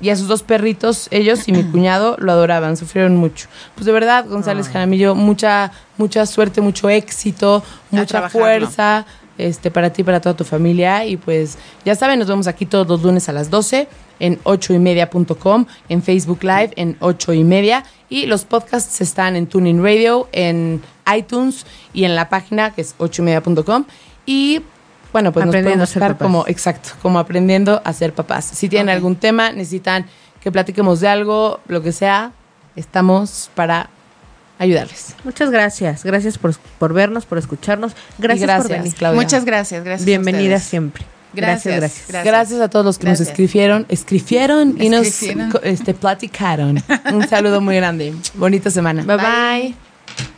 y 0.00 0.10
a 0.10 0.16
sus 0.16 0.28
dos 0.28 0.42
perritos, 0.42 1.08
ellos 1.10 1.46
y 1.48 1.52
mi 1.52 1.62
cuñado 1.70 2.16
lo 2.18 2.32
adoraban, 2.32 2.76
sufrieron 2.76 3.16
mucho. 3.16 3.48
Pues 3.74 3.86
de 3.86 3.92
verdad, 3.92 4.26
González 4.28 4.66
Ay. 4.66 4.72
Jaramillo, 4.72 5.14
mucha 5.14 5.72
mucha 5.96 6.26
suerte, 6.26 6.60
mucho 6.60 6.88
éxito, 6.88 7.62
mucha 7.90 8.28
fuerza 8.28 9.06
este 9.38 9.70
para 9.70 9.90
ti, 9.90 10.04
para 10.04 10.20
toda 10.20 10.36
tu 10.36 10.44
familia 10.44 11.04
y 11.04 11.16
pues 11.16 11.58
ya 11.84 11.94
saben, 11.94 12.18
nos 12.18 12.28
vemos 12.28 12.46
aquí 12.46 12.66
todos 12.66 12.86
los 12.86 13.02
lunes 13.02 13.28
a 13.28 13.32
las 13.32 13.50
12 13.50 13.88
en 14.20 14.38
8 14.44 14.74
y 14.74 14.78
media.com, 14.78 15.66
en 15.88 16.02
Facebook 16.02 16.44
Live 16.44 16.70
en 16.76 16.96
8 17.00 17.32
y 17.32 17.44
media 17.44 17.84
y 18.08 18.26
los 18.26 18.44
podcasts 18.44 19.00
están 19.00 19.34
en 19.34 19.48
Tuning 19.48 19.82
Radio, 19.82 20.28
en 20.32 20.82
iTunes 21.16 21.66
y 21.92 22.04
en 22.04 22.14
la 22.14 22.28
página 22.28 22.70
que 22.72 22.82
es 22.82 22.94
8 22.98 23.22
y 23.22 23.24
media.com 23.24 23.84
y 24.24 24.60
bueno, 25.14 25.30
pues 25.30 25.46
nos 25.46 25.54
a 25.54 25.62
ser 25.62 25.78
buscar 26.02 26.18
como, 26.18 26.44
exacto, 26.48 26.90
como 27.00 27.20
aprendiendo 27.20 27.80
a 27.84 27.92
ser 27.92 28.12
papás. 28.12 28.46
Si 28.46 28.68
tienen 28.68 28.88
Ok. 28.88 28.94
algún 28.96 29.14
tema, 29.14 29.52
necesitan 29.52 30.06
que 30.40 30.50
platiquemos 30.50 30.98
de 30.98 31.06
algo, 31.06 31.60
lo 31.68 31.82
que 31.82 31.92
sea, 31.92 32.32
estamos 32.74 33.48
para 33.54 33.90
ayudarles. 34.58 35.14
Muchas 35.22 35.52
gracias. 35.52 36.02
Gracias 36.02 36.36
por, 36.36 36.56
por 36.80 36.92
vernos, 36.92 37.26
por 37.26 37.38
escucharnos. 37.38 37.92
Gracias, 38.18 38.42
Y 38.42 38.46
por 38.46 38.56
gracias, 38.56 38.78
venir. 38.80 38.94
Claudia. 38.96 39.20
Muchas 39.22 39.44
gracias. 39.44 39.84
Gracias. 39.84 40.02
a 40.02 40.04
Bienvenida 40.04 40.42
ustedes. 40.56 40.62
siempre. 40.64 41.04
Gracias, 41.32 41.76
gracias. 41.76 42.08
gracias. 42.08 42.24
Gracias 42.24 42.60
a 42.60 42.68
todos 42.68 42.84
los 42.84 42.98
que 42.98 43.06
nos 43.06 43.18
Gracias. 43.18 43.28
escribieron, 43.28 43.86
escribieron 43.88 44.74
y 44.82 44.88
nos 44.88 45.06
este, 45.62 45.94
platicaron. 45.94 46.82
Un 47.12 47.28
saludo 47.28 47.60
muy 47.60 47.76
grande. 47.76 48.14
Bonita 48.34 48.68
semana. 48.68 49.04
Bye 49.04 49.16
Bye. 49.16 49.24
bye. 49.62 50.33